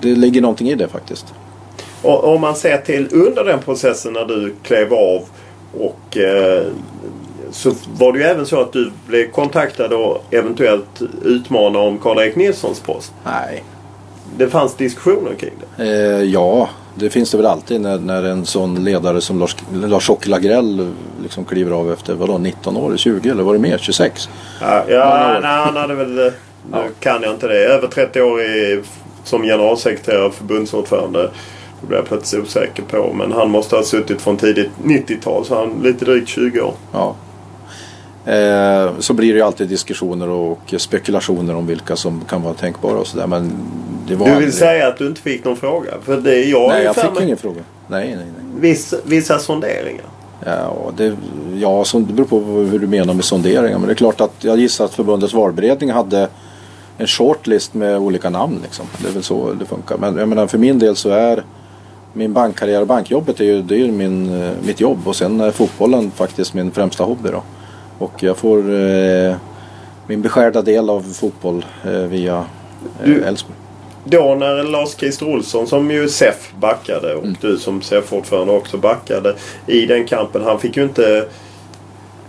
det 0.00 0.08
ligger 0.08 0.40
någonting 0.40 0.68
i 0.68 0.74
det 0.74 0.88
faktiskt. 0.88 1.34
Och 2.02 2.24
om 2.24 2.40
man 2.40 2.56
ser 2.56 2.78
till 2.78 3.08
under 3.12 3.44
den 3.44 3.58
processen 3.60 4.12
när 4.12 4.24
du 4.24 4.54
klev 4.62 4.94
av 4.94 5.22
och 5.78 6.16
eh, 6.16 6.66
så 7.50 7.74
var 7.98 8.12
det 8.12 8.18
ju 8.18 8.24
även 8.24 8.46
så 8.46 8.60
att 8.60 8.72
du 8.72 8.90
blev 9.06 9.30
kontaktad 9.30 9.92
och 9.92 10.24
eventuellt 10.30 11.02
utmana 11.24 11.78
om 11.78 11.98
Karl-Erik 11.98 12.36
Nilssons 12.36 12.80
post. 12.80 13.12
Nej. 13.24 13.64
Det 14.36 14.48
fanns 14.48 14.74
diskussioner 14.74 15.34
kring 15.34 15.52
det. 15.76 15.84
Eh, 15.84 16.22
ja, 16.22 16.68
det 16.98 17.10
finns 17.10 17.30
det 17.30 17.36
väl 17.36 17.46
alltid 17.46 17.80
när, 17.80 17.98
när 17.98 18.22
en 18.22 18.46
sån 18.46 18.84
ledare 18.84 19.20
som 19.20 19.38
Lars, 19.38 19.56
Lars-Åke 19.72 20.28
Lagrell 20.28 20.92
liksom 21.22 21.44
kliver 21.44 21.70
av 21.70 21.92
efter 21.92 22.14
vadå, 22.14 22.38
19 22.38 22.76
år, 22.76 22.96
20 22.96 23.28
eller 23.28 23.42
var 23.42 23.52
det 23.52 23.58
mer? 23.58 23.78
26? 23.78 24.28
Ja, 24.60 24.84
ja 24.88 25.38
nej, 25.42 25.50
han 25.50 25.76
hade 25.76 25.94
väl... 25.94 26.32
Nu 26.72 26.78
kan 27.00 27.22
jag 27.22 27.34
inte 27.34 27.48
det. 27.48 27.64
Över 27.64 27.88
30 27.88 28.22
år 28.22 28.42
i, 28.42 28.82
som 29.24 29.42
generalsekreterare 29.42 30.24
och 30.24 30.34
förbundsordförande. 30.34 31.30
Det 31.80 31.86
blir 31.86 31.98
jag 31.98 32.06
plötsligt 32.06 32.42
osäker 32.42 32.82
på. 32.82 33.12
Men 33.12 33.32
han 33.32 33.50
måste 33.50 33.76
ha 33.76 33.82
suttit 33.82 34.22
från 34.22 34.36
tidigt 34.36 34.70
90-tal. 34.84 35.44
Så 35.44 35.54
han 35.54 35.82
lite 35.82 36.04
drygt 36.04 36.28
20 36.28 36.60
år. 36.60 36.74
Ja. 36.92 37.16
Eh, 38.26 38.90
så 38.98 39.12
blir 39.12 39.32
det 39.32 39.36
ju 39.38 39.42
alltid 39.44 39.68
diskussioner 39.68 40.28
och 40.28 40.74
spekulationer 40.76 41.54
om 41.56 41.66
vilka 41.66 41.96
som 41.96 42.20
kan 42.28 42.42
vara 42.42 42.54
tänkbara 42.54 42.98
och 42.98 43.06
sådär. 43.06 43.26
Men 43.26 43.52
det 44.08 44.14
var 44.14 44.26
Du 44.26 44.30
vill 44.30 44.36
aldrig- 44.36 44.54
säga 44.54 44.88
att 44.88 44.98
du 44.98 45.06
inte 45.06 45.20
fick 45.20 45.44
någon 45.44 45.56
fråga? 45.56 45.90
För 46.02 46.16
det 46.16 46.44
är 46.44 46.50
jag 46.50 46.68
Nej, 46.68 46.84
jag 46.84 46.94
fick 46.94 47.14
mig 47.14 47.24
ingen 47.24 47.36
fråga. 47.36 47.60
Nej, 47.88 48.06
nej, 48.16 48.16
nej. 48.16 48.60
Viss, 48.70 48.94
vissa 49.04 49.38
sonderingar. 49.38 50.04
Ja, 50.44 50.92
det, 50.96 51.16
ja 51.60 51.84
som, 51.84 52.06
det 52.06 52.12
beror 52.12 52.26
på 52.26 52.38
hur 52.40 52.78
du 52.78 52.86
menar 52.86 53.14
med 53.14 53.24
sonderingar. 53.24 53.78
Men 53.78 53.86
det 53.86 53.92
är 53.92 53.94
klart 53.94 54.20
att 54.20 54.32
jag 54.44 54.58
gissar 54.58 54.84
att 54.84 54.94
förbundets 54.94 55.34
valberedning 55.34 55.90
hade 55.90 56.28
en 56.98 57.06
shortlist 57.06 57.74
med 57.74 57.98
olika 57.98 58.30
namn. 58.30 58.58
Liksom. 58.62 58.86
Det 59.02 59.08
är 59.08 59.12
väl 59.12 59.22
så 59.22 59.52
det 59.52 59.64
funkar. 59.66 59.96
Men 59.98 60.16
jag 60.16 60.28
menar, 60.28 60.46
för 60.46 60.58
min 60.58 60.78
del 60.78 60.96
så 60.96 61.10
är 61.10 61.44
min 62.12 62.32
bankkarriär 62.32 62.80
och 62.80 62.86
bankjobbet 62.86 63.40
är 63.40 63.44
ju, 63.44 63.62
det 63.62 63.74
är 63.74 63.78
ju 63.78 63.92
min, 63.92 64.42
eh, 64.42 64.50
mitt 64.66 64.80
jobb. 64.80 64.98
Och 65.08 65.16
sen 65.16 65.40
är 65.40 65.50
fotbollen 65.50 66.10
faktiskt 66.10 66.54
min 66.54 66.70
främsta 66.70 67.04
hobby. 67.04 67.28
Då. 67.32 67.42
Och 67.98 68.12
jag 68.22 68.36
får 68.36 68.58
eh, 68.74 69.34
min 70.06 70.22
beskärda 70.22 70.62
del 70.62 70.90
av 70.90 71.00
fotboll 71.14 71.64
eh, 71.84 71.90
via 71.92 72.44
eh, 73.04 73.28
Elfsborg. 73.28 73.56
Då 74.04 74.34
när 74.34 74.62
Lars-Christer 74.62 75.26
Olsson 75.28 75.66
som 75.66 75.90
ju 75.90 76.08
SEF 76.08 76.52
backade 76.60 77.14
och 77.14 77.22
Mm. 77.24 77.36
du 77.40 77.56
som 77.58 77.82
SEF-ordförande 77.82 78.52
också 78.52 78.76
backade 78.76 79.34
i 79.66 79.86
den 79.86 80.06
kampen. 80.06 80.42
Han 80.44 80.60
fick 80.60 80.76
ju 80.76 80.82
inte 80.82 81.26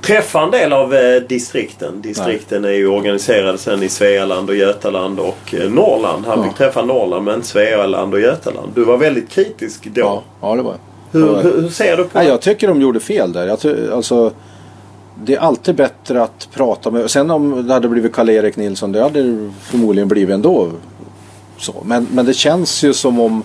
träffa 0.01 0.41
en 0.41 0.51
del 0.51 0.73
av 0.73 0.93
eh, 0.95 1.21
distrikten. 1.21 2.01
Distrikten 2.01 2.65
är 2.65 2.69
ju 2.71 2.87
organiserade 2.87 3.57
sen 3.57 3.83
i 3.83 3.89
Svealand 3.89 4.49
och 4.49 4.55
Götaland 4.55 5.19
och 5.19 5.53
eh, 5.53 5.69
Norrland. 5.69 6.25
Han 6.25 6.39
Ja. 6.39 6.45
fick 6.45 6.57
träffa 6.57 6.85
Norrland 6.85 7.25
men 7.25 7.43
Svealand 7.43 8.13
och 8.13 8.19
Götaland. 8.19 8.71
Du 8.75 8.83
var 8.83 8.97
väldigt 8.97 9.29
kritisk 9.29 9.87
då. 9.93 10.01
Ja, 10.01 10.23
ja, 10.41 10.55
det 10.55 10.61
var 10.61 10.71
jag. 10.71 10.79
Hur, 11.19 11.35
hur, 11.35 11.61
hur 11.61 11.69
ser 11.69 11.97
du 11.97 12.03
på 12.03 12.09
Nej, 12.13 12.25
det? 12.25 12.31
jag 12.31 12.41
tycker 12.41 12.67
de 12.67 12.81
gjorde 12.81 12.99
fel 12.99 13.33
där. 13.33 13.47
Jag 13.47 13.59
alltså, 13.93 14.31
det 15.23 15.35
är 15.35 15.39
alltid 15.39 15.75
bättre 15.75 16.23
att 16.23 16.47
prata 16.53 16.91
med... 16.91 17.11
Sen 17.11 17.31
om 17.31 17.67
det 17.67 17.73
hade 17.73 17.89
blivit 17.89 18.13
Karl-Erik 18.13 18.55
Nilsson, 18.55 18.91
det 18.91 19.03
hade 19.03 19.23
det 19.23 19.51
förmodligen 19.61 20.07
blivit 20.07 20.33
ändå. 20.33 20.71
Så. 21.57 21.83
Men, 21.85 22.07
men 22.11 22.25
det 22.25 22.33
känns 22.33 22.83
ju 22.83 22.93
som 22.93 23.19
om 23.19 23.43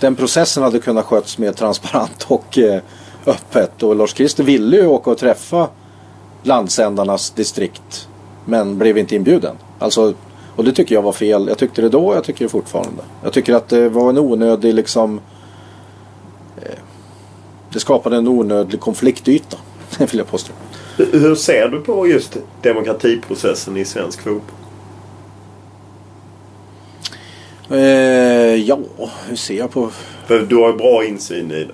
den 0.00 0.14
processen 0.14 0.62
hade 0.62 0.78
kunnat 0.78 1.04
sköts 1.04 1.38
mer 1.38 1.52
transparent 1.52 2.24
och 2.28 2.58
eh, 2.58 2.82
öppet. 3.26 3.82
Och 3.82 3.96
Lars-Christer 3.96 4.44
ville 4.44 4.76
ju 4.76 4.86
åka 4.86 5.10
och 5.10 5.18
träffa 5.18 5.68
landsändarnas 6.42 7.30
distrikt. 7.30 8.08
Men 8.44 8.78
blev 8.78 8.98
inte 8.98 9.16
inbjuden. 9.16 9.56
Alltså, 9.78 10.14
och 10.56 10.64
det 10.64 10.72
tycker 10.72 10.94
jag 10.94 11.02
var 11.02 11.12
fel. 11.12 11.48
Jag 11.48 11.58
tyckte 11.58 11.82
det 11.82 11.88
då 11.88 12.06
och 12.06 12.16
jag 12.16 12.24
tycker 12.24 12.44
det 12.44 12.48
fortfarande. 12.48 13.02
Jag 13.22 13.32
tycker 13.32 13.54
att 13.54 13.68
det 13.68 13.88
var 13.88 14.10
en 14.10 14.18
onödig 14.18 14.74
liksom 14.74 15.20
eh, 16.56 16.78
det 17.72 17.80
skapade 17.80 18.16
en 18.16 18.28
onödig 18.28 18.80
konfliktyta. 18.80 19.56
Vill 19.98 20.18
jag 20.18 20.26
påstå. 20.26 20.52
Hur, 21.12 21.34
ser 21.34 21.68
du 21.68 21.80
på 21.80 22.06
just 22.06 22.36
demokratiprocessen 22.62 23.76
i 23.76 23.84
svensk 23.84 24.22
fotboll? 24.22 24.40
Eh, 27.70 28.54
ja, 28.54 28.78
hur 29.28 29.36
ser 29.36 29.54
jag 29.58 29.70
på... 29.70 29.90
För 30.26 30.38
du 30.40 30.56
har 30.56 30.72
bra 30.72 31.04
insyn 31.04 31.50
i 31.50 31.64
det. 31.64 31.72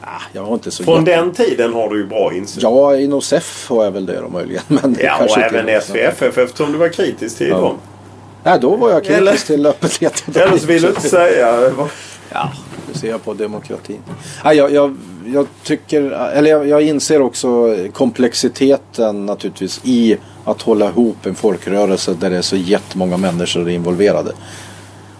Ah, 0.00 0.22
jag 0.32 0.42
har 0.44 0.54
inte 0.54 0.70
så 0.70 0.84
Från 0.84 1.04
jätte- 1.04 1.16
den 1.20 1.32
tiden 1.34 1.72
har 1.72 1.88
du 1.90 1.98
ju 1.98 2.06
bra 2.06 2.34
insyn. 2.34 2.60
Ja, 2.62 2.96
inom 2.96 3.20
SEF 3.22 3.66
har 3.68 3.84
jag 3.84 3.90
väl 3.90 4.06
det 4.06 4.20
då 4.20 4.28
möjligen. 4.28 4.62
Men 4.68 4.92
det 4.94 5.02
Ja, 5.02 5.24
och 5.24 5.38
även 5.38 5.80
SVFF 5.82 6.38
eftersom 6.38 6.72
du 6.72 6.78
var 6.78 6.88
kritisk 6.88 7.36
till 7.38 7.48
Ja. 7.48 7.56
dem. 7.60 7.76
Nej, 8.44 8.58
då 8.60 8.76
var 8.76 8.90
jag 8.90 9.04
kritisk 9.04 9.18
Eller- 9.20 9.36
till 9.36 9.66
öppenhet. 9.66 10.24
Eller 10.36 10.58
så 10.58 10.66
vill 10.66 10.82
du 10.82 10.88
inte 10.88 11.00
säga. 11.00 11.72
Ja, 12.32 12.52
ser 12.98 13.10
jag 13.10 13.24
på 13.24 13.34
demokratin? 13.34 14.00
Ja, 14.44 14.54
jag, 14.54 14.72
jag, 14.72 14.96
jag 15.26 15.46
tycker, 15.62 16.02
eller 16.10 16.50
jag, 16.50 16.68
jag 16.68 16.82
inser 16.82 17.22
också 17.22 17.76
komplexiteten 17.92 19.26
naturligtvis 19.26 19.80
i 19.84 20.16
att 20.44 20.62
hålla 20.62 20.88
ihop 20.88 21.26
en 21.26 21.34
folkrörelse 21.34 22.14
där 22.20 22.30
det 22.30 22.36
är 22.36 22.42
så 22.42 22.56
jättemånga 22.56 23.16
människor 23.16 23.70
involverade. 23.70 24.32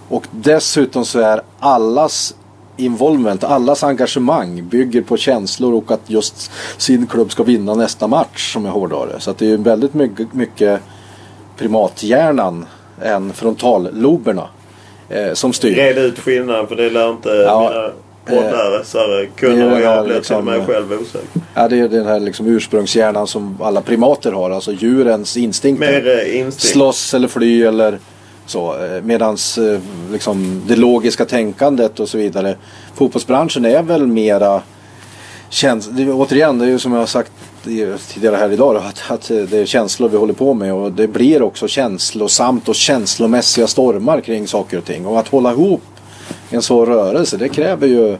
Och 0.08 0.26
dessutom 0.30 1.04
så 1.04 1.20
är 1.20 1.40
allas 1.58 2.34
involvement, 2.76 3.44
allas 3.44 3.84
engagemang 3.84 4.68
bygger 4.68 5.02
på 5.02 5.16
känslor 5.16 5.74
och 5.74 5.90
att 5.90 6.10
just 6.10 6.50
sin 6.76 7.06
klubb 7.06 7.32
ska 7.32 7.42
vinna 7.42 7.74
nästa 7.74 8.06
match 8.06 8.52
som 8.52 8.64
jag 8.64 8.72
hårdrar 8.72 9.06
det. 9.06 9.20
Så 9.20 9.30
att 9.30 9.38
det 9.38 9.46
är 9.46 9.50
ju 9.50 9.56
väldigt 9.56 9.94
mycket, 9.94 10.34
mycket 10.34 10.80
primathjärnan 11.56 12.66
än 13.02 13.32
frontalloberna 13.32 14.48
eh, 15.08 15.32
som 15.34 15.52
styr. 15.52 15.74
Red 15.74 15.98
ut 15.98 16.18
skillnaden 16.18 16.66
för 16.66 16.76
det 16.76 16.90
lär 16.90 17.10
inte 17.10 17.28
Ja, 17.28 17.60
mina 17.70 18.42
poddläsare 18.42 19.26
kunna 19.26 19.54
det 19.54 19.62
är 19.62 19.72
och 19.72 19.80
jag 19.80 19.90
här 19.90 20.04
blir 20.04 20.14
liksom, 20.14 20.36
till 20.42 20.52
och 20.52 20.58
med 20.58 20.66
själv 20.66 20.92
osäker. 20.92 21.28
Ja, 21.54 21.68
det 21.68 21.78
är 21.78 21.88
den 21.88 22.06
här 22.06 22.20
liksom 22.20 22.46
ursprungshjärnan 22.46 23.26
som 23.26 23.58
alla 23.62 23.80
primater 23.80 24.32
har. 24.32 24.50
Alltså 24.50 24.72
djurens 24.72 25.36
instinkter. 25.36 25.92
Mer 25.92 26.18
eh, 26.18 26.38
instinkt. 26.40 26.72
Slåss 26.72 27.14
eller 27.14 27.28
fly 27.28 27.62
eller 27.62 27.98
så. 28.46 28.84
eh, 28.84 29.02
Medans 29.02 29.58
eh, 29.58 29.80
liksom, 30.12 30.62
det 30.66 30.76
logiska 30.76 31.24
tänkandet 31.24 32.00
och 32.00 32.08
så 32.08 32.18
vidare. 32.18 32.56
Fotbollsbranschen 32.94 33.64
är 33.64 33.82
väl 33.82 34.06
mera 34.06 34.62
Käns 35.50 35.86
det, 35.86 36.12
återigen, 36.12 36.58
det 36.58 36.64
är 36.64 36.68
ju 36.68 36.78
som 36.78 36.92
jag 36.92 36.98
har 36.98 37.06
sagt 37.06 37.32
tidigare 38.08 38.36
här 38.36 38.52
idag 38.52 38.74
då, 38.74 38.80
att, 38.80 39.02
att 39.08 39.28
det 39.28 39.52
är 39.52 39.66
känslor 39.66 40.08
vi 40.08 40.16
håller 40.16 40.34
på 40.34 40.54
med 40.54 40.74
och 40.74 40.92
det 40.92 41.08
blir 41.08 41.42
också 41.42 41.68
känslosamt 41.68 42.68
och 42.68 42.74
känslomässiga 42.74 43.66
stormar 43.66 44.20
kring 44.20 44.46
saker 44.46 44.78
och 44.78 44.84
ting. 44.84 45.06
Och 45.06 45.18
att 45.18 45.28
hålla 45.28 45.52
ihop 45.52 45.82
en 46.50 46.62
sån 46.62 46.86
rörelse 46.86 47.36
det 47.36 47.48
kräver 47.48 47.86
ju 47.86 48.16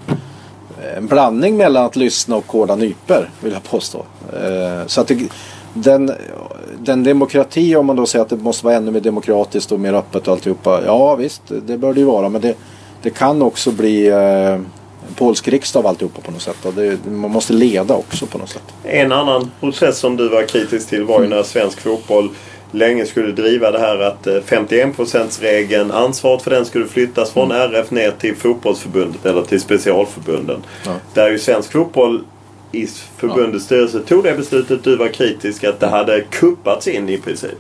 en 0.96 1.06
blandning 1.06 1.56
mellan 1.56 1.84
att 1.84 1.96
lyssna 1.96 2.36
och 2.36 2.52
hårda 2.52 2.76
nyper 2.76 3.30
vill 3.40 3.52
jag 3.52 3.62
påstå. 3.62 4.04
Eh, 4.32 4.86
så 4.86 5.00
att 5.00 5.08
det, 5.08 5.18
den, 5.74 6.12
den 6.78 7.04
demokrati 7.04 7.76
om 7.76 7.86
man 7.86 7.96
då 7.96 8.06
säger 8.06 8.22
att 8.22 8.28
det 8.28 8.36
måste 8.36 8.64
vara 8.64 8.76
ännu 8.76 8.90
mer 8.90 9.00
demokratiskt 9.00 9.72
och 9.72 9.80
mer 9.80 9.92
öppet 9.92 10.28
och 10.28 10.32
alltihopa. 10.32 10.82
Ja 10.84 11.14
visst, 11.14 11.42
det 11.66 11.78
bör 11.78 11.94
det 11.94 12.00
ju 12.00 12.06
vara 12.06 12.28
men 12.28 12.40
det, 12.40 12.54
det 13.02 13.10
kan 13.10 13.42
också 13.42 13.70
bli 13.70 14.06
eh, 14.06 14.58
polsk 15.16 15.48
riksdag 15.48 15.80
av 15.80 15.86
alltihopa 15.86 16.20
på 16.20 16.30
något 16.30 16.42
sätt. 16.42 16.56
Det, 16.74 17.10
man 17.10 17.30
måste 17.30 17.52
leda 17.52 17.94
också 17.94 18.26
på 18.26 18.38
något 18.38 18.50
sätt. 18.50 18.74
En 18.84 19.12
annan 19.12 19.50
process 19.60 19.98
som 19.98 20.16
du 20.16 20.28
var 20.28 20.42
kritisk 20.42 20.88
till 20.88 21.04
var 21.04 21.22
ju 21.22 21.28
när 21.28 21.42
svensk 21.42 21.80
fotboll 21.80 22.30
länge 22.70 23.06
skulle 23.06 23.32
driva 23.32 23.70
det 23.70 23.78
här 23.78 23.98
att 23.98 24.26
eh, 24.26 24.34
51%-regeln, 24.34 25.90
ansvaret 25.90 26.42
för 26.42 26.50
den 26.50 26.64
skulle 26.64 26.86
flyttas 26.86 27.30
från 27.30 27.50
RF 27.50 27.90
ner 27.90 28.10
till 28.10 28.36
fotbollsförbundet 28.36 29.26
eller 29.26 29.42
till 29.42 29.60
specialförbunden. 29.60 30.62
Ja. 30.86 30.92
Där 31.14 31.30
ju 31.30 31.38
svensk 31.38 31.72
fotboll 31.72 32.24
i 32.72 32.86
förbundets 33.16 33.64
styrelse 33.64 34.00
tog 34.00 34.24
det 34.24 34.34
beslutet. 34.34 34.84
Du 34.84 34.96
var 34.96 35.08
kritisk 35.08 35.64
att 35.64 35.80
det 35.80 35.86
hade 35.86 36.20
kuppats 36.20 36.88
in 36.88 37.08
i 37.08 37.18
princip. 37.18 37.58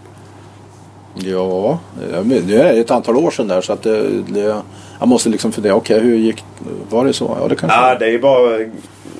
Ja, 1.14 1.78
det 2.24 2.54
är 2.54 2.80
ett 2.80 2.90
antal 2.90 3.16
år 3.16 3.30
sedan 3.30 3.48
där 3.48 3.60
så 3.60 3.72
att 3.72 3.82
det, 3.82 4.22
det, 4.28 4.62
jag 4.98 5.08
måste 5.08 5.28
liksom 5.28 5.52
fundera. 5.52 5.74
Okej, 5.74 6.00
hur 6.00 6.16
gick 6.16 6.44
Var 6.90 7.04
det 7.04 7.12
så? 7.12 7.36
Ja, 7.42 7.48
det 7.48 7.56
kanske 7.56 7.78
Ja, 7.78 7.94
det 7.98 8.04
är 8.06 8.10
ju 8.10 8.18
bara 8.20 8.54
att 8.56 8.60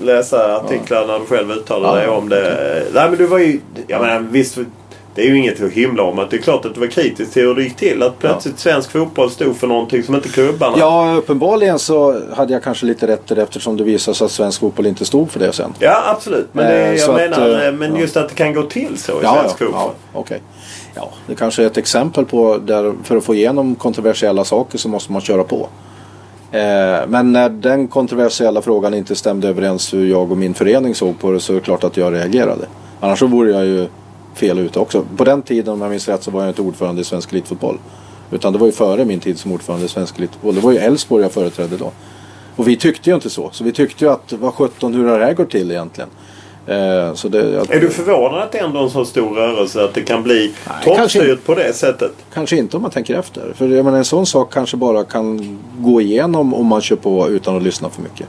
läsa 0.02 0.56
artiklar 0.56 1.06
när 1.06 1.18
du 1.18 1.26
själv 1.26 1.50
uttalar 1.50 1.88
Ja, 1.88 1.94
dig 1.96 2.08
om 2.08 2.28
det. 2.28 2.84
Nej, 2.94 3.08
men 3.08 3.18
du 3.18 3.26
var 3.26 3.38
ju... 3.38 3.60
Jag 3.86 4.00
menar, 4.00 4.20
visst, 4.30 4.58
det 5.14 5.22
är 5.22 5.26
ju 5.26 5.38
inget 5.38 5.62
att 5.62 5.70
hymla 5.72 6.02
om. 6.02 6.18
Att 6.18 6.30
det 6.30 6.36
är 6.36 6.40
klart 6.40 6.64
att 6.64 6.74
du 6.74 6.80
var 6.80 6.86
kritisk 6.86 7.32
till 7.32 7.42
hur 7.42 7.54
det 7.54 7.62
gick 7.62 7.76
till. 7.76 8.02
Att 8.02 8.18
plötsligt 8.18 8.58
svensk 8.58 8.90
fotboll 8.90 9.30
stod 9.30 9.56
för 9.56 9.66
någonting 9.66 10.02
som 10.02 10.14
inte 10.14 10.28
klubbarna. 10.28 10.76
Ja, 10.78 11.14
uppenbarligen 11.18 11.78
så 11.78 12.20
hade 12.34 12.52
jag 12.52 12.62
kanske 12.62 12.86
lite 12.86 13.06
rätt 13.06 13.26
det 13.26 13.42
eftersom 13.42 13.76
det 13.76 13.84
visade 13.84 14.14
sig 14.14 14.24
att 14.24 14.30
svensk 14.30 14.60
fotboll 14.60 14.86
inte 14.86 15.04
stod 15.04 15.30
för 15.30 15.40
det 15.40 15.52
sen. 15.52 15.74
Ja, 15.78 16.02
absolut. 16.06 16.48
Men 16.52 16.66
det, 16.66 16.72
Eh, 16.82 16.90
jag 16.90 17.00
så 17.00 17.10
att, 17.12 17.16
menar, 17.16 17.66
eh, 17.66 17.72
men 17.72 17.94
ja. 17.94 18.00
just 18.00 18.16
att 18.16 18.28
det 18.28 18.34
kan 18.34 18.54
gå 18.54 18.62
till 18.62 18.98
så 18.98 19.12
i 19.12 19.16
Ja, 19.22 19.34
svensk 19.34 19.54
ja, 19.60 19.66
fotboll. 19.66 19.80
ja 20.12 20.20
okej. 20.20 20.42
Ja, 20.98 21.10
det 21.26 21.34
kanske 21.34 21.62
är 21.62 21.66
ett 21.66 21.76
exempel 21.76 22.24
på 22.24 22.58
där 22.58 22.94
för 23.02 23.16
att 23.16 23.24
få 23.24 23.34
igenom 23.34 23.74
kontroversiella 23.74 24.44
saker 24.44 24.78
så 24.78 24.88
måste 24.88 25.12
man 25.12 25.20
köra 25.20 25.44
på. 25.44 25.68
Eh, 26.52 27.08
men 27.08 27.32
när 27.32 27.48
den 27.48 27.88
kontroversiella 27.88 28.62
frågan 28.62 28.94
inte 28.94 29.16
stämde 29.16 29.48
överens 29.48 29.94
hur 29.94 30.06
jag 30.06 30.30
och 30.30 30.38
min 30.38 30.54
förening 30.54 30.94
såg 30.94 31.18
på 31.18 31.30
det 31.30 31.40
så 31.40 31.52
är 31.52 31.54
det 31.54 31.62
klart 31.62 31.84
att 31.84 31.96
jag 31.96 32.14
reagerade. 32.14 32.66
Annars 33.00 33.18
så 33.18 33.26
vore 33.26 33.50
jag 33.50 33.66
ju 33.66 33.88
fel 34.34 34.58
ute 34.58 34.78
också. 34.78 35.04
På 35.16 35.24
den 35.24 35.42
tiden 35.42 35.74
om 35.74 35.80
jag 35.80 35.90
minns 35.90 36.08
rätt 36.08 36.22
så 36.22 36.30
var 36.30 36.40
jag 36.40 36.50
inte 36.50 36.62
ordförande 36.62 37.00
i 37.00 37.04
Svensk 37.04 37.32
Elitfotboll. 37.32 37.78
Utan 38.30 38.52
det 38.52 38.58
var 38.58 38.66
ju 38.66 38.72
före 38.72 39.04
min 39.04 39.20
tid 39.20 39.38
som 39.38 39.52
ordförande 39.52 39.86
i 39.86 39.88
Svensk 39.88 40.18
Elitfotboll. 40.18 40.54
Det 40.54 40.60
var 40.60 40.72
ju 40.72 40.78
Elfsborg 40.78 41.22
jag 41.22 41.32
företrädde 41.32 41.76
då. 41.76 41.92
Och 42.56 42.68
vi 42.68 42.76
tyckte 42.76 43.10
ju 43.10 43.14
inte 43.14 43.30
så. 43.30 43.50
Så 43.52 43.64
vi 43.64 43.72
tyckte 43.72 44.04
ju 44.04 44.10
att 44.10 44.32
vad 44.32 44.54
sjutton 44.54 44.94
hur 44.94 45.08
har 45.08 45.18
det 45.18 45.24
här 45.24 45.34
gått 45.34 45.50
till 45.50 45.70
egentligen? 45.70 46.10
Eh, 46.68 47.14
så 47.14 47.28
det, 47.28 47.60
att, 47.60 47.70
Är 47.70 47.80
du 47.80 47.90
förvånad 47.90 48.42
att 48.42 48.52
det 48.52 48.58
ändå 48.58 48.78
är 48.78 48.82
en 48.82 48.90
så 48.90 49.04
stor 49.04 49.34
rörelse 49.34 49.84
att 49.84 49.94
det 49.94 50.02
kan 50.02 50.22
bli 50.22 50.52
toppstyrt 50.84 51.44
på 51.44 51.54
det 51.54 51.72
sättet? 51.72 52.12
Kanske 52.34 52.56
inte 52.56 52.76
om 52.76 52.82
man 52.82 52.90
tänker 52.90 53.18
efter. 53.18 53.52
För 53.56 53.68
jag 53.68 53.84
menar, 53.84 53.98
en 53.98 54.04
sån 54.04 54.26
sak 54.26 54.52
kanske 54.52 54.76
bara 54.76 55.04
kan 55.04 55.58
gå 55.78 56.00
igenom 56.00 56.54
om 56.54 56.66
man 56.66 56.80
kör 56.80 56.96
på 56.96 57.28
utan 57.28 57.56
att 57.56 57.62
lyssna 57.62 57.90
för 57.90 58.02
mycket. 58.02 58.26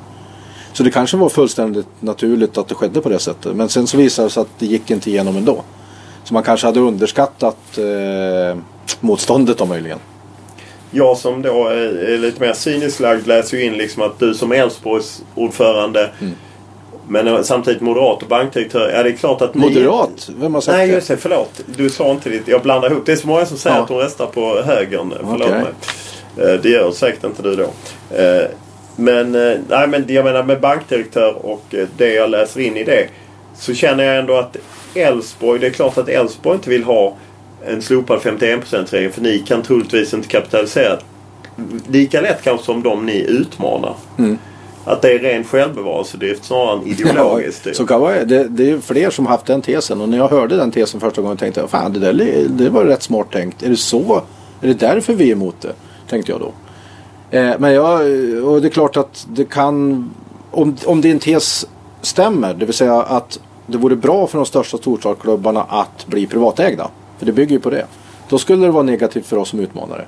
Så 0.74 0.84
det 0.84 0.92
kanske 0.92 1.18
var 1.18 1.30
fullständigt 1.30 1.88
naturligt 2.00 2.58
att 2.58 2.68
det 2.68 2.76
skedde 2.76 3.02
på 3.02 3.10
det 3.10 3.20
sättet. 3.20 3.56
Men 3.56 3.70
sen 3.70 3.88
så 3.88 3.98
visade 3.98 4.26
det 4.28 4.32
sig 4.32 4.42
att 4.42 4.60
det 4.60 4.66
gick 4.66 4.92
inte 4.92 5.10
igenom 5.10 5.38
ändå. 5.38 5.64
Så 6.24 6.34
man 6.34 6.44
kanske 6.44 6.68
hade 6.68 6.80
underskattat 6.80 7.78
eh, 7.78 8.58
motståndet 9.00 9.58
då 9.58 9.66
möjligen. 9.66 10.00
Jag 10.92 11.18
som 11.18 11.42
då 11.42 11.68
är 11.68 12.18
lite 12.18 12.42
mer 12.42 12.54
cyniskt 12.54 13.00
lagd 13.00 13.28
läser 13.28 13.58
ju 13.58 13.66
in 13.66 13.74
liksom 13.74 14.04
att 14.04 14.20
du 14.20 14.34
som 14.34 14.52
Elfsborgs 14.52 15.22
ordförande 15.36 16.10
Mm. 16.20 16.34
Men 17.10 17.44
samtidigt 17.44 17.82
moderat 17.82 18.22
och 18.24 18.28
bankdirektör. 18.30 18.92
Ja 18.96 19.04
det 19.04 19.10
är 19.10 19.14
klart 19.16 19.42
att 19.42 19.56
ni... 19.56 19.62
Moderat? 19.62 20.30
Vem 20.40 20.54
har 20.54 20.62
sagt 20.62 20.78
Nej 20.78 20.88
det? 20.88 20.94
just 20.94 21.08
det, 21.08 21.18
förlåt. 21.18 21.62
Du 21.66 21.90
sa 21.90 22.12
inte 22.12 22.30
ditt. 22.30 22.48
Jag 22.48 22.62
blandar 22.62 22.92
ihop. 22.92 23.06
Det 23.06 23.12
är 23.12 23.16
så 23.16 23.28
många 23.28 23.46
som 23.46 23.58
säger 23.58 23.76
Ja. 23.76 23.82
att 23.82 23.88
de 23.88 23.98
röstar 23.98 24.26
på 24.26 24.62
högern. 24.62 25.14
Förlåt 25.20 25.42
Okej. 25.50 25.62
mig. 26.36 26.54
Eh, 26.54 26.62
Det 26.62 26.70
gör 26.70 26.92
säkert 26.92 27.24
inte 27.24 27.42
du 27.42 27.56
då. 27.56 27.64
Eh, 28.18 28.44
Men, 28.96 29.36
eh, 29.36 29.58
nej, 29.70 29.88
men 29.88 30.06
jag 30.08 30.26
menar 30.26 30.44
med 30.44 30.60
bankdirektör 30.60 31.46
och 31.46 31.64
eh, 31.76 31.88
det 31.98 32.14
jag 32.14 32.30
läser 32.30 32.60
in 32.62 32.78
i 32.78 32.84
det. 32.84 33.08
Så 33.58 33.74
känner 33.74 34.04
jag 34.04 34.18
ändå 34.18 34.38
att 34.38 34.58
Elfsborg, 34.96 35.60
det 35.60 35.68
är 35.68 35.72
klart 35.72 35.98
att 35.98 36.10
Elfsborg 36.10 36.56
inte 36.56 36.70
vill 36.70 36.84
ha 36.84 37.16
en 37.66 37.82
slopad 37.82 38.20
51%-regel 38.20 39.12
för 39.12 39.22
ni 39.22 39.40
kan 39.40 39.62
troligtvis 39.62 40.14
inte 40.14 40.28
kapitalisera 40.28 40.98
lika 41.90 42.22
lätt 42.22 42.42
kanske 42.44 42.66
som 42.66 42.84
de 42.84 43.06
ni 43.06 43.20
utmanar. 43.28 43.96
Mm. 44.18 44.38
Att 44.90 45.02
det 45.02 45.14
är 45.14 45.20
ren 45.20 45.44
självbevarelsedrift 45.44 46.46
snarare 46.46 46.78
än 46.78 46.88
ideologiskt. 46.88 47.66
Ja, 47.66 47.74
så 47.74 47.86
kan 47.86 48.02
vara, 48.02 48.26
det, 48.26 48.44
det 48.44 48.72
är 48.72 48.80
fler 48.80 49.10
som 49.10 49.26
haft 49.26 49.46
den 49.46 49.62
tesen 49.62 50.02
och 50.02 50.10
när 50.10 50.18
jag 50.18 50.28
hörde 50.28 50.56
den 50.56 50.72
tesen 50.72 51.00
första 51.00 51.22
gången 51.22 51.38
tänkte 51.38 51.62
jag 51.62 51.70
fan 51.70 51.94
det 51.94 52.00
där 52.00 52.48
det 52.50 52.70
var 52.70 52.86
rätt 52.86 53.04
smart 53.04 53.32
tänkt. 53.32 53.64
Är 53.64 53.70
det 53.70 53.78
så? 53.78 54.22
Är 54.62 54.68
det 54.68 54.74
därför 54.74 55.14
vi 55.14 55.28
är 55.28 55.32
emot 55.32 55.62
det? 55.62 55.74
Tänkte 56.10 56.32
jag 56.32 56.42
då. 56.42 56.52
Eh, 57.38 57.54
men 57.60 57.74
jag, 57.74 58.02
och 58.46 58.62
det 58.62 58.68
är 58.68 58.70
klart 58.70 58.98
att 58.98 59.28
det 59.30 59.46
kan 59.46 60.10
om, 60.52 60.78
om 60.86 61.02
din 61.02 61.20
tes 61.20 61.68
stämmer, 62.02 62.54
det 62.54 62.66
vill 62.66 62.76
säga 62.76 63.02
att 63.02 63.40
det 63.68 63.78
vore 63.78 63.96
bra 63.96 64.28
för 64.28 64.38
de 64.38 64.46
största 64.46 64.78
storstadsklubbarna 64.78 65.64
att 65.64 66.08
bli 66.08 66.28
privatägda. 66.28 66.90
För 67.18 67.26
det 67.26 67.32
bygger 67.32 67.52
ju 67.52 67.60
på 67.60 67.70
det. 67.70 67.86
Då 68.30 68.38
skulle 68.38 68.66
det 68.66 68.72
vara 68.72 68.84
negativt 68.84 69.26
för 69.26 69.38
oss 69.38 69.50
som 69.50 69.60
utmanare. 69.60 70.06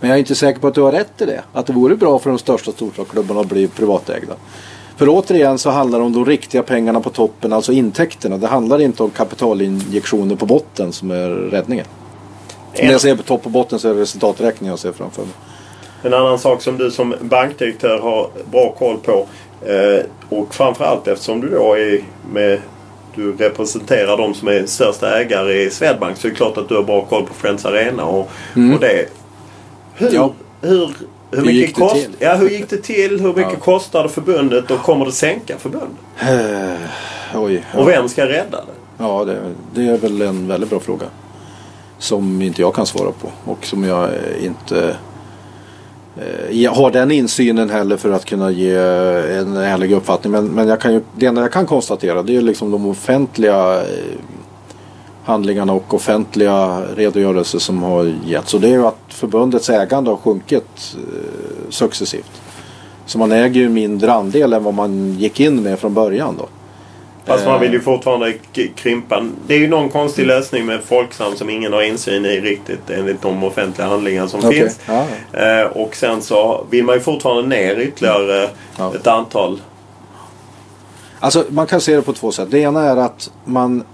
Men 0.00 0.10
jag 0.10 0.16
är 0.16 0.18
inte 0.18 0.34
säker 0.34 0.60
på 0.60 0.66
att 0.66 0.74
du 0.74 0.80
har 0.80 0.92
rätt 0.92 1.20
i 1.20 1.26
det. 1.26 1.42
Att 1.52 1.66
det 1.66 1.72
vore 1.72 1.96
bra 1.96 2.18
för 2.18 2.30
de 2.30 2.38
största 2.38 2.72
storstadsklubbarna 2.72 3.40
att 3.40 3.46
bli 3.46 3.68
privatägda. 3.68 4.34
För 4.96 5.08
återigen 5.08 5.58
så 5.58 5.70
handlar 5.70 5.98
det 5.98 6.04
om 6.04 6.12
de 6.12 6.24
riktiga 6.24 6.62
pengarna 6.62 7.00
på 7.00 7.10
toppen, 7.10 7.52
alltså 7.52 7.72
intäkterna. 7.72 8.36
Det 8.36 8.46
handlar 8.46 8.80
inte 8.80 9.02
om 9.02 9.10
kapitalinjektioner 9.10 10.36
på 10.36 10.46
botten 10.46 10.92
som 10.92 11.10
är 11.10 11.28
räddningen. 11.28 11.86
När 12.82 12.92
jag 12.92 13.00
säger 13.00 13.16
på 13.16 13.22
topp 13.22 13.40
och 13.44 13.50
botten 13.50 13.78
så 13.78 13.88
är 13.88 13.94
det 13.94 14.00
resultaträkningen 14.00 14.70
jag 14.70 14.78
ser 14.78 14.92
framför 14.92 15.22
mig. 15.22 15.30
En 16.02 16.14
annan 16.14 16.38
sak 16.38 16.62
som 16.62 16.78
du 16.78 16.90
som 16.90 17.14
bankdirektör 17.20 17.98
har 17.98 18.30
bra 18.50 18.74
koll 18.78 18.96
på 18.96 19.26
eh, 19.66 20.04
och 20.28 20.54
framförallt 20.54 21.08
eftersom 21.08 21.40
du 21.40 21.50
då 21.50 21.74
är 21.74 22.00
med 22.32 22.60
du 23.14 23.32
representerar 23.32 24.16
de 24.16 24.34
som 24.34 24.48
är 24.48 24.66
största 24.66 25.20
ägare 25.20 25.62
i 25.62 25.70
Swedbank 25.70 26.16
så 26.16 26.26
är 26.26 26.30
det 26.30 26.36
klart 26.36 26.58
att 26.58 26.68
du 26.68 26.74
har 26.74 26.82
bra 26.82 27.04
koll 27.04 27.26
på 27.26 27.34
Friends 27.34 27.64
Arena 27.64 28.04
och, 28.04 28.30
och 28.74 28.80
det. 28.80 29.08
Hur. 29.96 30.14
Ja. 30.14 30.32
hur, 30.60 30.90
hur, 31.30 31.40
mycket 31.40 31.54
gick 31.54 31.76
det 31.76 31.88
till? 31.94 32.10
Ja, 32.18 32.34
hur 32.34 32.48
gick 32.48 32.70
det 32.70 32.82
till? 32.82 33.20
Hur 33.20 33.28
mycket 33.34 33.52
Ja. 33.52 33.58
kostade 33.58 34.08
förbundet 34.08 34.70
och 34.70 34.82
kommer 34.82 35.04
det 35.04 35.12
sänka 35.12 35.58
förbundet? 35.58 35.90
Eh, 36.20 37.40
oj. 37.40 37.64
Ja. 37.72 37.80
Och 37.80 37.88
vem 37.88 38.08
ska 38.08 38.26
rädda 38.26 38.56
det? 38.56 38.72
Ja, 38.98 39.24
det, 39.24 39.38
det 39.74 39.88
är 39.88 39.98
väl 39.98 40.22
en 40.22 40.48
väldigt 40.48 40.70
bra 40.70 40.80
fråga. 40.80 41.06
Som 41.98 42.42
inte 42.42 42.60
jag 42.60 42.74
kan 42.74 42.86
svara 42.86 43.12
på 43.12 43.28
och 43.44 43.66
som 43.66 43.84
jag 43.84 44.04
eh, 44.04 44.44
inte 44.44 44.96
eh, 46.16 46.60
jag 46.60 46.70
har 46.70 46.90
den 46.90 47.10
insynen 47.10 47.70
heller 47.70 47.96
för 47.96 48.10
att 48.10 48.24
kunna 48.24 48.50
ge 48.50 48.74
en 48.74 49.56
ärlig 49.56 49.92
uppfattning. 49.92 50.32
Men, 50.32 50.46
men 50.46 50.68
jag 50.68 50.80
kan 50.80 50.92
ju, 50.92 51.00
det 51.14 51.26
enda 51.26 51.42
jag 51.42 51.52
kan 51.52 51.66
konstatera 51.66 52.22
det 52.22 52.36
är 52.36 52.40
liksom 52.40 52.70
de 52.70 52.86
offentliga 52.86 53.82
handlingarna 55.26 55.72
och 55.72 55.94
offentliga 55.94 56.82
redogörelser 56.96 57.58
som 57.58 57.82
har 57.82 58.14
getts. 58.26 58.54
Och 58.54 58.60
det 58.60 58.68
är 58.68 58.72
ju 58.72 58.86
att 58.86 58.98
förbundets 59.08 59.70
ägande 59.70 60.10
har 60.10 60.16
sjunkit 60.16 60.96
eh, 60.96 61.70
successivt. 61.70 62.30
Så 63.06 63.18
man 63.18 63.32
äger 63.32 63.60
ju 63.60 63.68
mindre 63.68 64.12
andel 64.12 64.52
än 64.52 64.64
vad 64.64 64.74
man 64.74 65.12
gick 65.18 65.40
in 65.40 65.62
med 65.62 65.78
från 65.78 65.94
början 65.94 66.34
då. 66.38 66.48
Fast 67.24 67.44
Eh. 67.44 67.50
man 67.50 67.60
vill 67.60 67.72
ju 67.72 67.80
fortfarande 67.80 68.32
k- 68.32 68.62
krympa. 68.76 69.24
Det 69.46 69.54
är 69.54 69.58
ju 69.58 69.68
någon 69.68 69.88
konstig 69.88 70.26
lösning 70.26 70.66
med 70.66 70.80
Folksam 70.84 71.36
som 71.36 71.50
ingen 71.50 71.72
har 71.72 71.82
insyn 71.82 72.24
i 72.24 72.40
riktigt 72.40 72.90
enligt 72.90 73.22
de 73.22 73.44
offentliga 73.44 73.88
handlingar 73.88 74.26
som 74.26 74.40
Okej. 74.44 74.60
finns. 74.60 74.80
Ja, 74.86 75.04
Eh, 75.40 75.66
och 75.66 75.96
sen 75.96 76.22
så 76.22 76.66
vill 76.70 76.84
man 76.84 76.94
ju 76.94 77.00
fortfarande 77.00 77.48
ner 77.56 77.78
ytterligare 77.78 78.48
Ja. 78.78 78.94
ett 78.94 79.06
antal. 79.06 79.60
Alltså 81.20 81.44
man 81.48 81.66
kan 81.66 81.80
se 81.80 81.96
det 81.96 82.02
på 82.02 82.12
två 82.12 82.32
sätt. 82.32 82.48
Det 82.50 82.58
ena 82.58 82.82
är 82.82 82.96
att 82.96 83.30
man 83.44 83.84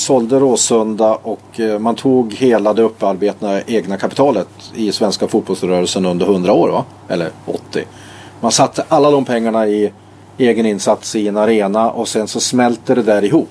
sålde 0.00 0.38
Råsunda 0.38 1.14
och 1.14 1.60
eh, 1.60 1.78
man 1.78 1.94
tog 1.94 2.34
hela 2.34 2.74
det 2.74 2.82
upparbetade 2.82 3.62
egna 3.66 3.96
kapitalet 3.96 4.48
i 4.74 4.92
svenska 4.92 5.28
fotbollsrörelsen 5.28 6.06
under 6.06 6.26
100 6.26 6.52
år. 6.52 6.68
Va? 6.68 6.84
Eller 7.08 7.30
80. 7.46 7.84
Man 8.40 8.52
satte 8.52 8.84
alla 8.88 9.10
de 9.10 9.24
pengarna 9.24 9.66
i 9.66 9.92
egen 10.38 10.66
insats 10.66 11.16
i 11.16 11.28
en 11.28 11.36
arena 11.36 11.90
och 11.90 12.08
sen 12.08 12.28
så 12.28 12.40
smälter 12.40 12.96
det 12.96 13.02
där 13.02 13.24
ihop. 13.24 13.50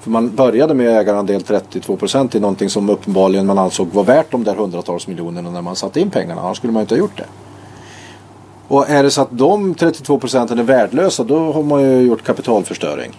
För 0.00 0.10
man 0.10 0.34
började 0.34 0.74
med 0.74 0.98
ägarandel 1.00 1.40
32% 1.40 2.36
i 2.36 2.40
någonting 2.40 2.70
som 2.70 2.90
uppenbarligen 2.90 3.46
man 3.46 3.58
ansåg 3.58 3.88
var 3.92 4.04
värt 4.04 4.30
de 4.30 4.44
där 4.44 4.54
hundratals 4.54 5.06
miljonerna 5.06 5.50
när 5.50 5.62
man 5.62 5.76
satte 5.76 6.00
in 6.00 6.10
pengarna. 6.10 6.40
Annars 6.40 6.56
skulle 6.56 6.72
man 6.72 6.80
inte 6.80 6.94
ha 6.94 6.98
gjort 6.98 7.16
det. 7.16 7.26
Och 8.68 8.90
är 8.90 9.02
det 9.02 9.10
så 9.10 9.22
att 9.22 9.28
de 9.30 9.74
32 9.74 10.18
procenten 10.18 10.58
är 10.58 10.62
värdelösa 10.62 11.24
då 11.24 11.52
har 11.52 11.62
man 11.62 11.82
ju 11.82 12.00
gjort 12.00 12.24
kapitalförstöring. 12.24 13.12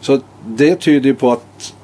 Så 0.00 0.20
det 0.46 0.76
tyder 0.76 1.06
ju 1.06 1.14
på 1.14 1.32
att 1.32 1.74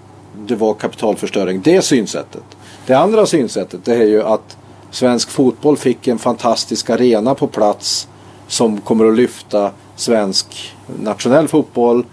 det 0.47 0.55
var 0.55 0.75
kapitalförstöring, 0.75 1.61
det 1.65 1.83
synsättet. 1.83 2.45
Det 2.87 2.95
andra 2.95 3.27
synsättet 3.27 3.85
det 3.85 3.95
är 3.95 4.07
ju 4.07 4.23
att 4.23 4.57
svensk 4.91 5.31
fotboll 5.31 5.77
fick 5.77 6.09
en 6.09 6.19
fantastisk 6.19 6.91
arena 6.91 7.35
på 7.35 7.47
plats 7.47 8.09
som 8.49 8.81
kommer 8.81 9.07
att 9.07 9.17
lyfta 9.17 9.71
svensk 9.97 10.75
nationell 11.03 11.49
fotboll 11.49 12.05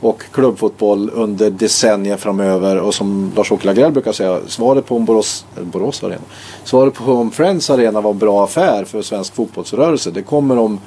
och 0.00 0.22
klubbfotboll 0.32 1.10
under 1.14 1.50
decennier 1.50 2.16
framöver 2.16 2.76
och 2.76 2.94
som 2.94 3.32
Lars-Åke 3.36 3.66
Lagrell 3.66 3.92
brukar 3.92 4.12
säga 4.12 4.40
svaret 4.46 4.86
på 4.86 4.96
om 4.96 5.04
Borås, 5.04 5.46
Borås 5.62 6.04
Arena 6.04 6.22
svaret 6.64 6.94
på 6.94 7.12
om 7.12 7.30
Friends 7.30 7.70
Arena 7.70 8.00
var 8.00 8.10
en 8.10 8.18
bra 8.18 8.44
affär 8.44 8.84
för 8.84 9.02
svensk 9.02 9.34
fotbollsrörelse 9.34 10.10
det 10.10 10.22
kommer 10.22 10.58
om 10.58 10.80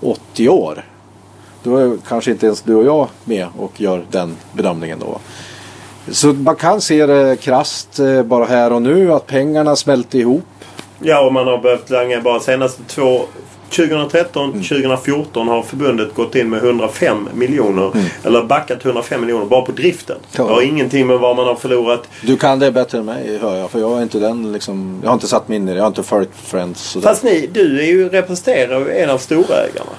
80 0.00 0.48
år. 0.48 0.84
Då 1.62 1.76
är 1.76 1.96
kanske 2.08 2.30
inte 2.30 2.46
ens 2.46 2.62
du 2.62 2.74
och 2.74 2.84
jag 2.84 3.08
med 3.24 3.46
och 3.58 3.80
gör 3.80 4.04
den 4.10 4.36
bedömningen 4.52 4.98
då. 4.98 5.18
Så 6.10 6.26
man 6.26 6.56
kan 6.56 6.80
se 6.80 7.06
det 7.06 7.36
krasst 7.40 7.98
eh, 7.98 8.22
bara 8.22 8.44
här 8.44 8.72
och 8.72 8.82
nu 8.82 9.12
att 9.12 9.26
pengarna 9.26 9.76
smälter 9.76 10.18
ihop. 10.18 10.44
Ja 10.98 11.26
och 11.26 11.32
man 11.32 11.46
har 11.46 11.58
behövt 11.58 11.90
langa 11.90 12.20
bara 12.20 12.40
senaste 12.40 12.82
två 12.82 13.20
2013, 13.70 14.44
Mm. 14.50 14.62
2014 14.62 15.48
har 15.48 15.62
förbundet 15.62 16.14
gått 16.14 16.34
in 16.34 16.50
med 16.50 16.58
105 16.64 17.28
miljoner. 17.34 17.90
Eller 18.24 18.42
backat 18.42 18.84
105 18.84 19.20
miljoner 19.20 19.44
bara 19.46 19.62
på 19.62 19.72
driften. 19.72 20.16
Ja. 20.36 20.44
Det 20.44 20.52
har 20.52 20.62
ingenting 20.62 21.06
med 21.06 21.18
vad 21.18 21.36
man 21.36 21.46
har 21.46 21.54
förlorat. 21.54 22.08
Du 22.22 22.36
kan 22.36 22.58
det 22.58 22.72
bättre 22.72 22.98
än 22.98 23.04
mig 23.04 23.38
hör 23.42 23.56
jag. 23.56 23.70
För 23.70 23.78
jag 23.80 23.98
är 23.98 24.02
inte 24.02 24.18
den 24.18 24.52
liksom. 24.52 25.00
Jag 25.02 25.08
har 25.10 25.14
inte 25.14 25.26
satt 25.26 25.48
mig 25.48 25.56
in 25.56 25.68
i 25.68 25.70
det. 25.70 25.76
Jag 25.76 25.82
har 25.84 25.88
inte 25.88 26.02
följt 26.02 26.30
Friends. 26.34 26.82
sådär. 26.82 27.08
Fast 27.08 27.22
ni, 27.24 27.48
du 27.52 27.80
är 27.80 27.86
ju, 27.86 28.08
representerar 28.08 28.78
ju 28.80 28.90
en 28.98 29.10
av 29.10 29.18
storägarna. 29.18 29.90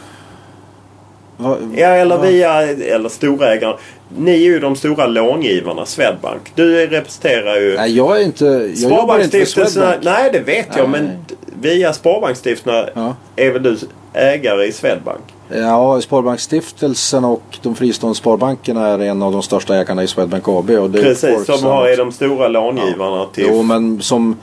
Va- 1.39 1.57
Ja, 1.75 1.87
eller 1.87 2.17
via 2.17 2.61
eller 2.61 3.09
storägarna. 3.09 3.77
Ni 4.17 4.31
är 4.31 4.37
ju 4.37 4.59
de 4.59 4.75
stora 4.75 5.07
långivarna, 5.07 5.85
Swedbank. 5.85 6.51
Du 6.55 6.87
representerar 6.87 7.55
ju 7.55 7.75
Nej, 7.77 7.97
jag 7.97 8.21
är 8.21 8.25
inte. 8.25 8.45
Jag 8.45 8.91
jobbar 8.91 9.19
inte 9.19 9.37
för 9.39 9.45
Sparbanksstiftelserna. 9.45 9.85
Swedbank. 9.91 10.03
Nej, 10.19 10.29
det 10.33 10.39
vet 10.39 10.67
jag. 10.77 10.89
Nej. 10.89 11.01
Men 11.01 11.11
via 11.61 11.93
Sparbanksstiftelserna 11.93 12.89
Ja. 12.95 13.15
är 13.35 13.51
väl 13.51 13.63
du 13.63 13.77
ägare 14.13 14.65
i 14.65 14.71
Swedbank? 14.71 15.21
Ja, 15.55 16.01
Sparbanksstiftelsen 16.01 17.25
och 17.25 17.43
de 17.61 17.75
fristående 17.75 18.15
sparbankerna 18.17 18.87
är 18.87 18.99
en 18.99 19.21
av 19.21 19.31
de 19.31 19.41
största 19.41 19.75
ägarna 19.77 20.03
i 20.03 20.07
Swedbank 20.07 20.47
AB. 20.47 20.69
Och 20.69 20.89
det 20.89 21.01
Precis, 21.01 21.45
som 21.45 21.63
har, 21.63 21.87
är 21.87 21.97
de 21.97 22.11
stora 22.11 22.47
långivarna 22.47 23.25
till... 23.33 23.45
Jo, 23.49 23.63
men 23.63 24.01
som 24.01 24.37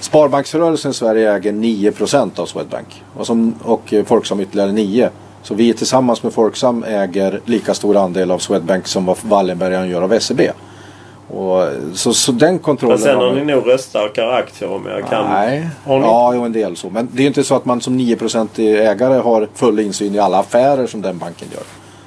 Sparbanksrörelsen 0.00 0.90
i 0.90 0.94
Sverige 0.94 1.32
äger 1.34 1.52
9% 1.52 2.40
av 2.40 2.46
Swedbank. 2.46 3.02
Och, 3.16 3.26
som, 3.26 3.54
och 3.62 3.94
Folksam 4.06 4.40
ytterligare 4.40 4.70
9%. 4.70 5.08
Så 5.42 5.54
vi 5.54 5.74
tillsammans 5.74 6.22
med 6.22 6.32
Folksam 6.32 6.84
äger 6.84 7.40
lika 7.44 7.74
stor 7.74 7.96
andel 7.96 8.30
av 8.30 8.38
Swedbank 8.38 8.86
som 8.86 9.06
vad 9.06 9.16
Wallenbergaren 9.22 9.88
gör 9.88 10.02
av 10.02 10.18
SEB. 10.18 10.40
Och, 11.28 11.62
så, 11.94 12.14
så 12.14 12.32
den 12.32 12.58
kontrollen 12.58 13.00
Men 13.00 13.08
sen 13.08 13.16
har 13.16 13.32
ni 13.32 13.44
nog 13.44 13.66
röststarkare 13.68 14.34
aktier 14.34 14.72
om 14.72 14.86
jag 14.86 15.08
kan... 15.08 15.30
Nej, 15.30 15.68
Har 15.84 15.98
ni? 15.98 16.04
ja 16.06 16.34
jo, 16.34 16.42
en 16.42 16.52
del 16.52 16.76
så. 16.76 16.90
Men 16.90 17.08
det 17.12 17.18
är 17.18 17.22
ju 17.22 17.26
inte 17.26 17.44
så 17.44 17.54
att 17.54 17.64
man 17.64 17.80
som 17.80 17.98
9% 18.00 18.48
ägare 18.80 19.14
har 19.20 19.48
full 19.54 19.78
insyn 19.80 20.14
i 20.14 20.18
alla 20.18 20.38
affärer 20.38 20.86
som 20.86 21.02
den 21.02 21.18
banken 21.18 21.48
gör. 21.54 21.62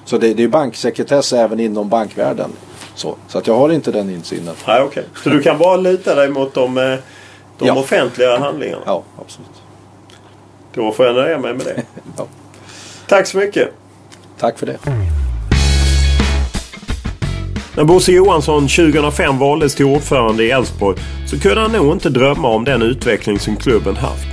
Så 0.05 0.17
det, 0.17 0.33
det 0.33 0.43
är 0.43 0.47
banksekretess 0.47 1.33
även 1.33 1.59
inom 1.59 1.89
bankvärlden. 1.89 2.49
Så, 2.95 3.15
så 3.27 3.37
att 3.37 3.47
jag 3.47 3.55
har 3.57 3.69
inte 3.69 3.91
den 3.91 4.09
insynen. 4.09 4.55
Nej, 4.67 4.81
okej. 4.81 5.03
Så 5.23 5.29
du 5.29 5.41
kan 5.41 5.57
bara 5.57 5.77
luta 5.77 6.15
dig 6.15 6.29
mot 6.29 6.53
de, 6.53 6.77
eh, 6.77 6.83
de 7.57 7.67
Ja. 7.67 7.75
offentliga 7.79 8.37
handlingarna? 8.39 8.81
Ja, 8.85 9.03
absolut. 9.21 9.49
Då 10.73 10.91
får 10.91 11.05
jag 11.05 11.15
nöja 11.15 11.39
mig 11.39 11.53
med 11.53 11.65
det. 11.65 11.81
Ja. 12.17 12.25
Tack 13.07 13.27
så 13.27 13.37
mycket. 13.37 13.69
Tack 14.39 14.59
för 14.59 14.65
det. 14.65 14.77
När 17.75 17.83
Bosse 17.83 18.11
Johansson 18.11 18.67
2005 18.67 19.37
valdes 19.37 19.75
till 19.75 19.85
ordförande 19.85 20.43
i 20.43 20.51
Elfsborg 20.51 20.97
så 21.27 21.39
kunde 21.39 21.61
han 21.61 21.71
nog 21.71 21.91
inte 21.91 22.09
drömma 22.09 22.47
om 22.47 22.63
den 22.63 22.81
utveckling 22.81 23.39
som 23.39 23.55
klubben 23.55 23.95
haft. 23.95 24.27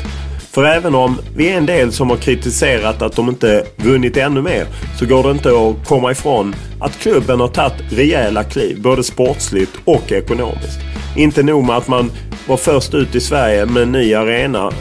För 0.51 0.65
även 0.65 0.95
om 0.95 1.19
vi 1.37 1.49
är 1.49 1.57
en 1.57 1.67
del 1.67 1.93
som 1.93 2.11
har 2.11 2.17
kritiserat 2.17 3.03
att 3.03 3.17
de 3.17 3.29
inte 3.29 3.67
vunnit 3.77 4.17
ännu 4.17 4.43
mer 4.43 4.67
så 4.99 5.07
går 5.07 5.23
det 5.23 5.31
inte 5.31 5.49
att 5.49 5.89
komma 5.89 6.11
ifrån 6.11 6.55
att 6.81 6.99
klubben 6.99 7.41
har 7.41 7.49
tagit 7.49 7.93
rejäla 7.93 8.45
kliv 8.45 8.83
både 8.83 9.05
sportsligt 9.05 9.73
och 9.85 10.13
ekonomiskt. 10.13 10.81
Inte 11.17 11.43
nog 11.43 11.65
med 11.65 11.77
att 11.77 11.89
man 11.89 12.11
var 12.47 12.57
först 12.57 12.95
ut 12.95 13.15
i 13.15 13.21
Sverige 13.21 13.67
med 13.67 13.83
en 13.83 13.93
ny 13.93 14.15
arena 14.15 14.73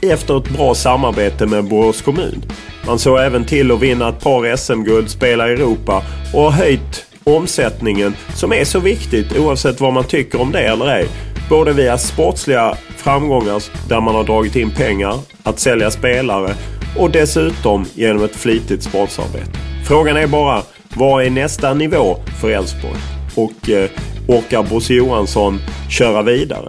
efter 0.00 0.38
ett 0.38 0.48
bra 0.48 0.74
samarbete 0.74 1.46
med 1.46 1.64
Borås 1.64 2.02
kommun. 2.02 2.44
Man 2.86 2.98
såg 2.98 3.18
även 3.18 3.44
till 3.44 3.70
att 3.70 3.80
vinna 3.80 4.08
ett 4.08 4.20
par 4.20 4.56
SM-guld, 4.56 5.10
spela 5.10 5.48
i 5.48 5.52
Europa 5.52 6.02
och 6.34 6.42
har 6.42 6.50
höjt 6.50 7.06
omsättningen 7.24 8.14
som 8.34 8.52
är 8.52 8.64
så 8.64 8.80
viktigt 8.80 9.36
oavsett 9.38 9.80
vad 9.80 9.92
man 9.92 10.04
tycker 10.04 10.40
om 10.40 10.52
det 10.52 10.60
eller 10.60 10.86
ej. 10.86 11.06
Både 11.50 11.72
via 11.72 11.98
sportsliga 11.98 12.76
framgångar 12.96 13.62
där 13.88 14.00
man 14.00 14.14
har 14.14 14.24
dragit 14.24 14.56
in 14.56 14.70
pengar, 14.70 15.18
att 15.42 15.58
sälja 15.58 15.90
spelare 15.90 16.54
och 16.98 17.10
dessutom 17.10 17.84
genom 17.94 18.24
ett 18.24 18.36
flitigt 18.36 18.82
sportsarbete. 18.82 19.50
Frågan 19.86 20.16
är 20.16 20.26
bara, 20.26 20.62
vad 20.96 21.24
är 21.24 21.30
nästa 21.30 21.74
nivå 21.74 22.16
för 22.40 22.50
Elfsborg? 22.50 23.00
Och 23.34 23.70
eh, 23.70 23.90
orkar 24.28 24.62
Bosse 24.62 24.94
Johansson 24.94 25.60
köra 25.90 26.22
vidare? 26.22 26.68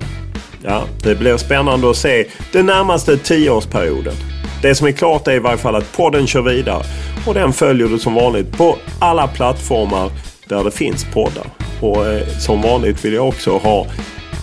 Ja, 0.64 0.84
det 1.04 1.16
blir 1.16 1.38
spännande 1.38 1.90
att 1.90 1.98
se 1.98 2.26
den 2.52 2.66
närmaste 2.66 3.18
tioårsperioden. 3.18 4.14
Det 4.66 4.76
som 4.76 4.88
är 4.88 4.92
klart 4.92 5.28
är 5.28 5.32
i 5.32 5.40
varje 5.40 5.58
fall 5.58 5.76
att 5.76 5.98
podden 5.98 6.28
kör 6.28 6.42
vidare. 6.42 6.84
Och 7.28 7.34
den 7.34 7.54
följer 7.54 7.88
du 7.88 8.00
som 8.00 8.14
vanligt 8.14 8.58
på 8.58 8.78
alla 9.00 9.28
plattformar 9.28 10.12
där 10.48 10.64
det 10.64 10.72
finns 10.72 11.06
poddar. 11.14 11.46
Och 11.82 12.06
eh, 12.06 12.28
som 12.28 12.62
vanligt 12.62 13.06
vill 13.06 13.14
jag 13.14 13.28
också 13.28 13.58
ha 13.58 13.88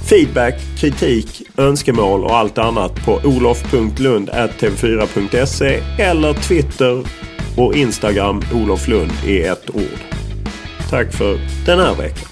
feedback, 0.08 0.54
kritik, 0.78 1.42
önskemål 1.56 2.24
och 2.24 2.36
allt 2.36 2.58
annat 2.58 3.04
på 3.04 3.20
olof.lund.tv4.se 3.24 5.80
eller 5.98 6.34
Twitter 6.34 7.04
och 7.56 7.76
Instagram 7.76 8.42
Olof 8.54 8.88
Lund 8.88 9.12
i 9.26 9.42
ett 9.42 9.70
ord. 9.70 10.00
Tack 10.90 11.12
för 11.12 11.38
den 11.66 11.78
här 11.78 11.94
veckan. 11.94 12.31